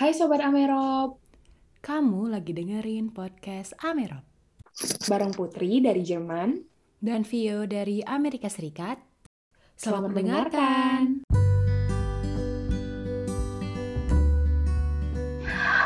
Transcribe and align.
Hai 0.00 0.16
Sobat 0.16 0.40
Amerop, 0.40 1.20
Kamu 1.84 2.32
lagi 2.32 2.56
dengerin 2.56 3.12
podcast 3.12 3.76
Amerop 3.84 4.24
bareng 5.04 5.28
Putri 5.36 5.76
dari 5.84 6.00
Jerman. 6.00 6.56
dan 7.04 7.20
Vio 7.20 7.68
dari 7.68 8.00
Amerika 8.08 8.48
Serikat. 8.48 8.96
Selamat 9.76 9.76
Selamat 9.76 10.08
mendengarkan. 10.08 11.00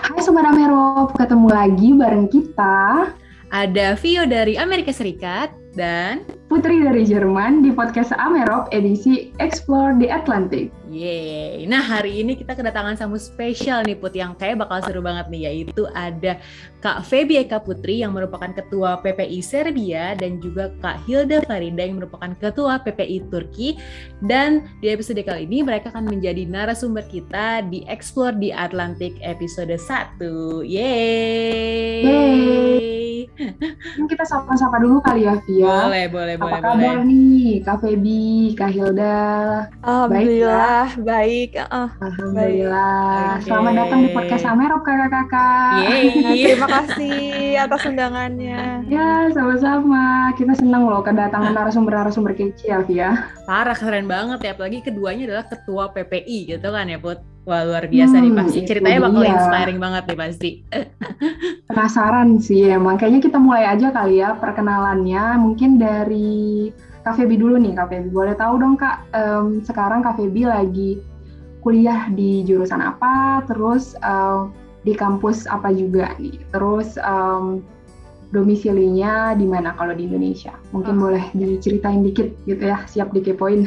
Hai 0.07 0.21
Sobat 0.23 0.47
Amerop, 0.47 1.11
ketemu 1.19 1.49
lagi 1.51 1.89
bareng 1.99 2.31
kita, 2.31 3.11
Ada 3.51 3.99
Vio 3.99 4.31
dari 4.31 4.55
Amerika 4.55 4.95
Serikat 4.95 5.51
dan 5.75 6.23
Putri 6.47 6.87
dari 6.87 7.03
Jerman 7.03 7.67
di 7.67 7.75
podcast 7.75 8.15
Amerop 8.15 8.71
edisi 8.71 9.35
Explore 9.43 9.99
the 9.99 10.07
Atlantic. 10.07 10.71
Yeay. 10.95 11.67
Nah, 11.67 11.83
hari 11.83 12.23
ini 12.23 12.39
kita 12.39 12.55
kedatangan 12.55 12.95
tamu 12.95 13.19
spesial 13.19 13.83
nih 13.83 13.99
Put 13.99 14.15
yang 14.15 14.39
kayak 14.39 14.63
bakal 14.63 14.79
seru 14.87 15.03
banget 15.03 15.27
nih 15.27 15.51
yaitu 15.51 15.91
ada 15.91 16.39
Kak 16.79 17.03
Feby 17.03 17.43
Eka 17.43 17.59
Putri 17.59 18.07
yang 18.07 18.15
merupakan 18.15 18.55
ketua 18.55 19.03
PPI 19.03 19.43
Serbia 19.43 20.15
dan 20.15 20.39
juga 20.39 20.71
Kak 20.79 21.03
Hilda 21.11 21.43
Farida 21.43 21.83
yang 21.83 21.99
merupakan 21.99 22.31
ketua 22.39 22.79
PPI 22.79 23.27
Turki 23.27 23.75
dan 24.23 24.71
di 24.79 24.95
episode 24.95 25.19
kali 25.27 25.51
ini 25.51 25.67
mereka 25.67 25.91
akan 25.91 26.07
menjadi 26.07 26.47
narasumber 26.47 27.03
kita 27.11 27.67
di 27.67 27.83
Explore 27.91 28.39
di 28.39 28.55
Atlantic 28.55 29.19
episode 29.25 29.75
1. 29.75 30.63
Yeay. 30.63 32.05
Yeay. 32.07 32.95
Mungkin 33.99 34.15
kita 34.15 34.25
sapa-sapa 34.27 34.79
dulu 34.79 35.03
kali 35.03 35.27
ya, 35.27 35.35
Via. 35.49 35.91
Boleh, 35.91 36.05
boleh, 36.07 36.35
Apa 36.39 36.45
boleh, 36.45 36.61
kabar 36.63 36.97
boleh. 37.03 37.09
nih, 37.11 37.51
Kak 37.67 37.79
Feby, 37.83 38.55
Kak 38.55 38.71
Hilda? 38.71 39.19
Alhamdulillah 39.83 40.84
baik. 40.84 40.84
Uh, 40.85 41.89
Alhamdulillah. 41.97 43.41
Oke. 43.41 43.49
Selamat 43.49 43.73
datang 43.73 44.05
di 44.05 44.13
podcast 44.13 44.45
Amerop, 44.45 44.85
kakak-kakak. 44.85 45.81
Yeay. 45.81 46.05
terima 46.53 46.69
kasih 46.69 47.25
atas 47.57 47.89
undangannya. 47.89 48.85
Ya, 48.93 49.33
sama-sama. 49.33 50.29
Kita 50.37 50.53
senang 50.53 50.85
loh 50.85 51.01
kedatangan 51.01 51.57
narasumber-narasumber 51.57 52.37
kece 52.37 52.69
ya, 52.69 52.85
Via. 52.85 53.33
Parah 53.49 53.73
keren 53.73 54.05
banget 54.05 54.45
ya 54.45 54.53
apalagi 54.53 54.85
keduanya 54.85 55.25
adalah 55.33 55.49
ketua 55.49 55.89
PPI 55.89 56.53
gitu 56.53 56.69
kan 56.69 56.85
ya 56.85 57.01
Put. 57.01 57.25
Wah 57.45 57.61
luar 57.61 57.89
biasa 57.89 58.25
nih 58.25 58.33
Hmm, 58.33 58.41
pasti. 58.41 58.57
itu 58.61 58.69
Ceritanya 58.73 59.01
bakal 59.05 59.21
dia. 59.21 59.33
inspiring 59.37 59.77
banget 59.81 60.03
nih 60.05 60.17
pasti. 60.17 60.51
Penasaran 61.69 62.41
sih 62.41 62.69
emang. 62.69 62.97
Kayaknya 62.97 63.21
kita 63.21 63.37
mulai 63.41 63.65
aja 63.69 63.89
kali 63.89 64.21
ya 64.21 64.33
perkenalannya. 64.37 65.25
Mungkin 65.41 65.77
dari 65.77 66.69
Kak 67.05 67.21
dulu 67.37 67.61
nih, 67.61 67.77
Kak. 67.77 68.09
Boleh 68.09 68.33
tahu 68.33 68.57
dong 68.57 68.81
Kak, 68.81 69.05
em, 69.13 69.61
sekarang 69.61 70.01
Kak 70.01 70.17
lagi 70.49 71.05
kuliah 71.61 72.09
di 72.09 72.45
jurusan 72.49 72.81
apa? 72.81 73.45
Terus 73.45 73.93
em, 74.01 74.49
di 74.85 74.97
kampus 74.97 75.45
apa 75.45 75.69
juga 75.69 76.17
nih? 76.17 76.41
Terus 76.49 76.97
em, 76.97 77.61
domisilinya 78.35 79.39
di 79.39 79.47
mana 79.47 79.71
kalau 79.79 79.95
di 79.95 80.11
Indonesia? 80.11 80.59
Mungkin 80.75 80.99
boleh 80.99 81.31
diceritain 81.39 82.03
dikit 82.03 82.35
gitu 82.45 82.67
ya, 82.67 82.83
siap 82.91 83.15
dikepoin. 83.15 83.63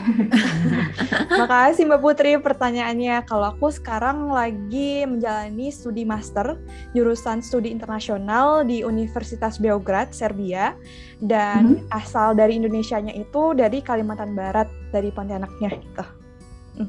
Makasih 1.39 1.87
Mbak 1.87 2.01
Putri 2.03 2.35
pertanyaannya. 2.35 3.23
Kalau 3.23 3.55
aku 3.55 3.71
sekarang 3.71 4.27
lagi 4.27 5.07
menjalani 5.07 5.71
studi 5.71 6.03
master 6.03 6.59
jurusan 6.91 7.39
studi 7.39 7.71
internasional 7.71 8.67
di 8.67 8.83
Universitas 8.83 9.55
Beograd, 9.55 10.11
Serbia. 10.11 10.75
Dan 11.17 11.87
asal 11.89 12.37
dari 12.37 12.59
Indonesianya 12.59 13.15
itu 13.15 13.55
dari 13.55 13.81
Kalimantan 13.81 14.35
Barat, 14.35 14.67
dari 14.91 15.09
Pontianaknya 15.09 15.71
gitu. 15.79 16.16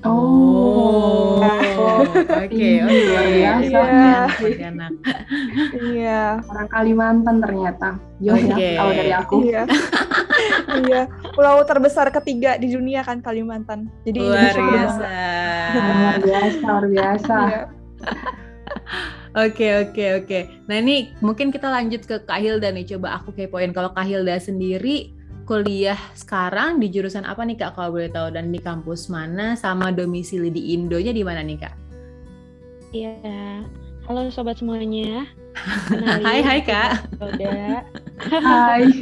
Oh. 0.05 1.41
oke, 1.41 2.53
Ih, 2.53 2.85
oke. 2.85 3.05
luar 3.09 3.27
biasa. 3.33 3.65
Iya. 3.65 4.21
Pontianak. 4.37 4.93
Iya. 5.81 6.23
Orang 6.45 6.69
Kalimantan 6.69 7.37
ternyata. 7.41 7.89
Oke. 8.21 8.53
ya 8.53 8.71
kalau 8.77 8.93
dari 8.93 9.13
aku. 9.17 9.37
Iya. 9.49 9.63
iya. 10.85 11.03
Pulau 11.33 11.65
terbesar 11.65 12.13
ketiga 12.13 12.61
di 12.61 12.69
dunia 12.69 13.01
kan 13.01 13.25
Kalimantan. 13.25 13.89
Jadi 14.05 14.21
Luar 14.21 14.53
biasa. 14.53 15.09
Luar 15.73 16.19
biasa, 16.21 16.65
luar 16.69 16.87
biasa. 16.93 17.37
Iya. 17.49 17.63
Oke, 19.37 19.69
oke, 19.87 20.05
oke. 20.25 20.39
Nah 20.67 20.77
ini 20.83 21.15
mungkin 21.23 21.53
kita 21.55 21.69
lanjut 21.71 22.03
ke 22.05 22.17
Kak 22.27 22.41
Hilda 22.43 22.75
nih. 22.75 22.97
Coba 22.97 23.23
aku 23.23 23.31
kepoin 23.37 23.71
kalau 23.71 23.93
Kak 23.95 24.09
Hilda 24.09 24.35
sendiri 24.41 25.15
kuliah 25.49 25.97
sekarang 26.13 26.77
di 26.77 26.93
jurusan 26.93 27.25
apa 27.25 27.41
nih 27.41 27.57
Kak 27.57 27.73
kalau 27.73 27.97
boleh 27.97 28.13
tahu 28.13 28.29
dan 28.29 28.53
di 28.53 28.61
kampus 28.61 29.09
mana 29.09 29.57
sama 29.57 29.89
domisili 29.89 30.53
di 30.53 30.77
Indonya 30.77 31.09
di 31.09 31.25
mana 31.25 31.41
nih 31.41 31.57
Kak? 31.57 31.75
Iya, 32.93 33.65
halo 34.05 34.29
sobat 34.29 34.61
semuanya. 34.61 35.25
Kenalin, 35.89 36.21
Hai, 36.21 36.41
hai, 36.45 36.61
Kak. 36.61 36.91
Hilda. 37.17 37.81
Hai. 38.29 38.83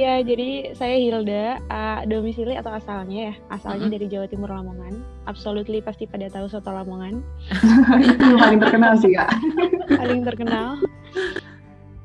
Ya, 0.00 0.16
jadi 0.24 0.72
saya 0.72 0.96
Hilda, 0.96 1.60
uh, 1.68 2.00
domisili 2.08 2.56
atau 2.56 2.72
asalnya 2.72 3.28
ya, 3.28 3.34
asalnya 3.52 3.84
Mhm. 3.84 3.92
dari 3.92 4.06
Jawa 4.08 4.26
Timur 4.32 4.48
Lamongan. 4.48 4.96
Absolutely 5.28 5.84
pasti 5.84 6.08
pada 6.08 6.24
tahu 6.32 6.48
soto 6.48 6.72
Lamongan, 6.72 7.20
Itu 8.08 8.32
paling 8.40 8.64
terkenal 8.64 8.96
sih 8.96 9.12
kak. 9.12 9.28
paling 9.92 10.24
terkenal. 10.24 10.80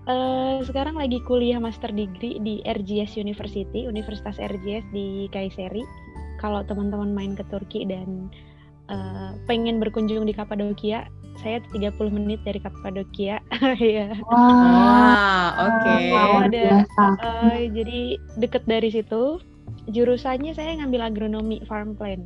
Eh, 0.06 0.58
sekarang 0.62 1.02
lagi 1.02 1.18
kuliah 1.26 1.58
master 1.58 1.90
degree 1.90 2.38
di 2.38 2.62
RGS 2.62 3.18
University, 3.18 3.90
Universitas 3.90 4.38
RGS 4.38 4.86
di 4.94 5.26
Kayseri. 5.34 5.82
Kalau 6.38 6.62
teman-teman 6.62 7.10
main 7.10 7.34
ke 7.34 7.42
Turki 7.50 7.90
dan 7.90 8.30
eh, 8.86 9.34
pengen 9.50 9.82
berkunjung 9.82 10.30
di 10.30 10.34
Kapadokia, 10.38 11.10
saya 11.42 11.58
30 11.74 11.98
menit 12.14 12.38
dari 12.46 12.62
Kapadokia. 12.62 13.42
Iya. 13.82 14.14
Wah, 14.30 15.74
oke. 15.74 15.94
ada. 16.54 16.86
Eh, 17.58 17.74
jadi 17.74 18.22
deket 18.38 18.70
dari 18.70 18.94
situ. 18.94 19.42
Jurusannya 19.90 20.54
saya 20.54 20.78
ngambil 20.82 21.02
agronomi 21.14 21.66
farm 21.66 21.98
plan, 21.98 22.22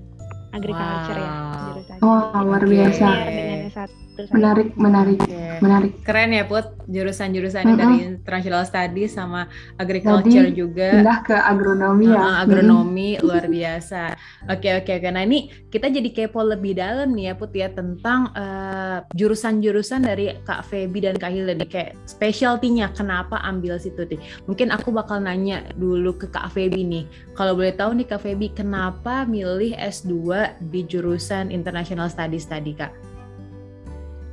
agriculture 0.52 1.16
ya 1.16 1.30
Wow. 1.30 1.64
jurusannya. 1.70 2.02
Wah, 2.02 2.42
luar 2.42 2.64
Oke. 2.64 2.72
biasa. 2.72 3.06
Dengan 3.30 3.60
S1 3.68 3.90
saya. 4.20 4.36
Menarik, 4.36 4.70
menarik, 4.76 5.20
Oke. 5.24 5.44
menarik. 5.64 5.92
Keren 6.04 6.32
ya 6.32 6.44
Put, 6.44 6.68
jurusan-jurusannya 6.90 7.72
Mm-mm. 7.72 7.80
dari 7.80 7.96
International 8.04 8.64
Studies 8.66 9.12
sama 9.14 9.48
Agriculture 9.76 10.50
Jadi, 10.50 10.60
juga. 10.60 10.88
Pindah 10.92 11.20
ke 11.24 11.36
agronomi 11.38 12.12
ya. 12.12 12.20
Uh, 12.20 12.36
agronomi 12.44 13.10
luar 13.22 13.48
biasa. 13.48 14.20
Oke 14.52 14.76
oke 14.76 14.92
oke. 15.00 15.08
Nah 15.08 15.24
ini 15.24 15.40
kita 15.70 15.88
jadi 15.88 16.10
kepo 16.12 16.44
lebih 16.44 16.76
dalam 16.76 17.16
nih 17.16 17.32
ya 17.32 17.34
Put 17.38 17.56
ya 17.56 17.72
tentang 17.72 18.34
eh, 18.36 19.00
jurusan-jurusan 19.16 20.04
dari 20.04 20.36
Kak 20.44 20.68
Feby 20.68 21.00
dan 21.08 21.16
Kak 21.16 21.32
Hilda 21.32 21.56
nih 21.56 21.70
kayak 21.70 21.92
specialty-nya 22.04 22.92
kenapa 22.92 23.40
ambil 23.40 23.80
situ 23.80 24.04
nih. 24.04 24.20
Mungkin 24.50 24.74
aku 24.74 24.92
bakal 24.92 25.24
nanya 25.24 25.64
dulu 25.80 26.12
ke 26.12 26.28
Kak 26.28 26.52
Feby 26.52 26.84
nih. 26.84 27.06
Kalau 27.38 27.56
boleh 27.56 27.72
tahu 27.72 27.96
nih 27.96 28.08
Kak 28.10 28.20
Feby 28.20 28.52
kenapa 28.52 29.24
milih 29.24 29.80
S2 29.80 30.39
di 30.72 30.86
jurusan 30.86 31.50
International 31.50 32.08
Studies 32.08 32.46
tadi 32.48 32.74
Kak? 32.76 32.92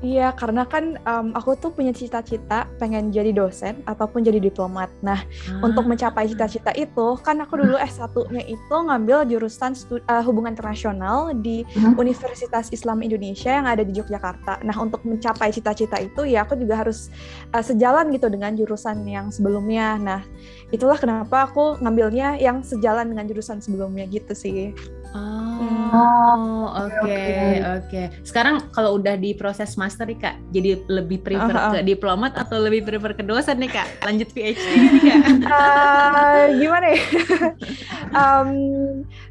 Iya, 0.04 0.36
karena 0.36 0.68
kan 0.68 1.00
em, 1.00 1.26
aku 1.32 1.56
tuh 1.56 1.72
punya 1.72 1.88
cita-cita 1.88 2.68
pengen 2.76 3.08
jadi 3.08 3.32
dosen 3.32 3.80
ataupun 3.88 4.28
jadi 4.28 4.36
diplomat. 4.44 4.92
Nah, 5.00 5.24
untuk 5.64 5.88
mencapai 5.88 6.28
cita-cita 6.28 6.68
itu, 6.76 7.16
kan 7.24 7.40
aku 7.40 7.56
dulu 7.56 7.80
S1-nya 7.80 8.44
itu 8.44 8.76
ngambil 8.76 9.24
jurusan 9.24 9.72
eh, 9.96 10.22
hubungan 10.28 10.52
internasional 10.52 11.32
di 11.40 11.64
Mhm. 11.72 11.96
Universitas 11.96 12.68
Islam 12.76 13.00
Indonesia 13.00 13.48
yang 13.48 13.64
ada 13.64 13.80
di 13.88 13.96
Yogyakarta. 13.96 14.60
Nah, 14.68 14.76
untuk 14.76 15.00
mencapai 15.00 15.48
cita-cita 15.48 15.96
itu 15.96 16.28
ya 16.28 16.44
aku 16.44 16.60
juga 16.60 16.76
harus 16.76 17.08
eh, 17.56 17.64
sejalan 17.64 18.12
gitu 18.12 18.28
dengan 18.28 18.52
jurusan 18.52 19.00
yang 19.08 19.32
sebelumnya. 19.32 19.96
Nah, 19.96 20.20
itulah 20.76 21.00
kenapa 21.00 21.48
aku 21.48 21.80
ngambilnya 21.80 22.36
yang 22.36 22.60
sejalan 22.60 23.08
dengan 23.16 23.24
jurusan 23.32 23.64
sebelumnya 23.64 24.04
gitu 24.12 24.36
sih. 24.36 24.76
Oh, 25.14 26.66
oke, 26.76 27.08
oke. 27.08 27.40
oke. 27.78 28.02
Sekarang 28.20 28.68
kalau 28.70 28.98
udah 28.98 29.16
di 29.16 29.32
proses 29.32 29.78
master 29.78 30.04
nih 30.04 30.18
Kak, 30.18 30.36
jadi 30.50 30.82
lebih 30.90 31.22
prefer 31.22 31.54
Ah, 31.56 31.62
ah. 31.68 31.72
ke 31.72 31.80
diplomat 31.82 32.36
atau 32.36 32.60
lebih 32.60 32.84
prefer 32.84 33.14
ke 33.14 33.22
dosen 33.22 33.56
nih 33.56 33.70
Kak? 33.70 33.88
Lanjut 34.04 34.28
PhD 34.30 34.60
nih 34.96 35.02
Kak? 35.02 35.20
Eh, 35.46 36.46
gimana 36.58 36.86
ya? 36.90 37.00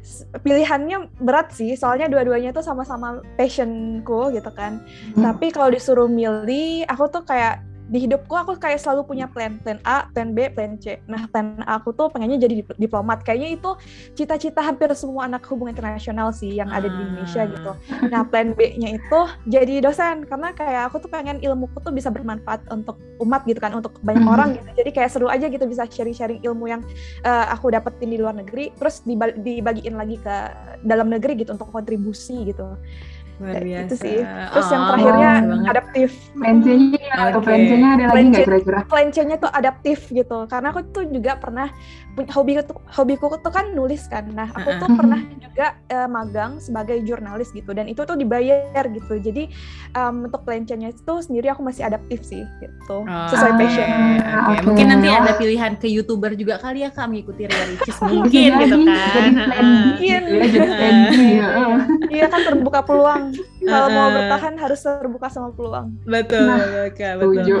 S- 0.02 0.24
pilihannya 0.42 1.10
berat 1.18 1.52
sih, 1.52 1.74
soalnya 1.74 2.06
dua-duanya 2.06 2.50
tuh 2.50 2.62
sama-sama 2.62 3.20
passionku 3.36 4.32
gitu 4.32 4.50
kan. 4.54 4.82
Hmm. 5.14 5.22
Tapi 5.22 5.50
kalau 5.50 5.70
disuruh 5.70 6.08
milih, 6.08 6.86
aku 6.86 7.04
tuh 7.10 7.22
kayak 7.22 7.62
di 7.86 8.02
hidupku 8.02 8.34
aku 8.34 8.58
kayak 8.58 8.82
selalu 8.82 9.06
punya 9.06 9.30
plan 9.30 9.62
plan 9.62 9.78
A, 9.86 10.10
plan 10.10 10.34
B, 10.34 10.50
plan 10.50 10.74
C. 10.74 10.98
Nah, 11.06 11.30
plan 11.30 11.62
A 11.62 11.78
aku 11.78 11.94
tuh 11.94 12.10
pengennya 12.10 12.42
jadi 12.42 12.66
dip- 12.66 12.74
diplomat. 12.74 13.22
Kayaknya 13.22 13.48
itu 13.54 13.70
cita-cita 14.18 14.58
hampir 14.58 14.90
semua 14.98 15.30
anak 15.30 15.46
hubungan 15.46 15.70
internasional 15.70 16.34
sih 16.34 16.50
yang 16.50 16.66
ada 16.68 16.90
di 16.90 16.98
Indonesia 16.98 17.42
Ah. 17.42 17.50
gitu. 17.50 17.72
Nah, 18.10 18.22
plan 18.26 18.50
B-nya 18.58 18.98
itu 18.98 19.20
jadi 19.46 19.78
dosen 19.78 20.26
karena 20.26 20.50
kayak 20.50 20.90
aku 20.90 20.98
tuh 20.98 21.10
pengen 21.10 21.38
ilmuku 21.38 21.78
tuh 21.78 21.94
bisa 21.94 22.10
bermanfaat 22.10 22.66
untuk 22.74 22.98
umat 23.22 23.46
gitu 23.46 23.62
kan, 23.62 23.70
untuk 23.70 24.02
banyak 24.02 24.24
Mhm. 24.26 24.34
orang 24.34 24.48
gitu. 24.58 24.68
Jadi 24.82 24.90
kayak 24.90 25.10
seru 25.14 25.30
aja 25.30 25.46
gitu 25.46 25.62
bisa 25.64 25.86
sharing-sharing 25.86 26.42
ilmu 26.42 26.66
yang 26.66 26.82
eh, 27.22 27.46
aku 27.48 27.70
dapetin 27.70 28.10
di 28.10 28.18
luar 28.18 28.34
negeri 28.34 28.74
terus 28.74 29.06
dibagiin 29.36 29.94
lagi 29.94 30.18
ke 30.18 30.34
dalam 30.82 31.06
negeri 31.06 31.38
gitu 31.38 31.54
untuk 31.54 31.70
kontribusi 31.70 32.50
gitu. 32.50 32.76
Luar 33.36 33.52
Kayak 33.52 33.64
biasa. 33.64 33.82
gitu 33.84 33.94
sih. 33.98 34.18
Terus 34.24 34.66
yang 34.66 34.80
Oh, 34.80 34.88
terakhirnya 34.88 35.30
keren 35.30 35.44
banget. 35.46 35.68
adaptif. 35.68 36.10
Plan 36.32 36.56
C-nya 36.58 37.12
atau 37.12 37.40
plan 37.40 37.60
C-nya 37.62 37.88
ada 37.92 38.04
lagi 38.08 38.24
nggak 38.26 38.44
kira-kira? 38.44 38.80
Plan 38.86 39.08
C-nya 39.10 39.36
tuh 39.36 39.50
adaptif 39.50 39.98
gitu. 40.08 40.38
Karena 40.46 40.66
aku 40.70 40.80
tuh 40.88 41.04
juga 41.06 41.32
pernah 41.36 41.68
punya 42.16 42.32
hobi 42.32 42.52
hobiku 42.88 43.26
tuh 43.36 43.52
kan 43.52 43.66
nulis 43.70 44.08
kan. 44.08 44.24
Nah, 44.30 44.48
aku 44.48 44.70
tuh 44.74 44.88
Uh-uh. 44.88 44.96
pernah 44.96 45.20
juga 45.36 45.66
eh, 45.86 46.08
magang 46.08 46.56
sebagai 46.58 46.96
jurnalis 47.00 47.52
gitu 47.52 47.70
dan 47.70 47.84
itu 47.84 48.00
tuh 48.00 48.16
dibayar 48.16 48.56
gitu. 48.86 49.14
Jadi 49.14 49.52
em, 49.92 50.14
untuk 50.24 50.40
plan 50.42 50.64
C-nya 50.64 50.90
itu 50.90 51.14
sendiri 51.18 51.52
aku 51.52 51.60
masih 51.60 51.84
adaptif 51.84 52.24
sih 52.24 52.40
gitu. 52.56 53.04
Oh, 53.04 53.28
Sesuai 53.28 53.52
oke, 53.52 53.60
passion. 53.60 53.84
oke. 53.84 54.48
Oke. 54.48 54.64
Mungkin 54.64 54.86
nanti 54.88 55.08
ada 55.08 55.32
pilihan 55.34 55.72
ke 55.74 55.86
youtuber 55.86 56.32
juga 56.32 56.56
kali 56.56 56.80
ya 56.80 56.90
kak 56.90 57.04
mengikuti 57.06 57.44
Ria 57.44 57.64
Ricis 57.66 57.92
Bisa 57.92 58.08
mungkin 58.08 58.32
jadi, 58.32 58.64
gitu 58.64 58.76
kan. 58.80 58.96
Jadi 59.12 59.30
plan 59.36 59.60
B 59.60 59.76
Mungkin. 59.86 60.20
gitu 60.22 60.32
ya, 60.32 60.46
jadi 60.48 60.68
plan 60.70 60.96
ya. 61.12 61.48
Iya 62.08 62.26
kan 62.26 62.40
terbuka 62.42 62.80
peluang. 62.80 63.22
Kalau 63.66 63.88
mau 63.90 64.08
bertahan 64.14 64.54
harus 64.58 64.80
terbuka 64.82 65.26
sama 65.26 65.50
peluang. 65.50 65.94
Betul, 66.06 66.46
Nah, 66.46 66.90
Kak, 66.94 67.12
betul. 67.18 67.34
Setuju. 67.42 67.56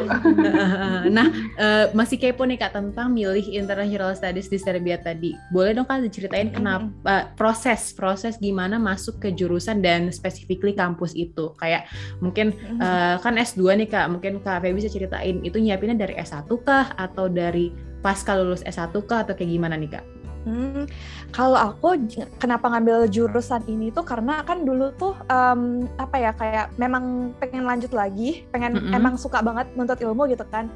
nah, 1.16 1.26
eh, 1.58 1.84
masih 1.92 2.16
kepo 2.20 2.46
nih 2.46 2.58
Kak 2.60 2.78
tentang 2.78 3.10
milih 3.10 3.42
International 3.50 4.14
Studies 4.14 4.46
di 4.46 4.58
Serbia 4.58 5.00
tadi. 5.00 5.34
Boleh 5.50 5.74
dong 5.74 5.88
Kak 5.88 6.04
diceritain 6.04 6.54
kenapa 6.54 7.34
proses 7.34 7.90
proses 7.96 8.38
gimana 8.38 8.78
masuk 8.78 9.18
ke 9.18 9.34
jurusan 9.34 9.82
dan 9.82 10.14
specifically 10.14 10.76
kampus 10.76 11.12
itu. 11.18 11.52
Kayak 11.58 11.90
mungkin 12.22 12.54
eh, 12.78 13.14
kan 13.18 13.34
S2 13.34 13.76
nih 13.82 13.88
Kak, 13.90 14.06
mungkin 14.12 14.38
Kak 14.40 14.62
Feby 14.62 14.78
bisa 14.78 14.90
ceritain 14.92 15.42
itu 15.42 15.58
nyiapinnya 15.58 15.98
dari 15.98 16.14
S1 16.16 16.46
kah 16.62 16.94
atau 16.94 17.26
dari 17.26 17.74
pasca 18.00 18.38
lulus 18.38 18.62
S1 18.62 18.94
kah 19.06 19.26
atau 19.26 19.34
kayak 19.34 19.50
gimana 19.50 19.74
nih 19.74 19.90
Kak? 19.98 20.15
Hmm, 20.46 20.86
kalau 21.34 21.58
aku 21.58 21.98
kenapa 22.38 22.70
ngambil 22.70 23.10
jurusan 23.10 23.66
ini 23.66 23.90
tuh 23.90 24.06
karena 24.06 24.46
kan 24.46 24.62
dulu 24.62 24.94
tuh 24.94 25.18
em, 25.26 25.82
apa 25.98 26.16
ya 26.22 26.30
kayak 26.30 26.70
memang 26.78 27.34
pengen 27.42 27.66
lanjut 27.66 27.90
lagi, 27.90 28.46
pengen 28.54 28.78
Mm-mm. 28.78 28.94
emang 28.94 29.18
suka 29.18 29.42
banget 29.42 29.66
nuntut 29.74 29.98
ilmu 29.98 30.30
gitu 30.30 30.46
kan. 30.46 30.70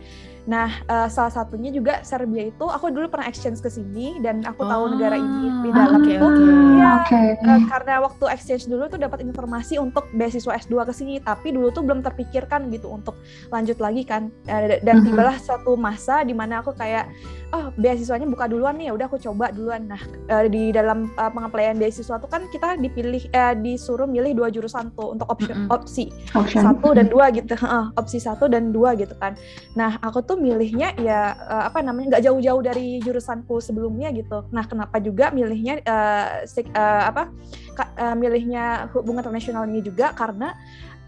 Nah, 0.51 0.75
eh, 0.83 1.07
salah 1.07 1.31
satunya 1.31 1.71
juga 1.71 2.03
Serbia 2.03 2.51
itu 2.51 2.67
aku 2.67 2.91
dulu 2.91 3.07
pernah 3.07 3.31
exchange 3.31 3.63
ke 3.63 3.71
sini 3.71 4.19
dan 4.19 4.43
aku 4.43 4.67
tahu 4.67 4.91
negara 4.91 5.15
ini 5.15 5.55
di 5.63 5.71
Oh, 5.71 5.77
dalam 5.79 6.03
oke, 6.03 6.11
itu 6.11 6.27
oke. 6.27 6.43
Iya, 6.75 6.91
Oke. 7.07 7.21
Eh, 7.39 7.61
karena 7.71 7.95
waktu 8.03 8.25
exchange 8.27 8.65
dulu 8.67 8.91
tuh 8.91 8.99
dapat 8.99 9.23
informasi 9.23 9.79
untuk 9.79 10.11
beasiswa 10.11 10.51
S2 10.59 10.83
ke 10.83 10.91
sini, 10.91 11.23
tapi 11.23 11.55
dulu 11.55 11.71
tuh 11.71 11.87
belum 11.87 12.03
terpikirkan 12.03 12.67
gitu 12.75 12.91
untuk 12.91 13.15
lanjut 13.49 13.79
lagi 13.79 14.03
kan. 14.03 14.35
Eh, 14.51 14.83
dan 14.83 14.99
Mhm. 14.99 15.07
tibalah 15.07 15.37
satu 15.39 15.79
masa 15.79 16.27
di 16.27 16.35
mana 16.35 16.59
aku 16.59 16.75
kayak 16.75 17.07
oh 17.50 17.67
beasiswanya 17.75 18.26
buka 18.26 18.47
duluan 18.47 18.75
nih, 18.75 18.88
ya 18.88 18.93
udah 18.93 19.06
aku 19.06 19.19
coba 19.19 19.50
duluan. 19.50 19.85
Nah, 19.85 19.99
eh, 20.26 20.47
di 20.47 20.70
dalam 20.70 21.11
pengappaian 21.12 21.75
beasiswa 21.75 22.17
tuh 22.17 22.26
kan 22.26 22.47
kita 22.47 22.76
dipilih 22.76 23.26
eh, 23.29 23.55
disuruh 23.56 24.06
milih 24.06 24.32
dua 24.32 24.49
jurusan 24.49 24.91
tuh 24.93 25.14
untuk 25.14 25.26
opsi 25.26 25.50
Mhm. 25.50 25.67
opsi 25.69 26.05
Option. 26.32 26.62
satu 26.62 26.88
dan 26.93 27.06
dua 27.06 27.31
gitu 27.31 27.52
Heeh, 27.52 27.85
opsi 27.94 28.19
satu 28.19 28.47
dan 28.47 28.70
dua 28.70 28.94
gitu 28.94 29.12
kan 29.14 29.35
nah 29.73 29.99
aku 29.99 30.23
tuh 30.23 30.37
milihnya 30.37 30.94
ya 30.97 31.20
eh, 31.32 31.64
apa 31.64 31.81
namanya 31.81 32.17
nggak 32.17 32.25
jauh-jauh 32.25 32.61
dari 32.61 33.00
jurusanku 33.00 33.58
sebelumnya 33.58 34.11
gitu 34.11 34.47
nah 34.49 34.62
kenapa 34.62 34.99
juga 34.99 35.31
milihnya 35.31 35.81
eh, 35.81 36.26
sek- 36.44 36.70
eh, 36.70 37.02
apa 37.05 37.29
ka- 37.73 37.93
eh, 37.94 38.14
milihnya 38.14 38.64
hubungan 38.93 39.23
internasional 39.23 39.64
ini 39.64 39.81
juga 39.81 40.12
karena 40.12 40.55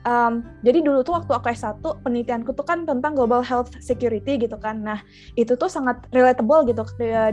em, 0.02 0.42
jadi 0.62 0.78
dulu 0.82 1.02
tuh 1.06 1.18
waktu 1.18 1.32
aku 1.34 1.46
S1 1.54 1.78
penelitianku 2.02 2.50
tuh 2.54 2.66
kan 2.66 2.82
tentang 2.86 3.14
global 3.14 3.42
health 3.42 3.70
security 3.78 4.38
gitu 4.38 4.58
kan. 4.58 4.82
Nah, 4.82 4.98
itu 5.38 5.54
tuh 5.54 5.70
sangat 5.70 6.06
relatable 6.10 6.66
gitu 6.70 6.82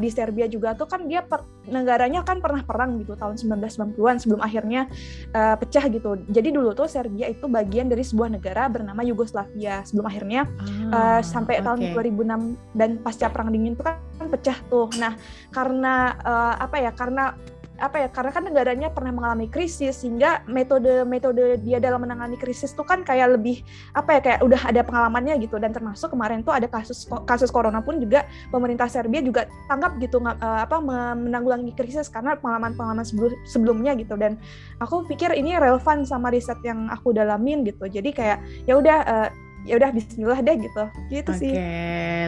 di, 0.02 0.10
Serbia 0.10 0.50
juga 0.50 0.74
tuh 0.74 0.90
kan 0.90 1.06
dia 1.06 1.22
per- 1.22 1.46
negaranya 1.70 2.26
kan 2.26 2.42
pernah 2.42 2.66
perang 2.66 2.98
gitu 2.98 3.14
tahun 3.14 3.38
1990-an 3.38 4.18
sebelum 4.18 4.42
akhirnya 4.42 4.90
eh, 5.34 5.56
pecah 5.58 5.86
gitu. 5.90 6.18
Jadi 6.30 6.50
dulu 6.50 6.74
tuh 6.74 6.90
Serbia 6.90 7.30
itu 7.30 7.46
bagian 7.46 7.90
dari 7.90 8.02
sebuah 8.02 8.30
negara 8.34 8.66
bernama 8.70 9.02
Yugoslavia 9.06 9.86
sebelum 9.86 10.10
akhirnya 10.10 10.50
Ah, 10.90 11.20
eh, 11.20 11.22
sampai 11.22 11.62
tahun 11.62 11.90
oke. 11.90 11.94
2006 11.94 12.58
dan 12.74 12.98
pasca 13.02 13.30
perang 13.30 13.54
dingin 13.54 13.78
itu 13.78 13.84
kan 13.86 14.28
pecah 14.30 14.58
tuh. 14.70 14.90
Nah, 14.98 15.14
karena 15.54 16.18
eh, 16.26 16.54
apa 16.66 16.76
ya? 16.82 16.92
Karena 16.94 17.34
apa 17.80 18.06
ya? 18.06 18.08
Karena 18.12 18.32
kan 18.36 18.44
negaranya 18.46 18.88
pernah 18.92 19.16
mengalami 19.16 19.48
krisis 19.48 20.04
sehingga 20.04 20.44
metode-metode 20.46 21.64
dia 21.64 21.80
dalam 21.80 22.04
menangani 22.04 22.36
krisis 22.36 22.76
tuh 22.76 22.86
kan 22.86 23.02
kayak 23.02 23.40
lebih 23.40 23.64
apa 23.96 24.20
ya 24.20 24.22
kayak 24.22 24.40
udah 24.46 24.62
ada 24.68 24.82
pengalamannya 24.84 25.40
gitu 25.42 25.58
dan 25.58 25.72
termasuk 25.72 26.12
kemarin 26.12 26.44
tuh 26.44 26.54
ada 26.54 26.68
kasus 26.68 27.08
kasus 27.26 27.50
corona 27.50 27.80
pun 27.80 27.98
juga 27.98 28.28
pemerintah 28.54 28.92
Serbia 28.92 29.24
juga 29.24 29.48
tanggap 29.72 29.98
gitu 30.04 30.20
eh, 30.22 30.36
apa 30.40 30.78
menanggulangi 31.16 31.74
krisis 31.74 32.12
karena 32.12 32.36
pengalaman-pengalaman 32.38 33.08
sebelum- 33.08 33.40
sebelumnya 33.48 33.96
gitu 33.98 34.20
dan 34.20 34.36
aku 34.84 35.08
pikir 35.08 35.34
ini 35.34 35.56
relevan 35.58 36.04
sama 36.04 36.30
riset 36.30 36.60
yang 36.62 36.92
aku 36.92 37.16
dalamin 37.16 37.66
gitu. 37.66 37.88
Jadi 37.88 38.12
kayak 38.12 38.40
ya 38.68 38.76
udah 38.78 39.00
eh, 39.08 39.30
ya 39.68 39.74
udah 39.76 39.90
Bismillah 39.92 40.40
deh 40.44 40.56
gitu. 40.60 40.84
Gitu 41.12 41.32
Oke, 41.32 41.40
sih. 41.40 41.52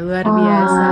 luar 0.01 0.25
biasa. 0.25 0.87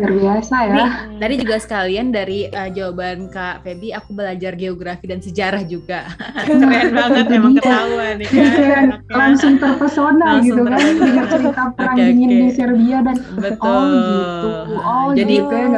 Luar 0.00 0.12
biasa 0.14 0.56
ya. 0.66 0.74
Nih, 0.74 0.90
Tadi 1.20 1.34
juga 1.40 1.56
sekalian 1.60 2.06
dari 2.10 2.50
uh, 2.50 2.70
jawaban 2.70 3.30
Kak 3.30 3.62
Feby, 3.62 3.94
aku 3.94 4.10
belajar 4.14 4.52
geografi 4.58 5.04
dan 5.10 5.20
sejarah 5.22 5.62
juga. 5.66 6.08
Keren 6.46 6.90
banget, 6.94 7.26
emang 7.30 7.54
ketahuan 7.58 8.14
nih 8.20 8.28
kan. 8.28 8.42
Iya, 8.64 8.76
anaknya. 8.86 9.14
langsung 9.18 9.54
terpesona 9.60 10.38
Langsung 10.38 10.46
gitu 10.46 10.62
kan 10.64 10.80
dengar 10.80 11.26
cerita 11.28 11.62
perang 11.74 11.96
Oke, 11.96 12.06
dingin 12.06 12.30
oke. 12.30 12.38
di 12.38 12.48
Serbia 12.54 12.98
dan 13.04 13.16
Betul. 13.36 13.66
oh 13.66 13.84
gitu 13.90 14.48
oh 14.78 15.06
Jadi 15.12 15.34
gitu 15.36 15.54
ya 15.54 15.68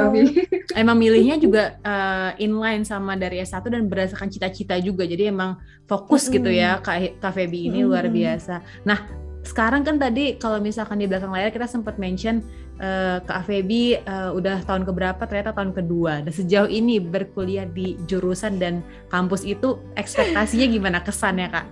emang 0.82 0.96
milihnya 1.00 1.36
juga 1.40 1.62
uh, 1.82 2.30
inline 2.36 2.84
sama 2.84 3.16
dari 3.16 3.40
S1 3.42 3.64
dan 3.72 3.88
berdasarkan 3.88 4.28
cita-cita 4.28 4.76
juga. 4.78 5.08
Jadi 5.08 5.32
emang 5.32 5.56
fokus 5.86 6.28
gitu 6.28 6.50
ya 6.50 6.78
Kak, 6.82 7.22
Kak 7.22 7.32
Feby 7.32 7.72
ini 7.72 7.82
luar 7.82 8.06
Mm-mm. 8.06 8.16
biasa. 8.16 8.54
Nah, 8.84 9.25
sekarang 9.46 9.86
kan 9.86 9.96
tadi 9.96 10.34
kalau 10.36 10.58
misalkan 10.58 10.98
di 10.98 11.06
belakang 11.06 11.30
layar 11.30 11.54
kita 11.54 11.70
sempat 11.70 11.96
mention 12.02 12.42
uh, 12.82 13.22
Kak 13.22 13.46
Feby 13.46 14.02
uh, 14.02 14.34
udah 14.34 14.66
tahun 14.66 14.82
keberapa 14.82 15.22
ternyata 15.24 15.54
tahun 15.54 15.70
kedua. 15.72 16.26
Dan 16.26 16.32
sejauh 16.34 16.66
ini 16.66 16.98
berkuliah 16.98 17.64
di 17.64 17.94
jurusan 18.10 18.58
dan 18.58 18.82
kampus 19.08 19.46
itu 19.46 19.78
ekspektasinya 19.94 20.66
gimana 20.66 20.98
kesannya 21.00 21.48
Kak? 21.48 21.66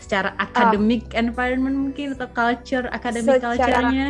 Secara 0.00 0.32
academic 0.40 1.12
environment 1.12 1.76
mungkin 1.76 2.16
atau 2.16 2.30
culture, 2.32 2.88
academic 2.90 3.38
Secara- 3.38 3.54
culture-nya? 3.54 4.08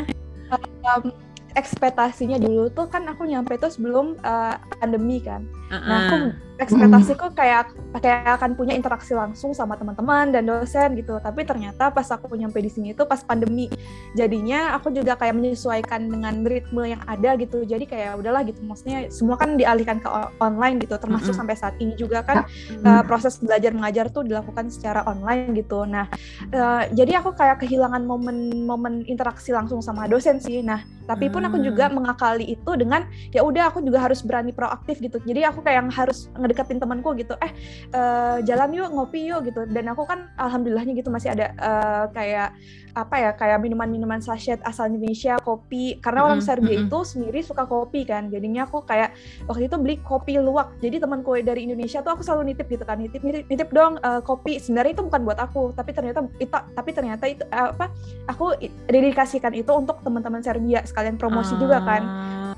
Um, 0.48 1.12
ekspektasinya 1.58 2.38
dulu 2.38 2.70
tuh 2.70 2.86
kan 2.86 3.04
aku 3.10 3.26
nyampe 3.26 3.58
tuh 3.58 3.68
sebelum 3.68 4.14
uh, 4.22 4.56
pandemi 4.78 5.18
kan. 5.18 5.44
Nah, 5.68 6.08
aku 6.08 6.16
ekspektasiku 6.58 7.32
kayak 7.38 7.72
kayak 8.02 8.36
akan 8.38 8.58
punya 8.58 8.74
interaksi 8.74 9.14
langsung 9.14 9.54
sama 9.54 9.78
teman-teman 9.78 10.34
dan 10.34 10.44
dosen 10.44 10.98
gitu. 10.98 11.16
Tapi 11.22 11.46
ternyata 11.46 11.88
pas 11.94 12.06
aku 12.10 12.34
nyampe 12.34 12.58
di 12.58 12.70
sini 12.70 12.92
itu 12.92 13.06
pas 13.06 13.22
pandemi. 13.22 13.70
Jadinya 14.18 14.74
aku 14.74 14.90
juga 14.90 15.14
kayak 15.14 15.38
menyesuaikan 15.38 16.10
dengan 16.10 16.42
ritme 16.42 16.82
yang 16.84 17.02
ada 17.06 17.38
gitu. 17.38 17.62
Jadi 17.62 17.86
kayak 17.86 18.18
udahlah 18.18 18.42
gitu. 18.44 18.60
Maksudnya 18.66 19.08
semua 19.08 19.38
kan 19.38 19.54
dialihkan 19.54 20.02
ke 20.02 20.08
online 20.42 20.82
gitu. 20.82 20.98
Termasuk 20.98 21.32
Mm-mm. 21.32 21.38
sampai 21.38 21.56
saat 21.56 21.74
ini 21.78 21.94
juga 21.94 22.26
kan 22.26 22.44
Hmm. 22.48 22.84
uh, 22.84 23.02
proses 23.04 23.38
belajar 23.38 23.70
mengajar 23.72 24.10
tuh 24.10 24.24
dilakukan 24.26 24.68
secara 24.72 25.04
online 25.06 25.52
gitu. 25.56 25.84
Nah, 25.86 26.10
uh, 26.52 26.84
jadi 26.90 27.22
aku 27.22 27.34
kayak 27.36 27.62
kehilangan 27.64 28.02
momen-momen 28.04 29.06
interaksi 29.06 29.54
langsung 29.54 29.80
sama 29.80 30.08
dosen 30.10 30.42
sih. 30.42 30.60
Nah, 30.60 30.82
tapi 31.08 31.32
pun 31.32 31.40
aku 31.40 31.56
juga 31.60 31.88
mengakali 31.88 32.52
itu 32.52 32.70
dengan 32.76 33.08
ya 33.32 33.40
udah 33.40 33.72
aku 33.72 33.80
juga 33.80 34.04
harus 34.04 34.20
berani 34.20 34.52
proaktif 34.52 35.00
gitu. 35.00 35.16
Jadi 35.24 35.40
aku 35.48 35.64
kayak 35.64 35.76
yang 35.86 35.90
harus 35.92 36.28
ngedeketin 36.48 36.80
temanku 36.80 37.12
gitu. 37.20 37.36
Eh, 37.44 37.52
uh, 37.92 38.40
jalan 38.40 38.72
yuk 38.72 38.88
ngopi 38.88 39.28
yuk 39.28 39.44
gitu. 39.44 39.68
Dan 39.68 39.92
aku 39.92 40.08
kan 40.08 40.32
alhamdulillahnya 40.40 40.96
gitu 40.96 41.12
masih 41.12 41.36
ada 41.36 41.52
uh, 41.60 42.04
kayak 42.16 42.56
apa 42.94 43.14
ya 43.20 43.30
kayak 43.34 43.58
minuman-minuman 43.60 44.22
sachet 44.22 44.60
asal 44.64 44.88
Indonesia 44.88 45.36
kopi. 45.42 45.98
Karena 45.98 46.24
orang 46.28 46.40
Mm-mm, 46.40 46.48
Serbia 46.48 46.76
mm-mm. 46.78 46.88
itu 46.88 46.98
sendiri 47.04 47.40
suka 47.42 47.64
kopi 47.66 48.06
kan. 48.06 48.28
Jadinya 48.30 48.68
aku 48.68 48.84
kayak 48.84 49.16
waktu 49.50 49.66
itu 49.66 49.76
beli 49.80 49.96
kopi 50.04 50.38
luwak. 50.38 50.76
Jadi 50.78 51.02
temanku 51.02 51.34
dari 51.42 51.66
Indonesia 51.66 52.04
tuh 52.04 52.14
aku 52.14 52.22
selalu 52.22 52.54
nitip 52.54 52.68
gitu 52.70 52.84
kan. 52.86 53.00
Nitip 53.00 53.20
nitip, 53.24 53.44
nitip 53.50 53.68
dong 53.74 53.98
uh, 54.04 54.22
kopi. 54.22 54.62
Sebenarnya 54.62 54.94
itu 54.94 55.04
bukan 55.04 55.20
buat 55.26 55.38
aku. 55.42 55.74
Tapi 55.74 55.90
ternyata 55.90 56.24
itu 56.38 56.52
tapi 56.52 56.90
ternyata 56.94 57.24
itu 57.26 57.44
uh, 57.50 57.74
apa 57.74 57.90
aku 58.30 58.54
dedikasikan 58.86 59.52
itu 59.58 59.70
untuk 59.74 59.98
teman-teman 60.06 60.40
Serbia. 60.40 60.86
Sekalian 60.86 61.18
promosi 61.18 61.58
juga 61.58 61.82
kan. 61.82 62.02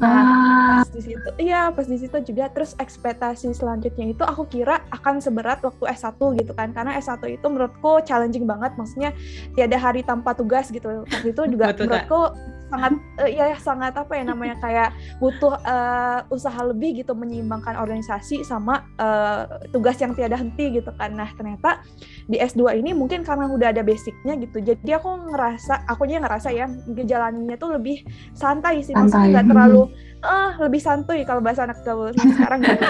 Ah. 0.01 0.07
ah 0.07 0.81
pas 0.81 0.89
di 0.93 1.03
situ 1.03 1.29
iya 1.41 1.73
pas 1.73 1.87
di 1.89 1.97
situ 1.97 2.17
juga. 2.29 2.45
Terus 2.53 2.77
ekspektasi 2.77 3.53
selanjutnya 3.57 4.13
itu 4.13 4.23
aku 4.23 4.45
kira 4.47 4.85
akan 4.93 5.19
seberat 5.25 5.65
waktu 5.65 5.85
S1 5.97 6.21
gitu 6.37 6.53
kan. 6.53 6.77
Karena 6.77 6.97
S1 7.01 7.21
itu 7.25 7.47
menurutku 7.49 8.05
challenging 8.05 8.45
banget. 8.45 8.77
Maksudnya 8.77 9.11
tiada 9.57 9.81
hari 9.81 10.05
tanpa 10.05 10.20
tugas 10.37 10.69
gitu. 10.69 11.05
Waktu 11.07 11.29
itu 11.33 11.43
juga 11.51 11.73
Betul, 11.73 11.89
menurutku 11.89 12.23
sangat 12.71 12.93
eh, 13.19 13.31
ya 13.35 13.47
sangat 13.59 13.93
apa 13.99 14.13
ya 14.15 14.23
namanya 14.23 14.57
kayak 14.63 14.95
butuh 15.19 15.59
eh, 15.59 16.21
usaha 16.31 16.61
lebih 16.63 17.03
gitu 17.03 17.13
menyeimbangkan 17.19 17.75
organisasi 17.75 18.47
sama 18.47 18.87
eh, 18.97 19.69
tugas 19.75 19.99
yang 19.99 20.15
tiada 20.15 20.39
henti 20.39 20.79
gitu 20.79 20.95
kan. 20.95 21.13
Nah 21.19 21.29
ternyata 21.35 21.83
di 22.31 22.39
S2 22.39 22.79
ini 22.79 22.95
mungkin 22.95 23.27
karena 23.27 23.51
udah 23.51 23.75
ada 23.75 23.83
basicnya 23.83 24.39
gitu 24.39 24.63
jadi 24.63 25.03
aku 25.03 25.35
ngerasa 25.35 25.91
akunya 25.91 26.23
ngerasa 26.23 26.55
ya 26.55 26.71
ngejalaninnya 26.71 27.59
tuh 27.59 27.75
lebih 27.75 28.07
santai 28.33 28.87
sih 28.87 28.95
maksudnya 28.95 29.19
Santai. 29.19 29.35
nggak 29.35 29.47
terlalu 29.51 29.83
uh, 30.25 30.53
lebih 30.61 30.81
santuy 30.81 31.25
kalau 31.25 31.41
bahasa 31.41 31.65
anak 31.65 31.81
gaul 31.85 32.13
sekarang 32.13 32.61
gitu. 32.65 32.85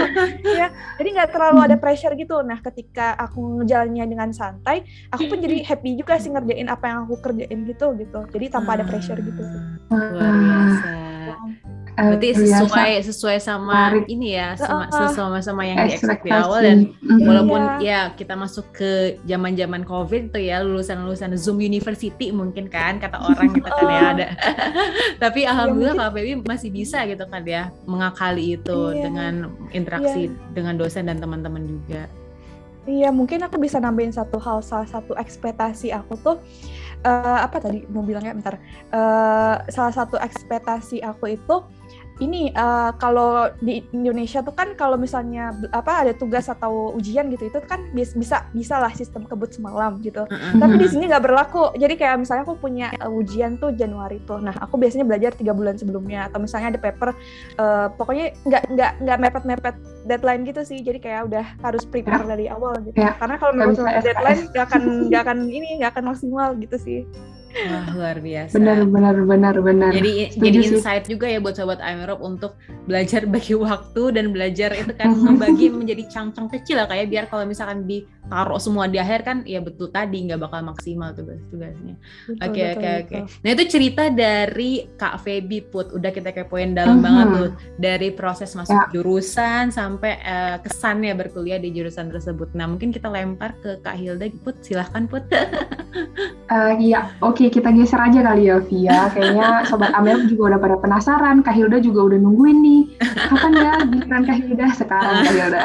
ya, 0.58 0.70
jadi 0.98 1.08
nggak 1.18 1.30
terlalu 1.34 1.58
ada 1.66 1.76
pressure 1.78 2.14
gitu. 2.14 2.40
Nah, 2.42 2.58
ketika 2.62 3.18
aku 3.18 3.62
ngejalannya 3.62 4.04
dengan 4.06 4.30
santai, 4.30 4.86
aku 5.10 5.26
pun 5.30 5.38
jadi 5.42 5.62
happy 5.66 5.98
juga 5.98 6.18
sih 6.18 6.30
ngerjain 6.30 6.70
apa 6.70 6.84
yang 6.90 6.98
aku 7.06 7.18
kerjain 7.22 7.58
gitu 7.66 7.86
gitu. 7.98 8.20
Jadi 8.30 8.46
tanpa 8.50 8.78
ada 8.78 8.84
pressure 8.86 9.18
gitu. 9.18 9.42
Luar 9.90 10.34
biasa. 10.34 10.88
Berarti 11.98 12.28
sesuai 12.46 12.92
sesuai 13.02 13.38
sama 13.42 13.90
Menarik. 13.90 14.06
ini 14.06 14.38
ya, 14.38 14.54
sama 14.54 14.86
sama 15.10 15.38
sama 15.42 15.62
yang 15.66 15.82
di 15.90 15.98
di 15.98 16.30
awal 16.30 16.62
dan 16.62 16.78
mm-hmm. 16.94 17.26
walaupun 17.26 17.60
iya. 17.82 18.14
ya 18.14 18.14
kita 18.14 18.38
masuk 18.38 18.70
ke 18.70 19.18
zaman-zaman 19.26 19.82
Covid 19.82 20.30
tuh 20.30 20.38
ya 20.38 20.62
lulusan-lulusan 20.62 21.34
Zoom 21.34 21.58
University 21.58 22.30
mungkin 22.30 22.70
kan 22.70 23.02
kata 23.02 23.18
orang 23.18 23.50
kita 23.50 23.70
kan 23.74 23.86
ya 23.90 24.02
ada. 24.14 24.26
Tapi 25.22 25.42
iya, 25.42 25.50
alhamdulillah 25.50 25.96
ya, 25.98 26.02
Kak 26.06 26.12
Baby 26.14 26.32
masih 26.46 26.70
bisa 26.70 27.02
gitu 27.10 27.24
kan 27.26 27.42
ya 27.42 27.74
mengakali 27.82 28.54
itu 28.54 28.78
iya. 28.94 29.02
dengan 29.02 29.34
interaksi 29.74 30.30
iya. 30.30 30.54
dengan 30.54 30.78
dosen 30.78 31.10
dan 31.10 31.18
teman-teman 31.18 31.66
juga. 31.66 32.06
Iya, 32.88 33.12
mungkin 33.12 33.44
aku 33.44 33.60
bisa 33.60 33.76
nambahin 33.76 34.16
satu 34.16 34.40
hal 34.40 34.64
salah 34.64 34.88
satu 34.88 35.12
ekspektasi 35.12 35.92
aku 35.92 36.16
tuh 36.24 36.40
uh, 37.04 37.38
apa 37.44 37.60
tadi 37.60 37.84
mau 37.92 38.00
bilangnya 38.00 38.32
bentar. 38.32 38.56
Uh, 38.88 39.60
salah 39.68 39.92
satu 39.92 40.16
ekspektasi 40.16 41.04
aku 41.04 41.36
itu 41.36 41.56
ini 42.18 42.50
uh, 42.54 42.90
kalau 42.98 43.50
di 43.62 43.82
Indonesia 43.94 44.42
tuh 44.42 44.54
kan 44.54 44.74
kalau 44.74 44.98
misalnya 44.98 45.54
apa 45.70 46.06
ada 46.06 46.12
tugas 46.14 46.50
atau 46.50 46.90
ujian 46.94 47.30
gitu 47.30 47.46
itu 47.46 47.58
kan 47.62 47.86
bisa 47.94 48.46
bisa 48.50 48.74
lah 48.82 48.90
sistem 48.94 49.22
kebut 49.24 49.54
semalam 49.54 50.02
gitu. 50.02 50.26
Mm-hmm. 50.26 50.58
Tapi 50.58 50.74
di 50.78 50.86
sini 50.90 51.04
nggak 51.06 51.24
berlaku. 51.24 51.70
Jadi 51.78 51.94
kayak 51.94 52.26
misalnya 52.26 52.42
aku 52.42 52.58
punya 52.58 52.90
uh, 52.98 53.10
ujian 53.10 53.56
tuh 53.62 53.70
Januari 53.74 54.18
tuh. 54.26 54.42
Nah 54.42 54.54
aku 54.58 54.76
biasanya 54.76 55.06
belajar 55.06 55.30
tiga 55.34 55.54
bulan 55.54 55.78
sebelumnya 55.78 56.26
atau 56.26 56.42
misalnya 56.42 56.74
ada 56.74 56.80
paper 56.82 57.14
uh, 57.62 57.86
pokoknya 57.94 58.34
nggak 58.46 58.62
nggak 58.74 58.92
nggak 59.06 59.18
mepet-mepet 59.22 59.76
deadline 60.10 60.42
gitu 60.42 60.62
sih. 60.66 60.82
Jadi 60.82 60.98
kayak 60.98 61.30
udah 61.30 61.46
harus 61.62 61.86
prepare 61.86 62.26
ya. 62.26 62.28
dari 62.34 62.46
awal 62.50 62.74
gitu. 62.82 62.98
Ya. 62.98 63.14
Karena 63.14 63.38
kalau 63.38 63.52
memang 63.54 63.78
deadline 64.02 64.50
nggak 64.50 64.64
akan 64.66 64.82
nggak 65.06 65.22
akan 65.22 65.38
ini 65.46 65.68
nggak 65.78 65.90
akan 65.94 66.04
maksimal 66.10 66.48
gitu 66.58 66.76
sih. 66.82 67.00
Wah 67.48 67.86
luar 67.96 68.16
biasa. 68.20 68.54
Benar 68.54 68.84
benar 68.86 69.16
benar 69.24 69.54
benar. 69.58 69.90
Jadi 69.96 70.30
Setuju 70.30 70.44
jadi 70.44 70.58
insight 70.68 71.04
sih. 71.04 71.10
juga 71.16 71.26
ya 71.26 71.38
buat 71.40 71.56
sobat 71.56 71.80
Amerop 71.80 72.20
untuk 72.20 72.54
belajar 72.84 73.24
bagi 73.24 73.56
waktu 73.56 74.02
dan 74.14 74.30
belajar 74.30 74.70
itu 74.76 74.92
kan 74.94 75.16
membagi 75.16 75.72
menjadi 75.80 76.04
cang-cang 76.12 76.48
kecil 76.52 76.78
lah 76.78 76.86
kayak 76.86 77.08
biar 77.08 77.24
kalau 77.26 77.48
misalkan 77.48 77.88
ditaruh 78.28 78.60
semua 78.60 78.84
di 78.92 79.00
akhir 79.00 79.24
kan 79.24 79.36
ya 79.48 79.64
betul 79.64 79.88
tadi 79.88 80.28
nggak 80.28 80.44
bakal 80.44 80.60
maksimal 80.68 81.16
tugas-tugasnya. 81.16 81.96
Oke 82.44 82.76
oke 82.76 82.88
oke. 83.08 83.16
Nah 83.40 83.50
itu 83.56 83.64
cerita 83.64 84.12
dari 84.12 84.84
Kak 85.00 85.24
Feby 85.24 85.64
Put 85.72 85.96
udah 85.96 86.12
kita 86.12 86.36
kepoin 86.36 86.76
dalam 86.76 87.00
uh 87.00 87.00
-huh. 87.00 87.06
banget 87.08 87.26
tuh 87.32 87.50
dari 87.80 88.12
proses 88.12 88.52
masuk 88.52 88.76
ya. 88.76 88.92
jurusan 88.92 89.72
sampai 89.72 90.20
uh, 90.20 90.60
kesannya 90.60 91.16
berkuliah 91.16 91.56
di 91.56 91.72
jurusan 91.72 92.12
tersebut. 92.12 92.52
Nah 92.52 92.68
mungkin 92.68 92.92
kita 92.92 93.08
lempar 93.08 93.56
ke 93.64 93.80
Kak 93.80 93.96
Hilda 93.96 94.28
Put 94.44 94.60
silahkan 94.60 95.08
Put. 95.08 95.24
uh, 95.32 96.76
iya 96.84 97.16
oke 97.24 97.38
Oke, 97.38 97.54
kita 97.54 97.70
geser 97.70 98.02
aja 98.02 98.18
kali 98.18 98.50
ya, 98.50 98.58
Via. 98.66 99.14
Kayaknya 99.14 99.62
Sobat 99.70 99.94
Amel 99.94 100.26
juga 100.26 100.50
udah 100.50 100.58
pada 100.58 100.74
penasaran. 100.82 101.38
Kak 101.46 101.54
Hilda 101.54 101.78
juga 101.78 102.10
udah 102.10 102.18
nungguin 102.18 102.58
nih. 102.66 102.82
Kapan 103.30 103.52
ya 103.54 103.72
giliran 103.86 104.22
Kak 104.26 104.36
Hilda? 104.42 104.66
Sekarang 104.74 105.22
Kak 105.22 105.34
Hilda. 105.38 105.62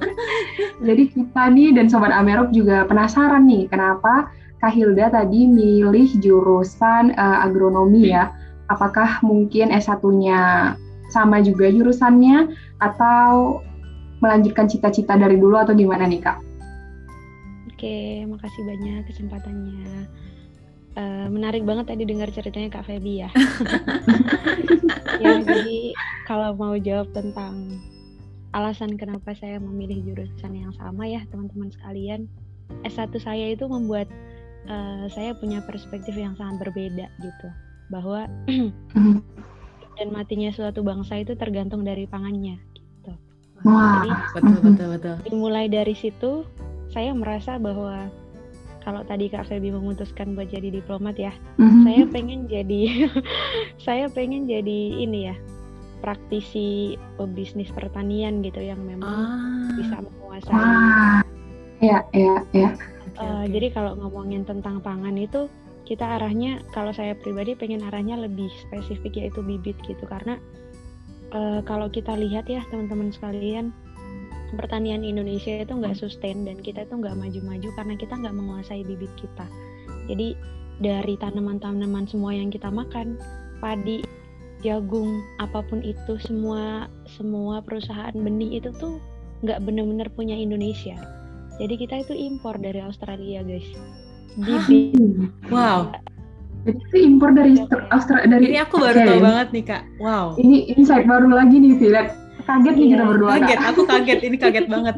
Jadi 0.88 1.02
kita 1.12 1.42
nih 1.52 1.59
dan 1.76 1.92
Sobat 1.92 2.16
Amerop 2.16 2.48
juga 2.56 2.88
penasaran 2.88 3.44
nih, 3.44 3.68
kenapa 3.68 4.32
Kak 4.60 4.72
Hilda 4.72 5.12
tadi 5.12 5.44
milih 5.44 6.08
jurusan 6.20 7.12
uh, 7.16 7.44
agronomi 7.44 8.12
ya? 8.12 8.32
Apakah 8.72 9.20
mungkin 9.20 9.68
S1-nya 9.68 10.72
sama 11.12 11.44
juga 11.44 11.68
jurusannya 11.68 12.54
atau 12.80 13.60
melanjutkan 14.24 14.68
cita-cita 14.70 15.16
dari 15.16 15.36
dulu 15.36 15.58
atau 15.60 15.76
gimana 15.76 16.06
nih 16.06 16.20
Kak? 16.22 16.38
Oke, 17.72 18.24
makasih 18.28 18.62
banyak 18.68 19.08
kesempatannya. 19.08 20.06
Eh, 21.00 21.26
menarik 21.30 21.62
banget 21.62 21.94
tadi 21.94 22.02
dengar 22.02 22.28
ceritanya 22.34 22.68
Kak 22.68 22.84
Feby 22.84 23.24
ya. 23.24 23.30
ya 25.22 25.38
jadi 25.40 25.94
kalau 26.26 26.52
mau 26.58 26.74
jawab 26.76 27.08
tentang 27.14 27.78
alasan 28.50 28.98
kenapa 28.98 29.30
saya 29.38 29.62
memilih 29.62 30.02
jurusan 30.02 30.52
yang 30.54 30.72
sama 30.74 31.06
ya 31.06 31.22
teman-teman 31.30 31.70
sekalian, 31.70 32.26
S1 32.82 33.14
saya 33.22 33.54
itu 33.54 33.66
membuat 33.70 34.10
uh, 34.66 35.06
saya 35.10 35.34
punya 35.38 35.62
perspektif 35.62 36.14
yang 36.18 36.34
sangat 36.34 36.66
berbeda 36.66 37.06
gitu. 37.22 37.48
Bahwa 37.90 38.26
dan 39.98 40.08
matinya 40.10 40.50
suatu 40.50 40.82
bangsa 40.82 41.22
itu 41.22 41.36
tergantung 41.38 41.86
dari 41.86 42.08
pangannya 42.10 42.58
gitu. 42.74 43.12
Wah, 43.68 44.02
Jadi, 44.02 44.10
betul 44.34 44.58
betul 44.64 44.86
betul. 44.98 45.16
Dimulai 45.28 45.66
dari 45.68 45.94
situ 45.94 46.48
saya 46.90 47.14
merasa 47.14 47.60
bahwa 47.60 48.10
kalau 48.80 49.04
tadi 49.04 49.28
Kak 49.28 49.46
Febi 49.46 49.70
memutuskan 49.70 50.32
buat 50.32 50.48
jadi 50.48 50.72
diplomat 50.72 51.20
ya, 51.20 51.36
mm-hmm. 51.60 51.82
saya 51.84 52.02
pengen 52.08 52.40
jadi 52.48 52.82
saya 53.86 54.06
pengen 54.08 54.48
jadi 54.48 55.04
ini 55.04 55.30
ya 55.30 55.36
praktisi 56.00 56.96
pebisnis 57.20 57.70
pertanian 57.70 58.40
gitu 58.40 58.60
yang 58.64 58.80
memang 58.82 59.08
ah. 59.08 59.72
bisa 59.76 59.96
menguasai. 60.00 60.56
Ah. 60.56 61.20
Ya, 61.80 62.04
ya, 62.12 62.44
ya. 62.52 62.70
Uh, 63.16 63.44
okay. 63.44 63.56
Jadi 63.56 63.66
kalau 63.72 63.96
ngomongin 63.96 64.44
tentang 64.44 64.84
pangan 64.84 65.16
itu 65.16 65.48
kita 65.88 66.20
arahnya 66.20 66.62
kalau 66.70 66.94
saya 66.94 67.16
pribadi 67.16 67.56
pengen 67.56 67.82
arahnya 67.82 68.20
lebih 68.20 68.46
spesifik 68.62 69.16
yaitu 69.16 69.42
bibit 69.42 69.74
gitu 69.82 70.04
karena 70.06 70.38
uh, 71.34 71.64
kalau 71.66 71.90
kita 71.90 72.14
lihat 72.14 72.46
ya 72.46 72.62
teman-teman 72.70 73.10
sekalian 73.10 73.74
pertanian 74.54 75.02
Indonesia 75.06 75.62
itu 75.62 75.72
nggak 75.74 75.98
sustain 75.98 76.42
dan 76.46 76.58
kita 76.58 76.86
itu 76.86 76.94
nggak 76.94 77.14
maju-maju 77.14 77.68
karena 77.74 77.94
kita 77.98 78.14
nggak 78.18 78.34
menguasai 78.34 78.82
bibit 78.82 79.10
kita. 79.18 79.46
Jadi 80.10 80.34
dari 80.80 81.14
tanaman-tanaman 81.18 82.08
semua 82.08 82.34
yang 82.34 82.50
kita 82.50 82.72
makan, 82.72 83.20
padi, 83.62 84.02
jagung, 84.60 85.20
apa 85.40 85.64
pun 85.66 85.80
itu 85.84 86.16
semua 86.22 86.86
semua 87.08 87.60
perusahaan 87.64 88.12
benih 88.14 88.60
itu 88.62 88.70
tuh 88.76 89.00
nggak 89.44 89.60
benar-benar 89.64 90.08
punya 90.12 90.36
Indonesia. 90.36 90.96
Jadi 91.60 91.74
kita 91.76 92.04
itu 92.04 92.16
impor 92.16 92.56
dari 92.56 92.80
Australia, 92.80 93.44
guys. 93.44 93.68
Bibit. 94.40 94.96
Wow. 95.52 95.92
Jadi 96.64 96.76
itu 96.76 96.96
impor 97.08 97.32
dari 97.32 97.56
Australia 97.92 98.28
dari 98.28 98.44
Ini 98.52 98.58
aku 98.64 98.76
baru 98.80 98.98
okay. 99.00 99.08
tahu 99.08 99.20
banget 99.20 99.48
nih, 99.52 99.64
Kak. 99.64 99.82
Wow. 100.00 100.26
Ini 100.40 100.56
insight 100.76 101.04
baru 101.04 101.28
lagi 101.32 101.56
nih, 101.56 101.74
Filet 101.76 102.08
kaget 102.50 102.74
nih 102.76 102.88
kita 102.94 103.04
iya, 103.04 103.10
berdua 103.10 103.30
kaget 103.38 103.60
aku 103.62 103.80
kaget 103.86 104.20
ini 104.26 104.36
kaget 104.36 104.66
banget 104.66 104.96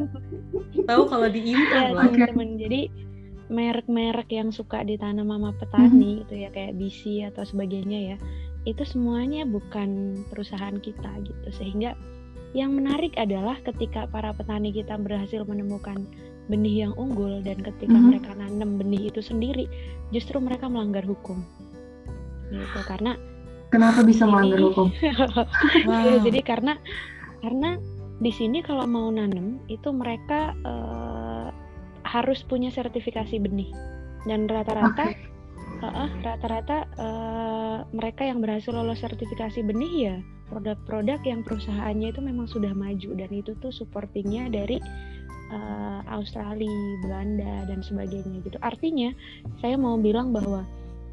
tahu 0.89 1.03
kalau 1.07 1.27
diimpor 1.29 1.79
ya, 1.79 1.89
teman-teman 1.93 2.49
jadi 2.59 2.81
merek-merek 3.53 4.29
yang 4.33 4.49
suka 4.49 4.81
ditanam 4.81 5.29
sama 5.29 5.53
petani 5.61 5.93
mm-hmm. 5.93 6.23
itu 6.25 6.33
ya 6.47 6.49
kayak 6.49 6.73
BC 6.79 7.01
atau 7.29 7.43
sebagainya 7.45 7.99
ya 8.15 8.17
itu 8.63 8.83
semuanya 8.87 9.43
bukan 9.43 10.21
perusahaan 10.31 10.79
kita 10.79 11.11
gitu 11.23 11.47
sehingga 11.51 11.95
yang 12.53 12.77
menarik 12.77 13.17
adalah 13.17 13.57
ketika 13.65 14.05
para 14.07 14.29
petani 14.31 14.69
kita 14.69 14.95
berhasil 14.95 15.41
menemukan 15.43 16.05
benih 16.47 16.87
yang 16.87 16.93
unggul 16.95 17.41
dan 17.41 17.59
ketika 17.59 17.91
mm-hmm. 17.91 18.09
mereka 18.13 18.31
nanam 18.35 18.77
benih 18.77 19.09
itu 19.09 19.19
sendiri 19.23 19.65
justru 20.13 20.37
mereka 20.37 20.69
melanggar 20.69 21.03
hukum 21.03 21.41
gitu 22.53 22.79
karena 22.85 23.17
kenapa 23.73 24.05
bisa 24.05 24.29
melanggar 24.29 24.59
hukum 24.61 24.87
wow. 25.89 26.03
ya, 26.05 26.17
jadi 26.21 26.39
karena 26.45 26.73
karena 27.41 27.81
di 28.21 28.31
sini 28.31 28.61
kalau 28.61 28.85
mau 28.85 29.09
nanam 29.09 29.59
itu 29.67 29.89
mereka 29.89 30.53
uh, 30.63 31.49
harus 32.05 32.45
punya 32.45 32.69
sertifikasi 32.69 33.41
benih 33.41 33.73
dan 34.29 34.45
rata-rata 34.47 35.11
okay. 35.11 35.32
Uh, 35.89 36.11
rata-rata 36.23 36.87
uh, 36.95 37.77
mereka 37.91 38.23
yang 38.23 38.39
berhasil 38.39 38.71
lolos 38.71 39.03
sertifikasi 39.03 39.59
benih 39.63 39.95
ya 39.99 40.15
produk-produk 40.53 41.19
yang 41.25 41.41
perusahaannya 41.41 42.13
itu 42.13 42.21
memang 42.21 42.45
sudah 42.45 42.71
maju 42.77 43.09
dan 43.17 43.29
itu 43.33 43.57
tuh 43.57 43.73
supportingnya 43.73 44.53
dari 44.53 44.77
uh, 45.49 46.01
Australia, 46.13 46.77
Belanda 47.01 47.65
dan 47.65 47.81
sebagainya 47.81 48.43
gitu. 48.45 48.57
Artinya 48.61 49.09
saya 49.63 49.79
mau 49.81 49.97
bilang 49.97 50.29
bahwa 50.29 50.61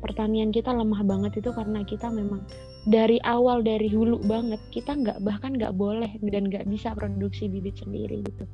pertanian 0.05 0.53
kita 0.53 0.73
lemah 0.73 1.05
banget 1.05 1.41
itu 1.41 1.50
karena 1.53 1.85
kita 1.85 2.09
memang 2.12 2.45
dari 2.89 3.21
awal 3.29 3.61
dari 3.61 3.93
hulu 3.93 4.25
banget 4.25 4.61
kita 4.73 4.97
nggak 4.97 5.21
bahkan 5.21 5.53
nggak 5.53 5.77
boleh 5.77 6.09
dan 6.25 6.49
nggak 6.49 6.65
bisa 6.69 6.97
produksi 6.97 7.49
bibit 7.49 7.77
sendiri 7.81 8.25
gitu. 8.25 8.45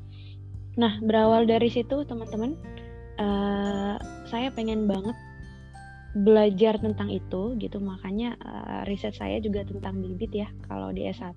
Nah 0.79 0.99
berawal 1.03 1.47
dari 1.47 1.71
situ 1.71 2.03
teman-teman 2.07 2.59
uh, 3.23 3.97
saya 4.27 4.51
pengen 4.51 4.91
banget 4.91 5.15
belajar 6.17 6.81
tentang 6.81 7.13
itu 7.13 7.53
gitu. 7.61 7.77
Makanya 7.77 8.41
uh, 8.41 8.81
riset 8.89 9.13
saya 9.13 9.37
juga 9.43 9.69
tentang 9.69 10.01
bibit 10.01 10.33
ya 10.33 10.49
kalau 10.65 10.89
di 10.95 11.05
S1. 11.05 11.37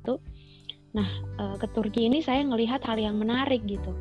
Nah 0.95 1.09
uh, 1.36 1.55
ke 1.59 1.67
Turki 1.75 2.07
ini 2.07 2.24
saya 2.24 2.48
ngelihat 2.48 2.79
hal 2.88 2.95
yang 2.95 3.19
menarik 3.19 3.59
gitu. 3.67 3.91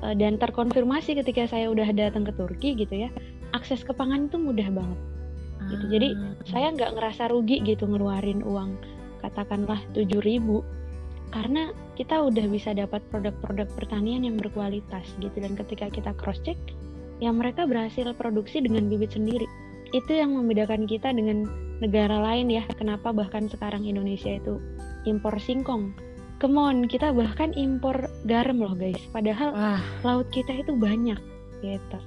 Uh, 0.00 0.14
dan 0.14 0.38
terkonfirmasi 0.38 1.18
ketika 1.18 1.50
saya 1.50 1.66
udah 1.68 1.90
datang 1.90 2.22
ke 2.22 2.32
Turki 2.38 2.78
gitu 2.78 2.94
ya 2.94 3.10
akses 3.50 3.82
ke 3.82 3.90
pangan 3.90 4.30
itu 4.30 4.38
mudah 4.38 4.70
banget. 4.70 5.00
Gitu. 5.70 5.84
Jadi 5.90 6.08
ah. 6.14 6.34
saya 6.46 6.66
nggak 6.72 6.94
ngerasa 6.94 7.22
rugi 7.34 7.60
gitu 7.66 7.90
ngeluarin 7.90 8.46
uang 8.46 8.78
katakanlah 9.20 9.82
7000 9.92 10.40
karena 11.30 11.70
kita 11.94 12.16
udah 12.16 12.46
bisa 12.48 12.72
dapat 12.72 13.04
produk-produk 13.12 13.68
pertanian 13.76 14.24
yang 14.24 14.38
berkualitas 14.38 15.04
gitu. 15.18 15.34
Dan 15.34 15.58
ketika 15.58 15.90
kita 15.90 16.14
cross 16.14 16.38
check 16.46 16.56
ya 17.20 17.34
mereka 17.34 17.68
berhasil 17.68 18.08
produksi 18.16 18.64
dengan 18.64 18.88
bibit 18.88 19.12
sendiri 19.12 19.44
itu 19.90 20.12
yang 20.14 20.34
membedakan 20.34 20.86
kita 20.86 21.10
dengan 21.10 21.46
negara 21.80 22.20
lain 22.20 22.52
ya 22.52 22.62
kenapa 22.76 23.10
bahkan 23.10 23.48
sekarang 23.48 23.82
Indonesia 23.88 24.36
itu 24.36 24.60
impor 25.08 25.34
singkong 25.40 25.96
come 26.40 26.56
on 26.60 26.84
kita 26.86 27.12
bahkan 27.12 27.52
impor 27.56 27.96
garam 28.28 28.60
loh 28.60 28.76
guys 28.76 29.00
padahal 29.10 29.52
Wah, 29.56 29.80
laut 30.04 30.28
kita 30.32 30.60
itu 30.60 30.76
banyak 30.76 31.18
gitu 31.60 31.98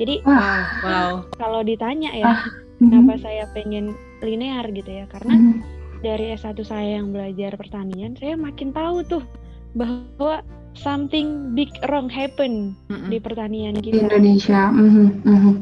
jadi 0.00 0.20
Wah. 0.24 0.64
wow. 0.84 1.12
kalau 1.36 1.60
ditanya 1.64 2.10
ya 2.12 2.26
Ah, 2.32 2.40
kenapa 2.80 3.20
saya 3.20 3.44
pengen 3.52 3.92
linear 4.20 4.64
gitu 4.72 4.88
ya 4.88 5.04
karena 5.12 5.34
Mhm. 5.36 5.54
dari 6.02 6.34
S1 6.34 6.58
saya 6.66 6.98
yang 6.98 7.12
belajar 7.14 7.54
pertanian 7.54 8.16
saya 8.18 8.34
makin 8.34 8.72
tahu 8.74 9.04
tuh 9.06 9.24
bahwa 9.72 10.42
something 10.72 11.52
big 11.52 11.68
wrong 11.88 12.08
happen 12.08 12.72
Mm-mm. 12.88 13.08
di 13.12 13.18
pertanian 13.20 13.76
di 13.76 13.92
kita 13.92 14.08
Indonesia. 14.08 14.72
Mhm, 14.72 15.06
mhm. 15.24 15.52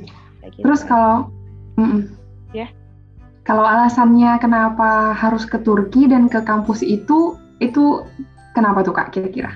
Kayak 0.41 0.51
gitu. 0.55 0.63
Terus 0.65 0.81
kalau 0.87 1.29
mm-mm. 1.81 2.03
Ya. 2.53 2.69
kalau 3.49 3.65
alasannya 3.65 4.37
kenapa 4.43 5.17
harus 5.17 5.49
ke 5.49 5.57
Turki 5.63 6.07
dan 6.11 6.29
ke 6.29 6.45
kampus 6.45 6.85
itu 6.85 7.39
itu 7.61 8.05
kenapa 8.53 8.85
tuh 8.85 8.93
kak 8.93 9.15
kira-kira? 9.15 9.55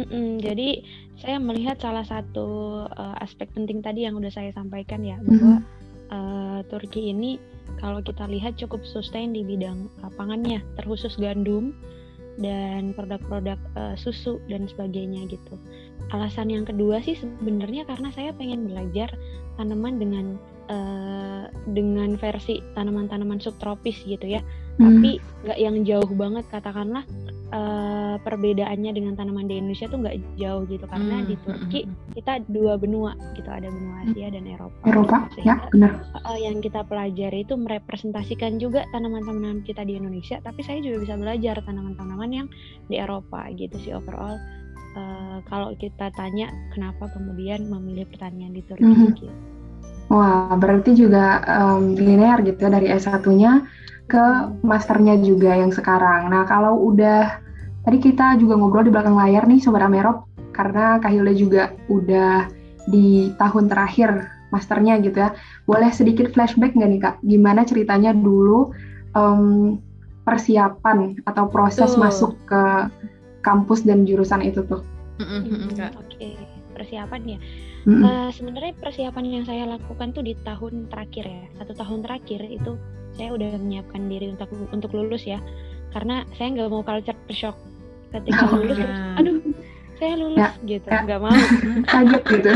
Mm-mm, 0.00 0.40
jadi 0.40 0.82
saya 1.20 1.38
melihat 1.38 1.78
salah 1.78 2.02
satu 2.02 2.82
uh, 2.88 3.14
aspek 3.22 3.46
penting 3.54 3.84
tadi 3.84 4.08
yang 4.08 4.18
udah 4.18 4.32
saya 4.32 4.50
sampaikan 4.50 5.04
ya 5.06 5.20
bahwa 5.22 5.62
uh, 6.10 6.60
Turki 6.66 7.14
ini 7.14 7.38
kalau 7.78 8.02
kita 8.02 8.26
lihat 8.26 8.58
cukup 8.58 8.82
sustain 8.82 9.30
di 9.30 9.46
bidang 9.46 9.86
uh, 10.02 10.10
pangannya 10.18 10.64
terkhusus 10.74 11.14
gandum 11.20 11.70
dan 12.40 12.96
produk-produk 12.96 13.60
uh, 13.76 13.94
susu 13.94 14.40
dan 14.48 14.64
sebagainya 14.64 15.28
gitu. 15.28 15.54
Alasan 16.16 16.48
yang 16.48 16.64
kedua 16.64 16.98
sih 17.04 17.14
sebenarnya 17.14 17.84
karena 17.84 18.08
saya 18.16 18.32
pengen 18.32 18.72
belajar 18.72 19.12
tanaman 19.60 20.00
dengan 20.00 20.40
uh, 20.68 21.44
dengan 21.70 22.14
versi 22.16 22.58
tanaman-tanaman 22.74 23.38
subtropis 23.38 24.02
gitu 24.04 24.26
ya 24.28 24.42
Hmm. 24.72 24.88
tapi 25.04 25.20
nggak 25.44 25.58
yang 25.60 25.76
jauh 25.84 26.08
banget 26.16 26.48
katakanlah 26.48 27.04
eh, 27.52 28.16
perbedaannya 28.24 28.96
dengan 28.96 29.12
tanaman 29.12 29.44
di 29.44 29.60
Indonesia 29.60 29.84
tuh 29.84 30.00
nggak 30.00 30.16
jauh 30.40 30.64
gitu 30.64 30.88
karena 30.88 31.20
Hmm, 31.20 31.28
di 31.28 31.36
hmm, 31.36 31.44
Turki 31.44 31.80
hmm. 31.84 32.16
kita 32.16 32.32
dua 32.48 32.80
benua 32.80 33.12
gitu 33.36 33.52
ada 33.52 33.68
benua 33.68 34.00
Asia 34.00 34.32
dan 34.32 34.48
Eropa 34.48 34.72
Eropa 34.88 35.28
gitu. 35.28 35.44
ya 35.44 35.60
benar. 35.68 35.92
eh, 36.24 36.38
yang 36.40 36.64
kita 36.64 36.88
pelajari 36.88 37.44
itu 37.44 37.52
merepresentasikan 37.52 38.56
juga 38.56 38.88
tanaman-tanaman 38.88 39.60
kita 39.60 39.84
di 39.84 40.00
Indonesia 40.00 40.40
tapi 40.40 40.64
saya 40.64 40.80
juga 40.80 41.04
bisa 41.04 41.14
belajar 41.20 41.60
tanaman-tanaman 41.60 42.30
yang 42.32 42.48
di 42.88 42.96
Eropa 42.96 43.52
gitu 43.52 43.76
sih 43.76 43.92
overall 43.92 44.40
Eh, 44.92 45.38
kalau 45.48 45.72
kita 45.72 46.12
tanya 46.12 46.52
kenapa 46.68 47.08
kemudian 47.08 47.64
memilih 47.64 48.04
pertanian 48.08 48.52
di 48.52 48.60
Turki 48.60 48.84
Mhm. 48.84 49.16
gitu. 49.16 49.32
Wah 50.12 50.52
berarti 50.60 50.92
juga 50.92 51.40
em, 51.40 51.96
linear 51.96 52.44
gitu 52.44 52.60
ya 52.60 52.68
dari 52.68 52.92
S1-nya 52.92 53.64
ke 54.04 54.24
masternya 54.60 55.16
juga 55.24 55.56
yang 55.56 55.72
sekarang. 55.72 56.28
Nah 56.28 56.44
kalau 56.44 56.76
udah 56.92 57.40
tadi 57.88 57.96
kita 57.96 58.36
juga 58.36 58.60
ngobrol 58.60 58.84
di 58.84 58.92
belakang 58.92 59.16
layar 59.16 59.48
nih 59.48 59.64
Sobat 59.64 59.88
Amerop 59.88 60.28
karena 60.52 61.00
Kak 61.00 61.08
Hilda 61.16 61.32
juga 61.32 61.62
udah 61.88 62.44
di 62.92 63.32
tahun 63.40 63.72
terakhir 63.72 64.28
masternya 64.52 65.00
gitu 65.00 65.16
ya. 65.16 65.32
Boleh 65.64 65.88
sedikit 65.88 66.28
flashback 66.36 66.76
nggak 66.76 66.90
nih 66.92 67.00
Kak? 67.00 67.14
Gimana 67.24 67.64
ceritanya 67.64 68.12
dulu 68.12 68.68
em, 69.16 69.80
persiapan 70.28 71.24
atau 71.24 71.48
proses 71.48 71.96
Betul. 71.96 72.02
masuk 72.04 72.32
ke 72.44 72.62
kampus 73.40 73.80
dan 73.88 74.04
jurusan 74.04 74.44
itu 74.44 74.60
tuh? 74.68 74.84
Mm-mm, 75.24 75.40
Hmm, 75.40 75.72
Kak. 75.72 75.96
Oke 75.96 76.36
persiapan 76.72 77.36
ya 77.36 77.38
Mm-mm. 77.82 78.02
Eh, 78.02 78.30
sebenarnya 78.30 78.72
persiapan 78.78 79.24
yang 79.26 79.44
saya 79.44 79.66
lakukan 79.66 80.12
tuh 80.12 80.22
di 80.22 80.38
tahun 80.38 80.86
terakhir 80.86 81.24
ya. 81.24 81.42
Satu 81.56 81.74
tahun 81.74 82.00
terakhir 82.00 82.40
itu 82.44 82.78
saya 83.12 83.30
udah 83.30 83.58
menyiapkan 83.58 84.06
diri 84.06 84.30
untuk 84.30 84.48
untuk 84.70 84.90
lulus 84.92 85.24
ya. 85.24 85.42
Karena 85.90 86.22
saya 86.32 86.54
nggak 86.54 86.68
mau 86.68 86.80
culture 86.80 87.18
shock. 87.28 87.58
Ketika 88.08 88.44
Oh, 88.44 88.60
lulus 88.60 88.76
terus, 88.76 88.98
aduh 89.16 89.36
saya 89.96 90.14
lulus 90.14 90.38
Ya, 90.38 90.48
gitu. 90.62 90.86
ya. 90.86 91.00
nggak 91.02 91.20
mau. 91.20 91.34
Kaget 91.90 92.22
gitu. 92.28 92.52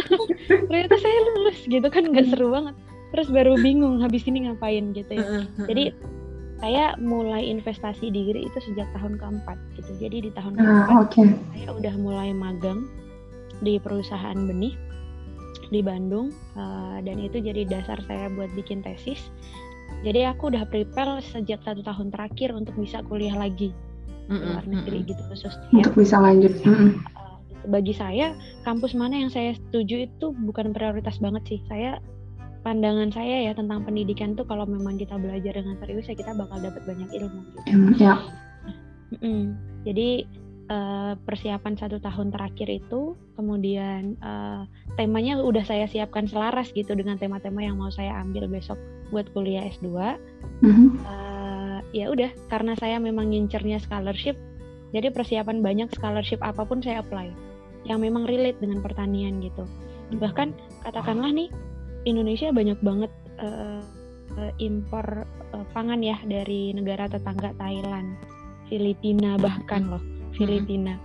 ternyata 0.68 0.96
saya 0.96 1.18
lulus 1.28 1.58
gitu 1.64 1.88
kan 1.88 2.02
nggak 2.06 2.26
seru 2.28 2.48
banget. 2.48 2.74
Terus 3.10 3.28
baru 3.28 3.58
bingung 3.58 3.98
habis 3.98 4.22
ini 4.24 4.46
ngapain 4.46 4.92
gitu 4.92 5.12
ya. 5.12 5.26
Jadi 5.66 5.92
saya 6.56 6.94
mulai 6.96 7.50
investasi 7.50 8.08
diri 8.08 8.46
itu 8.46 8.58
sejak 8.62 8.86
tahun 8.94 9.18
keempat 9.18 9.58
gitu. 9.74 9.90
Jadi 9.98 10.16
di 10.22 10.30
tahun 10.30 10.54
Nah, 10.54 10.86
keempat 10.86 10.96
oke. 11.10 11.22
saya 11.50 11.68
udah 11.74 11.94
mulai 11.98 12.30
magang 12.30 12.86
di 13.62 13.78
perusahaan 13.78 14.36
benih 14.36 14.74
di 15.72 15.80
Bandung 15.80 16.28
eh, 16.58 16.98
dan 17.00 17.16
itu 17.16 17.40
jadi 17.40 17.64
dasar 17.64 17.96
saya 18.04 18.28
buat 18.34 18.52
bikin 18.52 18.84
tesis. 18.84 19.32
Jadi 20.02 20.26
aku 20.26 20.50
udah 20.50 20.66
prepare 20.66 21.22
sejak 21.22 21.62
satu 21.62 21.80
tahun 21.86 22.10
terakhir 22.10 22.50
untuk 22.52 22.74
bisa 22.76 23.00
kuliah 23.06 23.38
lagi 23.38 23.70
di 24.26 24.34
Mm-mm, 24.34 24.50
luar 24.50 24.64
negeri 24.66 24.98
mm-mm. 25.02 25.10
gitu 25.14 25.22
khususnya. 25.30 25.82
Untuk 25.86 25.94
bisa 25.96 26.16
lanjut. 26.18 26.52
Mm-mm. 26.66 26.90
Eh, 26.98 27.36
bagi 27.70 27.94
saya 27.94 28.34
kampus 28.66 28.98
mana 28.98 29.22
yang 29.22 29.30
saya 29.30 29.54
setuju 29.54 30.10
itu 30.10 30.34
bukan 30.42 30.74
prioritas 30.74 31.22
banget 31.22 31.42
sih. 31.46 31.60
Saya 31.70 32.02
pandangan 32.66 33.10
saya 33.14 33.50
ya 33.50 33.52
tentang 33.54 33.82
pendidikan 33.82 34.34
tuh 34.34 34.46
kalau 34.46 34.66
memang 34.66 34.98
kita 34.98 35.18
belajar 35.18 35.58
dengan 35.58 35.78
serius 35.82 36.06
ya 36.10 36.14
kita 36.18 36.34
bakal 36.34 36.58
dapat 36.58 36.82
banyak 36.82 37.08
ilmu. 37.10 37.40
Gitu. 37.46 37.58
Em, 37.70 37.82
Ya. 37.98 38.14
Mm-mm. 39.12 39.54
Jadi 39.86 40.24
eh, 40.72 41.12
persiapan 41.20 41.76
satu 41.76 42.00
tahun 42.00 42.32
terakhir 42.32 42.72
itu, 42.72 43.12
kemudian 43.36 44.16
eh, 44.16 44.62
temanya 44.96 45.36
udah 45.44 45.62
saya 45.68 45.84
siapkan 45.84 46.24
selaras 46.24 46.72
gitu 46.72 46.96
dengan 46.96 47.20
tema-tema 47.20 47.60
yang 47.60 47.76
mau 47.76 47.92
saya 47.92 48.16
ambil 48.24 48.48
besok 48.48 48.80
buat 49.12 49.28
kuliah 49.36 49.68
S2. 49.68 50.16
Mhm. 50.64 50.88
Eh, 51.04 51.78
ya 51.92 52.08
udah, 52.08 52.32
karena 52.48 52.72
saya 52.80 52.96
memang 52.96 53.28
ngincernya 53.28 53.76
scholarship, 53.84 54.40
jadi 54.96 55.12
persiapan 55.12 55.60
banyak 55.60 55.92
scholarship 55.92 56.40
apa 56.40 56.64
pun 56.64 56.80
saya 56.80 57.04
apply, 57.04 57.28
yang 57.84 58.00
memang 58.00 58.24
relate 58.24 58.56
dengan 58.60 58.80
pertanian 58.80 59.44
gitu. 59.44 59.68
Bahkan 60.16 60.52
katakanlah 60.84 61.32
nih, 61.32 61.48
Indonesia 62.04 62.52
banyak 62.52 62.78
banget 62.80 63.12
eh, 63.40 63.80
eh, 64.40 64.52
impor 64.60 65.24
eh, 65.52 65.66
pangan 65.72 66.00
ya 66.04 66.16
dari 66.24 66.72
negara 66.76 67.08
tetangga 67.08 67.56
Thailand, 67.56 68.16
Filipina 68.68 69.36
bahkan 69.40 69.88
loh, 69.88 70.02
Filipina. 70.34 70.96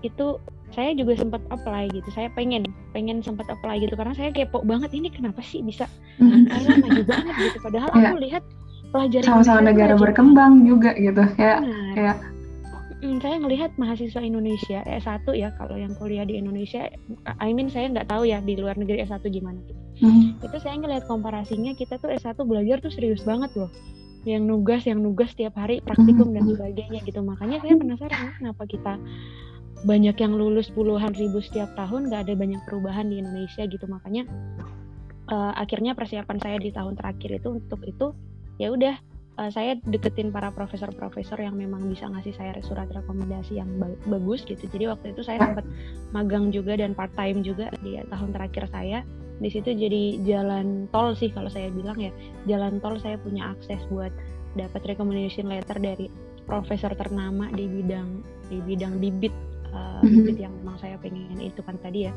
Itu 0.00 0.40
saya 0.70 0.94
juga 0.94 1.18
sempat 1.18 1.42
apply 1.50 1.90
gitu. 1.90 2.08
Saya 2.14 2.30
pengen 2.32 2.66
pengen 2.94 3.20
sempat 3.20 3.50
apply 3.50 3.82
gitu 3.82 3.98
karena 3.98 4.14
saya 4.14 4.30
kepo 4.30 4.62
banget 4.62 4.94
ini 4.94 5.10
kenapa 5.10 5.42
sih 5.42 5.60
bisa. 5.60 5.90
Thailand 6.18 6.80
maju 6.86 7.02
banget 7.04 7.34
gitu. 7.36 7.58
Padahal 7.60 7.88
Iya. 7.92 8.08
aku 8.14 8.16
lihat 8.22 8.42
pelajar 8.90 9.20
Sama-sama 9.22 9.60
negara 9.70 9.94
berkembang 9.98 10.62
juga 10.66 10.94
gitu. 10.94 11.22
Kayak 11.38 11.66
Benar. 11.66 11.94
kayak 11.94 12.16
Mm, 13.00 13.16
saya 13.24 13.40
ngelihat 13.40 13.72
mahasiswa 13.80 14.20
Indonesia 14.20 14.84
S1 14.84 15.24
ya 15.32 15.48
kalau 15.56 15.72
yang 15.72 15.96
kuliah 15.96 16.28
di 16.28 16.36
Indonesia 16.36 16.84
I 17.40 17.48
mean 17.56 17.72
saya 17.72 17.88
nggak 17.88 18.12
tahu 18.12 18.28
ya 18.28 18.44
di 18.44 18.60
luar 18.60 18.76
negeri 18.76 19.00
S1 19.00 19.24
gimana 19.32 19.56
gitu. 19.64 19.80
mhm. 20.04 20.44
Itu 20.44 20.56
saya 20.60 20.76
ngelihat 20.76 21.08
komparasinya 21.08 21.72
kita 21.72 21.96
tuh 21.96 22.12
S1 22.12 22.36
belajar 22.44 22.76
tuh 22.84 22.92
serius 22.92 23.24
banget 23.24 23.56
loh. 23.56 23.72
Yang 24.28 24.42
nugas, 24.44 24.82
yang 24.84 25.00
nugas 25.00 25.32
tiap 25.32 25.56
hari 25.56 25.80
praktikum 25.80 26.36
dan 26.36 26.44
sebagainya 26.44 27.00
gitu. 27.04 27.20
Makanya 27.24 27.64
saya 27.64 27.74
penasaran 27.76 28.36
kenapa 28.36 28.62
kita 28.68 28.94
banyak 29.80 30.16
yang 30.20 30.36
lulus 30.36 30.68
puluhan 30.68 31.16
ribu 31.16 31.40
setiap 31.40 31.72
tahun 31.72 32.12
nggak 32.12 32.28
ada 32.28 32.34
banyak 32.36 32.60
perubahan 32.68 33.08
di 33.08 33.24
Indonesia 33.24 33.64
gitu. 33.64 33.88
Makanya 33.88 34.28
eh, 35.32 35.52
akhirnya 35.56 35.96
persiapan 35.96 36.36
saya 36.36 36.56
di 36.60 36.68
tahun 36.68 37.00
terakhir 37.00 37.40
itu 37.40 37.48
untuk 37.48 37.80
itu 37.88 38.12
ya 38.60 38.68
udah 38.68 38.94
eh, 39.40 39.50
saya 39.50 39.80
deketin 39.88 40.28
para 40.28 40.52
profesor-profesor 40.52 41.40
yang 41.40 41.56
memang 41.56 41.88
bisa 41.88 42.04
ngasih 42.12 42.36
saya 42.36 42.52
surat 42.60 42.92
rekomendasi 42.92 43.56
yang 43.56 43.72
ba- 43.80 43.96
bagus 44.04 44.44
gitu. 44.44 44.68
Jadi 44.68 44.84
waktu 44.92 45.16
itu 45.16 45.24
saya 45.24 45.40
sempat 45.40 45.64
magang 46.12 46.52
juga 46.52 46.76
dan 46.76 46.92
part 46.92 47.12
time 47.16 47.40
juga 47.40 47.72
di 47.80 47.96
tahun 48.04 48.36
terakhir 48.36 48.68
saya. 48.68 49.00
Di 49.40 49.48
situ 49.48 49.72
jadi 49.72 50.02
jalan 50.22 50.84
tol 50.88 51.12
sih 51.12 51.32
kalau 51.32 51.48
saya 51.48 51.72
bilang 51.72 51.96
ya. 51.96 52.12
Jalan 52.46 52.76
tol 52.78 52.96
saya 52.96 53.16
punya 53.16 53.50
akses 53.50 53.80
buat 53.88 54.12
dapat 54.52 54.84
recommendation 54.86 55.48
letter 55.48 55.76
dari 55.76 56.12
profesor 56.44 56.92
ternama 56.92 57.48
di 57.50 57.64
bidang 57.64 58.20
di 58.46 58.58
bidang 58.60 58.98
bibit 58.98 59.32
eh, 59.66 60.02
Mhm. 60.02 60.10
bibit 60.12 60.36
yang 60.38 60.52
memang 60.56 60.76
saya 60.76 60.98
pengen 60.98 61.38
itu 61.38 61.62
kan 61.62 61.78
tadi 61.78 62.06
ya. 62.06 62.14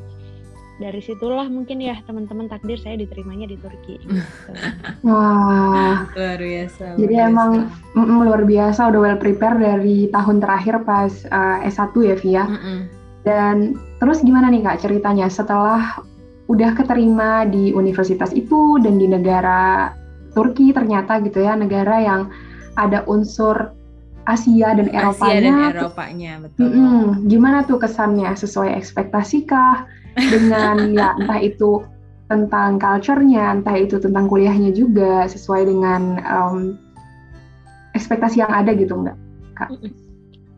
Dari 0.73 0.99
situlah 0.99 1.45
mungkin 1.47 1.77
ya 1.77 2.01
teman-teman 2.01 2.49
takdir 2.49 2.75
saya 2.75 2.97
diterimanya 2.97 3.45
di 3.45 3.55
Turki. 3.55 4.01
gitu. 4.01 4.49
Wah, 5.05 6.09
Luar 6.09 6.39
biasa. 6.39 6.85
Jadi 6.97 7.13
luar 7.13 7.29
emang 7.29 7.51
biasa. 7.61 8.01
mm, 8.01 8.17
luar 8.19 8.41
biasa 8.43 8.81
udah 8.89 8.99
well 8.99 9.17
prepare 9.17 9.55
dari 9.55 9.97
tahun 10.09 10.37
terakhir 10.39 10.81
pas 10.81 11.13
uh, 11.29 11.61
S1 11.63 11.93
ya 11.95 12.15
Via. 12.17 12.43
Mm-mm. 12.49 12.79
Dan 13.21 13.55
terus 13.97 14.19
gimana 14.19 14.49
nih 14.49 14.65
Kak 14.65 14.81
ceritanya 14.81 15.29
setelah 15.29 16.01
udah 16.51 16.75
keterima 16.75 17.47
di 17.47 17.71
universitas 17.71 18.35
itu 18.35 18.79
dan 18.83 18.99
di 18.99 19.07
negara 19.07 19.93
Turki 20.33 20.73
ternyata 20.73 21.21
gitu 21.21 21.45
ya, 21.45 21.53
negara 21.53 22.01
yang 22.01 22.21
ada 22.73 23.05
unsur 23.05 23.71
Asia 24.23 24.71
dan 24.73 24.87
Asia 24.91 25.35
Eropanya. 25.35 25.39
dan 25.43 25.75
Eropanya, 25.77 26.33
betul. 26.47 26.63
Mm-mm. 26.71 27.01
Gimana 27.27 27.67
tuh 27.67 27.77
kesannya? 27.77 28.31
Sesuai 28.33 28.73
ekspektasi 28.79 29.45
kah? 29.45 29.85
Dengan 30.15 30.87
ya 30.97 31.13
entah 31.19 31.39
itu 31.43 31.83
tentang 32.31 32.79
culture-nya, 32.79 33.61
entah 33.61 33.75
itu 33.77 33.99
tentang 33.99 34.31
kuliahnya 34.31 34.71
juga, 34.73 35.27
sesuai 35.27 35.69
dengan 35.69 36.17
em, 36.23 36.79
ekspektasi 37.93 38.41
yang 38.41 38.49
ada 38.49 38.71
gitu 38.73 38.95
nggak? 38.95 39.17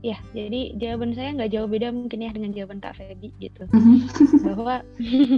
Ya, 0.05 0.21
jadi 0.37 0.77
jawaban 0.77 1.17
saya 1.17 1.33
nggak 1.33 1.49
jauh 1.49 1.65
beda 1.65 1.89
mungkin 1.89 2.21
ya 2.21 2.29
dengan 2.29 2.53
jawaban 2.53 2.77
Kak 2.77 2.93
Feby 2.93 3.33
gitu. 3.41 3.65
Mhm. 3.73 4.05
bahwa 4.45 4.85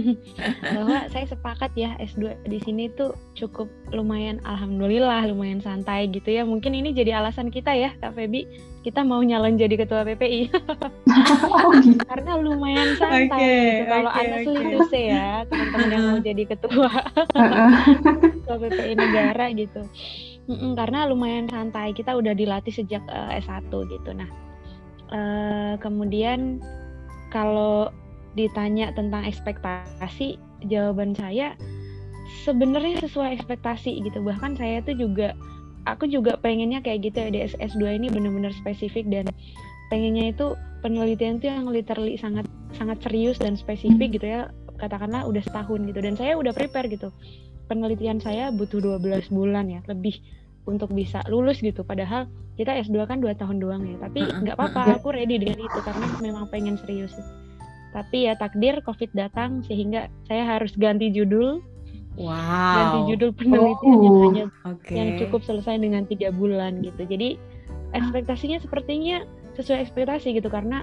bahwa 0.76 0.96
saya 1.08 1.24
sepakat 1.24 1.72
ya 1.72 1.96
S2 1.96 2.36
di 2.44 2.60
sini 2.60 2.92
tuh 2.92 3.16
cukup 3.32 3.72
lumayan 3.96 4.44
alhamdulillah 4.44 5.24
lumayan 5.32 5.64
santai 5.64 6.12
gitu 6.12 6.28
ya. 6.28 6.44
Mungkin 6.44 6.76
ini 6.76 6.92
jadi 6.92 7.16
alasan 7.16 7.48
kita 7.48 7.72
ya 7.72 7.96
Kak 7.96 8.12
Feby 8.12 8.44
kita 8.84 9.00
mau 9.08 9.24
nyalon 9.24 9.56
jadi 9.56 9.74
ketua 9.84 10.04
PPI 10.04 10.48
oh 11.56 11.72
gitu. 11.80 11.98
karena 12.04 12.32
lumayan 12.36 12.92
santai 13.00 13.40
Oke, 13.40 13.56
gitu. 13.56 13.84
Kalau 13.88 14.10
oke. 14.12 14.44
sulit 14.44 14.80
tuh 14.84 15.00
ya 15.00 15.26
teman-teman 15.48 15.88
yang 15.88 16.04
mau 16.12 16.20
jadi 16.20 16.42
ketua 16.44 16.90
ketua 18.36 18.56
PPI 18.68 18.92
negara 19.00 19.46
gitu. 19.56 19.82
Mm-mm, 20.48 20.72
karena 20.76 21.04
lumayan 21.04 21.44
santai 21.48 21.92
kita 21.92 22.16
udah 22.16 22.32
dilatih 22.32 22.72
sejak 22.72 23.04
eh, 23.08 23.40
S1 23.44 23.68
gitu. 23.68 24.10
Nah, 24.16 24.47
eh, 25.12 25.74
kemudian 25.80 26.62
kalau 27.28 27.92
ditanya 28.36 28.94
tentang 28.94 29.26
ekspektasi, 29.26 30.38
jawaban 30.68 31.12
saya 31.16 31.58
sebenarnya 32.44 33.02
sesuai 33.02 33.40
ekspektasi 33.40 34.04
gitu. 34.04 34.20
Bahkan 34.22 34.56
saya 34.56 34.84
tuh 34.84 34.96
juga 34.96 35.34
aku 35.88 36.06
juga 36.06 36.36
pengennya 36.38 36.84
kayak 36.84 37.12
gitu 37.12 37.16
ya 37.24 37.28
di 37.32 37.40
S2 37.44 37.98
ini 37.98 38.12
benar-benar 38.12 38.52
spesifik 38.52 39.08
dan 39.08 39.26
pengennya 39.88 40.36
itu 40.36 40.52
penelitian 40.84 41.40
tuh 41.40 41.48
yang 41.48 41.66
literally 41.72 42.20
sangat 42.20 42.44
sangat 42.76 43.00
serius 43.00 43.40
dan 43.40 43.56
spesifik 43.56 44.20
gitu 44.20 44.26
ya 44.28 44.40
katakanlah 44.78 45.26
udah 45.26 45.42
setahun 45.42 45.88
gitu. 45.88 45.98
Dan 45.98 46.14
saya 46.14 46.38
udah 46.38 46.52
prepare 46.54 46.86
gitu. 46.88 47.10
Penelitian 47.68 48.20
saya 48.22 48.48
butuh 48.48 48.80
12 48.80 49.28
bulan 49.28 49.68
ya 49.68 49.80
lebih 49.90 50.20
untuk 50.68 50.92
bisa 50.92 51.24
lulus 51.32 51.64
gitu 51.64 51.80
padahal 51.82 52.28
kita 52.60 52.76
S2 52.84 53.08
kan 53.08 53.18
dua 53.24 53.32
tahun 53.32 53.58
doang 53.58 53.88
ya 53.88 53.96
tapi 53.98 54.28
nggak 54.28 54.54
apa-apa 54.60 55.00
aku 55.00 55.16
ready 55.16 55.40
dengan 55.40 55.56
itu 55.58 55.80
karena 55.80 56.12
memang 56.20 56.46
pengen 56.52 56.76
serius 56.76 57.16
sih. 57.16 57.26
tapi 57.96 58.28
ya 58.28 58.36
takdir 58.36 58.84
covid 58.84 59.08
datang 59.16 59.64
sehingga 59.64 60.12
saya 60.28 60.44
harus 60.44 60.76
ganti 60.76 61.08
judul 61.08 61.64
ganti 62.76 62.98
Wow. 63.00 63.08
judul 63.14 63.30
penelitian 63.32 63.98
yang 64.02 64.14
Oh. 64.14 64.22
hanya 64.28 64.44
Oke. 64.66 64.92
yang 64.92 65.08
cukup 65.16 65.40
selesai 65.46 65.78
dengan 65.78 66.02
tiga 66.04 66.34
bulan 66.34 66.82
gitu. 66.82 67.06
Jadi 67.06 67.38
ekspektasinya 67.94 68.58
sepertinya 68.58 69.22
sesuai 69.54 69.86
ekspektasi 69.86 70.34
gitu 70.34 70.50
karena 70.50 70.82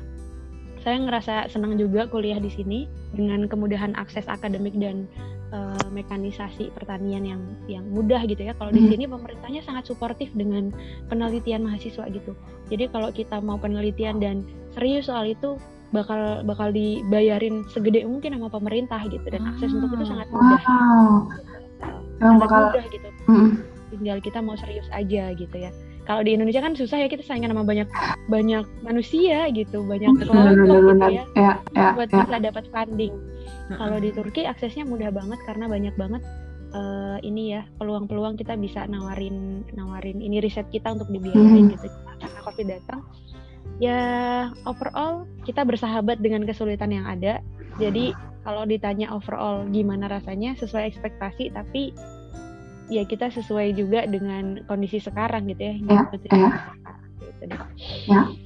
saya 0.82 1.02
ngerasa 1.02 1.50
senang 1.52 1.76
juga 1.76 2.06
kuliah 2.08 2.38
di 2.40 2.48
sini 2.48 2.86
dengan 3.18 3.50
kemudahan 3.50 3.98
akses 4.00 4.26
akademik 4.32 4.78
dan 4.78 5.10
eh, 5.56 5.88
mekanisasi 5.90 6.70
pertanian 6.70 7.24
yang 7.24 7.42
yang 7.66 7.86
mudah 7.88 8.20
gitu 8.24 8.44
ya. 8.44 8.52
Kalau 8.54 8.70
di 8.70 8.84
Hmm. 8.84 8.92
sini 8.92 9.04
pemerintahnya 9.08 9.64
sangat 9.64 9.88
suportif 9.88 10.28
dengan 10.34 10.76
penelitian 11.08 11.64
mahasiswa 11.64 12.04
gitu. 12.10 12.36
Jadi 12.68 12.92
kalau 12.92 13.08
kita 13.10 13.40
mau 13.40 13.56
penelitian 13.56 14.20
dan 14.20 14.44
serius 14.70 15.08
soal 15.08 15.24
itu 15.26 15.56
bakal 15.90 16.44
bakal 16.44 16.70
dibayarin 16.70 17.64
segede 17.66 18.04
mungkin 18.04 18.36
sama 18.36 18.52
pemerintah 18.52 19.00
gitu 19.06 19.24
dan 19.26 19.48
akses 19.48 19.72
untuk 19.72 19.96
itu 19.96 20.04
Ah. 20.04 20.10
sangat 20.12 20.28
mudah. 20.28 20.62
Wow. 20.62 21.08
Sangat 22.18 22.40
bakal 22.42 22.60
mudah 22.70 22.86
gitu 22.90 23.10
tinggal 23.88 24.18
kita 24.20 24.44
mau 24.44 24.58
serius 24.58 24.90
aja 24.92 25.32
gitu 25.32 25.56
ya. 25.56 25.72
Kalau 26.06 26.22
di 26.22 26.38
Indonesia 26.38 26.62
kan 26.62 26.78
susah 26.78 27.02
ya 27.02 27.08
kita 27.10 27.26
saingan 27.26 27.50
sama 27.50 27.66
banyak 27.66 27.90
banyak 28.30 28.66
manusia 28.86 29.50
gitu, 29.50 29.82
banyak 29.82 30.14
kelompok 30.22 30.54
gitu 30.54 31.10
ya 31.10 31.24
ya 31.34 31.52
ya 31.74 31.90
buat 31.98 32.10
ya. 32.14 32.22
bisa 32.26 32.38
dapat 32.40 32.64
funding. 32.70 33.14
Kalau 33.66 33.98
di 33.98 34.10
Turki 34.14 34.46
aksesnya 34.46 34.86
mudah 34.86 35.10
banget 35.10 35.42
karena 35.50 35.66
banyak 35.66 35.98
banget 35.98 36.22
eh, 36.76 37.18
ini 37.26 37.58
ya 37.58 37.66
peluang-peluang 37.82 38.38
kita 38.38 38.54
bisa 38.54 38.86
nawarin 38.86 39.66
nawarin 39.74 40.22
ini 40.22 40.38
riset 40.38 40.70
kita 40.70 40.94
untuk 40.94 41.10
dibiayain 41.10 41.66
Mhm. 41.66 41.74
gitu. 41.74 41.88
Karena 42.22 42.40
Covid 42.46 42.68
datang 42.70 43.02
ya 43.82 44.00
overall 44.64 45.26
kita 45.44 45.66
bersahabat 45.66 46.22
dengan 46.22 46.46
kesulitan 46.46 46.94
yang 46.94 47.10
ada. 47.10 47.42
Jadi 47.82 48.14
kalau 48.46 48.62
ditanya 48.64 49.10
overall 49.10 49.66
gimana 49.74 50.06
rasanya 50.06 50.54
sesuai 50.56 50.94
ekspektasi 50.94 51.50
tapi 51.50 51.92
ya 52.88 53.04
kita 53.04 53.34
sesuai 53.34 53.74
juga 53.74 54.06
dengan 54.06 54.62
kondisi 54.66 55.00
sekarang 55.00 55.50
gitu 55.50 55.62
ya. 55.62 55.76
Ya, 55.86 56.02
Gitu. 56.14 56.26
ya. 56.30 56.50
Gitu 57.20 57.44
deh. 57.50 57.60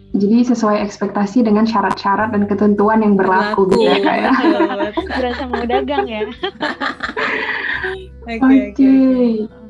Jadi 0.09 0.41
sesuai 0.41 0.81
ekspektasi 0.89 1.45
dengan 1.45 1.69
syarat-syarat 1.69 2.33
dan 2.33 2.49
ketentuan 2.49 3.05
yang 3.05 3.13
berlaku, 3.13 3.69
gitu 3.69 3.85
ya 3.85 4.01
kak 4.01 4.15
ya. 4.17 4.31
Berasa 5.05 5.43
mau 5.45 5.61
dagang 5.63 6.09
ya. 6.09 6.25
Oke, 8.29 8.37
Oke, 8.45 8.45
oke, 8.45 8.85
oke. 8.85 8.93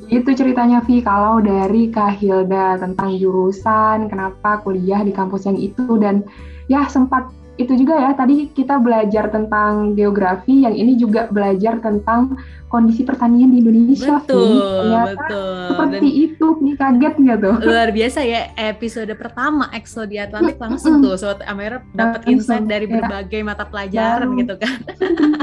itu 0.09 0.29
ceritanya 0.35 0.83
Vi 0.83 0.99
kalau 0.99 1.39
dari 1.39 1.87
Kak 1.87 2.19
Hilda 2.19 2.75
tentang 2.75 3.15
jurusan, 3.15 4.09
kenapa 4.11 4.59
kuliah 4.65 4.99
di 4.99 5.13
kampus 5.15 5.47
yang 5.47 5.55
itu 5.55 5.95
dan 5.95 6.25
ya 6.67 6.83
sempat 6.89 7.29
itu 7.59 7.75
juga 7.75 7.99
ya 7.99 8.11
tadi 8.15 8.47
kita 8.55 8.79
belajar 8.79 9.27
tentang 9.27 9.91
geografi, 9.91 10.63
yang 10.63 10.71
ini 10.71 10.95
juga 10.95 11.27
belajar 11.27 11.83
tentang 11.83 12.39
kondisi 12.71 13.03
pertanian 13.03 13.51
di 13.51 13.59
Indonesia. 13.59 14.23
Betul, 14.23 14.55
Ternyata 14.63 15.11
betul. 15.19 15.53
seperti 15.67 16.09
itu, 16.23 16.47
nih 16.63 16.75
kaget 16.79 17.13
nggak 17.19 17.37
tuh? 17.43 17.55
luar 17.67 17.89
biasa 17.91 18.19
ya 18.23 18.41
episode 18.55 19.11
pertama 19.19 19.67
Exo 19.75 20.07
di 20.07 20.15
Atlantik 20.15 20.55
langsung 20.55 21.03
tuh 21.03 21.19
Sobat 21.19 21.43
Amera 21.51 21.83
dapat 21.91 22.23
insight 22.31 22.63
dari 22.63 22.87
ya. 22.87 23.03
berbagai 23.03 23.41
mata 23.43 23.67
pelajaran 23.67 24.31
Baru. 24.31 24.39
gitu 24.39 24.55
kan. 24.55 24.75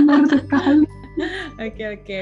Benar 0.01 0.25
sekali. 0.33 0.87
Oke 1.65 1.85
oke. 1.97 2.21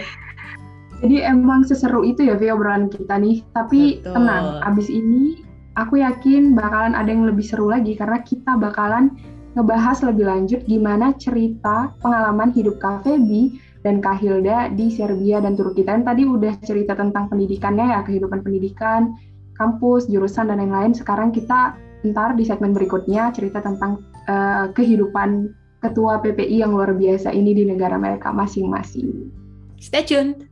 Jadi 1.02 1.16
emang 1.26 1.66
seseru 1.66 2.06
itu 2.06 2.22
ya 2.22 2.38
Vi 2.38 2.46
obrolan 2.46 2.86
kita 2.86 3.18
nih. 3.18 3.42
Tapi 3.50 3.98
Betul. 3.98 4.14
tenang, 4.14 4.62
abis 4.62 4.86
ini 4.86 5.42
aku 5.74 5.98
yakin 5.98 6.54
bakalan 6.54 6.94
ada 6.94 7.10
yang 7.10 7.26
lebih 7.26 7.42
seru 7.42 7.66
lagi 7.66 7.98
karena 7.98 8.22
kita 8.22 8.54
bakalan 8.54 9.10
ngebahas 9.54 10.02
lebih 10.02 10.26
lanjut 10.26 10.60
gimana 10.66 11.14
cerita 11.14 11.94
pengalaman 12.02 12.50
hidup 12.50 12.82
Kak 12.82 13.06
Feby 13.06 13.54
dan 13.86 14.02
Kak 14.02 14.18
Hilda 14.18 14.74
di 14.74 14.90
Serbia 14.90 15.38
dan 15.38 15.54
Turki. 15.54 15.86
Dan 15.86 16.02
tadi 16.02 16.26
udah 16.26 16.58
cerita 16.66 16.98
tentang 16.98 17.30
pendidikannya 17.30 17.94
ya, 17.94 18.00
kehidupan 18.02 18.42
pendidikan, 18.42 19.14
kampus, 19.54 20.10
jurusan 20.10 20.50
dan 20.50 20.58
lain-lain. 20.58 20.92
Sekarang 20.92 21.30
kita 21.30 21.78
ntar 22.04 22.36
di 22.36 22.44
segmen 22.44 22.74
berikutnya 22.74 23.30
cerita 23.30 23.62
tentang 23.62 24.02
eh, 24.26 24.66
kehidupan 24.74 25.54
ketua 25.80 26.18
PPI 26.18 26.64
yang 26.64 26.74
luar 26.74 26.96
biasa 26.96 27.30
ini 27.30 27.54
di 27.54 27.64
negara 27.68 27.94
mereka 28.00 28.32
masing-masing. 28.32 29.30
Stay 29.78 30.02
tuned. 30.02 30.48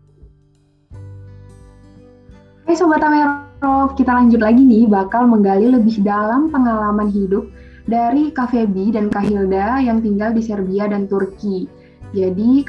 Hai 2.68 2.78
Sobat 2.78 3.02
Amerov, 3.02 3.96
kita 3.98 4.12
lanjut 4.12 4.38
lagi 4.38 4.62
nih 4.62 4.86
bakal 4.86 5.26
menggali 5.26 5.72
lebih 5.72 6.04
dalam 6.04 6.52
pengalaman 6.52 7.10
hidup 7.10 7.48
dari 7.87 8.31
Kak 8.31 8.55
Feby 8.55 8.95
dan 8.95 9.11
Kak 9.11 9.27
Hilda 9.27 9.83
yang 9.83 10.03
tinggal 10.03 10.31
di 10.31 10.42
Serbia 10.45 10.87
dan 10.87 11.11
Turki. 11.11 11.66
Jadi 12.12 12.62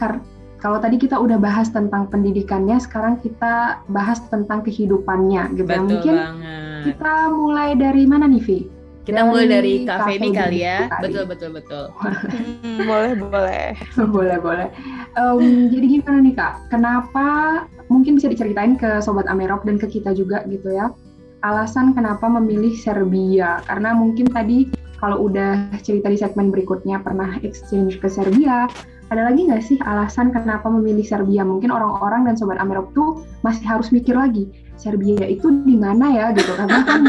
kalau 0.64 0.80
tadi 0.80 0.96
kita 0.96 1.20
udah 1.20 1.36
bahas 1.36 1.68
tentang 1.70 2.08
pendidikannya, 2.08 2.80
sekarang 2.80 3.20
kita 3.20 3.84
bahas 3.92 4.24
tentang 4.32 4.64
kehidupannya 4.64 5.60
gitu. 5.60 5.68
Betul 5.68 5.84
Mungkin 5.92 6.16
banget. 6.16 6.82
kita 6.88 7.14
mulai 7.36 7.70
dari 7.76 8.04
mana 8.08 8.26
nih, 8.32 8.42
Vi? 8.42 8.60
Kita 9.04 9.28
mulai 9.28 9.52
dari 9.52 9.84
dari 9.84 9.90
Kak 9.92 10.00
Feby 10.08 10.30
kali 10.32 10.60
ya. 10.64 10.88
kali. 10.88 11.04
Betul 11.12 11.24
betul 11.28 11.50
betul. 11.52 11.86
Hmm, 12.00 12.88
boleh, 12.88 13.12
boleh. 13.20 13.66
boleh, 14.16 14.38
boleh. 14.40 14.68
Em, 15.20 15.68
jadi 15.68 15.86
gimana 16.00 16.18
nih 16.24 16.36
Kak? 16.40 16.54
Kenapa 16.72 17.28
mungkin 17.92 18.16
bisa 18.16 18.32
diceritain 18.32 18.80
ke 18.80 19.04
Sobat 19.04 19.28
Amerop 19.28 19.68
dan 19.68 19.76
ke 19.76 19.92
kita 19.92 20.16
juga 20.16 20.48
gitu 20.48 20.72
ya? 20.72 20.96
Alasan 21.44 21.92
kenapa 21.92 22.32
memilih 22.32 22.72
Serbia? 22.80 23.60
Karena 23.68 23.92
mungkin 23.92 24.32
tadi 24.32 24.72
kalau 25.04 25.28
udah 25.28 25.68
cerita 25.84 26.08
di 26.08 26.16
segmen 26.16 26.48
berikutnya 26.48 27.04
pernah 27.04 27.36
exchange 27.44 28.00
ke 28.00 28.08
Serbia, 28.08 28.72
ada 29.12 29.28
lagi 29.28 29.52
nggak 29.52 29.60
sih 29.60 29.76
alasan 29.84 30.32
kenapa 30.32 30.72
memilih 30.72 31.04
Serbia? 31.04 31.44
Mungkin 31.44 31.68
orang-orang 31.76 32.24
dan 32.24 32.40
Sobat 32.40 32.56
Amerop 32.56 32.96
tuh 32.96 33.20
masih 33.44 33.68
harus 33.68 33.92
mikir 33.92 34.16
lagi, 34.16 34.48
Serbia 34.80 35.28
itu 35.28 35.52
di 35.68 35.76
mana 35.76 36.08
ya 36.08 36.26
gitu? 36.32 36.56
Karena 36.56 36.80
kan 36.88 37.02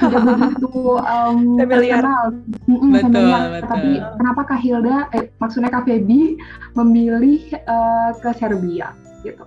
tidak 0.00 0.22
begitu 0.32 0.96
um, 0.96 1.60
terkenal. 1.60 2.32
Mm-mm, 2.64 2.88
Betul, 2.96 3.04
familiar. 3.12 3.44
betul. 3.52 3.68
Tapi 3.68 3.90
kenapa 4.16 4.40
Kak 4.48 4.60
Hilda, 4.64 4.96
eh, 5.12 5.24
maksudnya 5.36 5.68
Kak 5.68 5.84
Feby 5.84 6.40
memilih 6.72 7.52
eh, 7.52 8.10
ke 8.16 8.30
Serbia 8.40 8.96
gitu? 9.20 9.44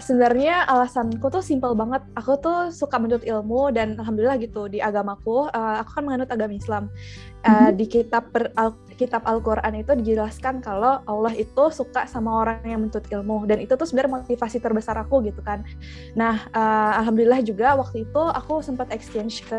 Sebenarnya 0.00 0.64
alasanku 0.66 1.28
tuh 1.30 1.44
simpel 1.44 1.76
banget. 1.76 2.02
Aku 2.16 2.40
tuh 2.40 2.72
suka 2.72 2.96
menuntut 2.98 3.22
ilmu 3.22 3.70
dan 3.70 3.94
alhamdulillah 4.00 4.40
gitu 4.40 4.66
di 4.66 4.80
agamaku. 4.80 5.46
eh, 5.52 5.76
aku 5.84 5.90
kan 6.00 6.02
menganut 6.08 6.28
agama 6.32 6.56
Islam. 6.56 6.88
Mhm. 7.40 7.72
Di 7.76 7.86
kitab 7.88 8.28
per- 8.28 8.52
al- 8.52 8.76
kitab 9.00 9.24
Al-Quran 9.24 9.80
itu 9.80 9.96
dijelaskan 9.96 10.60
kalau 10.60 11.00
Allah 11.08 11.32
itu 11.32 11.72
suka 11.72 12.04
sama 12.04 12.44
orang 12.44 12.60
yang 12.68 12.84
menuntut 12.84 13.08
ilmu 13.08 13.48
dan 13.48 13.64
itu 13.64 13.72
tuh 13.72 13.88
sebenarnya 13.88 14.20
motivasi 14.20 14.60
terbesar 14.60 15.00
aku 15.00 15.24
gitu 15.24 15.40
kan. 15.40 15.64
Nah, 16.12 16.44
uh, 16.52 17.00
alhamdulillah 17.00 17.40
juga 17.40 17.80
waktu 17.80 18.04
itu 18.04 18.20
aku 18.20 18.60
sempat 18.60 18.92
exchange 18.92 19.48
ke 19.48 19.56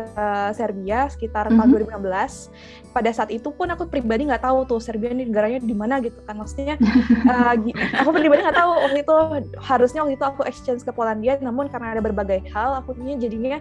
Serbia 0.54 1.10
sekitar 1.10 1.50
mm 1.50 1.58
-hmm. 1.58 1.74
tahun 1.90 2.06
2016. 2.06 2.94
Pada 2.94 3.10
saat 3.10 3.34
itu 3.34 3.50
pun 3.50 3.66
aku 3.66 3.90
pribadi 3.90 4.30
nggak 4.30 4.46
tahu 4.46 4.62
tuh 4.68 4.78
Serbia 4.78 5.10
ini 5.10 5.26
negaranya 5.26 5.58
di 5.58 5.74
mana 5.74 5.98
gitu 5.98 6.22
kan. 6.22 6.38
Maksudnya 6.38 6.78
uh, 7.34 7.58
aku 7.98 8.10
pribadi 8.14 8.46
nggak 8.46 8.58
tahu 8.62 8.70
waktu 8.78 8.98
itu 9.02 9.16
harusnya 9.58 10.06
waktu 10.06 10.14
itu 10.14 10.26
aku 10.28 10.46
exchange 10.46 10.86
ke 10.86 10.94
Polandia, 10.94 11.34
namun 11.42 11.66
karena 11.66 11.98
ada 11.98 12.02
berbagai 12.04 12.46
hal, 12.54 12.78
aku 12.78 12.94
jadinya 13.18 13.58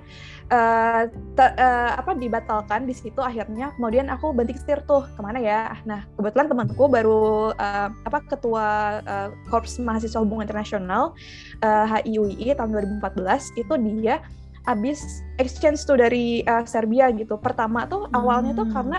uh, 0.53 1.09
uh, 1.41 1.91
apa 1.97 2.13
dibatalkan 2.13 2.85
di 2.85 2.93
situ 2.93 3.17
akhirnya. 3.17 3.73
Kemudian 3.79 4.10
aku 4.11 4.35
banting 4.35 4.59
setir 4.59 4.83
tuh 4.83 5.07
ke 5.07 5.19
mana 5.23 5.39
ya 5.39 5.71
nah 5.87 6.03
kebetulan 6.19 6.51
temanku 6.51 6.83
baru 6.91 7.55
uh, 7.55 7.89
apa 8.03 8.19
ketua 8.27 8.99
uh, 9.07 9.29
korps 9.47 9.79
mahasiswa 9.79 10.19
hubungan 10.19 10.45
internasional 10.45 11.15
uh, 11.63 11.85
HIUI 11.87 12.51
tahun 12.53 12.75
2014 12.99 13.55
itu 13.55 13.73
dia 14.03 14.19
abis 14.69 15.25
exchange 15.41 15.81
tuh 15.89 15.97
dari 15.97 16.45
uh, 16.45 16.61
Serbia 16.69 17.09
gitu 17.15 17.39
pertama 17.41 17.89
tuh 17.89 18.05
awalnya 18.13 18.53
tuh 18.53 18.69
hmm. 18.69 18.75
karena 18.75 18.97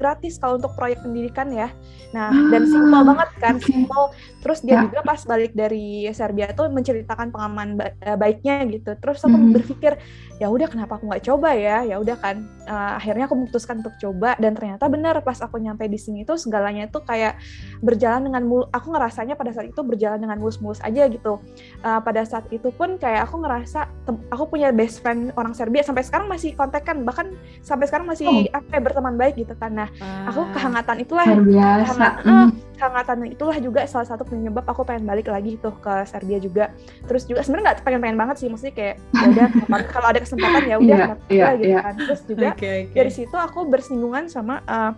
gratis 0.00 0.40
kalau 0.40 0.56
untuk 0.56 0.72
proyek 0.72 1.04
pendidikan 1.04 1.52
ya. 1.52 1.68
Nah, 2.16 2.32
ah, 2.32 2.48
dan 2.48 2.64
simpel 2.64 3.02
banget 3.04 3.30
kan, 3.36 3.54
okay. 3.60 3.68
simpel. 3.68 4.02
Terus 4.40 4.58
dia 4.64 4.80
ya. 4.80 4.82
juga 4.88 4.98
pas 5.04 5.20
balik 5.28 5.52
dari 5.52 6.08
Serbia 6.16 6.56
tuh 6.56 6.72
menceritakan 6.72 7.28
pengalaman 7.28 7.76
ba 7.76 7.92
baiknya 8.16 8.64
gitu. 8.72 8.96
Terus 8.96 9.20
aku 9.20 9.36
hmm. 9.36 9.52
berpikir, 9.52 9.92
ya 10.40 10.48
udah 10.48 10.72
kenapa 10.72 10.96
aku 10.96 11.04
nggak 11.04 11.24
coba 11.28 11.52
ya 11.52 11.84
ya 11.84 12.00
udah 12.00 12.16
kan 12.16 12.48
uh, 12.64 12.96
akhirnya 12.96 13.28
aku 13.28 13.36
memutuskan 13.36 13.84
untuk 13.84 13.92
coba 14.00 14.40
dan 14.40 14.56
ternyata 14.56 14.88
benar 14.88 15.20
pas 15.20 15.36
aku 15.44 15.60
nyampe 15.60 15.84
di 15.84 16.00
sini 16.00 16.24
tuh 16.24 16.40
segalanya 16.40 16.88
itu 16.88 16.96
kayak 17.04 17.36
berjalan 17.84 18.24
dengan 18.24 18.48
mul 18.48 18.64
aku 18.72 18.88
ngerasanya 18.88 19.36
pada 19.36 19.52
saat 19.52 19.68
itu 19.68 19.84
berjalan 19.84 20.16
dengan 20.16 20.40
mulus-mulus 20.40 20.80
aja 20.80 21.04
gitu 21.12 21.44
uh, 21.84 22.00
pada 22.00 22.24
saat 22.24 22.48
itu 22.48 22.72
pun 22.72 22.96
kayak 22.96 23.28
aku 23.28 23.44
ngerasa 23.44 23.84
aku 24.32 24.48
punya 24.48 24.72
best 24.72 25.04
friend 25.04 25.36
orang 25.36 25.52
Serbia 25.52 25.84
sampai 25.84 26.08
sekarang 26.08 26.32
masih 26.32 26.56
kontak 26.56 26.88
kan 26.88 27.04
bahkan 27.04 27.36
sampai 27.60 27.84
sekarang 27.84 28.08
masih 28.08 28.24
oh. 28.24 28.56
apa 28.56 28.72
ya, 28.72 28.80
berteman 28.80 29.20
baik 29.20 29.44
gitu 29.44 29.52
kan 29.60 29.76
nah 29.76 29.89
aku 30.00 30.40
kehangatan 30.54 30.96
itulah. 31.02 31.26
kehangatan, 31.26 32.22
uh, 32.24 32.48
kehangatan 32.78 33.16
itulah 33.28 33.56
juga 33.60 33.80
salah 33.84 34.08
satu 34.08 34.24
penyebab 34.24 34.64
aku 34.64 34.86
pengen 34.86 35.04
balik 35.04 35.28
lagi 35.28 35.60
tuh 35.60 35.74
ke 35.82 36.06
Serbia 36.08 36.38
juga. 36.40 36.72
Terus 37.04 37.28
juga 37.28 37.44
sebenarnya 37.44 37.64
nggak 37.72 37.78
pengen-pengen 37.84 38.18
banget 38.18 38.36
sih 38.40 38.48
maksudnya 38.48 38.74
kayak 38.74 38.94
ya 39.12 39.26
udah 39.28 39.48
kalau 39.92 40.08
ada 40.08 40.20
kesempatan 40.22 40.62
ya 40.64 40.76
udah 40.80 40.98
yeah, 40.98 41.10
yeah, 41.28 41.50
gitu 41.58 41.72
yeah. 41.76 41.82
kan. 41.84 41.94
Terus 41.98 42.20
juga 42.24 42.48
okay, 42.56 42.76
okay. 42.88 42.96
dari 42.96 43.12
situ 43.12 43.36
aku 43.36 43.68
bersinggungan 43.68 44.30
sama 44.32 44.64
uh, 44.64 44.92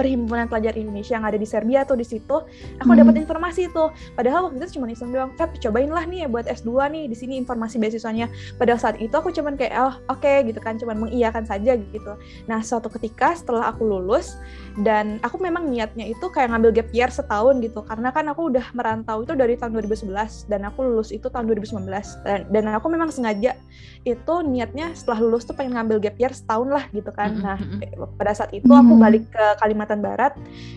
perhimpunan 0.00 0.48
pelajar 0.48 0.72
Indonesia 0.80 1.20
yang 1.20 1.28
ada 1.28 1.36
di 1.36 1.44
Serbia 1.44 1.84
tuh 1.84 2.00
di 2.00 2.08
situ 2.08 2.40
aku 2.80 2.88
hmm. 2.88 3.00
dapat 3.04 3.14
informasi 3.20 3.68
itu 3.68 3.84
padahal 4.16 4.48
waktu 4.48 4.64
itu 4.64 4.80
cuma 4.80 4.88
iseng 4.88 5.12
doang 5.12 5.36
Feb 5.36 5.60
cobain 5.60 5.92
lah 5.92 6.08
nih 6.08 6.24
ya 6.24 6.28
buat 6.30 6.46
S2 6.48 6.70
nih 6.94 7.04
di 7.10 7.16
sini 7.18 7.34
informasi 7.42 7.82
beasiswanya. 7.82 8.30
Pada 8.54 8.78
saat 8.78 9.02
itu 9.02 9.10
aku 9.10 9.34
cuman 9.34 9.58
kayak 9.58 9.74
oh 9.74 9.94
oke 10.06 10.22
okay, 10.22 10.46
gitu 10.46 10.62
kan 10.62 10.78
cuman 10.78 11.08
mengiyakan 11.08 11.42
saja 11.42 11.74
gitu. 11.74 12.12
Nah 12.46 12.62
suatu 12.62 12.86
ketika 12.92 13.34
setelah 13.34 13.74
aku 13.74 13.82
lulus 13.82 14.38
dan 14.78 15.18
aku 15.26 15.42
memang 15.42 15.66
niatnya 15.66 16.06
itu 16.06 16.30
kayak 16.30 16.54
ngambil 16.54 16.70
gap 16.70 16.88
year 16.94 17.10
setahun 17.10 17.58
gitu 17.58 17.82
karena 17.82 18.14
kan 18.14 18.30
aku 18.30 18.54
udah 18.54 18.62
merantau 18.70 19.26
itu 19.26 19.34
dari 19.34 19.58
tahun 19.58 19.74
2011 19.82 20.46
dan 20.46 20.60
aku 20.62 20.86
lulus 20.86 21.10
itu 21.10 21.26
tahun 21.26 21.50
2019 21.50 21.90
dan, 22.22 22.46
dan 22.46 22.62
aku 22.70 22.86
memang 22.86 23.10
sengaja 23.10 23.58
itu 24.06 24.34
niatnya 24.46 24.94
setelah 24.94 25.18
lulus 25.18 25.42
tuh 25.42 25.58
pengen 25.58 25.74
ngambil 25.74 25.98
gap 25.98 26.16
year 26.22 26.30
setahun 26.30 26.70
lah 26.70 26.86
gitu 26.94 27.10
kan. 27.10 27.34
Nah 27.42 27.58
pada 28.14 28.30
saat 28.36 28.54
itu 28.54 28.70
aku 28.70 28.94
balik 28.94 29.26
ke 29.26 29.44
Kalimantan 29.58 29.89
Kalimantan 29.90 30.06
Barat 30.06 30.32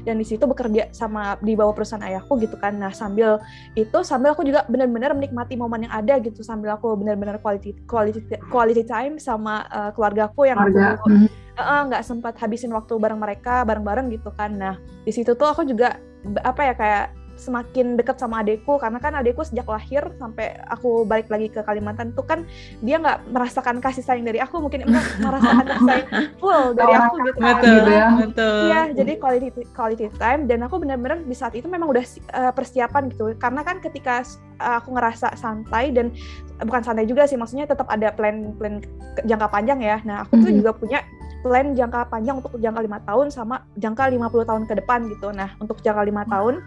dan 0.10 0.18
di 0.18 0.26
situ 0.26 0.50
bekerja 0.50 0.90
sama 0.90 1.38
di 1.46 1.54
bawah 1.54 1.78
perusahaan 1.78 2.02
ayahku 2.02 2.42
gitu 2.42 2.58
kan. 2.58 2.74
Nah, 2.82 2.90
sambil 2.90 3.38
itu 3.78 4.02
sambil 4.02 4.34
aku 4.34 4.42
juga 4.42 4.66
benar-benar 4.66 5.14
menikmati 5.14 5.54
momen 5.54 5.86
yang 5.86 5.94
ada 5.94 6.18
gitu 6.18 6.42
sambil 6.42 6.74
aku 6.74 6.98
benar-benar 6.98 7.38
quality 7.38 7.78
quality 7.86 8.26
quality 8.50 8.82
time 8.82 9.22
sama 9.22 9.70
uh, 9.70 9.94
keluargaku 9.94 10.50
yang 10.50 10.58
Keluarga. 10.58 10.98
aku 10.98 11.06
hmm. 11.14 11.30
nggak 11.62 12.02
uh, 12.02 12.08
sempat 12.08 12.34
habisin 12.42 12.74
waktu 12.74 12.98
bareng 12.98 13.22
mereka 13.22 13.62
bareng-bareng 13.62 14.10
gitu 14.10 14.34
kan. 14.34 14.58
Nah, 14.58 14.82
di 15.06 15.14
situ 15.14 15.38
tuh 15.38 15.46
aku 15.46 15.62
juga 15.70 16.02
apa 16.42 16.62
ya 16.66 16.74
kayak 16.74 17.06
semakin 17.44 18.00
dekat 18.00 18.16
sama 18.16 18.40
adekku 18.40 18.80
karena 18.80 19.04
kan 19.04 19.12
adekku 19.20 19.44
sejak 19.44 19.68
lahir 19.68 20.08
sampai 20.16 20.56
aku 20.72 21.04
balik 21.04 21.28
lagi 21.28 21.52
ke 21.52 21.60
Kalimantan 21.60 22.16
tuh 22.16 22.24
kan 22.24 22.48
dia 22.80 22.96
nggak 23.04 23.28
merasakan 23.28 23.84
kasih 23.84 24.00
sayang 24.00 24.24
dari 24.24 24.40
aku 24.40 24.64
mungkin 24.64 24.88
merasakan 25.24 25.66
kasih 25.68 25.84
sayang 25.84 26.08
full 26.40 26.72
dari 26.72 26.94
aku 26.96 27.16
gitu 27.28 27.40
kan 27.44 27.56
betul, 27.60 27.84
ya. 27.92 28.08
betul. 28.16 28.60
iya 28.72 28.82
jadi 28.96 29.14
quality 29.20 29.50
quality 29.76 30.08
time 30.16 30.48
dan 30.48 30.64
aku 30.64 30.80
benar-benar 30.80 31.20
di 31.20 31.36
saat 31.36 31.52
itu 31.60 31.68
memang 31.68 31.92
udah 31.92 32.06
uh, 32.32 32.52
persiapan 32.56 33.12
gitu 33.12 33.36
karena 33.36 33.62
kan 33.68 33.84
ketika 33.84 34.24
uh, 34.64 34.80
aku 34.80 34.96
ngerasa 34.96 35.36
santai 35.36 35.92
dan 35.92 36.16
bukan 36.64 36.82
santai 36.82 37.04
juga 37.04 37.28
sih 37.28 37.36
maksudnya 37.36 37.68
tetap 37.68 37.92
ada 37.92 38.16
plan 38.16 38.56
plan 38.56 38.80
jangka 39.28 39.48
panjang 39.52 39.84
ya 39.84 40.00
nah 40.08 40.24
aku 40.24 40.40
tuh 40.40 40.40
mm 40.40 40.48
-hmm. 40.48 40.60
juga 40.64 40.72
punya 40.72 41.00
plan 41.44 41.76
jangka 41.76 42.08
panjang 42.08 42.40
untuk 42.40 42.56
jangka 42.56 42.80
lima 42.80 43.04
tahun 43.04 43.28
sama 43.28 43.68
jangka 43.76 44.16
50 44.16 44.50
tahun 44.50 44.64
ke 44.64 44.74
depan 44.80 45.00
gitu 45.12 45.28
nah 45.36 45.52
untuk 45.60 45.84
jangka 45.84 46.08
lima 46.08 46.24
tahun 46.24 46.64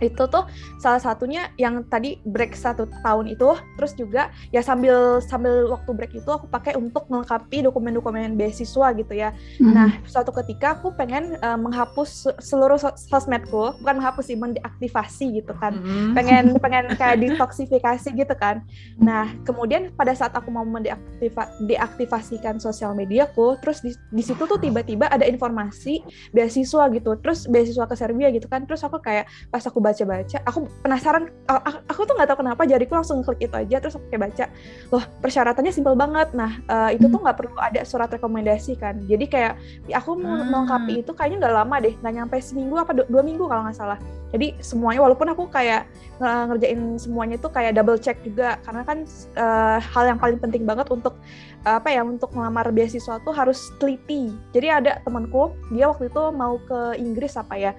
itu 0.00 0.28
tuh 0.28 0.44
salah 0.76 1.00
satunya 1.00 1.48
yang 1.56 1.80
tadi 1.88 2.20
break 2.28 2.52
satu 2.52 2.84
tahun 3.00 3.32
itu. 3.32 3.56
Terus 3.80 3.92
juga 3.96 4.28
ya 4.52 4.60
sambil 4.60 5.20
sambil 5.24 5.68
waktu 5.72 5.90
break 5.96 6.12
itu 6.16 6.28
aku 6.28 6.46
pakai 6.48 6.76
untuk 6.76 7.08
melengkapi 7.08 7.64
dokumen-dokumen 7.64 8.36
beasiswa 8.36 8.92
gitu 8.96 9.14
ya. 9.16 9.32
Mm-hmm. 9.32 9.72
nah 9.72 9.90
suatu 10.04 10.32
ketika 10.42 10.76
aku 10.78 10.92
pengen 10.94 11.36
uh, 11.40 11.56
menghapus 11.56 12.28
seluruh 12.40 12.76
sosmedku. 12.80 13.76
Bukan 13.80 13.94
menghapus 14.02 14.28
sih 14.28 14.36
mendeaktivasi 14.36 15.40
gitu 15.42 15.52
kan. 15.56 15.80
Mm-hmm. 15.80 16.12
pengen 16.12 16.44
pengen 16.64 16.84
kayak 16.96 17.16
detoksifikasi 17.24 18.08
gitu 18.12 18.34
kan. 18.36 18.60
Nah 19.00 19.32
kemudian 19.48 19.92
pada 19.96 20.12
saat 20.12 20.36
aku 20.36 20.52
mau 20.52 20.64
mendeaktivasikan 20.66 22.60
sosial 22.60 22.92
mediaku 22.92 23.56
terus 23.64 23.80
di, 23.80 23.96
di 24.12 24.22
situ 24.24 24.44
tuh 24.44 24.60
tiba-tiba 24.60 25.08
ada 25.08 25.24
informasi 25.24 26.04
beasiswa 26.36 26.88
gitu. 26.92 27.16
Terus 27.20 27.48
beasiswa 27.48 27.86
ke 27.88 27.96
Serbia 27.96 28.28
gitu 28.34 28.46
kan. 28.50 28.68
Terus 28.68 28.84
aku 28.84 29.00
kayak 29.00 29.28
pas 29.48 29.64
aku 29.64 29.78
baca-baca 29.86 30.38
aku 30.42 30.66
penasaran 30.82 31.30
aku, 31.46 31.78
aku 31.86 32.00
tuh 32.02 32.14
nggak 32.18 32.28
tahu 32.34 32.38
kenapa 32.42 32.62
jariku 32.66 32.98
langsung 32.98 33.22
klik 33.22 33.46
itu 33.46 33.54
aja 33.54 33.76
terus 33.78 33.94
aku 33.94 34.06
kayak 34.10 34.22
baca 34.26 34.44
loh 34.90 35.04
persyaratannya 35.22 35.72
simpel 35.72 35.94
banget. 35.94 36.34
Nah 36.34 36.58
uh, 36.66 36.90
itu 36.90 37.06
tuh 37.06 37.22
nggak 37.22 37.36
perlu 37.38 37.54
ada 37.62 37.86
surat 37.86 38.10
rekomendasi 38.10 38.74
kan. 38.76 38.98
Jadi 39.06 39.24
kayak 39.30 39.54
aku 39.94 40.18
mau 40.18 40.42
hmm. 40.42 40.50
melengkapi 40.50 41.06
itu 41.06 41.14
kayaknya 41.14 41.46
nggak 41.46 41.54
lama 41.54 41.76
deh 41.78 41.94
nggak 42.02 42.14
nyampe 42.18 42.36
seminggu 42.42 42.74
apa 42.74 42.92
dua, 42.92 43.06
dua 43.06 43.22
minggu 43.22 43.46
kalau 43.46 43.62
nggak 43.68 43.78
salah 43.78 43.98
jadi 44.34 44.58
semuanya 44.58 45.00
walaupun 45.06 45.30
aku 45.30 45.46
kayak 45.50 45.86
ngerjain 46.16 46.96
semuanya 46.96 47.36
tuh 47.36 47.52
kayak 47.52 47.76
double 47.76 48.00
check 48.00 48.16
juga 48.24 48.56
karena 48.64 48.82
kan 48.88 49.04
uh, 49.36 49.76
hal 49.76 50.08
yang 50.08 50.18
paling 50.18 50.40
penting 50.40 50.64
banget 50.64 50.88
untuk 50.88 51.20
apa 51.66 51.90
ya 51.90 52.06
untuk 52.06 52.30
melamar 52.32 52.70
beasiswa 52.70 53.18
tuh 53.26 53.34
harus 53.34 53.74
teliti. 53.82 54.30
Jadi 54.54 54.66
ada 54.70 54.92
temanku 55.02 55.50
dia 55.74 55.90
waktu 55.90 56.08
itu 56.08 56.22
mau 56.30 56.62
ke 56.62 56.94
Inggris 56.96 57.34
apa 57.34 57.58
ya, 57.58 57.72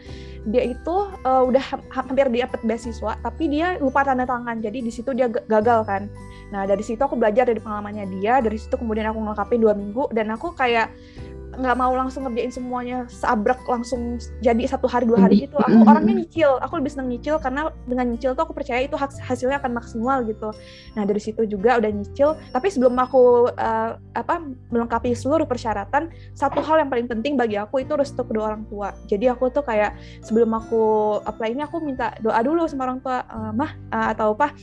dia 0.44 0.64
itu 0.70 0.96
uh, 1.24 1.44
udah 1.48 1.64
ha 1.64 1.78
hampir 2.04 2.28
dapat 2.28 2.60
beasiswa 2.68 3.16
tapi 3.24 3.48
dia 3.48 3.80
lupa 3.80 4.04
tanda 4.04 4.28
tangan. 4.28 4.60
Jadi 4.60 4.86
di 4.86 4.92
situ 4.92 5.16
dia 5.16 5.32
gagal 5.32 5.88
kan. 5.88 6.12
Nah 6.52 6.68
dari 6.68 6.84
situ 6.84 7.00
aku 7.00 7.16
belajar 7.18 7.48
dari 7.48 7.64
pengalamannya 7.64 8.06
dia. 8.20 8.44
Dari 8.44 8.60
situ 8.60 8.76
kemudian 8.76 9.10
aku 9.10 9.24
ngelengkapin 9.24 9.60
dua 9.64 9.74
minggu 9.74 10.12
dan 10.14 10.30
aku 10.36 10.52
kayak 10.54 10.94
nggak 11.58 11.76
mau 11.76 11.90
langsung 11.98 12.30
ngerjain 12.30 12.54
semuanya 12.54 13.10
sabrak 13.10 13.58
langsung 13.66 14.22
jadi 14.46 14.70
satu 14.70 14.86
hari 14.86 15.10
dua 15.10 15.26
hari 15.26 15.50
gitu 15.50 15.58
aku 15.58 15.82
orangnya 15.90 16.24
nyicil. 16.24 16.62
Aku 16.62 16.78
lebih 16.78 16.94
seneng 16.94 17.10
nyicil 17.10 17.42
karena 17.42 17.74
dengan 17.90 18.14
nyicil 18.14 18.38
tuh 18.38 18.46
aku 18.46 18.54
percaya 18.54 18.86
itu 18.86 18.94
hasilnya 19.00 19.58
akan 19.58 19.74
maksimal 19.74 20.22
gitu. 20.24 20.54
Nah 20.94 21.04
dari 21.04 21.18
situ 21.18 21.44
juga 21.50 21.82
udah 21.82 21.90
nyicil. 21.90 22.38
Tapi 22.54 22.68
sebelum 22.70 22.94
aku 23.02 23.50
uh, 23.58 23.98
apa 24.14 24.46
melengkapi 24.70 25.18
seluruh 25.18 25.50
persyaratan 25.50 26.14
satu 26.38 26.62
hal 26.62 26.86
yang 26.86 26.90
paling 26.94 27.10
penting 27.10 27.34
bagi 27.34 27.58
aku 27.58 27.82
itu 27.82 27.98
restu 27.98 28.22
kedua 28.22 28.54
orang 28.54 28.64
tua. 28.70 28.94
Jadi 29.10 29.26
aku 29.28 29.50
tuh 29.50 29.66
kayak 29.66 29.98
sebelum 30.22 30.54
aku 30.54 31.18
apply 31.26 31.58
ini 31.58 31.66
aku 31.66 31.82
minta 31.82 32.14
doa 32.22 32.38
dulu 32.46 32.70
sama 32.70 32.88
orang 32.88 33.02
tua 33.02 33.26
uh, 33.26 33.52
mah 33.52 33.74
uh, 33.90 34.14
atau 34.14 34.38
apa 34.38 34.54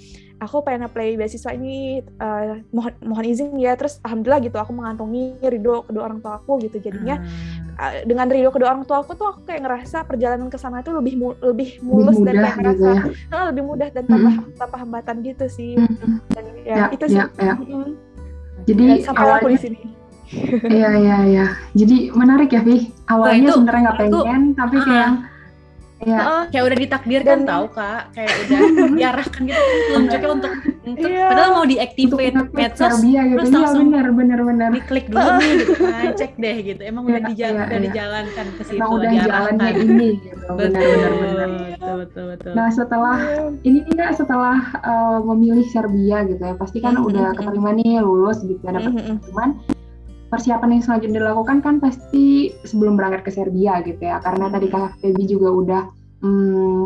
aku 0.42 0.66
pengen 0.66 0.86
apply 0.86 1.14
beasiswa 1.14 1.54
ini 1.54 2.02
uh, 2.18 2.58
mohon 2.74 2.92
mohon 3.06 3.24
izin 3.24 3.54
ya 3.54 3.78
terus 3.78 4.02
alhamdulillah 4.02 4.42
gitu 4.42 4.56
aku 4.58 4.74
mengantongi 4.74 5.38
ridho 5.38 5.86
kedua 5.86 6.10
orang 6.10 6.18
tua 6.18 6.42
aku 6.42 6.58
gitu 6.66 6.82
jadinya 6.82 7.22
hmm. 7.22 7.78
uh, 7.78 7.92
dengan 8.02 8.26
ridho 8.26 8.50
kedua 8.50 8.74
orang 8.74 8.84
tua 8.84 9.06
aku 9.06 9.14
tuh 9.14 9.30
aku 9.30 9.40
kayak 9.46 9.62
ngerasa 9.62 10.02
perjalanan 10.04 10.50
ke 10.50 10.58
sana 10.58 10.82
itu 10.82 10.90
lebih 10.90 11.14
mu 11.16 11.28
lebih 11.38 11.78
mulus 11.80 12.18
lebih 12.18 12.26
dan 12.26 12.34
kayak 12.34 12.56
ngerasa 12.58 12.74
gitu 12.74 12.86
ya. 12.90 13.34
uh, 13.34 13.44
lebih 13.54 13.62
mudah 13.62 13.88
dan 13.94 14.04
tanpa 14.10 14.30
hmm. 14.30 14.54
tanpa 14.58 14.76
hambatan 14.82 15.16
gitu 15.22 15.44
sih 15.46 15.72
hmm. 15.78 16.16
dan 16.34 16.44
ya, 16.66 16.76
ya 16.76 16.86
itu 16.90 17.04
sih 17.08 17.20
ya, 17.20 17.26
ya. 17.38 17.54
Hmm. 17.54 17.90
jadi 18.66 18.84
dan 18.84 18.98
sampai 19.06 19.22
awalnya, 19.22 19.42
aku 19.42 19.48
di 19.54 19.60
sini 19.60 19.80
Iya 20.66 20.90
iya 20.98 21.18
iya. 21.30 21.46
Jadi 21.78 22.10
menarik 22.10 22.50
ya, 22.50 22.64
Vi. 22.64 22.90
Awalnya 23.06 23.54
sebenarnya 23.54 23.82
nggak 23.86 23.98
pengen, 24.02 24.42
tapi 24.56 24.76
kayak 24.82 25.10
uh, 25.96 26.04
Iya. 26.04 26.20
kayak 26.48 26.64
udah 26.64 26.78
ditakdirkan 26.78 27.38
Dan- 27.38 27.48
tahu 27.48 27.64
kak 27.70 28.02
kayak 28.12 28.32
udah 28.40 28.58
diarahkan 28.98 29.40
gitu 29.42 29.60
telunjuknya 29.86 30.28
untuk 30.30 30.52
untuk 30.84 31.08
Iya. 31.08 31.26
padahal 31.26 31.50
mau 31.50 31.64
ngeklik 32.34 32.52
medsos 32.52 32.94
gitu. 33.24 33.34
terus 33.34 33.48
Iya 33.48 33.56
langsung 33.56 33.86
benar 33.88 34.06
benar 34.10 34.40
benar. 34.42 34.68
diklik 34.70 35.06
dulu 35.06 35.30
nih 35.34 35.50
gitu 35.56 35.72
kan 35.80 36.04
cek 36.14 36.32
deh 36.36 36.56
gitu 36.62 36.82
emang 36.82 37.02
udah 37.04 37.14
Iya, 37.16 37.28
dijalan 37.30 37.54
iya, 37.54 37.64
udah 37.64 37.72
iya. 37.74 37.86
dijalankan 37.86 38.46
ke 38.50 38.62
situ 38.62 38.76
Emang 38.76 38.90
udah 38.90 39.08
diarahkan 39.08 39.54
jalannya 39.54 39.70
ini 39.80 40.08
gitu. 40.20 40.46
betul 40.50 40.56
Benar 40.58 40.82
benar 40.84 41.12
benar. 41.14 41.48
betul 41.48 41.94
betul 41.96 42.24
betul 42.28 42.52
Nah 42.52 42.68
setelah 42.68 43.16
ini 43.62 43.78
nih 43.80 43.94
kak 43.96 44.12
setelah 44.14 44.56
uh, 44.80 45.18
memilih 45.24 45.66
Serbia 45.66 46.18
gitu 46.24 46.42
ya 46.42 46.54
pasti 46.54 46.78
kan 46.78 46.94
Mhm, 46.94 47.06
udah 47.06 47.26
mhm. 47.28 47.36
keterima 47.38 47.70
nih 47.72 47.92
lulus 47.98 48.38
gitu 48.40 48.60
ya 48.60 48.72
dapat 48.72 48.92
Mhm. 48.92 49.16
cuman 49.24 49.48
persiapan 50.34 50.74
yang 50.74 50.82
selanjutnya 50.82 51.22
dilakukan 51.22 51.62
kan 51.62 51.78
pasti 51.78 52.50
sebelum 52.66 52.98
berangkat 52.98 53.22
ke 53.22 53.30
Serbia 53.30 53.78
gitu 53.86 54.02
ya. 54.02 54.18
Karena 54.18 54.50
tadi 54.50 54.66
kak 54.66 54.98
Feby 54.98 55.30
juga 55.30 55.48
udah 55.54 55.82
hmm, 56.26 56.82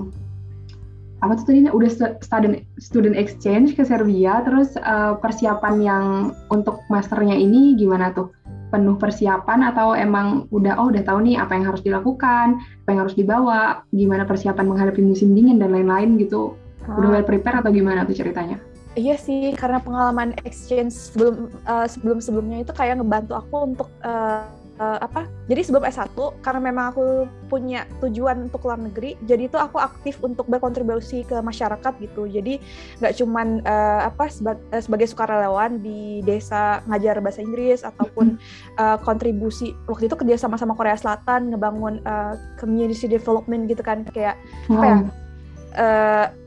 apa 1.24 1.32
tuh 1.40 1.44
tadi 1.48 1.64
udah 1.72 1.90
stu- 1.90 2.16
student 2.20 2.60
student 2.76 3.16
exchange 3.16 3.72
ke 3.72 3.88
Serbia. 3.88 4.44
Terus 4.44 4.76
uh, 4.76 5.16
persiapan 5.16 5.74
yang 5.80 6.04
untuk 6.52 6.84
masternya 6.92 7.32
ini 7.32 7.72
gimana 7.72 8.12
tuh? 8.12 8.28
Penuh 8.68 9.00
persiapan 9.00 9.64
atau 9.72 9.96
emang 9.96 10.44
udah 10.52 10.76
oh 10.76 10.92
udah 10.92 11.00
tahu 11.00 11.24
nih 11.24 11.40
apa 11.40 11.56
yang 11.56 11.72
harus 11.72 11.80
dilakukan 11.80 12.60
apa 12.84 12.88
yang 12.92 13.00
harus 13.00 13.16
dibawa 13.16 13.80
gimana 13.96 14.28
persiapan 14.28 14.68
menghadapi 14.68 15.00
musim 15.00 15.32
dingin 15.32 15.56
dan 15.56 15.72
lain-lain 15.72 16.20
gitu? 16.20 16.52
Udah 16.84 17.08
well 17.16 17.24
prepare 17.24 17.64
atau 17.64 17.72
gimana 17.72 18.04
tuh 18.04 18.12
ceritanya 18.12 18.60
Iya 18.98 19.14
sih, 19.14 19.54
karena 19.54 19.78
pengalaman 19.78 20.34
exchange 20.42 20.90
sebelum 20.90 21.54
uh, 21.70 21.86
sebelum 21.86 22.18
sebelumnya 22.18 22.66
itu 22.66 22.74
kayak 22.74 22.98
ngebantu 22.98 23.38
aku 23.38 23.56
untuk 23.70 23.88
uh, 24.02 24.50
uh, 24.82 24.98
apa? 24.98 25.30
Jadi 25.46 25.70
sebelum 25.70 25.86
S1 25.86 26.18
karena 26.42 26.58
memang 26.58 26.84
aku 26.90 27.30
punya 27.46 27.86
tujuan 28.02 28.50
untuk 28.50 28.66
luar 28.66 28.82
negeri, 28.82 29.14
jadi 29.22 29.46
itu 29.46 29.54
aku 29.54 29.78
aktif 29.78 30.18
untuk 30.18 30.50
berkontribusi 30.50 31.22
ke 31.22 31.38
masyarakat 31.38 31.94
gitu. 32.02 32.26
Jadi 32.26 32.58
nggak 32.98 33.14
cuman 33.22 33.62
uh, 33.62 34.10
apa 34.10 34.26
seba- 34.34 34.66
uh, 34.74 34.82
sebagai 34.82 35.06
sukarelawan 35.06 35.78
di 35.78 36.18
desa 36.26 36.82
ngajar 36.90 37.22
bahasa 37.22 37.38
Inggris 37.38 37.86
ataupun 37.86 38.34
uh, 38.82 38.98
kontribusi 39.06 39.78
waktu 39.86 40.10
itu 40.10 40.18
kerja 40.18 40.42
sama 40.42 40.58
sama 40.58 40.74
Korea 40.74 40.98
Selatan 40.98 41.54
ngebangun 41.54 42.02
uh, 42.02 42.34
community 42.58 43.06
development 43.06 43.70
gitu 43.70 43.86
kan 43.86 44.02
kayak 44.10 44.34
apa 44.74 44.86
ya? 44.86 44.96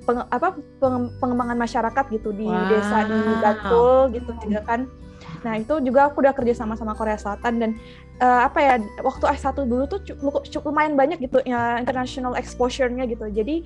Peng- 0.02 0.28
apa 0.28 0.48
peng- 0.80 1.12
pengembangan 1.18 1.58
masyarakat 1.58 2.06
gitu 2.12 2.30
di 2.32 2.48
Wow. 2.48 2.68
desa 2.68 2.98
di 3.06 3.20
Bantul 3.38 3.96
gitu 4.14 4.32
juga 4.42 4.60
kan. 4.66 4.82
Nah 5.42 5.54
itu 5.58 5.74
juga 5.82 6.10
aku 6.10 6.22
udah 6.22 6.34
kerja 6.34 6.54
sama 6.54 6.74
sama 6.74 6.94
Korea 6.94 7.18
Selatan 7.18 7.58
dan 7.58 7.72
eh, 8.22 8.42
apa 8.48 8.60
ya 8.62 8.74
waktu 9.02 9.26
S1 9.34 9.66
dulu 9.66 9.84
tuh 9.90 10.00
cukup, 10.06 10.46
cukup 10.46 10.70
lumayan 10.70 10.94
banyak 10.94 11.18
gitu 11.20 11.42
ya 11.44 11.82
international 11.82 12.38
exposure-nya 12.38 13.10
gitu. 13.10 13.26
Jadi 13.28 13.66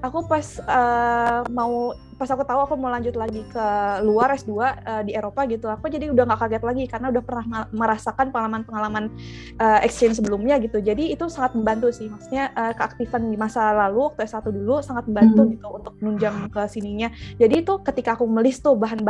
aku 0.00 0.24
pas 0.24 0.46
eh, 0.62 1.40
mau 1.50 1.90
pas 2.16 2.32
aku 2.32 2.48
tahu 2.48 2.60
aku 2.64 2.74
mau 2.80 2.88
lanjut 2.88 3.12
lagi 3.12 3.44
ke 3.44 3.66
luar 4.00 4.32
S2 4.32 4.52
eh, 4.56 5.02
di 5.04 5.12
Eropa 5.12 5.44
gitu, 5.44 5.68
aku 5.68 5.92
jadi 5.92 6.08
udah 6.08 6.24
nggak 6.24 6.40
kaget 6.48 6.62
lagi 6.64 6.84
karena 6.88 7.06
udah 7.12 7.20
pernah 7.20 7.44
merasakan 7.76 8.32
pengalaman-pengalaman 8.32 9.12
eh, 9.60 9.80
exchange 9.84 10.16
sebelumnya 10.16 10.56
gitu. 10.64 10.80
Jadi 10.80 11.12
itu 11.12 11.28
sangat 11.28 11.52
membantu 11.52 11.92
sih. 11.92 12.08
Maksudnya 12.08 12.56
eh, 12.56 12.72
keaktifan 12.72 13.28
di 13.28 13.36
masa 13.36 13.68
lalu 13.76 14.08
waktu 14.08 14.24
S1 14.24 14.48
dulu 14.48 14.80
sangat 14.80 15.04
membantu 15.10 15.44
Hmm. 15.44 15.52
gitu 15.52 15.66
untuk 15.68 15.92
menunjang 16.00 16.48
ke 16.48 16.62
sininya. 16.70 17.08
Jadi 17.36 17.54
itu 17.60 17.74
ketika 17.84 18.16
aku 18.16 18.24
melis 18.24 18.62
tuh 18.64 18.72
bahan 18.78 19.04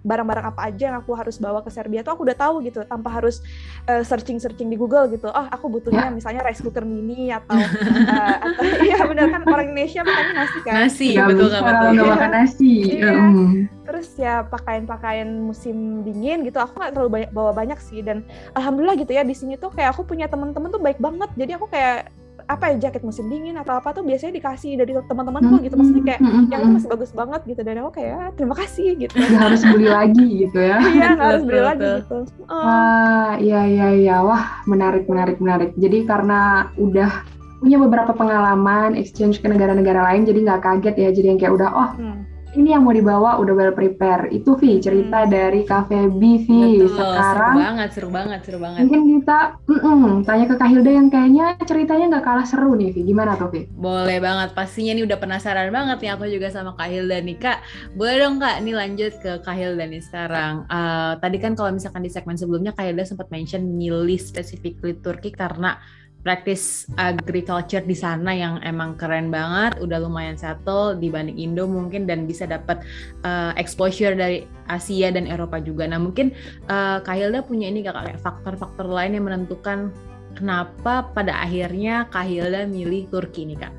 barang-barang 0.00 0.46
apa 0.48 0.60
aja 0.72 0.82
yang 0.94 0.96
aku 1.04 1.12
harus 1.12 1.36
bawa 1.36 1.60
ke 1.60 1.68
Serbia 1.68 2.00
tuh 2.00 2.16
aku 2.16 2.24
udah 2.24 2.38
tahu 2.38 2.64
gitu 2.64 2.80
tanpa 2.88 3.12
harus 3.12 3.44
eh, 3.84 4.00
searching-searching 4.28 4.68
di 4.68 4.76
Google 4.76 5.08
gitu. 5.08 5.32
Oh, 5.32 5.46
aku 5.48 5.72
butuhnya 5.72 6.12
misalnya 6.12 6.44
rice 6.44 6.60
cooker 6.60 6.84
mini 6.84 7.32
atau 7.32 7.56
eh, 7.56 8.36
atau 8.44 8.62
iya 8.84 9.00
benar 9.08 9.32
kan 9.32 9.40
orang 9.48 9.72
Indonesia 9.72 10.04
makannya 10.04 10.34
nasi 10.36 10.58
kan. 10.60 10.72
nasi 10.84 11.08
Nggak 11.16 11.28
betul 11.32 11.46
nggak 11.48 11.62
kalau 11.64 11.80
betul 11.80 11.94
nggak 11.96 12.12
makan 12.12 12.32
nasi 12.36 12.72
Iya. 12.98 13.12
Mm. 13.16 13.52
terus 13.88 14.08
ya 14.20 14.44
pakaian-pakaian 14.44 15.28
musim 15.40 16.04
dingin 16.04 16.44
gitu 16.44 16.60
aku 16.60 16.76
nggak 16.76 16.92
terlalu 16.92 17.10
banyak 17.16 17.30
bawa 17.32 17.56
banyak 17.56 17.80
sih 17.80 18.04
dan 18.04 18.20
alhamdulillah 18.52 19.00
gitu 19.00 19.16
ya 19.16 19.24
di 19.24 19.32
sini 19.32 19.56
tuh 19.56 19.72
kayak 19.72 19.96
aku 19.96 20.04
punya 20.04 20.28
teman-teman 20.28 20.68
tuh 20.68 20.76
baik 20.76 21.00
banget 21.00 21.32
jadi 21.40 21.56
aku 21.56 21.72
kayak 21.72 22.12
apa 22.48 22.72
ya 22.72 22.88
jaket 22.88 23.04
musim 23.04 23.28
dingin 23.28 23.60
atau 23.60 23.76
apa 23.76 23.92
tuh 23.92 24.00
biasanya 24.00 24.40
dikasih 24.40 24.80
dari 24.80 24.96
teman-temanku 24.96 25.60
gitu 25.60 25.76
maksudnya 25.76 26.04
kayak 26.08 26.20
Mm, 26.24 26.32
mm, 26.32 26.44
yang 26.48 26.60
mm, 26.60 26.64
itu 26.64 26.64
mm. 26.64 26.76
masih 26.80 26.88
bagus 26.88 27.10
banget 27.12 27.40
gitu 27.44 27.60
dan 27.60 27.74
aku 27.84 27.90
kayak 28.00 28.14
"Ah, 28.16 28.30
terima 28.32 28.54
kasih 28.56 28.88
gitu 28.96 29.14
harus 29.36 29.60
beli 29.68 29.88
lagi 29.92 30.26
gitu 30.48 30.58
ya 30.58 30.76
iya 30.80 31.08
harus 31.12 31.44
Betul, 31.44 31.48
beli 31.52 31.60
lagi 31.60 31.88
gitu 32.02 32.18
Oh, 32.48 32.64
Wah, 32.64 33.36
iya 33.36 33.60
iya 33.68 33.88
iya. 33.92 34.16
Wah, 34.24 34.64
menarik 34.64 35.04
menarik 35.04 35.36
menarik. 35.36 35.76
Jadi 35.76 36.08
karena 36.08 36.72
udah 36.80 37.28
punya 37.60 37.76
beberapa 37.76 38.16
pengalaman 38.16 38.96
exchange 38.96 39.44
ke 39.44 39.52
negara-negara 39.52 40.00
lain, 40.00 40.24
jadi 40.24 40.38
nggak 40.48 40.62
kaget 40.64 40.96
ya. 40.96 41.08
Jadi 41.12 41.26
yang 41.28 41.38
kayak 41.38 41.54
udah, 41.60 41.68
oh 41.68 41.90
hmm. 42.00 42.16
Ini 42.56 42.72
yang 42.72 42.82
mau 42.84 42.94
dibawa 42.96 43.36
udah 43.42 43.54
well 43.54 43.72
prepare. 43.76 44.32
Itu 44.32 44.56
Vi 44.56 44.80
cerita 44.80 45.24
Hmm. 45.24 45.30
dari 45.30 45.60
Cafe 45.68 46.08
B 46.08 46.22
Vi. 46.46 46.88
betul 46.88 46.88
Sekarang 46.96 47.54
seru 47.54 47.58
banget 47.60 47.88
seru 47.94 48.08
banget 48.08 48.40
seru 48.46 48.58
banget 48.60 48.88
mungkin 48.88 49.02
kita 49.20 49.38
mm-mm, 49.68 50.24
tanya 50.24 50.44
ke 50.48 50.54
Kak 50.56 50.68
Hilda 50.70 50.90
yang 50.90 51.08
kayaknya 51.12 51.44
ceritanya 51.62 52.04
nggak 52.16 52.24
kalah 52.24 52.46
seru 52.48 52.72
nih 52.78 52.90
Vi. 52.94 53.00
Gimana 53.04 53.36
tuh 53.36 53.48
Vi? 53.52 53.60
Boleh 53.68 54.18
banget, 54.18 54.48
pastinya 54.58 54.92
nih 54.96 55.04
udah 55.06 55.18
penasaran 55.20 55.68
banget 55.70 55.96
nih 56.02 56.10
aku 56.16 56.24
juga 56.26 56.48
sama 56.50 56.72
Kak 56.74 56.88
Hilda 56.88 57.20
nih 57.20 57.36
Kak. 57.36 57.58
Boleh 57.94 58.16
dong 58.18 58.36
Kak, 58.42 58.64
nih 58.64 58.74
lanjut 58.74 59.12
ke 59.22 59.38
Kak 59.44 59.54
Hilda 59.54 59.84
nih 59.86 60.02
sekarang. 60.02 60.66
Eh, 60.66 61.12
tadi 61.22 61.36
kan 61.38 61.52
kalau 61.54 61.70
misalkan 61.70 62.02
di 62.02 62.10
segmen 62.10 62.34
sebelumnya 62.34 62.72
Kak 62.74 62.84
Hilda 62.90 63.04
sempat 63.04 63.28
mention 63.28 63.62
milih 63.76 64.18
specifically 64.18 64.96
Turki 64.98 65.30
karena 65.30 65.78
practice 66.22 66.84
agriculture 66.98 67.82
di 67.82 67.94
sana 67.94 68.34
yang 68.34 68.58
emang 68.66 68.98
keren 68.98 69.30
banget, 69.30 69.78
udah 69.78 70.02
lumayan 70.02 70.34
settle 70.34 70.98
dibanding 70.98 71.38
Indo 71.38 71.64
mungkin 71.64 72.04
dan 72.04 72.26
bisa 72.26 72.44
dapat 72.44 72.82
eh, 73.22 73.52
exposure 73.56 74.18
dari 74.18 74.44
Asia 74.66 75.14
dan 75.14 75.30
Eropa 75.30 75.62
juga. 75.62 75.86
Nah 75.86 76.02
mungkin 76.02 76.34
eh, 76.68 76.98
Kak 77.00 77.14
Hilda 77.14 77.46
punya 77.46 77.70
ini 77.70 77.86
Kak, 77.86 77.94
kayak 77.94 78.20
faktor-faktor 78.20 78.90
lain 78.90 79.16
yang 79.16 79.24
menentukan 79.30 79.94
kenapa 80.34 81.10
pada 81.14 81.38
akhirnya 81.42 82.06
Kak 82.10 82.26
Hilda 82.26 82.66
milih 82.66 83.08
Turki 83.08 83.46
nih 83.48 83.58
Kak. 83.58 83.74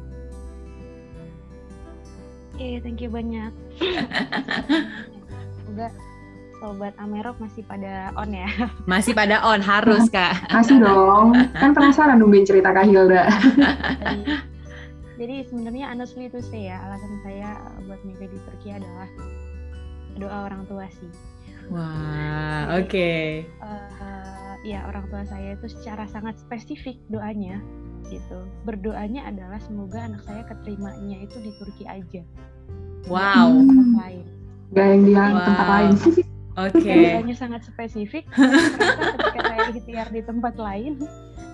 Oke, 2.60 2.84
thank 2.84 3.00
you 3.00 3.08
banyak. 3.08 3.56
Semoga 5.64 6.09
sobat 6.60 6.94
Amerok 7.00 7.40
masih 7.40 7.64
pada 7.64 8.12
on 8.20 8.36
ya. 8.36 8.48
Masih 8.92 9.16
pada 9.16 9.40
on 9.42 9.64
harus 9.64 10.12
kak. 10.12 10.36
Masih 10.56 10.78
dong. 10.84 11.34
Kan 11.56 11.72
penasaran 11.72 12.20
nungguin 12.20 12.44
cerita 12.46 12.76
Kak 12.76 12.86
Hilda. 12.86 13.26
Jadi, 14.04 14.24
jadi 15.20 15.36
sebenarnya 15.52 15.86
honestly 15.92 16.32
itu 16.32 16.40
say 16.40 16.72
ya, 16.72 16.80
alasan 16.80 17.20
saya 17.28 17.60
uh, 17.60 17.80
buat 17.88 18.00
milih 18.08 18.32
di 18.32 18.40
Turki 18.48 18.72
adalah 18.72 19.08
doa 20.16 20.48
orang 20.48 20.64
tua 20.68 20.88
sih. 20.92 21.12
Wah 21.68 22.72
oke. 22.80 23.12
Eh, 23.44 24.52
ya 24.64 24.88
orang 24.88 25.06
tua 25.12 25.28
saya 25.28 25.60
itu 25.60 25.68
secara 25.70 26.08
sangat 26.08 26.40
spesifik 26.40 27.00
doanya 27.12 27.60
gitu. 28.08 28.48
Berdoanya 28.64 29.28
adalah 29.28 29.60
semoga 29.60 30.08
anak 30.08 30.24
saya 30.24 30.44
keterimanya 30.48 31.20
itu 31.20 31.38
di 31.44 31.52
Turki 31.60 31.84
aja, 31.86 32.24
Wow. 33.08 33.60
Tempat 33.60 33.90
lain. 33.96 34.26
Gak 34.72 34.86
yang 34.86 35.02
di 35.04 35.14
Wow. 35.14 35.46
tempat 35.46 35.68
lain. 35.68 35.94
Oke. 36.68 36.92
Doanya 36.92 37.36
sangat 37.36 37.62
spesifik. 37.64 38.28
ketika 38.28 39.40
saya 39.46 39.62
ikhtiar 39.72 40.08
di 40.10 40.22
tempat 40.22 40.54
lain, 40.56 41.00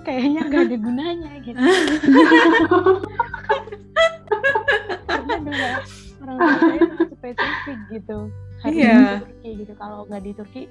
kayaknya 0.01 0.41
nggak 0.43 0.61
ada 0.65 0.77
gunanya 0.77 1.31
gitu. 1.41 1.59
Karena 5.05 5.67
orang 6.21 6.37
tua 6.37 6.57
saya 6.57 6.79
sangat 6.81 7.09
spesifik 7.13 7.77
gitu. 7.91 8.17
Harus 8.63 8.75
Iya. 8.75 8.95
di 8.95 9.05
Turki 9.21 9.49
gitu. 9.61 9.73
Kalau 9.77 9.99
nggak 10.07 10.23
di 10.23 10.31
Turki, 10.33 10.63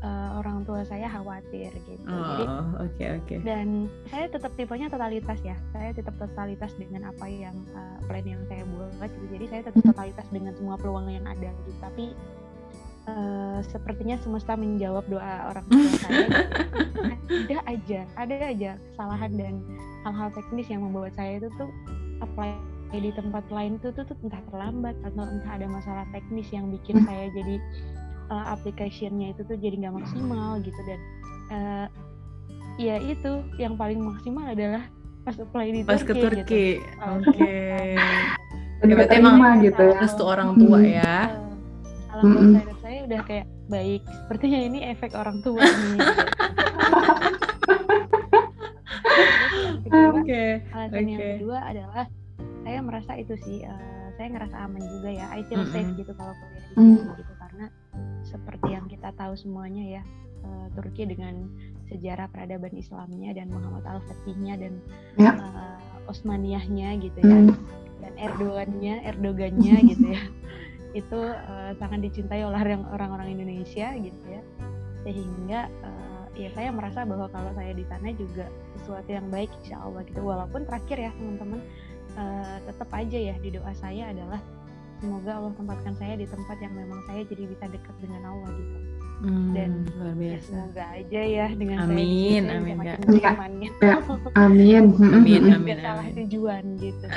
eh, 0.00 0.30
orang 0.34 0.58
tua 0.64 0.80
saya 0.82 1.06
khawatir 1.08 1.70
gitu. 1.72 2.04
Jadi 2.04 2.44
Oh 2.44 2.64
oke 2.80 3.04
oke. 3.20 3.34
dan 3.44 3.66
saya 4.08 4.26
tetap 4.26 4.52
tipenya 4.56 4.88
totalitas 4.88 5.38
ya 5.40 5.56
saya 5.70 5.92
tetap 5.92 6.16
totalitas 6.16 6.72
dengan 6.76 7.08
apa 7.08 7.28
yang 7.28 7.52
uh, 7.72 8.00
plan 8.08 8.24
yang 8.24 8.40
saya 8.48 8.64
buat 8.64 9.08
gitu 9.12 9.26
jadi 9.30 9.44
saya 9.46 9.60
tetap 9.68 9.82
totalitas 9.84 10.26
dengan 10.32 10.52
semua 10.56 10.76
peluang 10.76 11.06
yang 11.06 11.24
ada 11.28 11.52
gitu 11.52 11.70
tapi 11.78 12.16
uh, 13.08 13.58
sepertinya 13.70 14.16
semesta 14.20 14.58
menjawab 14.58 15.04
doa 15.08 15.52
orang 15.54 15.64
tua 15.70 15.90
saya 16.04 16.26
ada 17.30 17.56
aja 17.70 18.00
ada 18.18 18.34
aja 18.50 18.70
kesalahan 18.92 19.32
dan 19.38 19.54
hal-hal 20.04 20.28
teknis 20.34 20.66
yang 20.68 20.82
membuat 20.84 21.12
saya 21.16 21.40
itu 21.40 21.48
tuh 21.56 21.70
apply 22.20 22.56
di 22.90 23.14
tempat 23.14 23.46
lain 23.54 23.78
itu 23.78 23.94
tuh, 23.94 24.02
tuh 24.02 24.18
entah 24.26 24.42
terlambat 24.50 24.98
atau 25.06 25.22
entah 25.22 25.52
ada 25.54 25.66
masalah 25.70 26.04
teknis 26.10 26.50
yang 26.50 26.66
bikin 26.74 27.06
saya 27.06 27.30
jadi 27.30 27.56
uh, 28.34 28.50
application-nya 28.50 29.30
itu 29.32 29.46
tuh 29.46 29.54
jadi 29.54 29.78
nggak 29.86 29.94
maksimal 30.02 30.58
gitu 30.58 30.80
dan 30.90 31.00
uh, 31.54 31.86
ya 32.82 32.98
itu 32.98 33.46
yang 33.62 33.78
paling 33.78 34.02
maksimal 34.02 34.42
adalah 34.42 34.82
pas 35.22 35.36
apply 35.36 35.66
di 35.70 35.80
Pas 35.84 36.00
ke 36.00 36.12
Turki, 36.16 36.16
gitu. 36.16 36.24
Turki. 36.26 36.66
Kalau 36.96 37.20
Oke. 37.20 37.52
Ya, 38.80 38.94
berarti 38.96 39.14
emang 39.20 39.60
gitu 39.60 39.82
ya. 39.84 39.96
Restu 40.00 40.22
orang 40.24 40.56
tua 40.56 40.78
Hmm. 40.80 40.88
ya. 40.88 41.16
Eh, 42.10 42.20
bawah 42.20 42.24
Mm-mm. 42.24 42.52
sadar 42.56 42.76
saya 42.79 42.79
udah 43.10 43.22
kayak 43.24 43.46
baik 43.66 44.02
sepertinya 44.06 44.60
ini 44.62 44.78
efek 44.86 45.10
orang 45.12 45.42
tua 45.42 45.58
nih 45.60 45.98
Oke. 49.90 50.62
alasan 50.70 51.06
yang 51.06 51.20
kedua 51.36 51.58
adalah 51.64 52.06
saya 52.62 52.78
merasa 52.80 53.12
itu 53.16 53.34
sih 53.40 53.62
eh, 53.62 53.78
saya 54.14 54.30
ngerasa 54.30 54.56
aman 54.60 54.82
juga 54.90 55.10
ya 55.10 55.26
I 55.32 55.42
feel 55.44 55.64
safe 55.66 55.82
Mm-mm. 55.82 55.98
gitu 55.98 56.12
kalau 56.14 56.34
kuliah 56.36 56.62
di 56.62 56.74
Mm. 56.78 56.96
Turki 57.02 57.18
gitu 57.18 57.34
karena 57.36 57.66
seperti 58.22 58.68
yang 58.70 58.86
kita 58.86 59.10
tahu 59.12 59.34
semuanya 59.34 59.84
ya 59.98 60.02
eh, 60.40 60.66
Turki 60.72 61.02
dengan 61.04 61.50
sejarah 61.84 62.30
peradaban 62.30 62.70
Islamnya 62.72 63.34
dan 63.34 63.50
Muhammad 63.50 63.82
Al 63.84 64.00
Fatihnya 64.00 64.54
dan 64.56 64.72
Ya. 65.16 65.34
eh, 65.34 65.78
Osmaniyahnya 66.06 66.98
gitu 67.00 67.18
ya 67.20 67.38
Hmm. 67.40 67.54
dan 68.00 68.12
Erdogannya 68.16 68.94
Erdogannya 69.04 69.74
gitu 69.84 70.06
ya 70.08 70.22
itu 70.92 71.20
eh, 71.30 71.72
sangat 71.78 72.00
dicintai 72.02 72.42
oleh 72.42 72.58
orang- 72.58 72.88
orang-orang 72.90 73.38
Indonesia 73.38 73.94
gitu 73.94 74.24
ya. 74.26 74.42
Sehingga 75.06 75.60
eh, 75.70 76.24
ya 76.46 76.50
saya 76.56 76.70
merasa 76.74 77.04
bahwa 77.04 77.26
kalau 77.30 77.52
saya 77.54 77.72
di 77.74 77.84
sana 77.86 78.10
juga 78.14 78.46
sesuatu 78.78 79.10
yang 79.10 79.26
baik 79.28 79.50
insya 79.62 79.80
Allah 79.80 80.02
gitu. 80.06 80.20
Walaupun 80.22 80.66
terakhir 80.66 80.98
ya 80.98 81.10
teman-teman 81.14 81.60
eh, 82.18 82.56
tetap 82.66 82.88
aja 82.90 83.18
ya 83.18 83.34
di 83.38 83.50
doa 83.54 83.72
saya 83.76 84.10
adalah 84.10 84.40
semoga 85.00 85.32
Allah 85.32 85.52
tempatkan 85.56 85.94
saya 85.96 86.14
di 86.20 86.28
tempat 86.28 86.60
yang 86.60 86.76
memang 86.76 87.00
saya 87.08 87.24
jadi 87.24 87.48
bisa 87.48 87.64
dekat 87.72 87.96
dengan 88.04 88.20
Allah 88.36 88.52
gitu 88.52 88.89
Hmm, 89.20 89.52
Dan, 89.52 89.70
luar 89.92 90.10
ya 90.10 90.32
biasa. 90.32 90.48
semoga 90.48 90.84
aja 90.90 91.20
ya 91.20 91.46
dengan 91.52 91.76
Amin, 91.82 92.42
saya 92.42 92.56
amin, 92.56 92.72
Kak. 92.74 92.96
makin 92.96 93.12
Ya. 93.12 93.20
Ya. 93.20 93.32
Amin. 93.36 93.70
Amin, 94.40 94.82
amin, 94.98 95.40
Nggak 95.60 95.78
salah 95.78 96.00
amin. 96.02 96.14
tujuan 96.24 96.64
gitu. 96.76 97.06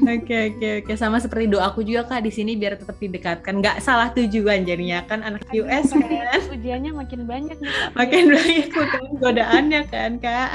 Oke 0.00 0.48
oke 0.48 0.68
oke 0.80 0.92
sama 0.96 1.20
seperti 1.20 1.44
doaku 1.46 1.84
juga 1.84 2.08
kak 2.08 2.24
di 2.24 2.32
sini 2.32 2.56
biar 2.56 2.80
tetap 2.80 2.96
didekatkan 2.96 3.60
nggak 3.60 3.76
salah 3.78 4.08
tujuan 4.10 4.64
jadinya 4.64 5.04
kan 5.04 5.20
anak 5.20 5.44
Aduh, 5.46 5.60
US 5.62 5.92
kan 5.92 6.08
ujiannya 6.50 6.92
makin 6.94 7.28
banyak 7.28 7.52
nih 7.54 7.68
Kak. 7.68 7.90
makin 7.92 8.24
banyak 8.30 8.68
makin 8.70 9.02
godaannya 9.18 9.82
kan 9.86 10.10
kak 10.16 10.50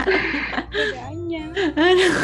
Ujiannya. 0.73 1.43
Aduh. 1.75 2.13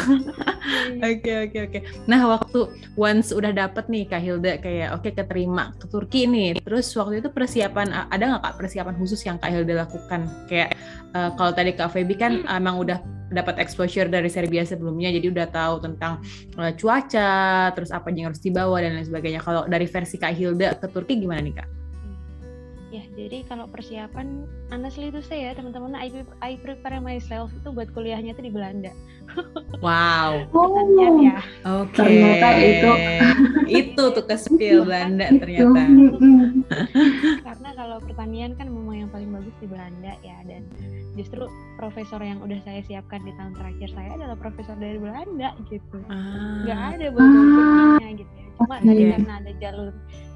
Oke 1.00 1.32
oke 1.40 1.58
oke. 1.62 1.78
Nah 2.04 2.20
waktu 2.28 2.60
once 2.94 3.30
udah 3.30 3.50
dapet 3.50 3.86
nih 3.86 4.04
Kak 4.04 4.20
Hilda 4.20 4.58
kayak 4.58 4.92
oke 4.92 5.08
keterima 5.08 5.72
ke 5.72 5.86
Turki 5.86 6.26
nih. 6.26 6.58
Terus 6.60 6.90
waktu 6.92 7.18
itu 7.18 7.28
persiapan 7.28 7.59
ada 7.66 8.24
nggak 8.36 8.42
Kak 8.42 8.54
persiapan 8.56 8.94
khusus 8.96 9.20
yang 9.26 9.36
Kak 9.36 9.52
Hilda 9.52 9.84
lakukan? 9.84 10.24
Kayak 10.48 10.78
eh, 11.12 11.30
kalau 11.36 11.52
tadi 11.52 11.76
Kak 11.76 11.92
Feby 11.92 12.14
kan 12.16 12.32
emang 12.48 12.80
udah 12.80 12.98
dapat 13.30 13.62
exposure 13.62 14.10
dari 14.10 14.26
Serbia 14.26 14.66
sebelumnya, 14.66 15.14
jadi 15.14 15.30
udah 15.30 15.46
tahu 15.52 15.74
tentang 15.84 16.24
eh, 16.58 16.72
cuaca, 16.74 17.70
terus 17.74 17.90
apa 17.90 18.10
yang 18.14 18.32
harus 18.32 18.42
dibawa 18.42 18.80
dan 18.82 18.96
lain 18.96 19.06
sebagainya. 19.06 19.40
Kalau 19.42 19.66
dari 19.66 19.86
versi 19.86 20.16
Kak 20.16 20.32
Hilda 20.34 20.76
ke 20.78 20.86
Turki 20.88 21.18
gimana 21.18 21.42
nih 21.42 21.54
Kak? 21.58 21.79
Ya, 22.90 23.06
jadi 23.14 23.46
kalau 23.46 23.70
persiapan 23.70 24.50
honestly 24.74 25.14
itu 25.14 25.22
saya 25.22 25.54
ya 25.54 25.62
teman-teman 25.62 25.94
I, 25.94 26.10
I 26.42 26.58
prepare 26.58 26.98
myself 26.98 27.54
itu 27.54 27.70
buat 27.70 27.86
kuliahnya 27.94 28.34
itu 28.34 28.42
di 28.42 28.52
Belanda. 28.52 28.90
Wow. 29.78 30.42
Pertanian 30.50 31.14
Oh, 31.14 31.22
ya. 31.22 31.38
Oke. 31.86 31.94
Ternyata 31.94 32.48
itu. 32.58 32.90
itu 33.86 34.02
tuh 34.10 34.24
ke 34.26 34.34
spill 34.34 34.82
Belanda 34.82 35.30
ternyata. 35.30 35.80
Karena 37.46 37.70
kalau 37.78 37.96
pertanian 38.02 38.58
kan 38.58 38.66
memang 38.66 39.06
yang 39.06 39.10
paling 39.14 39.30
bagus 39.30 39.54
di 39.62 39.70
Belanda 39.70 40.18
ya 40.26 40.42
dan 40.50 40.66
justru 41.14 41.46
profesor 41.78 42.18
yang 42.18 42.42
udah 42.42 42.58
saya 42.66 42.82
siapkan 42.82 43.22
di 43.22 43.30
tahun 43.38 43.54
terakhir 43.54 43.88
saya 43.94 44.10
adalah 44.18 44.34
profesor 44.34 44.74
dari 44.74 44.98
Belanda 44.98 45.54
gitu. 45.70 46.02
Ah. 46.10 46.66
nggak 46.66 46.80
ada 46.98 47.06
buat 47.14 47.22
Turkinya 47.22 48.10
gitu 48.18 48.34
ya. 48.34 48.49
Cuma 48.60 48.76
Oke. 48.76 48.86
tadi 48.86 49.02
karena 49.08 49.32
ada 49.40 49.52
jalur 49.56 49.88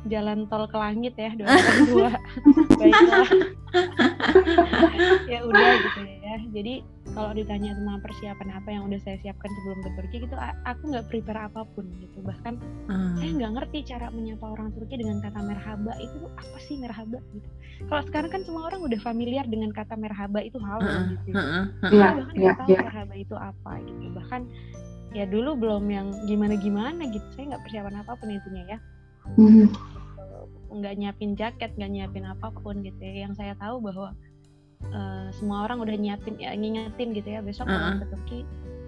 jalan 0.05 0.39
tol 0.49 0.65
ke 0.69 0.77
langit 0.77 1.15
ya 1.17 1.33
dua 1.33 1.49
dua 1.89 2.11
baiklah 2.81 3.29
ya 5.33 5.39
udah 5.43 5.71
gitu 5.81 6.01
ya 6.21 6.37
jadi 6.53 6.75
kalau 7.17 7.31
ditanya 7.33 7.73
tentang 7.73 7.99
persiapan 8.05 8.49
apa 8.53 8.69
yang 8.69 8.83
udah 8.85 9.01
saya 9.01 9.17
siapkan 9.25 9.49
sebelum 9.49 9.79
ke 9.81 9.91
Turki 9.97 10.17
gitu 10.29 10.37
aku 10.69 10.83
nggak 10.93 11.07
prepare 11.09 11.41
apa 11.49 11.65
pun 11.73 11.89
gitu 12.01 12.21
bahkan 12.21 12.61
Ah. 12.85 13.17
saya 13.17 13.33
nggak 13.33 13.53
ngerti 13.57 13.79
cara 13.89 14.13
menyapa 14.13 14.45
orang 14.45 14.69
Turki 14.77 15.01
dengan 15.01 15.17
kata 15.25 15.41
merhaba 15.41 15.93
itu 15.97 16.21
apa 16.37 16.57
sih 16.69 16.77
merhaba 16.77 17.17
gitu 17.33 17.49
kalau 17.89 18.03
sekarang 18.05 18.31
kan 18.31 18.43
semua 18.45 18.69
orang 18.69 18.85
udah 18.85 19.01
familiar 19.01 19.49
dengan 19.49 19.73
kata 19.73 19.97
merhaba 19.97 20.45
itu 20.45 20.61
halo 20.61 20.85
Heeh, 20.85 21.05
gitu. 21.17 21.29
Heeh, 21.33 21.65
heeh. 21.81 21.91
Iya, 21.97 22.05
Saya 22.05 22.13
bahkan 22.21 22.35
iya, 22.37 22.43
nggak 22.45 22.59
tahu 22.61 22.69
iya. 22.69 22.81
merhaba 22.85 23.15
itu 23.17 23.35
apa 23.41 23.73
gitu 23.81 24.07
bahkan 24.13 24.41
ya 25.15 25.25
dulu 25.25 25.55
belum 25.55 25.85
yang 25.87 26.07
gimana 26.25 26.55
gimana 26.55 27.07
gitu 27.07 27.23
saya 27.33 27.55
nggak 27.55 27.63
persiapan 27.63 27.95
apa 27.97 28.13
pun 28.15 28.29
intinya 28.29 28.65
ya 28.69 28.79
Hmm. 29.25 29.73
nggak 30.69 30.95
nyiapin 30.95 31.33
jaket 31.33 31.73
nggak 31.73 31.89
nyiapin 31.89 32.25
apa 32.25 32.53
pun 32.53 32.83
gitu 32.83 32.99
ya 32.99 33.25
yang 33.25 33.33
saya 33.33 33.57
tahu 33.57 33.81
bahwa 33.81 34.13
eh, 34.85 35.27
semua 35.33 35.65
orang 35.65 35.81
udah 35.81 35.95
nyiapin 35.95 36.37
ya 36.37 36.53
ngingetin 36.53 37.15
gitu 37.15 37.29
ya 37.31 37.41
besok 37.41 37.65
Uh-uh. 37.65 37.97
ke 37.97 38.07
Turki 38.07 38.39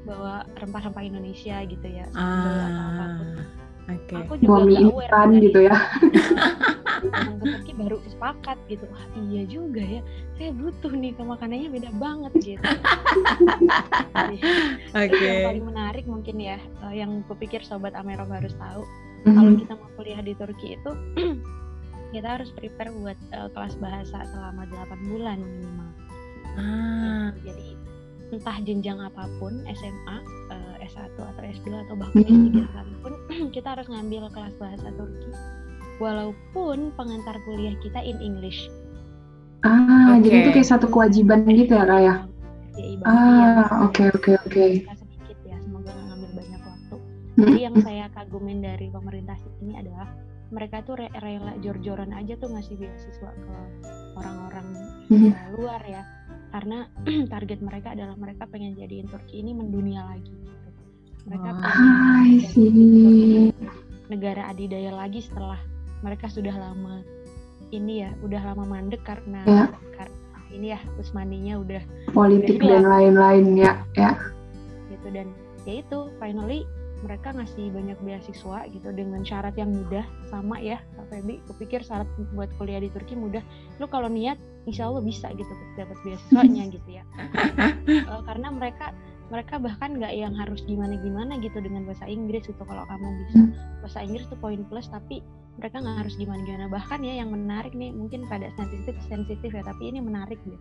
bawa 0.02 0.44
rempah-rempah 0.54 1.00
Indonesia 1.00 1.56
gitu 1.64 1.86
ya 1.86 2.04
atau 2.10 2.52
apa 2.84 3.04
pun 3.16 3.28
Ah, 3.86 3.94
oke. 3.94 4.14
aku 4.18 4.32
Bawa 4.36 4.58
juga 4.60 4.76
nggak 4.76 4.92
aware 4.92 5.40
gitu 5.40 5.60
ya. 5.62 5.76
datang 7.06 7.36
ke 7.38 7.46
Turki 7.48 7.72
baru 7.72 7.96
sepakat 8.04 8.58
gitu 8.66 8.84
wah 8.86 9.04
iya 9.22 9.42
juga 9.46 9.82
ya 9.82 10.02
saya 10.36 10.52
butuh 10.52 10.92
nih 10.92 11.12
ke 11.12 11.22
makanannya 11.22 11.68
beda 11.70 11.90
banget 11.94 12.32
gitu 12.38 12.60
Oke. 14.94 15.16
yang 15.16 15.38
paling 15.44 15.64
menarik 15.64 16.04
mungkin 16.04 16.36
ya 16.36 16.56
eh, 16.84 16.94
yang 16.94 17.24
kupikir 17.24 17.60
sobat 17.60 17.92
Amerov 17.92 18.28
harus 18.28 18.52
tahu 18.54 18.84
kalau 19.24 19.48
Hmm. 19.48 19.58
kita 19.58 19.74
mau 19.74 19.90
kuliah 19.94 20.20
di 20.20 20.32
Turki 20.32 20.76
itu 20.76 20.90
kita 22.14 22.28
harus 22.30 22.52
prepare 22.52 22.92
buat 22.92 23.18
eh, 23.30 23.48
kelas 23.50 23.74
bahasa 23.76 24.22
selama 24.24 24.62
8 24.68 25.10
bulan 25.10 25.38
minimal. 25.40 25.90
Ah, 26.54 27.34
Gitu. 27.34 27.50
Jadi 27.50 27.68
entah 28.28 28.56
jenjang 28.60 28.98
apa 28.98 29.26
pun 29.36 29.66
SMA, 29.66 30.16
eh, 30.48 30.84
S1 30.84 31.10
atau 31.16 31.42
S2 31.42 31.66
atau 31.80 31.94
bahkan 31.96 32.22
Mhm. 32.22 32.30
S3 32.46 32.56
sekalipun 32.62 33.12
kita 33.56 33.68
harus 33.72 33.86
ngambil 33.86 34.30
kelas 34.30 34.54
bahasa 34.56 34.88
Turki. 34.92 35.30
Walaupun 35.96 36.92
pengantar 36.94 37.34
kuliah 37.42 37.74
kita 37.80 37.98
in 37.98 38.20
English. 38.20 38.68
Ah, 39.64 40.20
jadi 40.20 40.36
Oke. 40.36 40.42
itu 40.44 40.50
kayak 40.60 40.68
satu 40.68 40.86
kewajiban 40.92 41.48
gitu 41.48 41.72
ya, 41.74 41.84
Raya? 41.88 42.14
RCI 42.76 42.94
banget 43.00 43.08
ya. 43.08 43.48
Ah, 43.64 43.88
oke 43.88 44.02
oke 44.12 44.30
oke. 44.44 44.66
Kita 44.84 44.94
sedikit 45.00 45.38
ya, 45.48 45.56
semoga 45.64 45.90
nggak 45.90 46.06
ngambil 46.12 46.30
banyak 46.36 46.60
waktu. 46.60 46.96
Hmm. 47.00 47.40
Jadi 47.48 47.60
yang 47.64 47.76
saya 47.80 48.04
kagumin 48.12 48.58
dari 48.60 48.86
pemerintah 48.92 49.36
ini 49.64 49.74
adalah 49.80 50.08
mereka 50.52 50.84
tuh 50.86 50.94
re- 51.00 51.14
rela 51.24 51.56
jor-joran 51.64 52.12
aja 52.14 52.38
tuh 52.38 52.52
ngasih 52.52 52.76
beasiswa 52.78 53.30
ke 53.32 53.56
orang-orang 54.14 54.66
eh, 55.10 55.34
luar 55.56 55.82
ya. 55.88 56.02
Karena 56.52 56.86
target 57.32 57.58
mereka 57.64 57.96
adalah 57.96 58.14
mereka 58.14 58.44
pengen 58.46 58.76
jadiin 58.76 59.08
Turki 59.08 59.40
ini 59.40 59.56
mendunia 59.56 60.04
lagi 60.06 60.30
gitu. 60.30 60.68
Mereka 61.26 61.48
Wah. 61.48 61.64
pengen 61.64 63.50
negara 64.06 64.52
adidaya 64.54 64.94
lagi 64.94 65.18
setelah 65.24 65.58
mereka 66.04 66.30
sudah 66.30 66.54
lama 66.54 67.02
ini 67.70 68.06
ya, 68.06 68.10
udah 68.22 68.40
lama 68.42 68.64
mandek 68.66 69.02
karena 69.02 69.42
Ya. 69.44 69.66
karena 69.94 70.14
ini 70.50 70.66
ya 70.72 70.80
Usmaninya 70.96 71.54
udah 71.60 71.82
Politik 72.10 72.62
Udah 72.62 72.80
dan 72.80 72.84
lain-lain 72.86 73.46
ya, 73.58 73.72
ya. 73.98 74.14
gitu 74.88 75.06
dan 75.10 75.26
ya 75.66 75.82
itu 75.82 75.98
finally 76.16 76.62
mereka 77.04 77.28
ngasih 77.34 77.68
banyak 77.76 77.98
beasiswa 78.00 78.64
gitu 78.72 78.88
dengan 78.88 79.20
syarat 79.20 79.52
yang 79.60 79.68
mudah 79.68 80.06
sama 80.32 80.56
ya 80.56 80.80
Kak 80.96 81.12
Feby 81.12 81.44
kupikir 81.44 81.84
syarat 81.84 82.08
buat 82.32 82.48
kuliah 82.56 82.80
di 82.80 82.88
Turki 82.88 83.12
mudah 83.12 83.44
lu 83.76 83.84
kalau 83.84 84.08
niat 84.08 84.40
insya 84.64 84.88
Allah 84.88 85.04
bisa 85.04 85.28
gitu 85.36 85.50
dapat 85.76 85.98
beasiswanya 86.02 86.64
gitu 86.74 86.88
ya 86.88 87.04
Eh, 87.86 88.22
karena 88.26 88.48
mereka 88.50 88.90
mereka 89.26 89.58
bahkan 89.58 89.98
nggak 89.98 90.14
yang 90.14 90.34
harus 90.38 90.62
gimana 90.70 90.94
gimana 91.02 91.38
gitu 91.42 91.58
dengan 91.58 91.82
bahasa 91.82 92.06
Inggris 92.06 92.46
gitu. 92.46 92.62
Kalau 92.62 92.86
kamu 92.86 93.06
bisa 93.26 93.38
bahasa 93.82 93.98
Inggris 94.06 94.26
itu 94.30 94.36
poin 94.38 94.62
plus 94.70 94.86
tapi 94.86 95.22
mereka 95.58 95.82
nggak 95.82 96.06
harus 96.06 96.14
gimana 96.20 96.40
gimana 96.44 96.66
bahkan 96.68 97.00
ya 97.00 97.24
yang 97.24 97.32
menarik 97.32 97.72
nih 97.72 97.90
mungkin 97.90 98.28
pada 98.28 98.52
sensitif 98.54 98.94
sensitif 99.10 99.50
ya 99.50 99.62
tapi 99.66 99.90
ini 99.90 99.98
menarik 99.98 100.38
deh. 100.46 100.60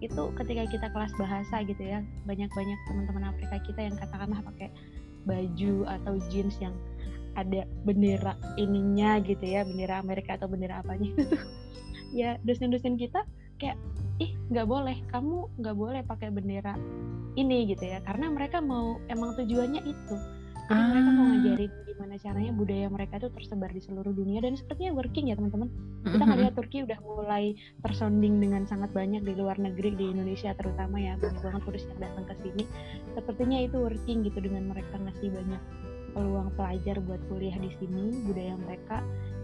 Itu 0.00 0.32
ketika 0.32 0.64
kita 0.72 0.86
kelas 0.96 1.12
bahasa 1.20 1.60
gitu 1.68 1.82
ya 1.84 2.00
banyak-banyak 2.24 2.78
teman-teman 2.88 3.24
Afrika 3.36 3.60
kita 3.68 3.80
yang 3.84 3.96
katakanlah 4.00 4.40
pakai 4.48 4.72
baju 5.28 5.84
atau 5.84 6.16
jeans 6.32 6.56
yang 6.64 6.72
ada 7.36 7.68
bendera 7.84 8.34
ininya 8.56 9.20
gitu 9.22 9.44
ya 9.44 9.62
bendera 9.62 10.00
Amerika 10.00 10.40
atau 10.40 10.48
bendera 10.48 10.80
apanya 10.80 11.12
itu 11.12 11.24
tuh. 11.36 11.42
Ya 12.10 12.42
dosen-dosen 12.42 12.98
kita 12.98 13.22
kayak 13.62 13.78
ih 14.20 14.36
nggak 14.52 14.68
boleh 14.68 14.96
kamu 15.08 15.48
nggak 15.58 15.76
boleh 15.76 16.00
pakai 16.04 16.28
bendera 16.28 16.76
ini 17.38 17.70
gitu 17.72 17.88
ya. 17.88 17.98
Karena 18.04 18.28
mereka 18.28 18.60
mau 18.60 19.00
emang 19.08 19.34
tujuannya 19.38 19.82
itu. 19.86 20.16
Jadi 20.70 20.82
mereka 20.86 21.10
mau 21.10 21.24
Ah. 21.26 21.30
ngajarin 21.34 21.72
gimana 21.82 22.14
caranya 22.14 22.52
budaya 22.54 22.86
mereka 22.86 23.18
itu 23.18 23.28
tersebar 23.34 23.70
di 23.74 23.82
seluruh 23.82 24.14
dunia. 24.14 24.38
Dan 24.38 24.54
sepertinya 24.54 24.94
working 24.94 25.30
ya 25.30 25.34
teman-teman. 25.34 25.68
Kita 26.06 26.24
ngeliat 26.26 26.54
Turki 26.54 26.86
udah 26.86 26.98
mulai 27.02 27.58
tersounding 27.82 28.38
dengan 28.38 28.62
sangat 28.70 28.94
banyak 28.94 29.26
di 29.26 29.34
luar 29.34 29.58
negeri 29.58 29.98
di 29.98 30.14
Indonesia 30.14 30.54
terutama 30.54 31.02
ya. 31.02 31.18
Banyak 31.18 31.42
banget 31.42 31.62
turis 31.66 31.84
yang 31.90 32.00
datang 32.06 32.24
ke 32.30 32.34
sini. 32.44 32.64
Sepertinya 33.18 33.58
itu 33.58 33.76
working 33.82 34.22
gitu 34.26 34.38
dengan 34.38 34.70
mereka 34.70 34.94
ngasih 34.94 35.28
banyak 35.34 35.62
peluang 36.10 36.50
pelajar 36.58 36.98
buat 37.06 37.22
kuliah 37.30 37.54
di 37.54 37.70
sini 37.78 38.26
budaya 38.26 38.58
mereka 38.58 38.98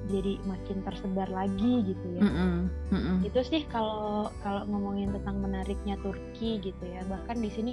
jadi 0.07 0.39
makin 0.47 0.83
tersebar 0.87 1.29
lagi 1.29 1.83
gitu 1.83 2.07
ya. 2.19 2.23
Mm 2.23 2.33
-mm, 2.33 2.55
mm 2.95 3.01
-mm. 3.01 3.17
Itu 3.27 3.41
sih 3.43 3.63
kalau 3.67 4.31
kalau 4.41 4.63
ngomongin 4.71 5.11
tentang 5.11 5.43
menariknya 5.43 5.99
Turki 6.01 6.63
gitu 6.63 6.85
ya. 6.87 7.03
Bahkan 7.11 7.37
di 7.43 7.51
sini 7.51 7.73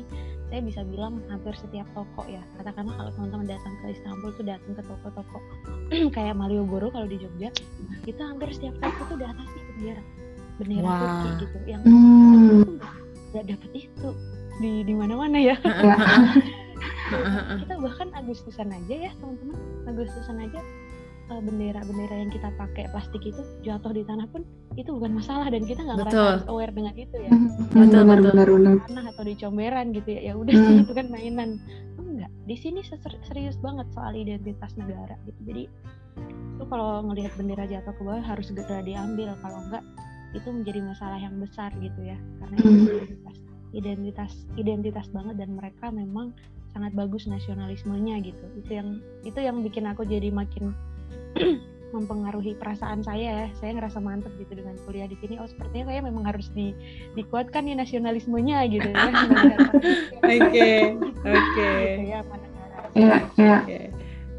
saya 0.49 0.61
bisa 0.65 0.81
bilang 0.85 1.21
hampir 1.29 1.53
setiap 1.57 1.85
toko 1.93 2.25
ya. 2.25 2.41
Katakanlah 2.57 2.93
kalau 2.97 3.11
teman-teman 3.17 3.47
datang 3.53 3.73
ke 3.81 3.85
Istanbul 3.93 4.29
tuh 4.33 4.45
datang 4.45 4.73
ke 4.73 4.83
toko-toko 4.85 5.39
kayak 6.15 6.33
Malioboro 6.37 6.89
kalau 6.89 7.05
di 7.05 7.17
Jogja, 7.21 7.49
itu 8.09 8.21
hampir 8.21 8.49
setiap 8.53 8.75
toko 8.81 9.13
tuh 9.13 9.17
di 9.21 9.25
atasnya 9.25 9.61
bendera 9.73 10.03
bendera 10.57 10.85
Wah. 10.85 10.99
Turki 10.99 11.29
gitu. 11.45 11.57
Yang 11.69 11.81
Hmm. 11.85 12.77
nggak 13.33 13.45
dapet 13.49 13.71
itu 13.89 14.09
di 14.61 14.71
di 14.85 14.93
mana-mana 14.93 15.37
ya. 15.41 15.57
Kita 17.61 17.75
bahkan 17.77 18.09
Agustusan 18.15 18.73
aja 18.73 18.95
ya 19.09 19.11
teman-teman 19.21 19.57
Agustusan 19.85 20.37
aja 20.41 20.59
bendera-bendera 21.29 22.15
yang 22.19 22.31
kita 22.31 22.51
pakai 22.59 22.91
plastik 22.91 23.23
itu 23.23 23.39
jatuh 23.63 23.95
di 23.95 24.03
tanah 24.03 24.27
pun 24.27 24.43
itu 24.75 24.89
bukan 24.91 25.15
masalah 25.17 25.47
dan 25.47 25.63
kita 25.63 25.85
nggak 25.85 25.97
ngerasa 26.01 26.19
harus 26.19 26.47
aware 26.49 26.73
dengan 26.73 26.93
itu 26.97 27.15
ya. 27.15 27.31
Betul, 27.71 28.03
benar 28.03 28.19
betul. 28.19 28.31
benar 28.33 28.47
benar. 28.49 28.75
tanah 28.89 29.05
atau 29.13 29.23
di 29.23 29.33
comberan 29.37 29.85
gitu 29.93 30.09
ya 30.09 30.21
ya 30.29 30.33
udah 30.35 30.53
sih 30.53 30.73
Hmm. 30.73 30.83
itu 30.83 30.93
kan 30.93 31.07
mainan. 31.13 31.49
Enggak. 31.97 32.31
Di 32.49 32.55
sini 32.59 32.79
serius 33.23 33.55
banget 33.61 33.87
soal 33.93 34.13
identitas 34.13 34.71
negara 34.75 35.15
gitu. 35.25 35.39
Jadi 35.47 35.63
itu 36.53 36.63
kalau 36.69 37.01
ngelihat 37.07 37.33
bendera 37.39 37.65
jatuh 37.65 37.93
ke 37.95 38.01
bawah 38.01 38.21
harus 38.21 38.49
segera 38.49 38.81
diambil. 38.81 39.33
Kalau 39.41 39.57
enggak 39.69 39.83
itu 40.33 40.49
menjadi 40.49 40.79
masalah 40.81 41.17
yang 41.21 41.37
besar 41.37 41.69
gitu 41.77 41.99
ya. 42.01 42.17
Karena 42.41 42.55
itu 42.57 42.69
Hmm. 42.69 42.85
identitas 42.89 43.37
identitas 43.73 44.31
identitas 44.53 45.05
banget 45.09 45.35
dan 45.41 45.49
mereka 45.57 45.89
memang 45.89 46.33
sangat 46.73 46.93
bagus 46.97 47.29
nasionalismenya 47.29 48.21
gitu. 48.25 48.45
Itu 48.57 48.71
yang 48.73 48.89
itu 49.21 49.37
yang 49.37 49.61
bikin 49.61 49.85
aku 49.85 50.01
jadi 50.05 50.33
makin 50.33 50.73
mempengaruhi 51.93 52.57
perasaan 52.57 53.05
saya 53.05 53.45
ya 53.45 53.47
saya 53.61 53.77
ngerasa 53.77 54.01
mantep 54.01 54.33
gitu 54.41 54.57
dengan 54.57 54.73
kuliah 54.81 55.05
di 55.05 55.13
sini 55.21 55.37
oh 55.37 55.45
sepertinya 55.45 55.93
kayak 55.93 56.09
memang 56.09 56.25
harus 56.25 56.49
di 56.57 56.73
dikuatkan 57.13 57.69
nih 57.69 57.77
nasionalismenya 57.77 58.65
gitu 58.65 58.89
ya 58.89 59.05
Oke, 60.23 60.71
oke. 61.21 61.69
gitu. 62.97 62.97
Ya, 62.97 63.29
ya. 63.37 63.93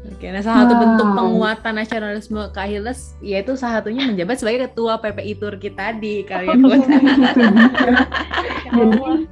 Oke. 0.05 0.27
Nah 0.27 0.39
salah 0.39 0.63
satu 0.63 0.73
Wow. 0.73 0.81
bentuk 0.81 1.07
penguatan 1.11 1.73
nasionalisme 1.75 2.41
Kak 2.49 2.65
Hiles 2.65 2.99
yaitu 3.19 3.55
salah 3.55 3.79
satunya 3.79 4.05
menjabat 4.05 4.37
sebagai 4.37 4.69
ketua 4.69 4.97
PPI 4.97 5.33
Turki 5.35 5.69
tadi 5.71 6.21
kali 6.21 6.45
ya 6.45 6.55
Put. 6.55 6.81
Ya 8.65 8.83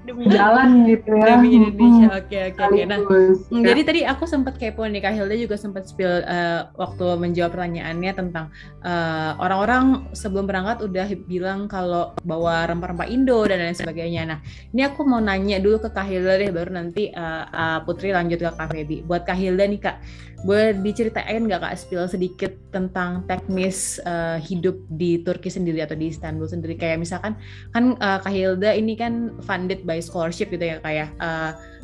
demi 0.03 0.23
Jalan 0.25 0.69
gitu 0.85 1.09
ya. 1.11 1.25
Demi 1.35 1.49
Indonesia. 1.57 2.07
Oke, 2.15 2.39
oke, 2.49 2.61
oke. 2.63 2.81
Nah. 2.85 2.99
Hmm, 3.03 3.61
Ya. 3.63 3.65
Jadi 3.69 3.81
tadi 3.83 4.01
aku 4.03 4.23
sempat 4.23 4.55
kepo 4.55 4.83
nih 4.83 4.99
Kak 4.99 5.13
Hilda 5.13 5.35
juga 5.35 5.55
sempat 5.55 5.83
spill 5.83 6.23
eh, 6.23 6.61
waktu 6.73 7.05
menjawab 7.17 7.51
pertanyaannya 7.51 8.11
tentang 8.13 8.45
eh, 8.79 9.31
orang-orang 9.35 9.83
sebelum 10.11 10.45
berangkat 10.45 10.81
udah 10.81 11.05
bilang 11.25 11.67
kalau 11.67 12.15
bawa 12.23 12.65
rempah-rempah 12.65 13.07
Indo 13.07 13.43
dan 13.43 13.59
lain 13.59 13.75
sebagainya. 13.75 14.21
Nah, 14.25 14.39
ini 14.71 14.81
aku 14.81 15.03
mau 15.03 15.19
nanya 15.19 15.59
dulu 15.59 15.79
ke 15.79 15.89
Kak 15.91 16.07
Hilda 16.07 16.39
deh 16.39 16.49
baru 16.49 16.71
nanti 16.71 17.11
eh, 17.11 17.43
eh, 17.45 17.79
Putri 17.83 18.09
lanjut 18.09 18.39
ke 18.39 18.49
Kak 18.49 18.69
Feby. 18.69 19.03
Buat 19.03 19.27
Kak 19.27 19.35
Hilda 19.35 19.65
nih 19.65 19.81
Kak, 19.81 19.97
boleh 20.43 20.62
diceritain 20.71 21.43
nggak 21.43 21.59
Kak 21.59 21.75
spill 21.75 22.07
sedikit 22.07 22.55
tentang 22.71 23.27
teknis 23.27 23.99
eh, 24.07 24.39
hidup 24.39 24.79
di 24.95 25.19
Turki 25.19 25.51
sendiri 25.51 25.83
atau 25.83 25.99
di 25.99 26.07
Istanbul 26.13 26.47
sendiri? 26.47 26.79
Kayak 26.79 27.03
misalkan 27.03 27.35
kan 27.75 27.99
eh, 27.99 28.19
Kak 28.23 28.31
Hilda 28.31 28.71
ini 28.71 28.95
kan 28.95 29.35
funded 29.43 29.83
by 29.83 29.99
scholarship 29.99 30.47
gitu 30.47 30.63
ya 30.63 30.79
kayak 30.79 31.11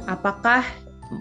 apakah 0.07 0.63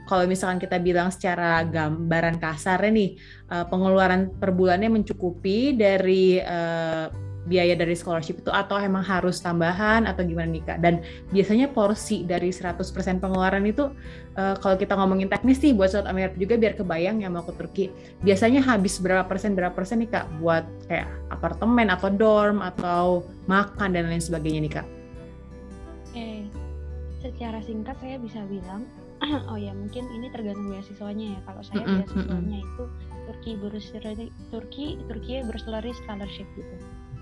kalau 0.05 0.29
misalkan 0.29 0.61
kita 0.61 0.77
bilang 0.77 1.09
secara 1.09 1.65
gambaran 1.65 2.37
kasarnya 2.37 2.91
nih 2.93 3.11
eh, 3.49 3.65
pengeluaran 3.69 4.37
per 4.37 4.53
bulannya 4.53 4.93
mencukupi 4.93 5.77
dari 5.77 6.41
eh, 6.41 7.07
biaya 7.49 7.75
dari 7.75 7.97
scholarship 7.97 8.45
itu 8.45 8.53
atau 8.53 8.77
emang 8.77 9.01
harus 9.01 9.41
tambahan 9.41 10.05
atau 10.05 10.21
gimana 10.23 10.53
nih 10.53 10.65
Kak? 10.69 10.79
Dan 10.85 11.01
biasanya 11.33 11.73
porsi 11.73 12.23
dari 12.29 12.53
100% 12.53 12.85
pengeluaran 13.19 13.65
itu 13.65 13.89
eh, 14.37 14.55
kalau 14.61 14.77
kita 14.77 14.95
ngomongin 14.95 15.33
teknis 15.33 15.59
nih 15.65 15.73
buat 15.73 15.91
South 15.91 16.07
America 16.07 16.37
juga 16.37 16.55
biar 16.61 16.77
kebayang 16.77 17.25
yang 17.25 17.33
mau 17.33 17.45
ke 17.49 17.57
Turki. 17.57 17.87
Biasanya 18.21 18.61
habis 18.63 19.01
berapa 19.01 19.25
persen 19.25 19.57
berapa 19.57 19.73
persen 19.73 20.05
nih 20.05 20.11
Kak 20.13 20.27
buat 20.39 20.69
kayak 20.87 21.09
apartemen 21.33 21.89
atau 21.89 22.09
dorm 22.13 22.61
atau 22.61 23.25
makan 23.49 23.97
dan 23.97 24.07
lain 24.13 24.23
sebagainya 24.23 24.61
nih 24.69 24.75
Kak? 24.81 24.87
Oke, 26.09 26.51
secara 27.23 27.59
singkat 27.63 27.97
saya 28.01 28.17
bisa 28.19 28.41
bilang, 28.49 28.89
oh 29.51 29.59
ya 29.59 29.73
mungkin 29.75 30.09
ini 30.15 30.29
tergantung 30.31 30.71
beasiswanya 30.71 31.37
ya. 31.39 31.41
Kalau 31.47 31.63
saya 31.67 31.85
Mm-mm, 31.85 31.99
beasiswanya 31.99 32.59
itu 32.65 32.85
Turki 33.29 33.53
Bursary, 33.61 34.33
Turki 34.51 34.87
Turki 35.09 35.43
Bursary 35.45 35.93
Scholarship 36.05 36.49
gitu. 36.57 36.77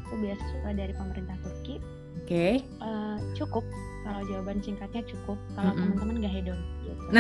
Itu 0.07 0.15
beasiswa 0.17 0.71
dari 0.71 0.93
pemerintah 0.95 1.37
Turki. 1.43 1.77
Oke. 2.17 2.63
Eh, 2.63 3.17
cukup 3.35 3.63
kalau 4.03 4.23
jawaban 4.27 4.59
singkatnya 4.59 5.03
cukup. 5.05 5.35
Kalau 5.53 5.75
Mm-mm. 5.75 5.95
teman-teman 5.95 6.15
gak 6.23 6.33
hedon. 6.33 6.59
Gitu. 6.83 7.05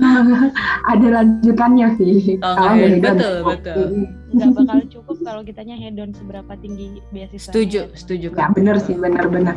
Nah. 0.00 0.52
ada 0.84 1.06
lanjutannya 1.12 1.88
sih. 1.96 2.36
Oh, 2.40 2.52
Kalau 2.52 2.74
hedon. 2.74 3.16
Betul, 3.16 3.36
betul. 3.46 3.84
nggak 4.32 4.50
bakal 4.54 4.78
cukup 4.90 5.16
kalau 5.22 5.40
kitanya 5.44 5.76
hedon 5.76 6.10
seberapa 6.12 6.52
tinggi 6.58 7.00
beasiswa. 7.08 7.52
Setuju, 7.52 7.80
setuju 7.94 8.28
Ya 8.28 8.36
Kak. 8.36 8.48
benar 8.56 8.76
sih, 8.80 8.96
benar-benar. 8.96 9.56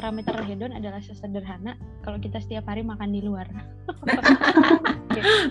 Parameter 0.00 0.32
hedon 0.48 0.72
adalah 0.72 1.04
sesederhana 1.04 1.76
kalau 2.00 2.16
kita 2.16 2.40
setiap 2.40 2.64
hari 2.72 2.80
makan 2.80 3.12
di 3.12 3.20
luar. 3.20 3.44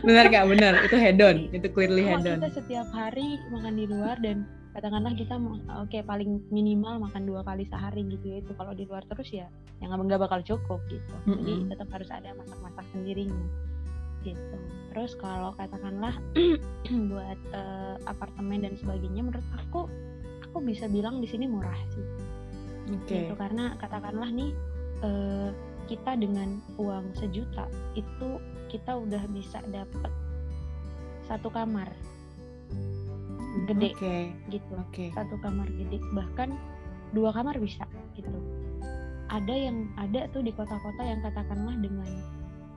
Benar 0.01 0.25
Kak, 0.33 0.49
benar. 0.49 0.73
Itu 0.89 0.97
hedon, 0.97 1.53
itu 1.53 1.69
clearly 1.69 2.01
Kalau 2.09 2.17
hedon. 2.17 2.37
kita 2.41 2.49
setiap 2.57 2.87
hari 2.89 3.37
makan 3.53 3.77
di 3.77 3.85
luar 3.85 4.17
dan 4.17 4.49
katakanlah 4.73 5.13
kita 5.13 5.37
oke 5.85 5.97
paling 6.01 6.41
minimal 6.49 6.97
makan 6.97 7.29
dua 7.29 7.45
kali 7.45 7.69
sehari 7.69 8.09
gitu 8.09 8.25
ya 8.25 8.37
itu 8.41 8.53
kalau 8.57 8.73
di 8.73 8.89
luar 8.89 9.05
terus 9.05 9.29
ya 9.29 9.45
yang 9.81 9.93
nggak 9.93 10.21
bakal 10.21 10.39
cukup 10.45 10.79
gitu 10.89 11.13
jadi 11.25 11.53
Mm-mm. 11.57 11.69
tetap 11.73 11.89
harus 11.89 12.09
ada 12.13 12.31
masak-masak 12.37 12.85
sendirinya 12.93 13.45
gitu 14.21 14.55
terus 14.93 15.17
kalau 15.17 15.57
katakanlah 15.57 16.13
buat 17.11 17.39
eh, 17.49 17.95
apartemen 18.05 18.61
dan 18.61 18.73
sebagainya 18.77 19.25
menurut 19.25 19.47
aku 19.57 19.89
aku 20.45 20.57
bisa 20.61 20.85
bilang 20.85 21.17
di 21.17 21.27
sini 21.27 21.49
murah 21.49 21.77
sih 21.93 22.05
Oke. 22.89 23.29
gitu. 23.29 23.33
Karena 23.37 23.75
katakanlah 23.77 24.29
nih 24.33 24.51
eh, 25.05 25.49
kita 25.89 26.17
dengan 26.17 26.61
uang 26.77 27.17
sejuta 27.17 27.65
itu 27.97 28.37
kita 28.69 28.93
udah 28.93 29.23
bisa 29.33 29.61
dapat 29.69 30.11
satu 31.25 31.49
kamar. 31.49 31.89
Gede. 33.65 33.93
Oke. 33.97 34.17
gitu. 34.53 34.73
Oke. 34.77 35.05
satu 35.13 35.35
kamar 35.41 35.69
gede. 35.69 36.01
Bahkan 36.13 36.49
dua 37.13 37.33
kamar 37.33 37.57
bisa 37.57 37.85
gitu. 38.13 38.29
Ada 39.29 39.53
yang 39.53 39.89
ada 39.97 40.25
tuh 40.33 40.41
di 40.41 40.49
kota-kota 40.49 41.05
yang 41.05 41.21
katakanlah 41.21 41.77
dengan 41.77 42.09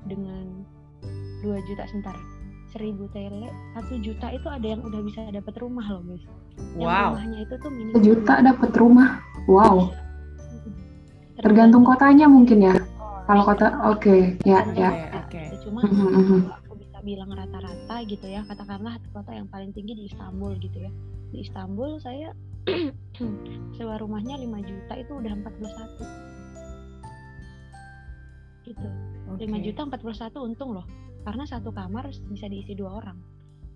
dengan 0.04 0.64
dua 1.42 1.58
juta 1.66 1.84
sebentar 1.90 2.16
seribu 2.72 3.04
tele 3.12 3.52
satu 3.76 4.00
juta 4.00 4.32
itu 4.32 4.48
ada 4.48 4.64
yang 4.64 4.80
udah 4.80 5.00
bisa 5.04 5.28
dapat 5.28 5.54
rumah 5.60 5.84
loh 5.92 6.02
guys 6.06 6.24
Wow. 6.76 7.16
rumahnya 7.16 7.38
itu 7.44 7.54
tuh 7.60 7.70
minimal 7.72 7.94
Sejuta 7.98 8.34
dapat 8.40 8.70
rumah. 8.76 9.10
Wow. 9.48 9.92
Tergantung 11.42 11.82
kotanya 11.82 12.26
mungkin 12.30 12.58
ya. 12.62 12.74
Kalau 13.26 13.42
kota, 13.46 13.66
oke, 13.86 14.36
ya, 14.42 14.60
Oke, 14.66 14.78
ya. 14.82 14.90
oke. 15.14 15.42
cuma 15.62 15.78
Mhm, 15.86 16.08
mhm. 16.10 16.38
aku 16.50 16.74
bisa 16.74 16.98
bilang 17.06 17.30
rata-rata 17.30 17.96
gitu 18.04 18.26
ya 18.26 18.42
katakanlah 18.44 18.98
kota 19.14 19.30
yang 19.30 19.46
paling 19.46 19.70
tinggi 19.70 19.94
di 19.94 20.04
Istanbul 20.10 20.58
gitu 20.58 20.74
ya 20.74 20.90
di 21.30 21.38
Istanbul 21.46 22.02
saya 22.02 22.34
sewa 23.78 23.94
rumahnya 24.02 24.34
5 24.36 24.42
juta 24.66 24.92
itu 24.98 25.12
udah 25.22 25.32
41 25.38 26.02
gitu 28.66 28.88
5 29.30 29.38
Oke. 29.38 29.58
juta 29.62 29.80
41 29.86 30.46
untung 30.50 30.70
loh 30.74 30.86
karena 31.22 31.46
satu 31.46 31.70
kamar 31.70 32.10
bisa 32.10 32.50
diisi 32.50 32.74
dua 32.74 32.98
orang 32.98 33.18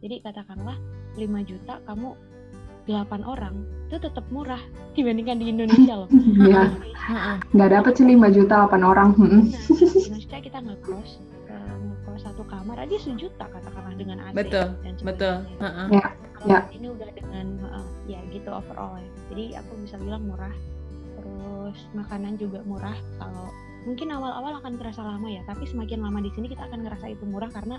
jadi 0.02 0.26
katakanlah 0.26 0.74
5 1.14 1.22
juta 1.46 1.78
kamu 1.86 2.18
8 2.86 3.22
orang 3.26 3.66
itu 3.86 4.02
tetap 4.02 4.26
murah 4.34 4.58
dibandingkan 4.98 5.38
di 5.38 5.46
Indonesia 5.50 5.94
loh 5.94 6.08
Iya, 6.46 6.74
Heeh. 7.06 7.36
nggak 7.54 7.70
dapat 7.70 7.92
sih 7.94 8.06
5 8.06 8.34
juta 8.34 8.66
8 8.66 8.82
orang. 8.82 9.14
Nah, 9.14 9.30
Indonesia 9.46 10.38
kita 10.42 10.58
ngekos 10.58 11.10
eh, 11.54 11.74
ngekos 11.86 12.20
satu 12.26 12.42
kamar 12.50 12.82
aja 12.82 12.96
sejuta 12.98 13.46
katakanlah 13.46 13.94
dengan 13.94 14.18
AC 14.26 14.34
Betul, 14.34 14.66
dan 14.82 14.94
Betul. 15.06 15.34
Heeh. 15.62 15.86
Ya, 15.94 16.06
ya. 16.50 16.60
sini 16.70 16.90
udah 16.90 17.08
dengan 17.14 17.46
heeh, 17.62 17.86
ya 18.10 18.20
gitu 18.34 18.50
overall 18.50 18.98
ya. 18.98 19.10
Jadi 19.30 19.44
aku 19.54 19.72
bisa 19.86 19.96
bilang 20.02 20.26
murah. 20.26 20.54
Terus 21.16 21.78
makanan 21.94 22.38
juga 22.42 22.60
murah. 22.66 22.98
Kalau 23.22 23.54
mungkin 23.86 24.10
awal-awal 24.10 24.58
akan 24.58 24.82
terasa 24.82 25.06
lama 25.06 25.30
ya, 25.30 25.46
tapi 25.46 25.62
semakin 25.62 26.02
lama 26.02 26.18
di 26.18 26.30
sini 26.34 26.50
kita 26.50 26.66
akan 26.66 26.82
ngerasa 26.82 27.06
itu 27.06 27.22
murah 27.22 27.50
karena 27.54 27.78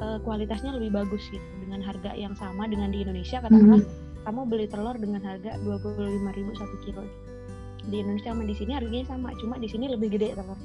eh, 0.00 0.18
kualitasnya 0.24 0.72
lebih 0.80 0.96
bagus 0.96 1.28
gitu. 1.28 1.44
Dengan 1.60 1.84
harga 1.84 2.16
yang 2.16 2.32
sama 2.40 2.64
dengan 2.64 2.88
di 2.88 3.04
Indonesia 3.04 3.44
katakanlah 3.44 3.84
kamu 4.22 4.40
beli 4.46 4.66
telur 4.66 4.94
dengan 4.94 5.20
harga 5.20 5.58
25.000 5.58 6.22
satu 6.54 6.76
kilo. 6.82 7.02
Di 7.82 7.98
Indonesia 7.98 8.30
sama 8.30 8.46
di 8.46 8.54
sini 8.54 8.72
harganya 8.72 9.06
sama, 9.06 9.28
cuma 9.36 9.58
di 9.58 9.66
sini 9.66 9.86
lebih 9.86 10.08
gede 10.10 10.34
telur. 10.34 10.58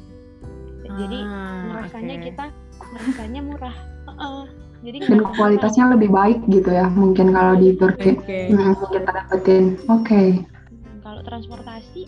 Jadi 0.87 1.19
Ah, 1.19 1.67
ngerasanya 1.67 2.15
oke. 2.15 2.25
kita 2.25 2.45
ngerasanya 2.79 3.41
murah. 3.43 3.75
Heeh. 4.07 4.43
Jadi 4.77 4.97
Dan 5.03 5.19
kualitasnya 5.27 5.85
lebih 5.89 6.09
baik 6.09 6.39
gitu 6.47 6.69
ya, 6.69 6.85
mungkin 6.87 7.33
kalau 7.33 7.57
di 7.57 7.73
Turki. 7.73 8.13
Oke. 8.15 8.39
Hmm, 8.47 8.77
kita 8.87 9.09
dapetin. 9.09 9.63
Oke. 9.87 10.23
Hmm, 10.37 11.01
Kalau 11.01 11.21
transportasi, 11.23 12.05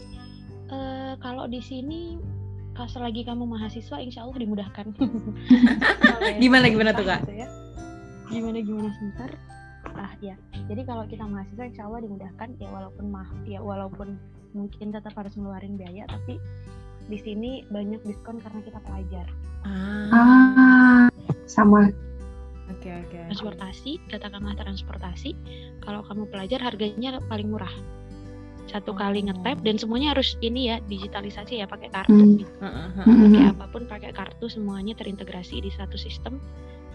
eh, 0.70 1.14
kalau 1.18 1.50
di 1.50 1.60
sini 1.60 2.22
kalau 2.72 2.88
selagi 2.88 3.26
kamu 3.26 3.44
mahasiswa, 3.44 3.98
insya 4.00 4.24
Allah 4.24 4.38
dimudahkan. 4.38 4.86
Gimana 6.40 6.70
gimana 6.70 6.92
tuh 6.94 7.04
kak? 7.04 7.26
Gimana 8.30 8.58
gimana 8.62 8.90
sebentar? 8.94 9.30
Ah 10.00 10.16
ya, 10.24 10.32
jadi 10.72 10.88
kalau 10.88 11.04
kita 11.04 11.28
mahasiswa, 11.28 11.68
insya 11.68 11.84
Allah 11.84 12.00
dimudahkan 12.02 12.56
ya 12.56 12.72
walaupun 12.72 13.06
mah, 13.12 13.28
ya 13.44 13.60
walaupun 13.60 14.16
mungkin 14.56 14.96
tetap 14.96 15.12
harus 15.14 15.36
ngeluarin 15.36 15.76
biaya, 15.76 16.08
tapi 16.08 16.40
di 17.06 17.20
sini 17.20 17.68
banyak 17.68 18.00
diskon 18.08 18.40
karena 18.40 18.64
kita 18.64 18.80
pelajar. 18.80 19.28
Ah, 19.68 20.08
Ah, 20.16 21.08
sama. 21.44 21.92
oke 22.72 22.88
oke. 22.88 23.18
Transportasi, 23.28 24.00
katakanlah 24.08 24.56
transportasi, 24.56 25.36
kalau 25.84 26.00
kamu 26.08 26.32
pelajar 26.32 26.64
harganya 26.64 27.20
paling 27.28 27.52
murah. 27.52 27.74
Satu 28.70 28.94
kali 28.94 29.20
Oh. 29.20 29.34
ngetap 29.34 29.60
dan 29.66 29.76
semuanya 29.76 30.14
harus 30.14 30.40
ini 30.40 30.70
ya 30.70 30.80
digitalisasi 30.88 31.60
ya 31.60 31.68
pakai 31.68 31.90
kartu. 31.92 32.14
Hmm. 32.16 32.38
gitu. 32.40 32.54
Heeh, 32.62 32.88
heeh. 32.96 33.04
Hmm, 33.04 33.22
pakai 33.28 33.46
apa 33.52 33.66
pun 33.68 33.84
pakai 33.84 34.12
kartu 34.16 34.46
semuanya 34.48 34.96
terintegrasi 34.96 35.60
di 35.60 35.74
satu 35.74 36.00
sistem 36.00 36.40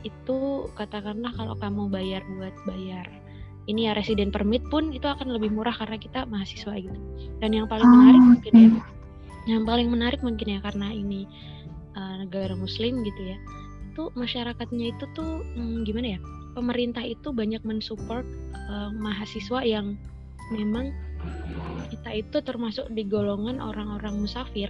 itu 0.05 0.69
katakanlah 0.77 1.33
kalau 1.35 1.57
kamu 1.57 1.89
bayar 1.89 2.23
buat 2.37 2.55
bayar 2.69 3.09
ini 3.65 3.89
ya 3.89 3.97
resident 3.97 4.29
permit 4.29 4.61
pun 4.69 4.93
itu 4.93 5.09
akan 5.09 5.33
lebih 5.33 5.49
murah 5.49 5.73
karena 5.73 5.97
kita 5.97 6.29
mahasiswa 6.29 6.77
gitu. 6.77 7.01
Dan 7.41 7.57
yang 7.57 7.65
paling 7.65 7.89
Oh, 7.89 7.93
menarik 7.97 8.21
mungkin 8.21 8.53
ya 8.53 8.71
yang 9.45 9.65
paling 9.69 9.89
menarik 9.93 10.21
mungkin 10.25 10.57
ya 10.57 10.61
karena 10.65 10.89
ini 10.93 11.29
uh, 11.97 12.25
negara 12.25 12.57
muslim 12.57 13.05
gitu 13.05 13.37
ya 13.37 13.39
itu 13.95 14.11
masyarakatnya 14.19 14.91
itu 14.97 15.05
tuh 15.15 15.45
hmm, 15.55 15.87
gimana 15.87 16.19
ya 16.19 16.21
pemerintah 16.57 17.05
itu 17.05 17.31
banyak 17.31 17.63
mensupport 17.63 18.25
uh, 18.67 18.91
mahasiswa 18.97 19.61
yang 19.63 19.95
memang 20.51 20.93
kita 21.93 22.11
itu 22.25 22.37
termasuk 22.43 22.89
di 22.93 23.07
golongan 23.07 23.61
orang-orang 23.61 24.25
musafir 24.25 24.69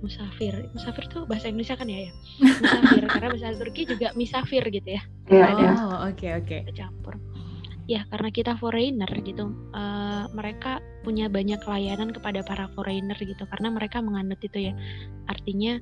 musafir. 0.00 0.68
Musafir 0.72 1.04
tuh 1.08 1.24
bahasa 1.24 1.48
Indonesia 1.48 1.76
kan 1.76 1.88
ya 1.88 2.08
ya? 2.08 2.12
Musafir 2.62 3.04
karena 3.06 3.28
bahasa 3.32 3.56
Turki 3.56 3.82
juga 3.88 4.08
misafir 4.16 4.62
gitu 4.68 4.88
ya. 4.96 5.02
Iya, 5.28 5.44
Ada. 5.54 5.68
Oh 5.76 5.98
oke 6.10 6.28
oke. 6.44 6.56
campur. 6.74 7.14
Ya 7.88 8.06
karena 8.06 8.30
kita 8.30 8.54
foreigner 8.54 9.10
gitu 9.22 9.50
eh, 9.74 10.24
mereka 10.30 10.78
punya 11.02 11.26
banyak 11.26 11.58
layanan 11.64 12.14
kepada 12.14 12.40
para 12.46 12.70
foreigner 12.74 13.18
gitu 13.18 13.42
karena 13.48 13.68
mereka 13.70 13.98
menganut 14.00 14.38
itu 14.40 14.70
ya. 14.70 14.72
Artinya 15.26 15.80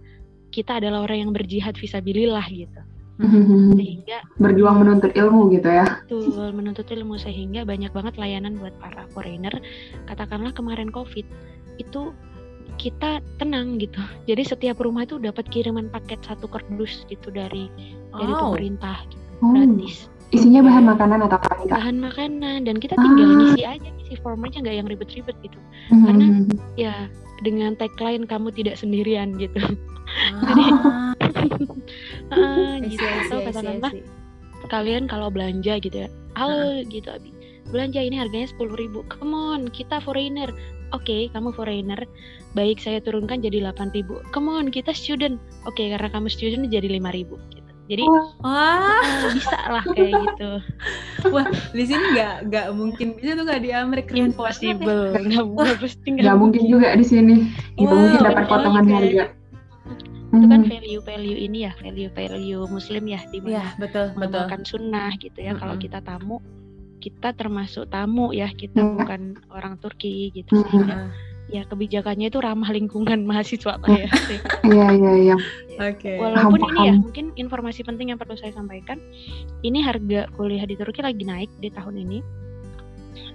kita 0.49 0.81
adalah 0.81 1.05
orang 1.05 1.29
yang 1.29 1.33
berjihad 1.37 1.77
visabilillah 1.77 2.47
gitu. 2.49 2.81
Hmm, 3.19 3.75
sehingga 3.75 4.23
Berjuang 4.39 4.79
menuntut 4.87 5.11
ilmu 5.11 5.51
gitu 5.51 5.67
ya. 5.67 6.07
betul 6.07 6.55
menuntut 6.55 6.87
ilmu. 6.87 7.19
Sehingga 7.19 7.67
banyak 7.67 7.91
banget 7.91 8.15
layanan 8.15 8.57
buat 8.63 8.73
para 8.79 9.11
foreigner. 9.11 9.51
Katakanlah 10.07 10.55
kemarin 10.55 10.89
covid 10.95 11.27
itu 11.83 12.15
kita 12.79 13.11
tenang 13.37 13.77
gitu. 13.77 13.99
Jadi 14.25 14.43
setiap 14.47 14.79
rumah 14.79 15.03
itu 15.03 15.19
dapat 15.19 15.45
kiriman 15.47 15.87
paket 15.87 16.23
satu 16.23 16.47
kardus 16.47 17.03
gitu 17.07 17.29
dari 17.29 17.67
dari 18.11 18.33
Oh. 18.33 18.55
pemerintah 18.55 19.03
gitu, 19.05 19.25
Oh, 19.39 19.53
gratis. 19.53 20.07
Isinya 20.29 20.61
bahan 20.61 20.85
makanan 20.87 21.19
atau 21.25 21.37
apa 21.37 21.53
bahan 21.67 21.97
makanan 21.99 22.59
dan 22.65 22.77
kita 22.77 22.95
tinggal 22.95 23.27
Ah. 23.27 23.37
ngisi 23.43 23.63
aja 23.65 23.89
ngisi 23.91 24.15
form 24.21 24.45
aja 24.45 24.61
nggak 24.61 24.77
yang 24.77 24.87
ribet-ribet 24.87 25.37
gitu. 25.41 25.59
Hmm, 25.89 26.05
Karena- 26.05 26.25
hmm, 26.27 26.45
hmm. 26.47 26.59
ya 26.77 26.95
dengan 27.41 27.73
tagline 27.75 28.25
kamu 28.25 28.49
tidak 28.51 28.77
sendirian 28.77 29.35
gitu. 29.35 29.57
Ah, 30.45 31.13
Heeh, 32.33 32.73
I 32.85 32.89
see, 32.89 32.93
gitu. 32.93 33.05
atau 33.29 33.39
katakanlah 33.43 33.93
kalian 34.69 35.05
kalau 35.07 35.29
belanja 35.29 35.79
gitu 35.79 36.05
ya 36.05 36.09
halo 36.35 36.83
gitu 36.87 37.09
Abi. 37.09 37.33
Belanja 37.69 38.01
ini 38.01 38.17
harganya 38.17 38.49
sepuluh 38.49 38.75
ribu. 38.75 39.05
Come 39.09 39.33
on 39.33 39.69
kita 39.69 40.01
foreigner 40.01 40.49
oke 40.93 41.31
kamu 41.35 41.49
foreigner 41.53 42.01
baik 42.57 42.81
saya 42.81 42.99
turunkan 43.05 43.41
jadi 43.45 43.61
8 43.73 43.93
ribu 43.97 44.21
come 44.33 44.49
on 44.49 44.69
kita 44.73 44.93
student 44.93 45.37
oke 45.69 45.81
karena 45.81 46.09
kamu 46.09 46.29
student 46.33 46.69
jadi 46.69 46.89
lima 46.89 47.13
ribu 47.13 47.37
gitu 47.53 47.69
jadi 47.89 48.05
Wah, 48.05 48.25
Wah, 48.45 49.01
eh, 49.01 49.33
bisa 49.33 49.57
lah 49.65 49.85
kayak 49.97 50.13
gitu 50.29 50.51
di 51.75 51.85
sini 51.89 52.05
nggak 52.15 52.35
nggak 52.53 52.67
mungkin 52.77 53.17
bisa 53.17 53.35
tuh 53.35 53.45
nggak 53.49 53.63
di 53.65 53.71
Amerika. 53.73 54.13
Ya. 54.15 54.29
impossible 54.29 55.17
nggak 55.27 55.45
nggak 55.57 55.77
pasti 55.83 56.09
nggak 56.15 56.37
mungkin 56.37 56.63
juga 56.69 56.89
di 56.95 57.05
sini. 57.05 57.35
Gitu 57.81 57.89
Wow, 57.91 57.97
mungkin 57.97 58.21
dapat 58.23 58.45
betul 58.45 58.53
potongan 58.53 58.87
harga. 58.89 59.25
itu 60.29 60.45
kan 60.45 60.61
Hmm, 60.61 60.69
value 60.69 61.01
value 61.01 61.39
ini 61.41 61.65
ya 61.65 61.73
value 61.81 62.13
value 62.13 62.63
muslim 62.69 63.09
ya 63.09 63.25
di 63.33 63.41
Iya 63.49 63.65
mana 63.65 63.73
betul 63.81 64.13
betul. 64.21 64.45
mengamalkan 64.45 64.61
sunnah 64.69 65.09
gitu 65.17 65.41
ya 65.41 65.57
kalau 65.57 65.73
Mm-mm. 65.73 65.81
kita 65.81 66.05
tamu 66.05 66.37
kita 66.99 67.33
termasuk 67.33 67.87
tamu 67.89 68.35
ya 68.35 68.51
kita 68.51 68.83
Hmm. 68.83 68.99
bukan 69.01 69.21
orang 69.55 69.75
Turki 69.79 70.35
gitu 70.35 70.51
Hmm. 70.53 70.67
sehingga 70.69 70.99
ya 71.49 71.63
kebijakannya 71.65 72.29
itu 72.29 72.39
ramah 72.45 72.69
lingkungan 72.69 73.25
mahasiswa 73.31 73.81
lah 73.81 73.89
ya. 73.89 74.11
Iya, 74.69 74.87
iya, 74.93 75.13
iya. 75.17 75.37
Oke. 75.81 76.19
Walaupun 76.21 76.61
Paham, 76.61 76.75
ini 76.77 76.81
ya 76.85 76.93
mungkin 77.01 77.27
informasi 77.41 77.81
penting 77.87 78.13
yang 78.13 78.21
perlu 78.21 78.37
saya 78.37 78.53
sampaikan, 78.53 79.01
ini 79.65 79.81
harga 79.81 80.29
kuliah 80.37 80.69
di 80.69 80.77
Turki 80.77 81.01
lagi 81.01 81.25
naik 81.25 81.49
di 81.63 81.73
tahun 81.73 81.97
ini. 82.05 82.19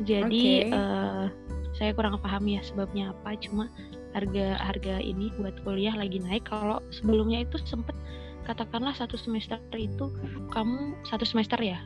Jadi 0.06 0.70
Oke. 0.70 0.76
eh, 0.76 1.26
saya 1.74 1.92
kurang 1.98 2.22
paham 2.22 2.46
ya 2.46 2.62
sebabnya 2.62 3.12
apa, 3.12 3.34
cuma 3.42 3.66
harga 4.14 4.62
harga 4.62 5.02
ini 5.02 5.34
buat 5.42 5.58
kuliah 5.66 5.98
lagi 5.98 6.22
naik. 6.22 6.46
Kalau 6.46 6.86
sebelumnya 6.94 7.42
itu 7.42 7.58
sempet 7.66 7.98
katakanlah 8.44 8.94
satu 8.94 9.16
semester 9.16 9.58
itu 9.74 10.12
kamu 10.52 11.00
satu 11.08 11.24
semester 11.24 11.56
ya 11.64 11.80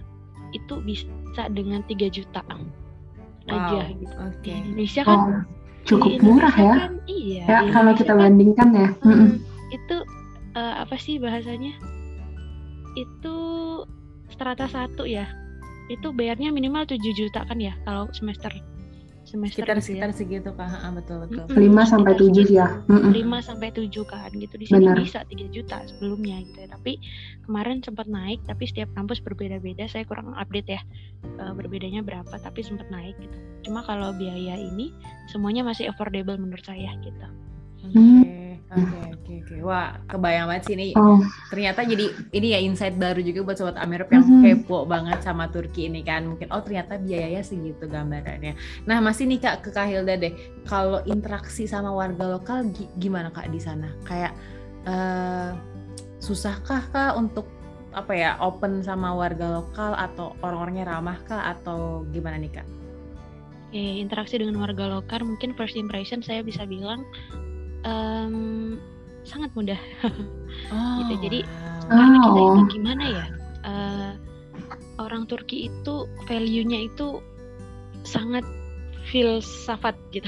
itu 0.58 0.74
bisa 0.82 1.08
dengan 1.50 1.86
3 1.86 2.10
juta 2.10 2.42
aja 3.48 3.80
Wow, 3.80 3.96
gitu. 3.96 4.16
Oke. 4.28 4.44
Di 4.44 4.52
Indonesia 4.52 5.02
kan 5.02 5.20
Oh, 5.20 5.28
cukup 5.88 6.12
di 6.12 6.20
murah 6.20 6.52
Indonesia 6.52 6.68
ya. 6.68 6.76
kan, 6.76 6.94
iya. 7.08 7.44
Ya, 7.46 7.58
kalau 7.64 7.64
Indonesia 7.64 7.96
kita 7.96 8.12
kan, 8.12 8.20
bandingkan 8.20 8.70
ya. 8.74 8.90
hmm, 9.00 9.08
Mm-mm. 9.08 9.30
itu 9.70 9.98
eh, 10.54 10.76
apa 10.78 10.96
sih 10.98 11.16
bahasanya? 11.16 11.74
Itu 12.94 13.38
strata 14.28 14.68
satu 14.68 15.06
ya. 15.06 15.30
Itu 15.88 16.12
bayarnya 16.12 16.52
minimal 16.52 16.84
7 16.84 17.00
juta 17.14 17.48
kan 17.48 17.58
ya 17.58 17.72
kalau 17.84 18.12
semester 18.12 18.52
semester 19.28 19.68
Sekitar 19.68 19.76
gitu 19.78 19.86
sekitar 19.92 20.10
ya. 20.10 20.16
segitu 20.16 20.50
kak. 20.56 20.72
Ah, 20.72 20.92
betul 20.96 21.18
betul. 21.28 21.44
5 21.52 21.84
sampai 21.84 22.14
7 22.16 22.48
ya. 22.48 22.68
5 22.88 23.12
sampai 23.44 23.70
7 23.76 23.92
kan 24.08 24.32
gitu. 24.32 24.56
Di 24.56 24.66
sini 24.66 24.88
Benar. 24.88 25.04
bisa 25.04 25.20
3 25.28 25.52
juta 25.52 25.84
sebelumnya 25.84 26.40
gitu 26.48 26.64
ya. 26.64 26.68
Tapi 26.72 27.04
kemarin 27.44 27.84
sempat 27.84 28.08
naik 28.08 28.40
tapi 28.48 28.64
setiap 28.66 28.88
kampus 28.96 29.20
berbeda-beda. 29.20 29.86
Saya 29.92 30.08
kurang 30.08 30.32
update 30.34 30.70
ya. 30.72 30.82
eh, 31.28 31.54
berbedanya 31.54 32.02
berapa 32.02 32.32
tapi 32.40 32.64
sempat 32.64 32.88
naik 32.88 33.14
gitu. 33.20 33.38
Cuma 33.68 33.84
kalau 33.84 34.16
biaya 34.16 34.56
ini 34.56 34.96
semuanya 35.28 35.68
masih 35.68 35.92
affordable 35.92 36.40
menurut 36.40 36.64
saya 36.64 36.96
gitu. 37.04 37.28
Oke, 37.78 38.58
oke, 38.74 39.00
oke, 39.14 39.34
oke. 39.46 39.56
Wah, 39.64 39.96
kebayang 40.06 40.50
banget 40.50 40.64
sih 40.66 40.74
ini. 40.76 40.88
Oh, 40.94 41.22
Ternyata 41.48 41.86
jadi 41.86 42.06
ini 42.34 42.48
ya 42.52 42.60
insight 42.60 42.98
baru 42.98 43.22
juga 43.22 43.46
buat 43.46 43.58
sobat 43.58 43.78
Amerop 43.78 44.10
yang 44.10 44.26
Mhm. 44.26 44.42
kepo 44.44 44.84
banget 44.84 45.22
sama 45.22 45.48
Turki 45.48 45.88
ini 45.88 46.02
kan. 46.02 46.26
Mungkin 46.26 46.50
oh 46.50 46.60
ternyata 46.60 46.98
biayanya 46.98 47.42
segitu 47.42 47.86
gambarannya. 47.86 48.58
Nah, 48.84 48.98
masih 49.00 49.24
nih 49.26 49.40
Kak 49.40 49.56
ke 49.62 49.70
Kak 49.70 49.88
Hilda 49.88 50.18
deh. 50.18 50.34
Kalau 50.66 51.00
interaksi 51.06 51.64
sama 51.64 51.94
warga 51.94 52.28
lokal 52.28 52.68
gi- 52.74 52.92
gimana 52.98 53.30
Kak 53.30 53.48
di 53.48 53.62
sana? 53.62 53.94
Kayak 54.04 54.34
eh 54.84 55.52
susahkah 56.18 56.90
Kak 56.90 57.14
untuk 57.16 57.46
apa 57.94 58.14
ya 58.14 58.38
open 58.42 58.82
sama 58.82 59.14
warga 59.14 59.58
lokal 59.58 59.96
atau 59.96 60.38
orang-orangnya 60.42 60.86
ramah 60.86 61.18
kah 61.26 61.50
atau 61.50 62.06
gimana 62.12 62.38
nih 62.38 62.52
Kak? 62.52 62.68
Oke, 63.68 63.84
interaksi 64.00 64.38
dengan 64.38 64.62
warga 64.62 64.88
lokal 64.88 65.26
mungkin 65.26 65.52
first 65.54 65.76
impression 65.76 66.22
saya 66.22 66.40
bisa 66.40 66.64
bilang 66.64 67.04
em, 67.84 68.78
sangat 69.22 69.52
mudah 69.54 69.80
Oh, 70.74 70.98
Gitu, 71.04 71.14
jadi, 71.30 71.40
wow. 71.88 71.92
karena 71.94 72.18
kita 72.18 72.40
itu 72.40 72.62
Oh. 72.64 72.68
gimana 72.72 73.04
ya 73.06 73.26
eh, 73.64 74.12
orang 74.98 75.24
Turki 75.28 75.70
itu 75.70 75.96
value-nya 76.26 76.90
itu 76.90 77.22
sangat 78.02 78.44
filsafat 79.08 79.96
gitu 80.12 80.28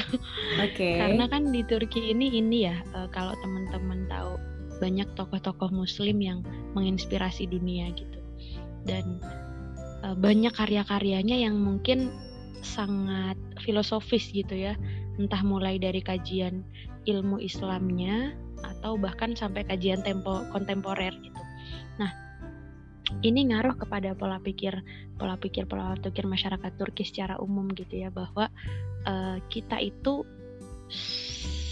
Oke. 0.64 0.96
karena 0.96 1.28
kan 1.28 1.52
di 1.52 1.64
Turki 1.68 2.12
ini 2.12 2.40
ini 2.40 2.68
ya 2.68 2.76
eh, 2.96 3.08
kalau 3.12 3.36
teman-teman 3.44 4.08
tahu 4.08 4.40
banyak 4.80 5.08
tokoh-tokoh 5.20 5.72
Muslim 5.76 6.24
yang 6.24 6.40
menginspirasi 6.76 7.48
dunia 7.50 7.92
gitu 7.96 8.20
dan 8.88 9.20
eh, 10.06 10.16
banyak 10.16 10.54
karya-karyanya 10.56 11.36
yang 11.36 11.60
mungkin 11.60 12.12
sangat 12.60 13.36
filosofis 13.64 14.32
gitu 14.32 14.52
ya 14.52 14.76
entah 15.20 15.44
mulai 15.44 15.76
dari 15.80 16.00
kajian 16.00 16.64
ilmu 17.10 17.42
Islamnya 17.42 18.34
atau 18.62 19.00
bahkan 19.00 19.34
sampai 19.34 19.66
kajian 19.66 20.04
tempo 20.04 20.44
kontemporer 20.52 21.12
gitu. 21.24 21.42
Nah, 21.98 22.12
ini 23.26 23.50
ngaruh 23.50 23.76
kepada 23.76 24.14
pola 24.14 24.38
pikir 24.40 24.76
pola 25.18 25.36
pikir 25.36 25.66
pola 25.66 25.98
pikir 25.98 26.30
masyarakat 26.30 26.72
Turki 26.78 27.04
secara 27.04 27.40
umum 27.42 27.68
gitu 27.74 28.06
ya 28.06 28.10
bahwa 28.14 28.48
eh, 29.08 29.38
kita 29.50 29.82
itu 29.82 30.24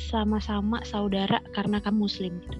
sama-sama 0.07 0.81
saudara 0.87 1.43
karena 1.51 1.83
kamu 1.83 2.07
muslim 2.07 2.39
gitu. 2.47 2.59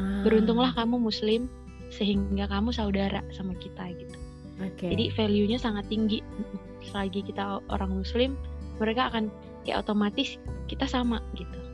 Ah. 0.00 0.24
Beruntunglah 0.24 0.72
kamu 0.72 1.00
muslim 1.00 1.48
sehingga 1.92 2.48
kamu 2.50 2.72
saudara 2.72 3.22
sama 3.32 3.54
kita 3.56 3.92
gitu. 3.94 4.16
Oke. 4.64 4.88
Jadi 4.88 5.12
value-nya 5.12 5.60
sangat 5.60 5.86
tinggi. 5.92 6.24
Selagi 6.88 7.20
kita 7.26 7.60
orang 7.68 8.00
muslim, 8.00 8.38
mereka 8.80 9.12
akan 9.12 9.28
ya 9.68 9.82
otomatis 9.82 10.40
kita 10.70 10.88
sama 10.88 11.20
gitu. 11.36 11.65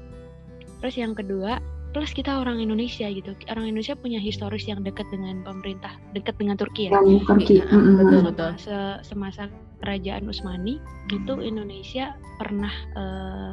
Terus 0.83 0.99
yang 0.99 1.15
kedua, 1.15 1.63
plus 1.95 2.11
kita 2.11 2.43
orang 2.43 2.59
Indonesia 2.59 3.07
gitu. 3.07 3.39
Orang 3.49 3.71
Indonesia 3.71 3.95
punya 3.95 4.19
historis 4.19 4.67
yang 4.67 4.83
dekat 4.83 5.07
dengan 5.15 5.47
pemerintah, 5.47 5.95
dekat 6.11 6.35
dengan 6.43 6.59
Turki 6.59 6.91
ya. 6.91 6.99
Yang 6.99 7.23
Turki. 7.25 7.55
Iya, 7.63 7.65
Mm-mm. 7.71 7.95
betul 8.03 8.21
betul. 8.27 8.51
Se- 8.59 9.01
semasa 9.07 9.47
kerajaan 9.79 10.27
Utsmani 10.27 10.83
itu 11.11 11.33
Indonesia 11.39 12.15
pernah 12.37 12.75
eh, 12.99 13.53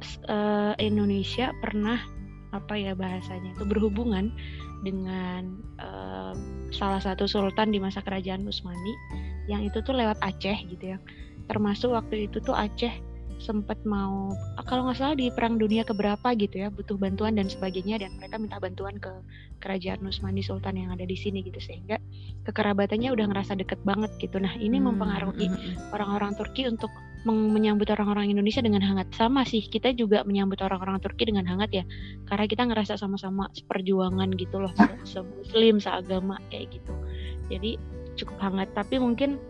s- 0.00 0.20
eh, 0.24 0.74
Indonesia 0.80 1.52
pernah 1.60 2.00
apa 2.54 2.78
ya 2.78 2.94
bahasanya 2.94 3.50
itu 3.52 3.66
berhubungan 3.66 4.30
dengan 4.86 5.58
eh, 5.80 6.34
salah 6.70 7.02
satu 7.02 7.24
sultan 7.26 7.68
di 7.68 7.82
masa 7.82 8.00
kerajaan 8.00 8.46
Utsmani 8.46 8.94
yang 9.50 9.60
itu 9.60 9.80
tuh 9.82 9.92
lewat 9.92 10.16
Aceh 10.24 10.56
gitu 10.70 10.96
ya 10.96 10.98
termasuk 11.50 11.92
waktu 11.92 12.28
itu 12.30 12.40
tuh 12.40 12.56
Aceh 12.56 12.92
sempat 13.44 13.76
mau 13.84 14.32
kalau 14.64 14.88
nggak 14.88 14.96
salah 14.96 15.16
di 15.20 15.28
perang 15.28 15.60
dunia 15.60 15.84
keberapa 15.84 16.32
gitu 16.32 16.64
ya 16.64 16.72
butuh 16.72 16.96
bantuan 16.96 17.36
dan 17.36 17.52
sebagainya 17.52 18.00
dan 18.00 18.16
mereka 18.16 18.40
minta 18.40 18.56
bantuan 18.56 18.96
ke 18.96 19.12
kerajaan 19.60 20.00
Utsmani 20.08 20.40
Sultan 20.40 20.80
yang 20.80 20.96
ada 20.96 21.04
di 21.04 21.16
sini 21.16 21.44
gitu 21.44 21.60
sehingga 21.60 22.00
kekerabatannya 22.48 23.12
udah 23.12 23.26
ngerasa 23.28 23.52
deket 23.60 23.80
banget 23.84 24.10
gitu. 24.16 24.40
Nah 24.40 24.56
ini 24.56 24.80
Hmm, 24.80 24.92
mempengaruhi 24.92 25.46
hmm, 25.48 25.56
hmm. 25.56 25.94
orang-orang 25.96 26.32
Turki 26.36 26.68
untuk 26.68 26.92
menyambut 27.24 27.88
orang-orang 27.88 28.28
Indonesia 28.28 28.60
dengan 28.60 28.84
hangat. 28.84 29.08
Sama 29.16 29.48
sih 29.48 29.64
kita 29.64 29.96
juga 29.96 30.20
menyambut 30.28 30.60
orang-orang 30.60 31.00
Turki 31.00 31.24
dengan 31.24 31.48
hangat 31.48 31.72
ya 31.72 31.84
karena 32.28 32.44
kita 32.44 32.68
ngerasa 32.68 33.00
sama-sama 33.00 33.48
seperjuangan 33.56 34.28
gitu 34.36 34.60
loh 34.60 34.72
se, 35.08 35.24
muslim 35.24 35.80
seagama 35.80 36.36
kayak 36.52 36.76
gitu. 36.76 36.92
Jadi 37.48 37.80
cukup 38.20 38.36
hangat. 38.44 38.68
Tapi 38.76 39.00
mungkin 39.00 39.40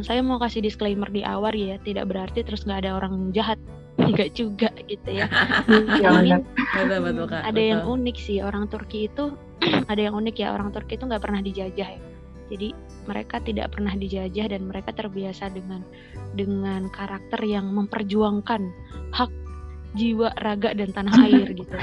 saya 0.00 0.22
mau 0.22 0.38
kasih 0.38 0.62
disclaimer 0.62 1.10
di 1.10 1.26
awal 1.26 1.52
ya 1.52 1.76
tidak 1.82 2.08
berarti 2.08 2.46
terus 2.46 2.62
nggak 2.64 2.86
ada 2.86 2.90
orang 2.98 3.34
jahat. 3.34 3.58
Tidak 4.00 4.32
juga 4.32 4.72
gitu 4.88 5.10
ya. 5.12 5.28
Iya, 5.68 6.08
Mungkin 6.08 6.40
Betul. 6.72 6.98
Betul 7.04 7.26
Kak. 7.28 7.42
ada 7.44 7.60
yang 7.60 7.82
unik 7.84 8.16
sih 8.16 8.40
orang 8.40 8.64
Turki 8.72 9.12
itu 9.12 9.36
ada 9.92 10.00
yang 10.00 10.16
unik 10.16 10.40
ya 10.40 10.56
orang 10.56 10.72
Turki 10.72 10.96
itu 10.96 11.04
nggak 11.04 11.20
pernah 11.20 11.44
dijajah 11.44 11.88
ya. 11.98 12.00
Jadi 12.50 12.74
mereka 13.06 13.38
tidak 13.44 13.76
pernah 13.76 13.94
dijajah 13.94 14.46
dan 14.50 14.62
mereka 14.66 14.90
terbiasa 14.90 15.52
dengan 15.54 15.86
dengan 16.34 16.90
karakter 16.90 17.38
yang 17.46 17.70
memperjuangkan 17.76 18.62
hak 19.14 19.30
jiwa 19.98 20.30
raga 20.38 20.70
dan 20.74 20.94
tanah 20.94 21.14
air 21.26 21.50
gitu. 21.50 21.74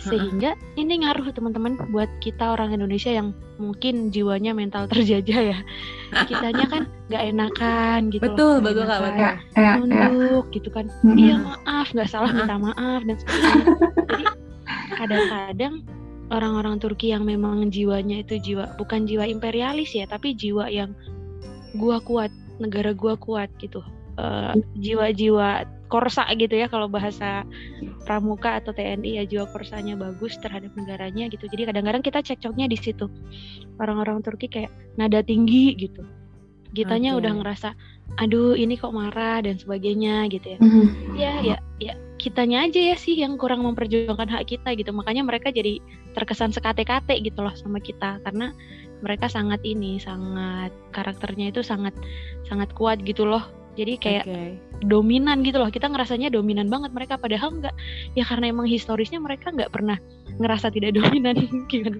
Sehingga 0.00 0.56
ini 0.80 1.04
ngaruh 1.04 1.28
teman-teman 1.34 1.76
buat 1.92 2.08
kita 2.24 2.56
orang 2.56 2.72
Indonesia 2.72 3.12
yang 3.12 3.36
mungkin 3.60 4.08
jiwanya 4.08 4.56
mental 4.56 4.88
terjajah 4.88 5.40
ya. 5.54 5.58
Kitanya 6.30 6.64
kan 6.68 6.82
nggak 7.12 7.24
enakan 7.34 8.00
gitu 8.08 8.22
Betul 8.24 8.64
betul 8.64 8.84
Kak 8.88 9.00
betul. 9.04 9.20
Ya, 9.20 9.32
ya, 9.56 9.60
ya. 9.60 9.72
nunduk 9.80 10.46
gitu 10.56 10.68
kan. 10.72 10.88
Iya 11.04 11.36
maaf 11.40 11.92
nggak 11.92 12.08
salah 12.08 12.30
minta 12.32 12.56
maaf 12.56 13.00
dan 13.04 13.16
sebagainya. 13.20 13.64
Jadi 14.08 14.26
kadang-kadang 14.94 15.74
orang-orang 16.32 16.80
Turki 16.80 17.12
yang 17.12 17.28
memang 17.28 17.68
jiwanya 17.68 18.24
itu 18.24 18.40
jiwa 18.40 18.72
bukan 18.80 19.04
jiwa 19.04 19.28
imperialis 19.28 19.92
ya 19.92 20.08
tapi 20.08 20.32
jiwa 20.32 20.72
yang 20.72 20.96
gua 21.76 22.00
kuat 22.00 22.32
negara 22.56 22.96
gua 22.96 23.18
kuat 23.20 23.52
gitu. 23.60 23.84
Eh, 24.14 24.54
jiwa-jiwa 24.78 25.66
korsa 25.94 26.26
gitu 26.34 26.58
ya 26.58 26.66
kalau 26.66 26.90
bahasa 26.90 27.46
pramuka 28.02 28.58
atau 28.58 28.74
TNI 28.74 29.22
ya 29.22 29.24
jiwa 29.30 29.46
korsanya 29.46 29.94
bagus 29.94 30.34
terhadap 30.42 30.74
negaranya 30.74 31.30
gitu. 31.30 31.46
Jadi 31.46 31.70
kadang-kadang 31.70 32.02
kita 32.02 32.18
cekcoknya 32.18 32.66
di 32.66 32.74
situ. 32.74 33.06
Orang-orang 33.78 34.18
Turki 34.26 34.50
kayak 34.50 34.74
nada 34.98 35.22
tinggi 35.22 35.70
gitu. 35.78 36.02
Kitanya 36.74 37.14
Oke. 37.14 37.22
udah 37.22 37.32
ngerasa 37.38 37.78
aduh 38.18 38.58
ini 38.58 38.74
kok 38.74 38.90
marah 38.90 39.38
dan 39.46 39.54
sebagainya 39.54 40.26
gitu 40.34 40.58
ya. 40.58 40.58
Mhm. 40.58 40.86
ya 41.14 41.32
ya 41.46 41.56
ya 41.78 41.94
kitanya 42.18 42.66
aja 42.66 42.80
ya 42.94 42.96
sih 42.98 43.14
yang 43.14 43.38
kurang 43.38 43.62
memperjuangkan 43.62 44.26
hak 44.26 44.50
kita 44.50 44.74
gitu. 44.74 44.90
Makanya 44.90 45.22
mereka 45.22 45.54
jadi 45.54 45.78
terkesan 46.18 46.50
sekate-kate 46.50 47.14
gitu 47.22 47.38
loh 47.38 47.54
sama 47.54 47.78
kita. 47.78 48.18
Karena 48.26 48.50
mereka 48.98 49.30
sangat 49.30 49.62
ini 49.62 50.02
sangat 50.02 50.74
karakternya 50.90 51.54
itu 51.54 51.62
sangat 51.62 51.94
sangat 52.50 52.74
kuat 52.74 52.98
gitu 53.06 53.22
loh 53.22 53.46
jadi 53.74 53.92
kayak 53.98 54.24
Oke. 54.26 54.42
dominan 54.86 55.42
gitu 55.42 55.58
loh 55.58 55.70
kita 55.70 55.90
ngerasanya 55.90 56.30
dominan 56.30 56.70
banget 56.70 56.90
mereka 56.94 57.14
padahal 57.18 57.50
enggak 57.54 57.74
ya 58.14 58.22
karena 58.26 58.50
emang 58.50 58.66
historisnya 58.70 59.18
mereka 59.18 59.50
nggak 59.50 59.70
pernah 59.70 59.98
ngerasa 60.38 60.70
tidak 60.70 60.94
dominan 60.98 61.34
gimana 61.70 61.98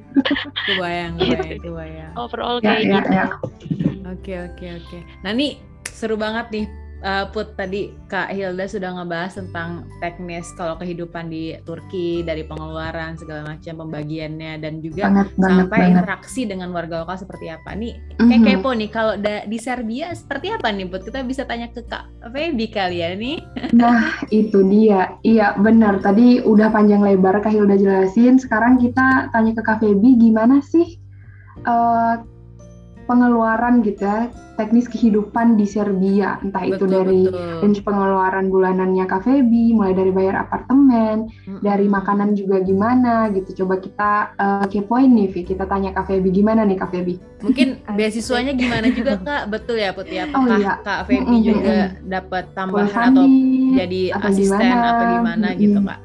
Kebayang, 0.66 1.12
kebayang, 1.18 1.60
kebayang. 1.60 2.12
overall 2.16 2.58
Ya, 2.62 2.78
kayak 2.78 2.82
ya, 2.82 2.94
gitu 2.98 3.10
ya. 3.12 3.26
Oke 4.04 4.32
oke 4.36 4.66
oke. 4.84 4.98
Nah 5.24 5.32
nih 5.32 5.56
seru 5.88 6.14
banget 6.18 6.46
nih 6.52 6.64
eh, 7.04 7.24
Put 7.30 7.52
tadi 7.54 7.92
Kak 8.08 8.32
Hilda 8.32 8.64
sudah 8.64 8.96
ngebahas 8.96 9.36
tentang 9.36 9.68
teknis 10.00 10.48
kalau 10.56 10.74
kehidupan 10.74 11.28
di 11.28 11.52
Turki 11.62 12.24
dari 12.24 12.42
pengeluaran 12.42 13.14
segala 13.14 13.44
macam 13.44 13.84
pembagiannya 13.84 14.56
dan 14.58 14.80
juga 14.80 15.12
Banget, 15.12 15.28
sampai 15.36 15.68
banget. 15.68 15.90
interaksi 15.94 16.42
dengan 16.44 16.72
warga 16.72 17.04
lokal 17.04 17.20
seperti 17.20 17.52
apa 17.52 17.76
nih. 17.76 17.92
Kayak 18.16 18.40
Mhm. 18.40 18.46
kepo 18.48 18.70
nih 18.72 18.90
kalau 18.90 19.14
da- 19.14 19.44
di 19.44 19.58
Serbia 19.60 20.16
seperti 20.16 20.46
apa 20.50 20.72
nih 20.72 20.88
Put? 20.88 21.04
Kita 21.04 21.20
bisa 21.22 21.44
tanya 21.44 21.68
ke 21.68 21.84
Kak 21.84 22.32
Feby 22.32 22.66
kali 22.68 22.98
ya 22.98 23.12
nih. 23.12 23.36
Nah, 23.74 24.00
itu 24.30 24.62
dia. 24.64 25.18
Iya, 25.20 25.58
benar. 25.58 25.98
Tadi 25.98 26.40
udah 26.40 26.70
panjang 26.70 27.02
lebar 27.02 27.42
Kak 27.42 27.50
Hilda 27.50 27.74
jelasin. 27.74 28.38
Sekarang 28.38 28.78
kita 28.78 29.28
tanya 29.28 29.52
ke 29.52 29.62
Kak 29.62 29.82
Feby, 29.82 30.16
gimana 30.16 30.62
sih 30.62 30.96
eh, 31.60 32.14
pengeluaran 33.04 33.84
gitu 33.84 34.02
ya, 34.02 34.26
teknis 34.54 34.86
kehidupan 34.86 35.54
di 35.54 35.64
Serbia. 35.64 36.38
Entah 36.40 36.64
itu 36.64 36.84
dari 36.84 37.26
betul. 37.28 37.60
range 37.60 37.80
pengeluaran 37.82 38.48
bulanannya 38.48 39.04
Kak 39.04 39.24
Feby, 39.24 39.74
mulai 39.74 39.92
dari 39.92 40.10
bayar 40.10 40.46
apartemen, 40.46 41.28
Mm-mm. 41.44 41.60
dari 41.60 41.86
makanan 41.86 42.34
juga 42.34 42.60
gimana 42.60 43.28
gitu. 43.30 43.64
Coba 43.64 43.78
kita 43.78 44.12
eh, 44.36 44.66
kepoin 44.70 45.10
nih, 45.10 45.28
Vi. 45.30 45.40
Kita 45.44 45.64
tanya 45.64 45.92
Kak 45.92 46.08
Feby, 46.08 46.28
gimana 46.30 46.64
nih 46.64 46.78
Kak 46.78 46.90
Feby? 46.90 47.14
Mungkin 47.42 47.68
beasiswanya 47.96 48.52
gimana 48.54 48.88
juga 48.88 49.20
Kak? 49.26 49.52
Betul 49.52 49.82
ya 49.82 49.90
Put 49.92 50.08
ya? 50.08 50.24
Oh, 50.30 50.44
Apakah 50.44 50.58
iya. 50.58 50.74
Kak 50.80 51.00
Feby 51.06 51.26
Mm-mm, 51.26 51.44
juga 51.44 51.76
dapat 52.02 52.44
tambahan 52.52 52.88
atau 53.12 53.24
funding, 53.26 53.76
jadi 53.76 54.02
atau 54.16 54.28
asisten 54.30 54.58
gimana? 54.60 54.88
atau 54.94 55.04
gimana 55.08 55.46
Mm-mm. 55.52 55.62
gitu 55.62 55.78
Kak? 55.82 56.00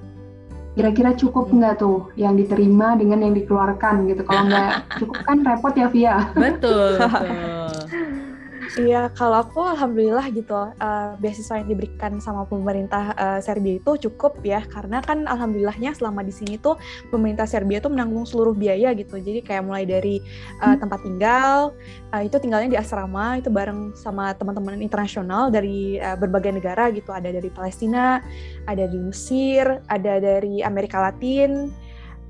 Kira-kira 0.80 1.12
cukup 1.12 1.52
Hmm. 1.52 1.60
nggak 1.60 1.76
tuh 1.84 2.08
yang 2.16 2.40
diterima 2.40 2.96
dengan 2.96 3.20
yang 3.20 3.36
dikeluarkan 3.36 4.08
gitu? 4.08 4.24
Kalau 4.24 4.48
nggak 4.48 4.70
cukup 5.00 5.18
kan 5.28 5.38
repot 5.44 5.76
ya 5.76 5.88
Via. 5.92 6.16
Betul, 6.32 6.96
betul. 7.04 7.76
Iya, 8.78 9.10
kalau 9.18 9.42
aku 9.42 9.66
alhamdulillah 9.66 10.30
gitu 10.30 10.54
eh, 10.54 11.10
beasiswa 11.18 11.58
yang 11.58 11.70
diberikan 11.74 12.22
sama 12.22 12.46
pemerintah 12.46 13.18
eh, 13.18 13.40
Serbia 13.42 13.82
itu 13.82 14.10
cukup 14.10 14.38
ya 14.46 14.62
karena 14.62 15.02
kan 15.02 15.26
alhamdulillahnya 15.26 15.98
selama 15.98 16.22
di 16.22 16.30
sini 16.30 16.62
tuh 16.62 16.78
pemerintah 17.10 17.50
Serbia 17.50 17.82
tuh 17.82 17.90
menanggung 17.90 18.30
seluruh 18.30 18.54
biaya 18.54 18.94
gitu. 18.94 19.18
Jadi 19.18 19.42
kayak 19.42 19.66
mulai 19.66 19.90
dari 19.90 20.22
eh, 20.62 20.76
tempat 20.78 21.02
tinggal 21.02 21.74
eh, 22.14 22.30
itu 22.30 22.38
tinggalnya 22.38 22.70
di 22.70 22.78
asrama 22.78 23.42
itu 23.42 23.50
bareng 23.50 23.98
sama 23.98 24.38
teman-teman 24.38 24.78
internasional 24.86 25.50
dari 25.50 25.98
eh, 25.98 26.18
berbagai 26.20 26.54
negara 26.54 26.94
gitu. 26.94 27.10
Ada 27.10 27.34
dari 27.34 27.50
Palestina, 27.50 28.22
ada 28.70 28.86
dari 28.86 29.02
Mesir, 29.02 29.82
ada 29.90 30.14
dari 30.22 30.62
Amerika 30.62 31.02
Latin. 31.02 31.74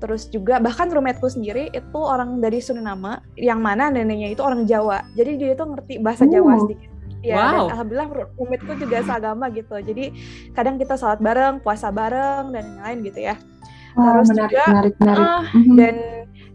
Terus 0.00 0.26
juga 0.26 0.56
bahkan 0.58 0.88
roommateku 0.88 1.28
sendiri 1.28 1.68
itu 1.70 2.00
orang 2.00 2.40
dari 2.40 2.58
Suriname 2.58 3.20
yang 3.36 3.60
mana 3.60 3.92
neneknya 3.92 4.32
itu 4.32 4.40
orang 4.40 4.64
Jawa. 4.64 5.04
Jadi 5.12 5.36
dia 5.36 5.52
itu 5.52 5.60
ngerti 5.62 5.94
bahasa 6.00 6.24
Jawa 6.24 6.56
Oh. 6.56 6.60
sedikit. 6.64 6.88
Ya, 7.20 7.36
Wow. 7.36 7.44
dan 7.68 7.76
alhamdulillah 7.76 8.08
roommateku 8.32 8.72
juga 8.80 9.04
seagama 9.04 9.52
gitu. 9.52 9.76
Jadi 9.76 10.04
kadang 10.50 10.80
kita 10.80 10.96
sholat 10.96 11.20
bareng, 11.20 11.60
puasa 11.60 11.92
bareng 11.92 12.48
dan 12.48 12.80
lain-lain 12.80 12.98
gitu 13.04 13.20
ya. 13.22 13.36
Oh, 13.92 14.08
Terus 14.08 14.28
menarik, 14.32 14.50
juga, 14.50 14.64
menarik, 14.66 14.94
menarik. 14.96 15.20
ah, 15.20 15.42
Mhm. 15.52 15.76
Dan 15.76 15.94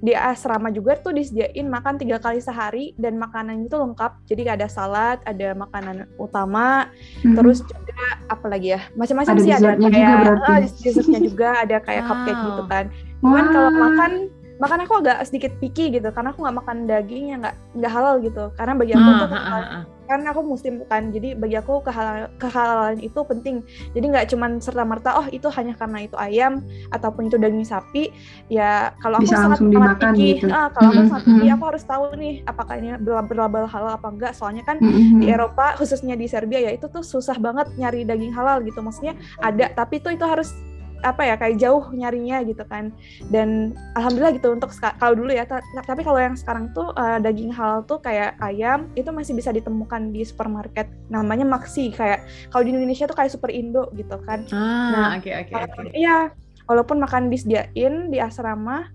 di 0.05 0.13
asrama 0.13 0.69
juga 0.69 0.93
tuh 0.95 1.17
disediain 1.17 1.65
makan 1.65 1.97
tiga 1.97 2.21
kali 2.21 2.37
sehari 2.37 2.93
dan 2.95 3.17
makanan 3.17 3.65
itu 3.65 3.73
lengkap. 3.73 4.21
Jadi 4.29 4.45
ada 4.45 4.69
salad, 4.69 5.17
ada 5.25 5.57
makanan 5.57 6.05
utama, 6.15 6.93
Mhm. 7.25 7.33
terus 7.33 7.65
juga 7.65 7.97
apa 8.27 8.45
lagi 8.45 8.75
ya 8.75 8.81
macam-macam 8.93 9.35
sih 9.39 9.49
ada 9.49 9.73
juga 9.73 9.87
kayak 9.89 10.17
berarti. 10.21 10.51
ah, 10.51 10.59
dessertnya 10.61 11.19
juga 11.23 11.49
ada 11.63 11.77
kayak 11.79 12.03
cupcake 12.05 12.35
Wow. 12.35 12.45
gitu 12.45 12.63
kan 12.67 12.85
cuman 13.23 13.43
kalau 13.49 13.71
Wah. 13.71 13.81
makan 13.89 14.11
makan 14.55 14.79
aku 14.81 14.93
agak 14.99 15.19
sedikit 15.23 15.51
picky 15.59 15.91
gitu 15.91 16.07
karena 16.09 16.31
aku 16.31 16.39
nggak 16.39 16.57
makan 16.57 16.77
daging 16.85 17.25
yang 17.29 17.39
nggak 17.39 17.55
nggak 17.73 17.91
halal 17.91 18.15
gitu 18.17 18.43
karena 18.55 18.73
bagi 18.73 18.93
aku 18.93 19.03
Ah, 19.05 19.11
ah, 19.11 19.27
kehal- 19.27 19.43
ah, 19.67 19.75
ah. 19.75 19.83
kan 20.05 20.19
aku 20.23 20.41
muslim 20.45 20.73
kan 20.85 21.03
jadi 21.09 21.33
bagi 21.33 21.57
aku 21.57 21.81
kehal 21.81 22.07
kehalalan 22.37 22.97
itu 22.99 23.19
penting 23.21 23.65
jadi 23.91 24.05
nggak 24.05 24.25
cuman 24.29 24.51
serta 24.57 24.85
merta 24.85 25.17
oh 25.17 25.27
itu 25.27 25.49
hanya 25.49 25.73
karena 25.73 25.99
itu 26.01 26.15
ayam 26.15 26.61
ataupun 26.87 27.25
itu 27.25 27.35
daging 27.35 27.65
sapi 27.65 28.13
ya 28.47 28.93
kalau 28.95 29.17
aku 29.17 29.25
Bisa 29.25 29.43
sangat 29.43 29.59
amat 29.59 29.97
picky 29.99 30.39
gitu. 30.39 30.47
ah, 30.47 30.69
kalau 30.69 30.87
aku 30.87 30.95
Mm-mm, 30.95 31.09
sangat 31.09 31.23
picky 31.27 31.47
aku 31.49 31.63
harus 31.65 31.83
tahu 31.83 32.03
nih 32.15 32.35
apakah 32.45 32.73
ini 32.77 32.89
berlabel 33.01 33.65
halal 33.65 33.91
apa 33.91 34.07
enggak 34.07 34.31
soalnya 34.31 34.61
kan 34.61 34.77
Mhm. 34.77 35.19
di 35.19 35.27
Eropa 35.27 35.73
khususnya 35.75 36.13
di 36.13 36.29
Serbia 36.29 36.61
ya 36.61 36.71
itu 36.71 36.85
tuh 36.85 37.01
susah 37.01 37.35
banget 37.35 37.73
nyari 37.75 38.05
daging 38.05 38.31
halal 38.31 38.61
gitu 38.61 38.79
maksudnya 38.79 39.13
ada 39.41 39.67
tapi 39.69 39.97
tuh 39.97 40.13
itu 40.13 40.23
harus 40.23 40.53
apa 41.01 41.21
ya 41.27 41.35
kayak 41.35 41.59
jauh 41.59 41.83
nyarinya 41.91 42.43
gitu 42.45 42.63
kan. 42.67 42.93
Dan 43.27 43.73
alhamdulillah 43.97 44.35
gitu 44.37 44.53
untuk 44.55 44.71
kalau 44.99 45.15
dulu 45.17 45.31
ya 45.33 45.43
tapi 45.83 46.01
kalau 46.05 46.19
yang 46.21 46.35
sekarang 46.37 46.71
tuh 46.71 46.93
uh, 46.95 47.17
daging 47.19 47.51
halal 47.51 47.83
tuh 47.83 47.99
kayak 47.99 48.37
ayam 48.39 48.87
itu 48.95 49.09
masih 49.11 49.33
bisa 49.35 49.51
ditemukan 49.51 50.13
di 50.13 50.23
supermarket. 50.23 50.87
Namanya 51.11 51.43
Maxi 51.43 51.91
kayak 51.91 52.23
kalau 52.53 52.63
di 52.63 52.71
Indonesia 52.75 53.09
tuh 53.09 53.17
kayak 53.17 53.31
Super 53.33 53.51
Indo 53.51 53.89
gitu 53.97 54.15
kan. 54.23 54.45
Ah 54.53 54.91
nah 54.93 55.07
oke 55.17 55.31
oke 55.31 55.53
oke. 55.53 55.91
iya 55.97 56.31
walaupun 56.69 57.01
makan 57.01 57.29
disediain 57.29 58.09
di 58.09 58.17
asrama 58.21 58.89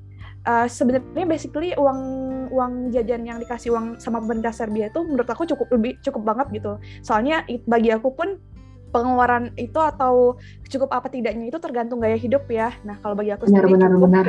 uh, 0.46 0.66
sebenarnya 0.66 1.26
basically 1.26 1.74
uang 1.76 2.00
uang 2.50 2.90
jajan 2.90 3.22
yang 3.26 3.38
dikasih 3.38 3.74
uang 3.74 4.00
sama 4.02 4.18
pemerintah 4.22 4.54
Serbia 4.54 4.88
itu 4.90 5.00
menurut 5.04 5.28
aku 5.28 5.46
cukup 5.46 5.70
lebih 5.74 5.98
cukup 6.02 6.34
banget 6.34 6.60
gitu. 6.60 6.72
Soalnya 7.04 7.46
bagi 7.66 7.94
aku 7.94 8.10
pun 8.14 8.40
pengeluaran 8.90 9.54
itu 9.54 9.78
atau 9.78 10.34
cukup 10.70 10.94
apa 10.94 11.10
tidaknya 11.10 11.50
itu 11.50 11.58
tergantung 11.58 11.98
gaya 11.98 12.14
hidup 12.14 12.46
ya. 12.46 12.70
Nah 12.86 12.96
kalau 13.02 13.18
bagi 13.18 13.34
aku 13.34 13.50
benar, 13.50 13.66
sendiri 13.66 13.74
benar, 13.74 13.90
cukup. 13.90 14.06
Benar. 14.06 14.26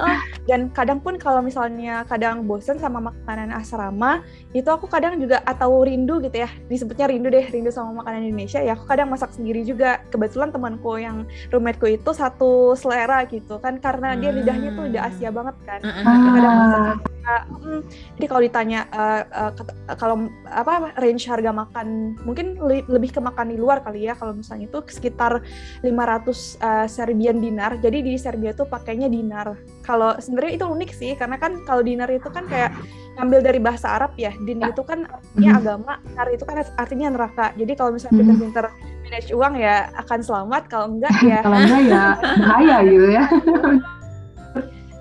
Uh, 0.00 0.18
dan 0.48 0.60
kadang 0.70 0.98
pun 1.02 1.14
kalau 1.18 1.42
misalnya 1.42 2.06
kadang 2.06 2.46
bosen 2.46 2.78
sama 2.78 3.02
makanan 3.02 3.50
asrama 3.50 4.22
itu 4.54 4.70
aku 4.70 4.86
kadang 4.86 5.18
juga 5.18 5.42
atau 5.42 5.82
rindu 5.82 6.22
gitu 6.22 6.46
ya 6.46 6.50
disebutnya 6.70 7.10
rindu 7.10 7.28
deh 7.28 7.50
rindu 7.50 7.74
sama 7.74 8.00
makanan 8.00 8.30
Indonesia 8.30 8.62
ya 8.62 8.78
aku 8.78 8.86
kadang 8.86 9.10
masak 9.10 9.34
sendiri 9.34 9.66
juga. 9.66 10.00
Kebetulan 10.14 10.54
temanku 10.54 10.94
yang 10.96 11.26
roommateku 11.50 11.90
itu 11.90 12.10
satu 12.14 12.78
selera 12.78 13.26
gitu 13.26 13.58
kan 13.58 13.82
karena 13.82 14.14
dia 14.14 14.30
lidahnya 14.30 14.70
tuh 14.78 14.86
udah 14.86 15.02
Asia 15.10 15.28
banget 15.34 15.56
kan. 15.66 15.80
Ah. 15.82 16.30
Kadang 16.30 16.54
masak 16.54 17.20
uh, 17.26 17.80
jadi 18.16 18.26
kalau 18.26 18.42
ditanya 18.42 18.80
uh, 18.92 19.22
uh, 19.30 19.52
kalau 19.96 20.28
apa 20.48 20.94
range 21.00 21.28
harga 21.28 21.52
makan 21.52 22.16
mungkin 22.24 22.58
li 22.66 22.82
lebih 22.88 23.14
ke 23.14 23.20
makan 23.20 23.52
di 23.52 23.56
luar 23.60 23.84
kali 23.84 24.08
ya 24.08 24.14
kalau 24.16 24.36
misalnya 24.36 24.66
itu 24.68 24.80
sekitar 24.88 25.44
500 25.80 26.60
uh, 26.60 26.86
Serbian 26.86 27.40
dinar. 27.40 27.80
Jadi 27.80 28.04
di 28.04 28.14
Serbia 28.20 28.52
tuh 28.52 28.68
pakainya 28.68 29.08
dinar. 29.08 29.56
Kalau 29.80 30.12
sebenarnya 30.20 30.60
itu 30.60 30.66
unik 30.68 30.90
sih 30.92 31.12
karena 31.16 31.40
kan 31.40 31.64
kalau 31.64 31.80
dinar 31.80 32.12
itu 32.12 32.28
kan 32.28 32.44
kayak 32.44 32.76
ngambil 33.16 33.40
dari 33.40 33.60
bahasa 33.60 33.96
Arab 33.96 34.12
ya. 34.20 34.32
Din 34.44 34.60
ya. 34.60 34.72
itu 34.72 34.84
kan 34.84 35.08
artinya 35.08 35.50
hmm. 35.56 35.60
agama, 35.60 35.92
dinar 36.04 36.28
itu 36.32 36.44
kan 36.44 36.56
artinya 36.76 37.08
neraka. 37.12 37.46
Jadi 37.56 37.72
kalau 37.76 37.90
misalnya 37.96 38.14
hmm. 38.16 38.20
pinter-pinter 38.28 38.66
manage 39.00 39.30
uang 39.32 39.54
ya 39.56 39.76
akan 39.96 40.20
selamat, 40.20 40.62
kalau 40.68 40.86
enggak 40.92 41.14
ya 41.30 41.40
kalau 41.40 41.58
enggak 41.58 41.82
ya 41.88 42.04
bahaya 42.44 42.76
gitu 42.84 43.08
ya. 43.08 43.24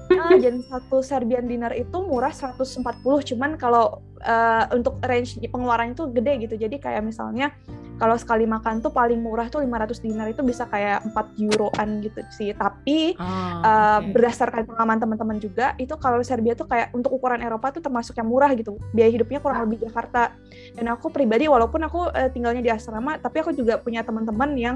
Nah, 0.10 0.32
dan 0.44 0.56
satu 0.64 1.04
Serbian 1.04 1.46
dinar 1.46 1.76
itu 1.76 1.98
murah 2.00 2.32
140 2.32 2.82
cuman 3.04 3.60
kalau 3.60 4.00
uh, 4.24 4.66
untuk 4.76 5.00
range 5.04 5.40
pengeluaran 5.40 5.94
itu 5.94 6.08
gede 6.12 6.34
gitu 6.48 6.56
jadi 6.56 6.76
kayak 6.80 7.02
misalnya 7.04 7.54
kalau 8.00 8.16
sekali 8.16 8.48
makan 8.48 8.80
tuh 8.80 8.96
paling 8.96 9.20
murah 9.20 9.52
tuh 9.52 9.60
500 9.60 10.00
dinar 10.00 10.32
itu 10.32 10.40
bisa 10.40 10.64
kayak 10.72 11.04
4 11.12 11.36
euroan 11.36 12.00
gitu 12.00 12.24
sih. 12.32 12.56
Tapi 12.56 13.20
oh, 13.20 13.22
uh, 13.22 14.00
okay. 14.00 14.16
berdasarkan 14.16 14.64
pengalaman 14.64 14.98
teman-teman 15.04 15.38
juga 15.38 15.76
itu 15.76 15.92
kalau 16.00 16.24
Serbia 16.24 16.56
tuh 16.56 16.66
kayak 16.66 16.96
untuk 16.96 17.12
ukuran 17.12 17.44
Eropa 17.44 17.76
tuh 17.76 17.84
termasuk 17.84 18.16
yang 18.16 18.32
murah 18.32 18.56
gitu. 18.56 18.80
Biaya 18.96 19.12
hidupnya 19.12 19.44
kurang 19.44 19.68
lebih 19.68 19.84
Jakarta. 19.92 20.32
Dan 20.80 20.88
aku 20.88 21.12
pribadi 21.12 21.52
walaupun 21.52 21.84
aku 21.84 22.08
uh, 22.08 22.32
tinggalnya 22.32 22.64
di 22.64 22.72
asrama, 22.72 23.20
tapi 23.20 23.44
aku 23.44 23.52
juga 23.52 23.76
punya 23.84 24.02
teman-teman 24.08 24.56
yang 24.56 24.76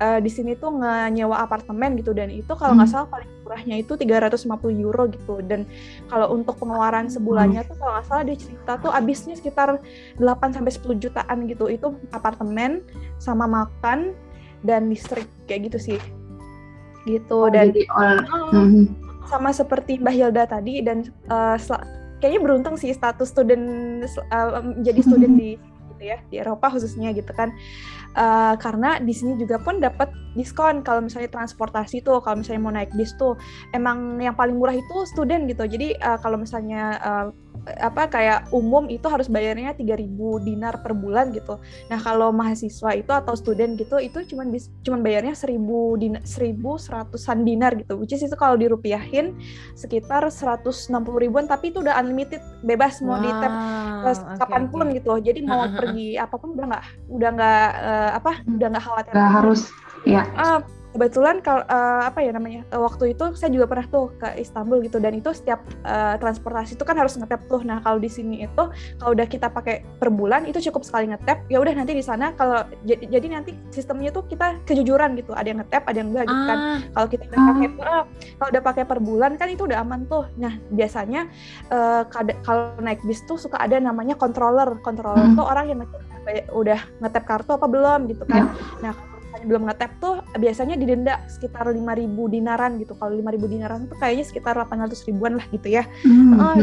uh, 0.00 0.16
di 0.18 0.32
sini 0.32 0.56
tuh 0.56 0.72
nyewa 1.12 1.44
apartemen 1.44 1.94
gitu 2.00 2.16
dan 2.16 2.32
itu 2.32 2.48
kalau 2.56 2.72
nggak 2.72 2.88
hmm. 2.88 2.96
salah 2.96 3.08
paling 3.12 3.28
murahnya 3.44 3.76
itu 3.84 3.92
350 4.00 4.48
euro 4.80 5.04
gitu. 5.12 5.44
Dan 5.44 5.68
kalau 6.08 6.32
untuk 6.32 6.56
pengeluaran 6.56 7.12
sebulannya 7.12 7.60
hmm. 7.60 7.68
tuh 7.68 7.76
kalau 7.76 7.92
nggak 8.00 8.06
salah 8.08 8.24
dia 8.24 8.36
cerita 8.40 8.72
tuh 8.82 8.92
habisnya 8.92 9.38
sekitar 9.38 9.78
8 10.18 10.58
sampai 10.58 10.72
10 10.74 10.98
jutaan 10.98 11.38
gitu. 11.46 11.70
Itu 11.70 11.96
apartemen 12.12 12.82
sama 13.22 13.46
makan 13.46 14.12
dan 14.66 14.90
listrik 14.90 15.26
kayak 15.46 15.72
gitu 15.72 15.94
sih. 15.94 15.98
Gitu 17.06 17.34
oh, 17.34 17.50
dan 17.50 17.74
jadi, 17.74 17.82
uh, 17.94 18.22
sama 19.26 19.50
seperti 19.50 19.98
Mbak 19.98 20.14
Hilda 20.14 20.44
tadi 20.46 20.82
dan 20.82 21.06
uh, 21.30 21.58
kayaknya 22.22 22.40
beruntung 22.42 22.78
sih 22.78 22.94
status 22.94 23.34
student 23.34 24.06
uh, 24.30 24.62
menjadi 24.62 25.00
student 25.02 25.34
di 25.34 25.58
gitu 26.02 26.02
ya 26.06 26.18
di 26.30 26.36
Eropa 26.38 26.70
khususnya 26.70 27.10
gitu 27.14 27.30
kan. 27.34 27.50
Uh, 28.12 28.54
karena 28.60 29.00
di 29.00 29.14
sini 29.16 29.40
juga 29.40 29.56
pun 29.56 29.80
dapat 29.80 30.12
diskon 30.36 30.84
kalau 30.84 31.00
misalnya 31.00 31.32
transportasi 31.32 32.04
tuh 32.04 32.20
kalau 32.20 32.42
misalnya 32.42 32.62
mau 32.62 32.74
naik 32.74 32.90
bis 32.98 33.14
tuh. 33.18 33.38
Emang 33.74 34.18
yang 34.22 34.34
paling 34.34 34.58
murah 34.58 34.74
itu 34.74 34.96
student 35.10 35.46
gitu. 35.46 35.66
Jadi 35.66 35.98
uh, 36.02 36.18
kalau 36.22 36.38
misalnya 36.38 36.98
uh, 37.02 37.26
apa 37.78 38.10
kayak 38.10 38.50
umum 38.50 38.90
itu 38.90 39.06
harus 39.06 39.30
bayarnya 39.30 39.70
3000 39.78 40.02
dinar 40.42 40.82
per 40.82 40.98
bulan 40.98 41.30
gitu. 41.30 41.62
Nah, 41.86 41.98
kalau 42.02 42.34
mahasiswa 42.34 42.90
itu 42.98 43.12
atau 43.14 43.38
student 43.38 43.78
gitu 43.78 44.02
itu 44.02 44.18
cuman 44.34 44.50
bis, 44.50 44.66
cuman 44.82 45.00
bayarnya 45.06 45.34
1000 45.38 45.62
dinar 46.02 46.22
1100-an 46.26 47.38
dinar 47.46 47.72
gitu. 47.78 47.94
Which 48.02 48.10
is 48.10 48.26
itu 48.26 48.34
kalau 48.34 48.58
dirupiahin 48.58 49.38
sekitar 49.78 50.26
160 50.26 50.90
ribuan 51.22 51.46
tapi 51.46 51.70
itu 51.70 51.86
udah 51.86 52.02
unlimited, 52.02 52.42
bebas 52.66 52.98
mau 52.98 53.14
wow, 53.14 53.22
di 53.22 53.30
tap 53.30 53.52
okay, 54.10 54.36
kapan 54.42 54.62
pun 54.66 54.86
okay. 54.90 54.98
gitu. 54.98 55.12
Jadi 55.22 55.40
mau 55.46 55.62
pergi 55.70 56.18
apa 56.18 56.34
pun 56.34 56.58
udah 56.58 56.66
nggak 56.66 56.84
udah 57.14 57.30
nggak 57.30 57.68
uh, 57.78 58.10
apa 58.18 58.32
udah 58.42 58.68
nggak 58.74 58.84
khawatir. 58.84 59.12
Gak 59.14 59.32
harus 59.38 59.60
ya. 60.02 60.26
Uh, 60.34 60.60
kebetulan 60.92 61.40
kalau 61.40 61.64
uh, 61.66 62.04
apa 62.04 62.20
ya 62.20 62.36
namanya 62.36 62.68
uh, 62.70 62.80
waktu 62.84 63.16
itu 63.16 63.32
saya 63.32 63.48
juga 63.48 63.64
pernah 63.64 63.88
tuh 63.88 64.12
ke 64.20 64.28
Istanbul 64.36 64.84
gitu 64.84 65.00
dan 65.00 65.16
itu 65.16 65.32
setiap 65.32 65.64
uh, 65.88 66.20
transportasi 66.20 66.76
itu 66.76 66.84
kan 66.84 67.00
harus 67.00 67.16
ngetap 67.16 67.40
tuh. 67.48 67.64
Nah 67.64 67.80
kalau 67.80 67.96
di 67.96 68.12
sini 68.12 68.44
itu 68.44 68.64
kalau 69.00 69.10
udah 69.16 69.26
kita 69.26 69.48
pakai 69.48 69.82
per 69.96 70.12
bulan 70.12 70.44
itu 70.44 70.60
cukup 70.68 70.84
sekali 70.84 71.08
ngetap. 71.08 71.48
Ya 71.48 71.58
udah 71.58 71.72
nanti 71.72 71.96
di 71.96 72.04
sana 72.04 72.36
kalau 72.36 72.62
jadi, 72.84 73.08
jadi 73.08 73.26
nanti 73.40 73.56
sistemnya 73.72 74.12
tuh 74.12 74.28
kita 74.28 74.60
kejujuran 74.68 75.16
gitu. 75.16 75.32
Ada 75.32 75.56
yang 75.56 75.60
ngetap 75.64 75.82
ada 75.88 75.96
yang 75.96 76.08
enggak 76.12 76.24
gitu 76.28 76.44
kan. 76.44 76.58
Ah. 76.62 76.78
kalau 76.92 77.08
kita 77.08 77.22
udah 77.26 77.40
pakai 77.42 77.68
uh, 77.80 78.04
kalau 78.38 78.48
udah 78.52 78.62
pakai 78.62 78.84
per 78.84 78.98
bulan 79.00 79.32
kan 79.40 79.48
itu 79.48 79.62
udah 79.64 79.78
aman 79.80 80.04
tuh. 80.06 80.28
Nah 80.36 80.60
biasanya 80.68 81.26
uh, 81.72 82.04
kalau 82.44 82.76
naik 82.84 83.00
bis 83.08 83.24
tuh 83.24 83.40
suka 83.40 83.56
ada 83.56 83.80
namanya 83.80 84.12
controller. 84.14 84.76
Controller 84.84 85.24
hmm. 85.24 85.36
tuh 85.40 85.46
orang 85.48 85.66
yang 85.72 85.78
udah 86.52 86.78
ngetap 87.02 87.24
kartu 87.24 87.56
apa 87.56 87.66
belum 87.66 88.12
gitu 88.12 88.28
kan. 88.28 88.52
Yeah. 88.52 88.92
nah 88.92 89.11
belum 89.44 89.68
ngetap 89.68 89.90
tuh 89.98 90.22
biasanya 90.38 90.78
didenda 90.78 91.20
sekitar 91.28 91.68
5.000 91.68 91.78
dinaran 92.32 92.78
gitu. 92.78 92.94
Kalau 92.96 93.12
5.000 93.14 93.52
dinaran 93.52 93.80
tuh 93.90 93.96
kayaknya 93.98 94.24
sekitar 94.26 94.54
800 94.56 95.08
ribuan 95.08 95.38
lah 95.38 95.46
gitu 95.50 95.68
ya. 95.68 95.84
Mm 96.06 96.14
-hmm. 96.14 96.38
uh, 96.38 96.56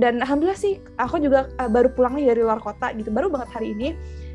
dan 0.00 0.24
alhamdulillah 0.24 0.56
sih 0.56 0.80
aku 0.96 1.20
juga 1.20 1.52
uh, 1.60 1.68
baru 1.68 1.92
pulang 1.92 2.16
nih 2.16 2.32
dari 2.32 2.40
luar 2.44 2.60
kota 2.60 2.92
gitu. 2.96 3.12
Baru 3.12 3.28
banget 3.28 3.52
hari 3.52 3.76
ini 3.76 3.92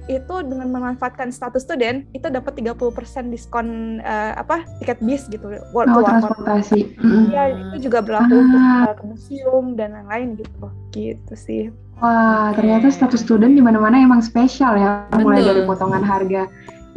itu 0.07 0.36
dengan 0.39 0.72
memanfaatkan 0.72 1.36
status 1.36 1.68
student 1.68 2.07
itu 2.15 2.32
dapat 2.32 2.55
30% 2.55 2.80
diskon 3.28 3.99
uh, 3.99 4.39
apa 4.39 4.63
tiket 4.80 5.03
bis 5.03 5.28
gitu 5.28 5.51
buat 5.76 5.88
oh, 5.91 5.99
transportasi. 5.99 6.95
Iya, 7.28 7.43
mm. 7.51 7.59
itu 7.76 7.91
juga 7.91 7.99
berlaku 7.99 8.34
ah. 8.34 8.39
untuk 8.39 8.61
uh, 8.63 8.93
ke 8.95 9.03
museum 9.03 9.65
dan 9.76 9.99
lain-lain 9.99 10.39
gitu. 10.39 10.68
Gitu 10.95 11.34
sih. 11.36 11.63
Wah, 11.97 12.53
ternyata 12.53 12.93
status 12.93 13.26
student 13.26 13.57
di 13.57 13.61
mana-mana 13.61 13.97
emang 13.97 14.22
spesial 14.22 14.78
ya, 14.78 15.09
Betul. 15.09 15.22
mulai 15.26 15.41
dari 15.41 15.61
potongan 15.65 16.05
harga 16.05 16.45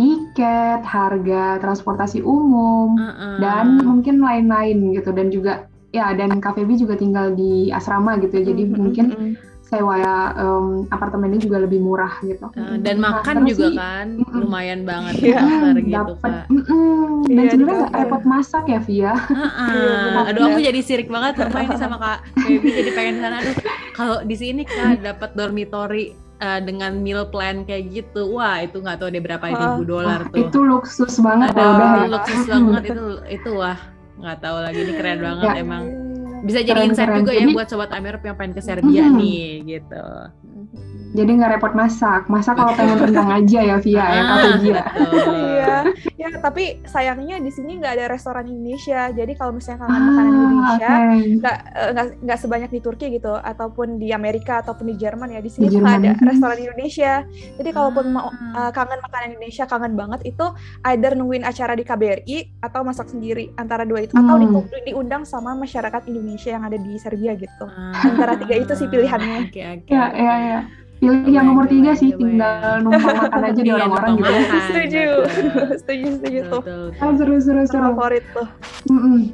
tiket, 0.00 0.80
harga 0.80 1.60
transportasi 1.60 2.24
umum, 2.24 2.96
uh 2.96 3.04
-uh. 3.12 3.36
dan 3.36 3.84
mungkin 3.84 4.24
lain-lain 4.24 4.96
gitu 4.96 5.12
dan 5.12 5.28
juga 5.28 5.68
ya 5.92 6.16
dan 6.16 6.40
KVB 6.40 6.80
juga 6.80 6.96
tinggal 6.96 7.36
di 7.36 7.68
asrama 7.68 8.16
gitu 8.16 8.40
ya, 8.40 8.44
jadi 8.48 8.62
mm 8.64 8.70
-hmm. 8.72 8.80
mungkin 8.80 9.06
sewa 9.70 9.94
ya, 10.02 10.34
um, 10.34 10.82
apartemennya 10.90 11.46
juga 11.46 11.62
lebih 11.62 11.78
murah 11.78 12.18
gitu. 12.26 12.42
Uh, 12.58 12.74
dan 12.82 12.98
nah, 12.98 13.22
makan 13.22 13.46
juga 13.46 13.70
sih, 13.70 13.78
kan 13.78 14.06
mm 14.18 14.26
-mm. 14.26 14.40
lumayan 14.42 14.80
banget 14.82 15.14
ya, 15.22 15.38
gitu 15.78 15.94
dapet, 15.94 16.16
Kak. 16.18 16.44
Mm 16.50 16.62
-mm. 16.66 17.06
Dan 17.30 17.44
iya, 17.46 17.50
sebenarnya 17.54 17.78
nggak 17.78 17.94
repot 18.02 18.22
masak 18.26 18.64
ya 18.66 18.80
Via. 18.82 19.14
Uh 19.14 19.46
-uh. 19.46 20.28
Aduh 20.32 20.42
aku 20.50 20.58
jadi 20.58 20.80
sirik 20.82 21.06
banget 21.06 21.38
apa 21.46 21.58
ini 21.62 21.76
sama 21.78 22.02
Kak 22.02 22.18
Baby 22.42 22.68
jadi 22.82 22.90
pengen 22.98 23.14
sana. 23.22 23.36
Aduh 23.38 23.54
kalau 23.94 24.16
di 24.26 24.34
sini 24.34 24.66
Kak 24.66 25.06
dapat 25.06 25.30
dormitory 25.38 26.29
uh, 26.40 26.60
dengan 26.64 26.98
meal 26.98 27.28
plan 27.28 27.62
kayak 27.62 27.92
gitu 27.92 28.34
wah 28.34 28.64
itu 28.64 28.80
nggak 28.80 28.98
tahu 28.98 29.08
deh 29.12 29.22
berapa 29.22 29.44
ribu 29.44 29.84
dolar 29.86 30.26
tuh 30.32 30.48
itu 30.48 30.58
luksus 30.64 31.14
banget 31.20 31.52
ada 31.54 31.62
udah 31.62 31.90
luksus 32.10 32.42
banget 32.52 32.82
itu 32.90 33.04
itu 33.30 33.50
wah 33.54 33.78
nggak 34.20 34.38
tahu 34.44 34.56
lagi 34.60 34.80
ini 34.84 34.92
keren 34.96 35.20
banget 35.20 35.48
ya. 35.48 35.62
emang 35.64 35.82
bisa 36.40 36.60
jadi 36.64 36.72
keren, 36.72 36.88
insight 36.92 37.08
keren. 37.08 37.20
juga 37.20 37.32
ya 37.32 37.38
jadi, 37.44 37.52
ya 37.52 37.56
buat 37.56 37.68
sobat 37.68 37.90
Amerop 37.92 38.22
yang 38.24 38.36
pengen 38.36 38.52
ke 38.56 38.62
Serbia 38.64 39.04
mm 39.04 39.12
-hmm. 39.12 39.20
nih 39.20 39.48
gitu 39.76 40.04
jadi 41.10 41.30
nggak 41.42 41.58
repot 41.58 41.74
masak. 41.74 42.30
Masak 42.30 42.54
kalau 42.54 42.70
pengen 42.78 43.02
rendang 43.02 43.30
aja 43.34 43.60
ya 43.66 43.76
Via 43.82 43.98
ya 43.98 44.22
kalau 44.22 44.50
Via. 44.62 44.82
Iya. 44.94 45.76
Ya 46.20 46.28
tapi 46.36 46.84
sayangnya 46.84 47.40
di 47.40 47.48
sini 47.48 47.80
nggak 47.80 47.96
ada 47.96 48.06
restoran 48.12 48.44
Indonesia. 48.44 49.08
Jadi 49.08 49.32
kalau 49.40 49.56
misalnya 49.56 49.88
kangen 49.88 49.96
ah, 49.96 50.04
makanan 50.04 50.32
Indonesia 50.36 50.76
nggak 50.76 50.92
okay. 51.00 51.24
nggak 51.40 51.58
uh, 51.72 52.08
nggak 52.20 52.38
sebanyak 52.44 52.70
di 52.76 52.80
Turki 52.84 53.06
gitu 53.16 53.32
ataupun 53.40 53.96
di 53.96 54.12
Amerika 54.12 54.60
ataupun 54.60 54.92
di 54.92 55.00
Jerman 55.00 55.32
ya 55.32 55.40
di 55.40 55.48
sini 55.48 55.72
nggak 55.72 55.96
ada 56.04 56.12
restoran 56.28 56.60
Indonesia. 56.60 57.24
Jadi 57.56 57.70
kalaupun 57.72 58.04
mau 58.12 58.28
uh, 58.28 58.68
kangen 58.68 59.00
makanan 59.00 59.28
Indonesia 59.32 59.64
kangen 59.64 59.96
banget 59.96 60.20
itu 60.28 60.46
either 60.92 61.16
nungguin 61.16 61.40
acara 61.48 61.72
di 61.72 61.88
KBRI 61.88 62.36
atau 62.68 62.84
masak 62.84 63.08
sendiri 63.08 63.56
antara 63.56 63.88
dua 63.88 64.04
itu 64.04 64.12
atau 64.12 64.36
hmm. 64.36 64.68
di, 64.68 64.92
diundang 64.92 65.24
sama 65.24 65.56
masyarakat 65.56 66.04
Indonesia 66.04 66.52
yang 66.52 66.68
ada 66.68 66.76
di 66.76 67.00
Serbia 67.00 67.32
gitu. 67.32 67.64
Ah. 67.64 67.96
Antara 68.12 68.36
tiga 68.36 68.60
itu 68.60 68.76
sih 68.76 68.92
pilihannya. 68.92 69.48
Okay, 69.48 69.64
okay. 69.80 69.96
Ya 69.96 70.04
ya 70.12 70.34
ya 70.36 70.60
pilih 71.00 71.32
yang 71.32 71.48
nomor 71.48 71.64
tiga 71.64 71.96
sih, 71.96 72.12
tinggal 72.12 72.84
numpang 72.84 73.16
makan 73.16 73.42
aja 73.42 73.56
di 73.56 73.66
Iya, 73.66 73.76
orang-orang 73.80 74.10
gitu. 74.14 74.32
setuju 74.68 75.04
setuju 75.80 76.06
setuju 76.20 76.38
tuh. 76.46 76.62
Ah, 77.00 77.12
seru 77.16 77.40
seru 77.40 77.64
seru. 77.64 77.96
favorit 77.96 78.24
tuh 78.36 78.46
Mm-mm. 78.86 79.32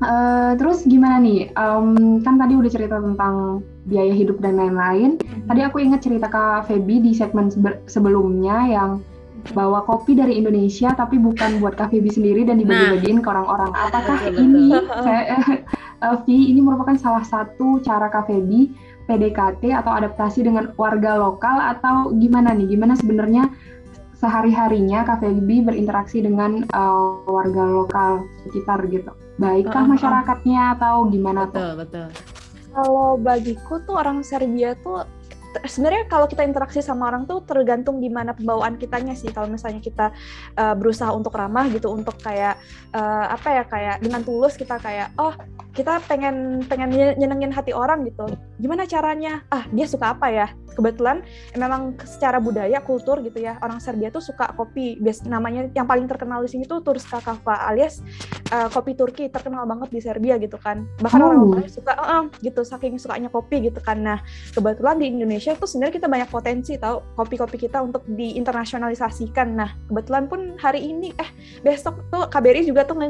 Eh, 0.00 0.52
terus 0.56 0.88
gimana 0.88 1.20
nih? 1.20 1.52
Em, 1.52 1.88
kan 2.24 2.40
tadi 2.40 2.56
udah 2.56 2.70
cerita 2.72 2.96
tentang 2.96 3.60
biaya 3.84 4.16
hidup 4.16 4.40
dan 4.40 4.56
lain-lain. 4.56 5.20
Tadi 5.44 5.60
aku 5.60 5.76
ingat 5.76 6.00
cerita 6.00 6.24
Kak 6.24 6.72
Feby 6.72 7.04
di 7.04 7.12
segmen 7.12 7.52
sebe- 7.52 7.84
sebelumnya 7.84 8.64
yang 8.64 9.04
bawa 9.52 9.84
kopi 9.84 10.16
dari 10.16 10.36
Indonesia 10.36 10.92
tapi 10.92 11.20
bukan 11.20 11.60
buat 11.60 11.76
Kak 11.76 11.92
Feby 11.92 12.08
sendiri 12.08 12.48
dan 12.48 12.56
dibagi-bagiin 12.56 13.20
ke 13.20 13.28
orang-orang. 13.28 13.68
Apakah 13.74 14.16
Betul, 14.24 14.32
betul. 14.32 14.40
ini, 14.40 14.68
saya, 15.04 15.22
eh, 15.36 16.16
Vi, 16.24 16.48
ini 16.48 16.64
merupakan 16.64 16.96
salah 16.96 17.20
satu 17.20 17.84
cara 17.84 18.08
Kak 18.08 18.24
Feby 18.24 18.72
PDKT 19.10 19.74
atau 19.74 19.90
adaptasi 19.90 20.46
dengan 20.46 20.70
warga 20.78 21.18
lokal 21.18 21.58
atau 21.74 22.14
gimana 22.14 22.54
nih? 22.54 22.78
Gimana 22.78 22.94
sebenarnya 22.94 23.50
sehari-harinya 24.14 25.02
Kak 25.02 25.26
Feby 25.26 25.66
berinteraksi 25.66 26.22
dengan 26.22 26.62
eh, 26.62 27.06
warga 27.26 27.64
lokal 27.66 28.22
sekitar 28.46 28.86
gitu? 28.86 29.10
Baikkah 29.42 29.82
Uh, 29.82 29.82
uh, 29.82 29.86
uh. 29.88 29.92
masyarakatnya 29.98 30.62
atau 30.78 30.94
gimana 31.10 31.50
tuh? 31.50 31.58
Betul, 31.58 31.72
betul. 31.82 32.08
Kalau 32.70 33.18
bagiku 33.18 33.82
tuh 33.82 33.98
orang 33.98 34.22
Serbia 34.22 34.78
tuh 34.78 35.02
sebenarnya 35.64 36.04
kalau 36.10 36.26
kita 36.28 36.44
interaksi 36.44 36.84
sama 36.84 37.08
orang 37.08 37.24
tuh 37.24 37.40
tergantung 37.46 38.02
gimana 38.02 38.36
pembawaan 38.36 38.76
kitanya 38.76 39.14
sih. 39.14 39.30
Kalau 39.32 39.48
misalnya 39.48 39.80
kita 39.80 40.12
uh, 40.58 40.74
berusaha 40.76 41.08
untuk 41.14 41.32
ramah 41.32 41.70
gitu, 41.72 41.88
untuk 41.88 42.20
kayak 42.20 42.60
uh, 42.92 43.32
apa 43.32 43.48
ya 43.48 43.64
kayak 43.64 43.96
dengan 44.04 44.20
tulus 44.20 44.58
kita 44.58 44.76
kayak 44.76 45.14
oh 45.16 45.32
kita 45.70 46.02
pengen 46.10 46.66
pengen 46.66 46.90
nye- 46.90 47.16
nyenengin 47.16 47.54
hati 47.54 47.70
orang 47.72 48.02
gitu. 48.04 48.26
Gimana 48.58 48.84
caranya? 48.84 49.40
Ah 49.48 49.64
dia 49.72 49.86
suka 49.86 50.12
apa 50.12 50.28
ya? 50.28 50.52
Kebetulan 50.76 51.24
memang 51.56 51.96
secara 52.04 52.36
budaya 52.42 52.78
kultur 52.84 53.24
gitu 53.24 53.40
ya 53.40 53.56
orang 53.64 53.80
Serbia 53.80 54.12
tuh 54.12 54.20
suka 54.20 54.52
kopi. 54.52 55.00
Bias 55.00 55.24
namanya 55.24 55.70
yang 55.72 55.88
paling 55.88 56.04
terkenal 56.10 56.44
di 56.44 56.50
sini 56.52 56.68
tuh 56.68 56.84
Turska 56.84 57.24
Kava 57.24 57.64
alias 57.70 58.04
uh, 58.52 58.68
kopi 58.68 58.92
Turki 58.92 59.32
terkenal 59.32 59.64
banget 59.64 59.88
di 59.94 60.00
Serbia 60.04 60.36
gitu 60.36 60.60
kan. 60.60 60.84
Bahkan 61.00 61.18
Oh. 61.20 61.32
orang-orang 61.32 61.68
suka 61.72 61.96
"Eh, 61.96 62.08
eh," 62.16 62.24
gitu 62.44 62.60
saking 62.64 62.96
sukanya 63.00 63.32
kopi 63.32 63.64
gitu 63.68 63.80
kan. 63.80 64.00
Nah, 64.00 64.18
kebetulan 64.52 65.00
di 65.00 65.08
Indonesia 65.08 65.39
tuh 65.40 65.64
sebenarnya 65.66 65.96
kita 65.96 66.08
banyak 66.08 66.28
potensi 66.28 66.76
tahu 66.76 67.16
kopi-kopi 67.16 67.56
kita 67.56 67.80
untuk 67.80 68.04
diinternasionalisasikan. 68.04 69.48
Nah, 69.56 69.72
kebetulan 69.88 70.28
pun 70.28 70.54
hari 70.60 70.84
ini 70.92 71.16
eh 71.16 71.30
besok 71.64 72.04
tuh 72.12 72.28
KBRI 72.28 72.68
juga 72.68 72.84
tuh 72.84 73.00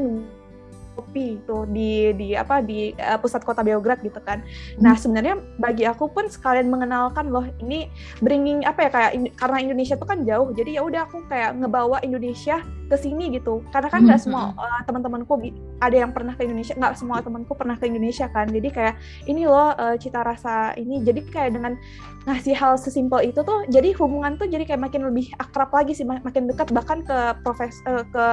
kopi 1.11 1.43
tuh 1.43 1.67
di 1.67 2.15
di 2.15 2.31
apa 2.39 2.63
di 2.63 2.95
eh, 2.95 3.19
pusat 3.19 3.43
kota 3.43 3.59
Beograd 3.67 3.99
gitu 3.99 4.23
kan. 4.23 4.39
Nah, 4.79 4.95
sebenarnya 4.95 5.35
bagi 5.59 5.83
aku 5.83 6.07
pun 6.07 6.31
sekalian 6.31 6.71
mengenalkan 6.71 7.27
loh 7.27 7.43
ini 7.59 7.91
bringing 8.23 8.63
apa 8.63 8.87
ya 8.87 8.89
kayak 8.89 9.11
in- 9.19 9.33
karena 9.35 9.59
Indonesia 9.59 9.99
tuh 9.99 10.07
kan 10.07 10.23
jauh. 10.23 10.55
Jadi 10.55 10.79
ya 10.79 10.87
udah 10.87 11.03
aku 11.03 11.27
kayak 11.27 11.59
ngebawa 11.59 11.99
Indonesia 11.99 12.63
ke 12.87 12.95
sini 12.95 13.35
gitu. 13.35 13.59
Karena 13.75 13.91
kan 13.91 14.07
nggak 14.07 14.23
Mhm. 14.23 14.23
semua 14.23 14.55
eh, 14.55 14.81
teman-temanku 14.87 15.33
ada 15.83 15.97
yang 15.99 16.15
pernah 16.15 16.31
ke 16.31 16.47
Indonesia, 16.47 16.79
nggak 16.79 16.95
semua 16.95 17.19
temanku 17.19 17.51
pernah 17.59 17.75
ke 17.75 17.91
Indonesia 17.91 18.31
kan. 18.31 18.47
Jadi 18.47 18.71
kayak 18.71 18.95
ini 19.27 19.43
loh 19.43 19.75
eh, 19.75 19.99
cita 19.99 20.23
rasa 20.23 20.71
ini. 20.79 21.03
Jadi 21.03 21.27
kayak 21.27 21.59
dengan 21.59 21.75
ngasih 22.21 22.53
hal 22.53 22.77
sesimpel 22.77 23.33
itu 23.33 23.41
tuh 23.41 23.65
jadi 23.65 23.97
hubungan 23.97 24.37
tuh 24.37 24.45
jadi 24.45 24.61
kayak 24.61 24.77
makin 24.77 25.09
lebih 25.09 25.33
akrab 25.41 25.73
lagi 25.73 25.97
sih 25.97 26.05
mak- 26.05 26.21
makin 26.21 26.45
dekat 26.45 26.69
bahkan 26.69 27.01
ke 27.01 27.17
profes 27.41 27.81
eh, 27.89 28.05
ke 28.13 28.25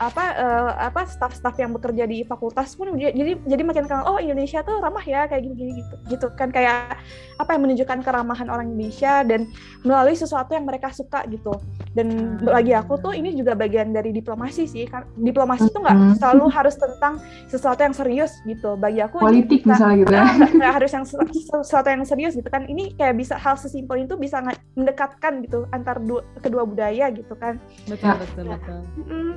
apa 0.00 0.24
eh, 0.32 0.72
apa 0.88 1.04
staff-staff 1.04 1.52
yang 1.60 1.76
bekerja 1.76 2.08
di 2.08 2.23
fakultas 2.24 2.72
pun 2.72 2.92
jadi 2.94 3.36
jadi 3.38 3.62
makin 3.62 3.84
kenal 3.84 4.04
oh 4.06 4.16
Indonesia 4.16 4.60
tuh 4.60 4.78
ramah 4.78 5.00
ya 5.00 5.24
kayak 5.24 5.42
gini-gini 5.42 5.72
gitu 5.78 5.94
gitu 6.08 6.26
kan 6.32 6.48
kayak 6.48 6.96
apa 7.34 7.50
yang 7.50 7.62
menunjukkan 7.62 7.98
keramahan 8.00 8.46
orang 8.46 8.68
Indonesia 8.68 9.22
dan 9.22 9.46
melalui 9.80 10.12
sesuatu 10.12 10.50
yang 10.50 10.64
mereka 10.64 10.90
suka 10.90 11.22
gitu 11.26 11.52
dan 11.92 12.08
Ah. 12.42 12.54
bagi 12.54 12.72
aku 12.72 12.98
tuh 12.98 13.12
ini 13.12 13.32
juga 13.32 13.54
bagian 13.54 13.90
dari 13.90 14.10
diplomasi 14.10 14.64
sih 14.64 14.84
Kan 14.84 15.06
diplomasi 15.14 15.68
tuh 15.68 15.80
nggak 15.80 15.94
Mhm. 15.94 16.14
selalu 16.16 16.44
harus 16.48 16.74
tentang 16.74 17.14
sesuatu 17.46 17.80
yang 17.80 17.92
serius 17.92 18.32
gitu 18.42 18.74
bagi 18.74 18.98
aku 18.98 19.18
Politik 19.18 19.62
bisa- 19.62 19.78
misalnya 19.78 19.96
gitu 20.00 20.12
ya. 20.12 20.24
Harus 20.70 20.90
yang 20.90 21.04
sesu- 21.04 21.22
sesuatu 21.60 21.88
yang 21.88 22.02
serius 22.02 22.32
gitu 22.32 22.46
kan 22.46 22.64
ini 22.64 22.92
kayak 22.92 23.14
bisa 23.14 23.34
hal 23.34 23.54
sesimpel 23.54 24.00
itu 24.00 24.14
bisa 24.14 24.42
mendekatkan 24.74 25.40
gitu 25.40 25.66
antar 25.70 25.98
dua, 25.98 26.22
kedua 26.38 26.62
budaya 26.62 27.08
gitu 27.08 27.34
kan 27.34 27.58
Betul, 27.84 28.06
Ya. 28.06 28.14
betul, 28.16 28.44
betul. 28.48 28.78
Mm, 29.00 29.34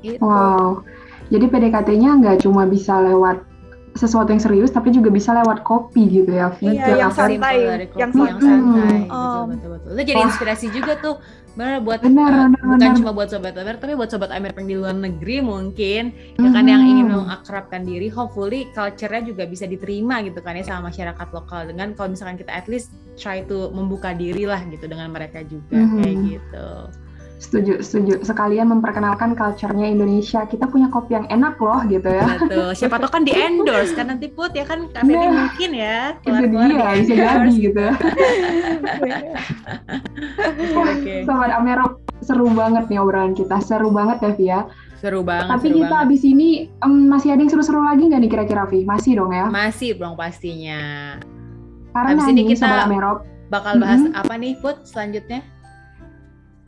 gitu 0.00 0.22
Wow. 0.22 0.82
Jadi 1.30 1.44
PDKT-nya 1.46 2.10
nggak 2.18 2.36
cuma 2.42 2.66
bisa 2.66 2.98
lewat 2.98 3.46
sesuatu 3.90 4.30
yang 4.30 4.38
serius, 4.38 4.70
tapi 4.70 4.94
juga 4.94 5.10
bisa 5.10 5.34
lewat 5.34 5.66
kopi 5.66 6.22
gitu 6.22 6.30
ya, 6.30 6.54
Vi. 6.54 6.78
Iya, 6.78 7.06
yang 7.06 7.10
apa- 7.10 7.26
santai, 7.26 7.56
yang 7.58 7.80
yang 7.98 8.12
santai. 8.14 8.98
Betul, 9.02 9.10
Um, 9.10 9.46
betul, 9.50 9.68
betul. 9.74 9.90
Itu 9.90 10.02
jadi 10.06 10.20
Wah. 10.22 10.28
inspirasi 10.30 10.66
juga 10.70 10.92
tuh. 10.98 11.16
Benar 11.50 11.82
buat 11.82 11.98
Benar, 11.98 12.30
eh, 12.30 12.46
benar, 12.46 12.62
bukan 12.62 12.90
cuma 13.02 13.10
buat 13.10 13.26
sobat 13.26 13.58
Amer, 13.58 13.74
tapi 13.74 13.98
buat 13.98 14.06
sobat 14.06 14.30
Amer 14.30 14.54
yang 14.54 14.70
di 14.70 14.76
luar 14.78 14.94
negeri 14.94 15.42
mungkin 15.42 16.14
ya 16.38 16.46
kan 16.46 16.62
yang 16.62 16.78
ingin 16.78 17.10
mengakrabkan 17.10 17.82
diri, 17.82 18.06
hopefully 18.06 18.70
culture-nya 18.70 19.26
juga 19.26 19.50
bisa 19.50 19.66
diterima 19.66 20.22
gitu 20.22 20.38
kan 20.38 20.54
ya 20.54 20.62
sama 20.62 20.94
masyarakat 20.94 21.28
lokal 21.34 21.66
dengan 21.66 21.98
kalau 21.98 22.14
misalkan 22.14 22.38
kita 22.38 22.54
at 22.54 22.70
least 22.70 22.94
try 23.18 23.42
to 23.42 23.66
membuka 23.74 24.14
diri 24.14 24.46
lah 24.46 24.62
gitu 24.62 24.86
dengan 24.86 25.10
mereka 25.10 25.42
juga 25.42 25.74
Mhm. 25.74 25.96
kayak 25.98 26.16
gitu. 26.22 26.66
Setuju, 27.40 27.80
setuju. 27.80 28.20
Sekalian 28.20 28.68
memperkenalkan 28.68 29.32
culture-nya 29.32 29.88
Indonesia. 29.88 30.44
Kita 30.44 30.68
punya 30.68 30.92
kopi 30.92 31.16
yang 31.16 31.24
enak 31.26 31.56
loh 31.56 31.80
gitu 31.88 32.04
ya. 32.04 32.36
Betul. 32.36 32.76
Siapa 32.76 33.00
tahu 33.00 33.08
kan 33.08 33.22
di 33.24 33.32
endorse 33.32 33.96
kan 33.96 34.12
nanti 34.12 34.28
put 34.28 34.52
ya 34.52 34.68
kan 34.68 34.84
Kak 34.92 35.08
Feby 35.08 35.16
Nah, 35.16 35.48
mungkin 35.48 35.70
ya 35.72 35.98
Itu 36.20 36.36
dia, 36.36 36.44
di 36.44 36.76
bisa 37.00 37.14
jadi 37.16 37.52
gitu. 37.56 37.86
Oke. 40.76 41.14
Sobat 41.24 41.50
Amerok, 41.56 41.92
seru 42.20 42.46
banget 42.52 42.84
nih 42.92 42.98
obrolan 43.00 43.32
kita. 43.32 43.56
Seru 43.64 43.88
banget 43.88 44.20
ya, 44.20 44.32
ya. 44.36 44.60
Seru 45.00 45.24
banget. 45.24 45.48
Tapi 45.48 45.66
seru 45.72 45.76
kita 45.80 45.88
banget. 45.96 46.06
abis 46.12 46.22
ini 46.28 46.48
em, 46.84 46.94
masih 47.08 47.32
ada 47.32 47.40
yang 47.40 47.50
seru-seru 47.50 47.80
lagi 47.80 48.04
nggak 48.04 48.20
nih 48.20 48.30
kira-kira, 48.30 48.68
Vi? 48.68 48.84
Masih 48.84 49.16
dong 49.16 49.32
ya. 49.32 49.48
masih 49.48 49.96
dong 49.96 50.12
pastinya. 50.12 51.16
Karena 51.96 52.12
abis 52.20 52.24
ini 52.28 52.36
nih, 52.36 52.44
kita- 52.52 52.84
Sobat 52.84 53.24
Bakal 53.50 53.82
bahas 53.82 53.98
Mhm. 54.06 54.14
apa 54.14 54.34
nih 54.38 54.54
put 54.62 54.76
selanjutnya? 54.86 55.42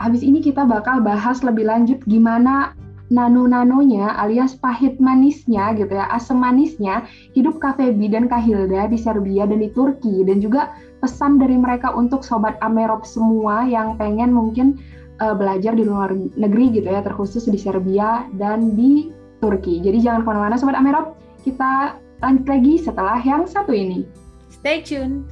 Habis 0.02 0.26
ini 0.26 0.42
kita 0.42 0.66
bakal 0.66 0.98
bahas 0.98 1.46
lebih 1.46 1.70
lanjut 1.70 2.02
gimana 2.10 2.74
nano-nanonya 3.12 4.16
alias 4.18 4.56
pahit 4.56 4.96
manisnya 4.96 5.76
gitu 5.76 5.94
ya, 5.94 6.08
asam 6.10 6.40
manisnya 6.40 7.04
hidup 7.36 7.60
Kak 7.60 7.76
Feby 7.76 8.08
dan 8.08 8.26
Kak 8.26 8.40
Hilda 8.42 8.88
di 8.88 8.98
Serbia 8.98 9.44
dan 9.44 9.60
di 9.60 9.68
Turki 9.70 10.24
dan 10.24 10.40
juga 10.40 10.72
pesan 11.04 11.36
dari 11.36 11.54
mereka 11.54 11.92
untuk 11.92 12.24
sobat 12.24 12.56
Amerop 12.64 13.04
semua 13.04 13.68
yang 13.68 14.00
pengen 14.00 14.32
mungkin 14.32 14.80
eh, 15.20 15.34
belajar 15.36 15.76
di 15.76 15.84
luar 15.84 16.10
negeri 16.16 16.72
gitu 16.72 16.88
ya, 16.88 17.04
terkhusus 17.04 17.44
di 17.46 17.60
Serbia 17.60 18.26
dan 18.40 18.74
di 18.74 19.12
Turki. 19.44 19.84
Jadi 19.84 20.00
jangan 20.00 20.24
ke 20.24 20.28
mana-mana 20.32 20.56
sobat 20.56 20.80
Amerop, 20.80 21.20
kita 21.44 22.00
lanjut 22.24 22.46
lagi 22.48 22.74
setelah 22.80 23.20
yang 23.20 23.44
satu 23.44 23.76
ini. 23.76 24.08
Stay 24.48 24.80
tune. 24.80 25.28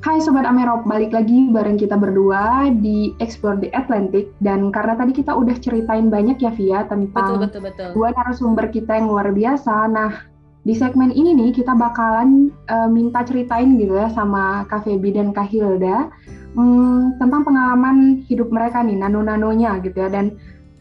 Hai 0.00 0.16
Sobat 0.16 0.48
Amerop, 0.48 0.88
balik 0.88 1.12
lagi 1.12 1.52
bareng 1.52 1.76
kita 1.76 1.92
berdua 1.92 2.72
di 2.72 3.12
Explore 3.20 3.60
the 3.60 3.68
Atlantic 3.76 4.32
dan 4.40 4.72
karena 4.72 4.96
tadi 4.96 5.12
kita 5.12 5.28
udah 5.28 5.52
ceritain 5.60 6.08
banyak 6.08 6.40
ya 6.40 6.48
Via 6.56 6.88
Betul 6.88 7.12
tentang 7.12 7.44
betul 7.44 7.60
betul. 7.68 7.88
dua 7.92 8.08
narasumber 8.16 8.72
kita 8.72 8.96
yang 8.96 9.12
luar 9.12 9.28
biasa. 9.28 9.92
Nah, 9.92 10.24
di 10.64 10.72
segmen 10.72 11.12
ini 11.12 11.36
nih 11.36 11.52
kita 11.52 11.76
bakalan 11.76 12.48
eh, 12.72 12.88
minta 12.88 13.20
ceritain 13.28 13.76
gitu 13.76 13.92
ya 13.92 14.08
sama 14.16 14.64
Kak 14.72 14.88
Feby 14.88 15.20
dan 15.20 15.36
Kak 15.36 15.52
Hilda 15.52 16.08
hmm, 16.56 17.20
tentang 17.20 17.44
pengalaman 17.44 18.24
hidup 18.24 18.48
mereka 18.48 18.80
nih, 18.80 18.96
nano-nanonya 18.96 19.84
gitu 19.84 20.00
ya. 20.00 20.08
Dan 20.08 20.32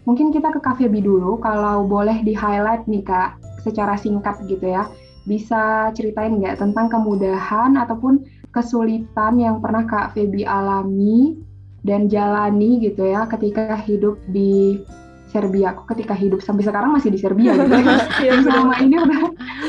mungkin 0.08 0.32
kita 0.32 0.48
ke 0.48 0.64
Kak 0.64 0.80
Feby 0.80 1.04
dulu, 1.04 1.44
kalau 1.44 1.84
boleh 1.84 2.24
di-highlight 2.24 2.88
nih 2.88 3.04
Kak, 3.04 3.36
secara 3.68 4.00
singkat 4.00 4.40
gitu 4.48 4.64
ya. 4.64 4.88
Bisa 5.28 5.92
ceritain 5.92 6.40
nggak 6.40 6.64
tentang 6.64 6.88
kemudahan 6.88 7.76
ataupun 7.76 8.39
kesulitan 8.50 9.38
yang 9.38 9.62
pernah 9.62 9.86
Kak 9.86 10.18
Feby 10.18 10.46
alami 10.46 11.38
dan 11.86 12.12
jalani 12.12 12.82
gitu 12.84 13.08
ya 13.08 13.30
ketika 13.30 13.78
hidup 13.80 14.20
di 14.30 14.82
Serbia. 15.30 15.78
Aku 15.78 15.86
ketika 15.94 16.18
hidup 16.18 16.42
sampai 16.42 16.66
sekarang 16.66 16.90
masih 16.90 17.14
di 17.14 17.22
Serbia 17.22 17.54
gitu 17.54 17.70
ya. 17.70 18.02
yang 18.34 18.42
selama 18.42 18.74
ini 18.82 18.96
udah 18.98 19.22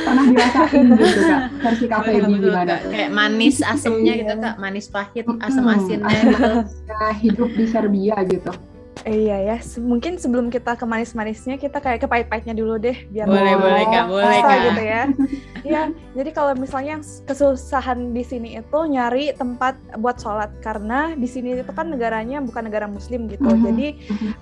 pernah 0.08 0.24
dirasain 0.24 0.86
gitu 0.96 1.20
kak 1.20 1.40
versi 1.60 1.84
Kak 1.84 2.00
Feby 2.08 2.34
gimana. 2.40 2.74
Kayak 2.88 3.10
manis 3.12 3.56
asemnya 3.60 4.12
Iya. 4.16 4.22
gitu 4.24 4.34
kak, 4.40 4.54
manis 4.56 4.86
pahit, 4.88 5.24
asam 5.44 5.68
asinnya 5.68 6.16
gitu. 6.24 6.46
Hidup 7.28 7.50
di 7.52 7.64
Serbia 7.68 8.16
gitu 8.24 8.52
Iya 9.08 9.36
ya, 9.40 9.56
Se- 9.64 9.80
mungkin 9.80 10.20
sebelum 10.20 10.52
kita 10.52 10.76
ke 10.76 10.84
manis-manisnya 10.84 11.56
kita 11.56 11.80
kayak 11.80 12.04
ke 12.04 12.08
pahit-pahitnya 12.08 12.52
dulu 12.52 12.76
deh 12.76 12.96
biar 13.08 13.24
Boleh, 13.24 13.52
mau 13.56 13.64
boleh, 13.64 13.84
Kak, 13.88 14.04
boleh, 14.12 14.40
Kak. 14.44 14.58
gitu 14.68 14.82
ya. 14.84 15.02
Iya, 15.60 15.82
jadi 16.16 16.30
kalau 16.32 16.52
misalnya 16.56 16.96
yang 16.96 17.04
kesusahan 17.28 18.16
di 18.16 18.24
sini 18.24 18.56
itu 18.56 18.78
nyari 18.88 19.36
tempat 19.36 19.76
buat 20.00 20.16
sholat 20.16 20.48
karena 20.64 21.12
di 21.16 21.28
sini 21.28 21.60
itu 21.60 21.72
kan 21.72 21.92
negaranya 21.92 22.40
bukan 22.40 22.68
negara 22.68 22.88
muslim 22.88 23.28
gitu. 23.28 23.44
Mhm. 23.44 23.60
Jadi 23.68 23.86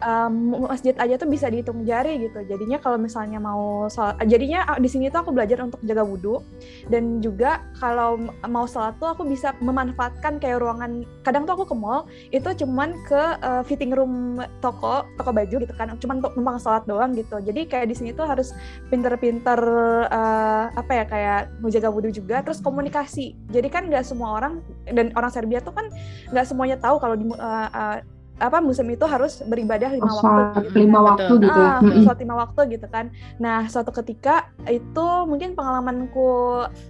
um, 0.03 0.63
masjid 0.71 0.95
aja 0.95 1.15
tuh 1.19 1.27
bisa 1.27 1.51
dihitung 1.51 1.83
jari 1.83 2.23
gitu. 2.23 2.43
Jadinya 2.47 2.79
kalau 2.79 2.99
misalnya 3.03 3.43
mau 3.43 3.91
sholat, 3.91 4.15
jadinya 4.31 4.79
di 4.79 4.87
sini 4.87 5.11
tuh 5.11 5.27
aku 5.27 5.35
belajar 5.35 5.59
untuk 5.63 5.83
jaga 5.83 6.07
wudhu 6.07 6.39
dan 6.87 7.19
juga 7.19 7.67
kalau 7.83 8.19
mau 8.47 8.67
sholat 8.71 8.95
tuh 9.03 9.11
aku 9.11 9.27
bisa 9.27 9.55
memanfaatkan 9.59 10.39
kayak 10.39 10.63
ruangan. 10.63 11.03
Kadang 11.27 11.47
tuh 11.47 11.59
aku 11.59 11.67
ke 11.71 11.77
mall 11.79 12.07
itu 12.31 12.47
cuman 12.63 12.95
ke 13.11 13.23
uh, 13.43 13.63
fitting 13.67 13.91
room 13.91 14.39
toko 14.59 15.07
toko 15.15 15.31
baju 15.31 15.57
gitu 15.63 15.75
kan, 15.77 15.93
cuman 16.01 16.19
untuk 16.21 16.35
numpang 16.35 16.59
sholat 16.59 16.85
doang 16.89 17.15
gitu. 17.15 17.39
Jadi 17.39 17.69
kayak 17.69 17.87
di 17.89 17.95
sini 17.95 18.11
tuh 18.13 18.27
harus 18.27 18.51
pinter-pinter 18.91 19.61
uh, 20.09 20.73
apa 20.75 20.93
ya 20.93 21.05
kayak 21.07 21.41
menjaga 21.63 21.89
wudhu 21.89 22.11
juga, 22.11 22.43
terus 22.43 22.59
komunikasi. 22.59 23.37
Jadi 23.53 23.69
kan 23.71 23.87
nggak 23.87 24.05
semua 24.05 24.41
orang 24.41 24.61
dan 24.89 25.15
orang 25.15 25.31
Serbia 25.31 25.63
tuh 25.63 25.73
kan 25.73 25.87
nggak 26.35 26.47
semuanya 26.49 26.77
tahu 26.81 26.99
kalau 26.99 27.15
di 27.15 27.25
uh, 27.29 27.69
uh, 27.71 27.99
apa 28.39 28.63
muslim 28.63 28.95
itu 28.95 29.03
harus 29.03 29.43
beribadah 29.43 29.91
lima 29.91 30.07
Oh, 30.07 30.23
waktu 30.23 30.71
gitu 30.71 30.77
lima 30.79 30.99
kan. 30.99 31.07
waktu 31.11 31.23
Betul. 31.27 31.43
gitu 31.43 31.59
ya. 31.59 31.69
Ah, 31.69 31.79
Mm-mm. 31.83 32.03
sholat 32.07 32.19
lima 32.23 32.35
waktu 32.39 32.61
gitu 32.71 32.87
kan. 32.87 33.05
Nah, 33.37 33.59
suatu 33.67 33.91
ketika 33.91 34.35
itu 34.67 35.07
mungkin 35.27 35.59
pengalamanku 35.59 36.29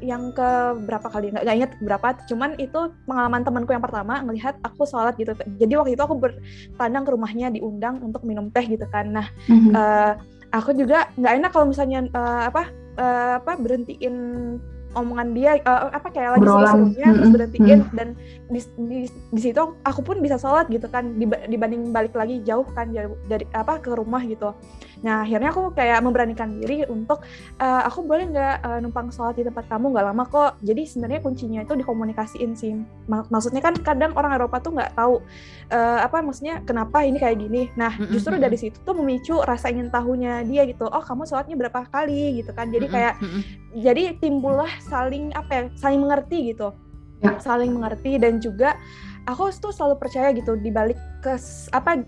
yang 0.05 0.31
ke 0.37 0.51
berapa 0.85 1.09
kali 1.09 1.33
nggak 1.33 1.57
ingat 1.57 1.73
berapa, 1.81 2.07
cuman 2.29 2.51
itu 2.61 2.81
pengalaman 3.09 3.43
temanku 3.43 3.73
yang 3.73 3.85
pertama 3.85 4.21
ngelihat 4.21 4.61
aku 4.61 4.85
sholat 4.85 5.17
gitu. 5.17 5.33
Jadi 5.57 5.73
waktu 5.75 5.93
itu 5.97 6.03
aku 6.05 6.17
bertandang 6.21 7.05
ke 7.09 7.11
rumahnya 7.17 7.49
diundang 7.49 8.01
untuk 8.05 8.23
minum 8.29 8.53
teh 8.53 8.65
gitu 8.65 8.85
kan. 8.89 9.09
Nah, 9.09 9.27
Mhm. 9.49 9.73
eh, 9.73 10.13
aku 10.53 10.73
juga 10.73 11.09
nggak 11.17 11.33
enak 11.41 11.51
kalau 11.51 11.67
misalnya 11.69 12.05
eh, 12.05 12.43
apa 12.49 12.63
eh, 12.99 13.33
apa 13.41 13.53
berhentiin 13.57 14.15
omongan 14.97 15.37
dia 15.37 15.61
eh, 15.61 15.81
apa 15.93 16.09
kayak 16.09 16.39
lagi 16.39 16.47
seru-serunya 16.49 17.07
terus 17.13 17.21
Mm-mm. 17.21 17.35
berhentiin 17.37 17.81
dan 17.93 18.09
di, 18.49 18.61
di, 18.89 18.99
di 19.09 19.41
situ 19.41 19.63
aku 19.85 20.01
pun 20.01 20.17
bisa 20.25 20.41
sholat 20.41 20.69
gitu 20.73 20.89
kan 20.89 21.17
diba- 21.21 21.45
dibanding 21.45 21.93
balik 21.93 22.17
lagi 22.17 22.41
jauh 22.45 22.65
kan 22.73 22.89
jauh 22.93 23.17
dari 23.29 23.45
apa 23.53 23.81
ke 23.83 23.93
rumah 23.93 24.25
gitu 24.25 24.57
nah 24.99 25.23
akhirnya 25.23 25.55
aku 25.55 25.71
kayak 25.79 26.03
memberanikan 26.03 26.59
diri 26.59 26.83
untuk 26.91 27.23
eh, 27.59 27.83
aku 27.87 28.03
boleh 28.03 28.29
nggak 28.35 28.57
eh, 28.67 28.79
numpang 28.83 29.15
sholat 29.15 29.39
di 29.39 29.47
tempat 29.47 29.71
kamu? 29.71 29.95
Nggak 29.95 30.07
lama 30.11 30.25
kok. 30.27 30.53
Jadi 30.63 30.83
sebenarnya 30.87 31.21
kuncinya 31.23 31.61
itu 31.63 31.75
dikomunikasiin 31.79 32.51
sih. 32.59 32.75
Mak- 33.07 33.31
maksudnya 33.31 33.63
kan 33.63 33.75
kadang 33.79 34.13
orang 34.19 34.35
Eropa 34.35 34.59
tuh 34.59 34.75
nggak 34.75 34.99
tahu 34.99 35.23
eh, 35.71 35.99
apa 36.03 36.19
maksudnya 36.23 36.61
kenapa 36.67 37.07
ini 37.07 37.19
kayak 37.23 37.39
gini. 37.39 37.71
Nah 37.79 37.95
justru 38.11 38.35
dari 38.39 38.59
situ 38.59 38.79
tuh 38.83 38.95
memicu 38.99 39.39
rasa 39.39 39.71
ingin 39.71 39.89
tahunya 39.89 40.43
dia 40.47 40.67
gitu. 40.67 40.91
Oh 40.91 41.03
kamu 41.03 41.25
sholatnya 41.27 41.55
berapa 41.55 41.87
kali? 41.89 42.43
Gitu 42.43 42.51
kan. 42.51 42.69
Jadi 42.69 42.87
kayak 42.91 43.15
jadi 43.79 44.19
timbullah 44.19 44.71
saling 44.83 45.31
apa 45.37 45.51
ya 45.53 45.63
saling 45.79 46.01
mengerti 46.03 46.53
gitu. 46.55 46.75
Ya. 47.19 47.35
saling 47.43 47.75
mengerti 47.75 48.15
dan 48.15 48.39
juga 48.39 48.79
aku 49.27 49.51
tuh 49.59 49.75
selalu 49.75 49.99
percaya 49.99 50.31
gitu 50.31 50.55
di 50.55 50.71
balik 50.71 50.95
kes 51.19 51.67
apa 51.75 51.99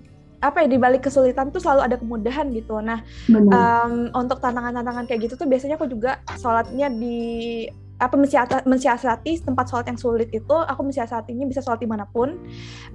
apa 0.40 0.64
ya 0.64 0.68
di 0.72 0.78
balik 0.80 1.04
kesulitan 1.04 1.52
tuh 1.52 1.60
selalu 1.60 1.80
ada 1.84 1.96
kemudahan 2.00 2.48
gitu 2.56 2.80
nah 2.80 3.04
Benar. 3.28 3.52
em, 3.86 3.94
untuk 4.16 4.40
tantangan-tantangan 4.40 5.04
kayak 5.04 5.28
gitu 5.28 5.34
tuh 5.36 5.44
biasanya 5.44 5.76
aku 5.76 5.86
juga 5.86 6.24
sholatnya 6.40 6.88
di 6.88 7.68
apa 8.00 8.16
mensiasati, 8.64 9.44
tempat 9.44 9.68
sholat 9.68 9.86
yang 9.92 10.00
sulit 10.00 10.32
itu 10.32 10.56
aku 10.56 10.80
mensiasatinya 10.88 11.44
bisa 11.44 11.60
sholat 11.60 11.84
di 11.84 11.88
mana 11.88 12.08
pun. 12.08 12.40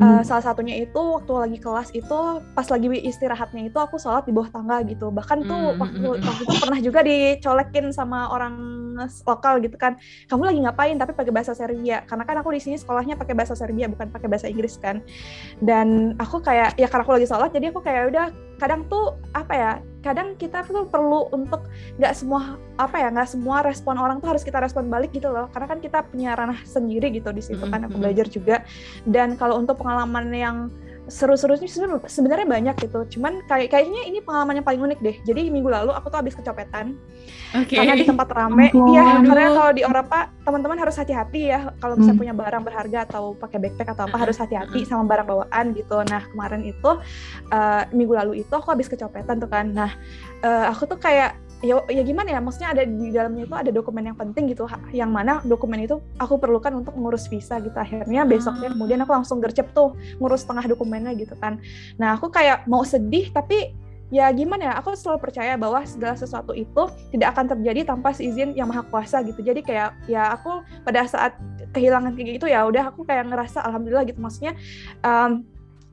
Hmm. 0.02 0.20
Eh, 0.20 0.22
salah 0.26 0.42
satunya 0.42 0.82
itu 0.82 0.98
waktu 0.98 1.34
lagi 1.38 1.58
kelas 1.62 1.94
itu 1.94 2.18
pas 2.58 2.66
lagi 2.66 2.90
istirahatnya 3.06 3.70
itu 3.70 3.78
aku 3.78 4.02
sholat 4.02 4.26
di 4.26 4.34
bawah 4.34 4.50
tangga 4.50 4.82
gitu. 4.90 5.14
Bahkan 5.14 5.46
tuh 5.46 5.66
Hmm, 5.66 5.82
waktu, 5.82 6.08
hmm, 6.10 6.18
hmm. 6.20 6.28
waktu 6.28 6.42
itu 6.46 6.56
pernah 6.62 6.80
juga 6.82 7.00
dicolekin 7.06 7.86
sama 7.94 8.30
orang 8.34 8.56
lokal 9.28 9.60
gitu 9.60 9.76
kan. 9.76 10.00
Kamu 10.32 10.48
lagi 10.48 10.60
ngapain? 10.64 10.96
Tapi 10.96 11.12
pakai 11.12 11.34
bahasa 11.36 11.52
Serbia. 11.52 12.08
Karena 12.08 12.24
kan 12.24 12.36
aku 12.40 12.56
di 12.56 12.62
sini 12.64 12.80
sekolahnya 12.80 13.20
pakai 13.20 13.36
bahasa 13.36 13.54
Serbia 13.54 13.92
bukan 13.92 14.08
pakai 14.10 14.28
bahasa 14.32 14.48
Inggris 14.48 14.80
kan. 14.80 15.04
Dan 15.60 16.16
aku 16.18 16.40
kayak 16.40 16.80
ya 16.80 16.88
karena 16.88 17.04
aku 17.04 17.14
lagi 17.20 17.28
sholat 17.28 17.52
jadi 17.52 17.76
aku 17.76 17.84
kayak 17.84 18.16
udah 18.16 18.28
kadang 18.56 18.88
tuh 18.88 19.20
apa 19.36 19.54
ya 19.54 19.72
kadang 20.06 20.38
kita 20.38 20.62
tuh 20.70 20.86
perlu 20.86 21.34
untuk 21.34 21.66
nggak 21.98 22.14
semua 22.14 22.62
apa 22.78 23.02
ya 23.02 23.10
nggak 23.10 23.26
semua 23.26 23.66
respon 23.66 23.98
orang 23.98 24.22
tuh 24.22 24.38
harus 24.38 24.46
kita 24.46 24.62
respon 24.62 24.86
balik 24.86 25.10
gitu 25.18 25.34
loh. 25.34 25.50
Karena 25.50 25.66
kan 25.66 25.82
kita 25.82 26.06
punya 26.06 26.38
ranah 26.38 26.62
sendiri 26.62 27.10
gitu 27.10 27.34
di 27.34 27.42
situ 27.42 27.66
kan 27.66 27.90
aku 27.90 27.98
belajar 27.98 28.30
juga. 28.30 28.62
Dan 29.10 29.34
kalau 29.34 29.58
untuk 29.58 29.82
pengalaman 29.82 30.30
yang 30.30 30.58
seru-serunya 31.08 31.66
sebenarnya- 31.66 32.10
sebenarnya 32.10 32.48
banyak 32.48 32.76
gitu. 32.82 33.00
Cuman 33.18 33.46
kayak 33.46 33.70
kayaknya 33.70 34.02
ini 34.06 34.20
pengalaman 34.20 34.60
yang 34.60 34.66
paling 34.66 34.82
unik 34.82 35.00
deh. 35.00 35.16
Jadi 35.24 35.48
minggu 35.50 35.70
lalu 35.70 35.92
aku 35.92 36.10
tuh 36.10 36.20
habis 36.20 36.34
kecopetan. 36.34 36.98
Oke. 37.56 37.80
karena 37.80 37.96
di 37.96 38.04
tempat 38.04 38.28
rame. 38.36 38.68
Iya 38.68 39.24
Aduh. 39.24 39.32
karena 39.32 39.48
kalau 39.48 39.72
di 39.72 39.82
Eropa 39.82 40.20
teman-teman 40.44 40.76
harus 40.76 40.96
hati-hati 41.00 41.42
ya. 41.48 41.72
Kalau 41.80 41.96
misalnya 41.96 42.12
Hmm. 42.12 42.24
punya 42.28 42.34
barang 42.36 42.64
berharga 42.68 43.00
atau 43.08 43.24
pakai 43.32 43.58
backpack 43.64 43.90
atau 43.96 44.04
apa 44.06 44.18
harus 44.20 44.36
hati-hati 44.36 44.84
sama 44.84 45.08
barang 45.08 45.24
bawaan 45.24 45.72
gitu. 45.72 46.04
Nah 46.04 46.28
kemarin 46.28 46.62
itu 46.62 46.90
eh, 47.48 47.84
minggu 47.96 48.12
lalu 48.12 48.44
itu 48.44 48.52
aku 48.52 48.76
habis 48.76 48.92
kecopetan 48.92 49.40
tuh 49.40 49.48
kan. 49.48 49.72
Nah 49.72 49.92
eh, 50.42 50.66
aku 50.68 50.84
tuh 50.86 51.00
kayak 51.00 51.40
ya, 51.66 51.82
ya 51.90 52.06
gimana 52.06 52.30
ya? 52.32 52.40
Maksudnya 52.40 52.70
ada 52.78 52.84
di 52.86 53.10
dalamnya 53.10 53.44
itu 53.50 53.56
ada 53.58 53.72
dokumen 53.74 54.06
yang 54.06 54.18
penting 54.18 54.46
gitu 54.54 54.70
yang 54.94 55.10
mana 55.10 55.42
dokumen 55.42 55.82
itu 55.82 55.98
aku 56.22 56.38
perlukan 56.38 56.86
untuk 56.86 56.94
mengurus 56.94 57.26
visa 57.26 57.58
gitu. 57.58 57.74
Akhirnya 57.74 58.22
besoknya 58.24 58.70
Ah. 58.70 58.74
kemudian 58.78 59.02
aku 59.02 59.12
langsung 59.12 59.42
gercep 59.42 59.74
tuh 59.74 59.98
ngurus 60.22 60.46
setengah 60.46 60.70
dokumennya 60.70 61.18
gitu 61.18 61.34
kan. 61.42 61.58
Nah 61.98 62.16
aku 62.16 62.30
kayak 62.30 62.70
mau 62.70 62.86
sedih 62.86 63.34
tapi 63.34 63.74
ya 64.14 64.30
gimana 64.30 64.70
ya? 64.70 64.74
Aku 64.80 64.94
selalu 64.94 65.18
percaya 65.18 65.58
bahwa 65.58 65.82
segala 65.90 66.14
sesuatu 66.14 66.54
itu 66.54 66.86
tidak 67.10 67.34
akan 67.34 67.58
terjadi 67.58 67.90
tanpa 67.90 68.14
seizin 68.14 68.54
yang 68.54 68.70
maha 68.70 68.86
kuasa 68.86 69.26
gitu. 69.26 69.42
Jadi 69.42 69.66
kayak 69.66 69.98
ya 70.06 70.30
aku 70.30 70.62
pada 70.86 71.10
saat 71.10 71.34
kehilangan 71.74 72.14
kayak 72.14 72.38
gitu 72.38 72.48
ya 72.48 72.64
udah 72.70 72.94
aku 72.94 73.02
kayak 73.02 73.26
ngerasa 73.26 73.66
alhamdulillah 73.66 74.06
gitu. 74.06 74.22
Maksudnya 74.22 74.54
em, 75.02 75.42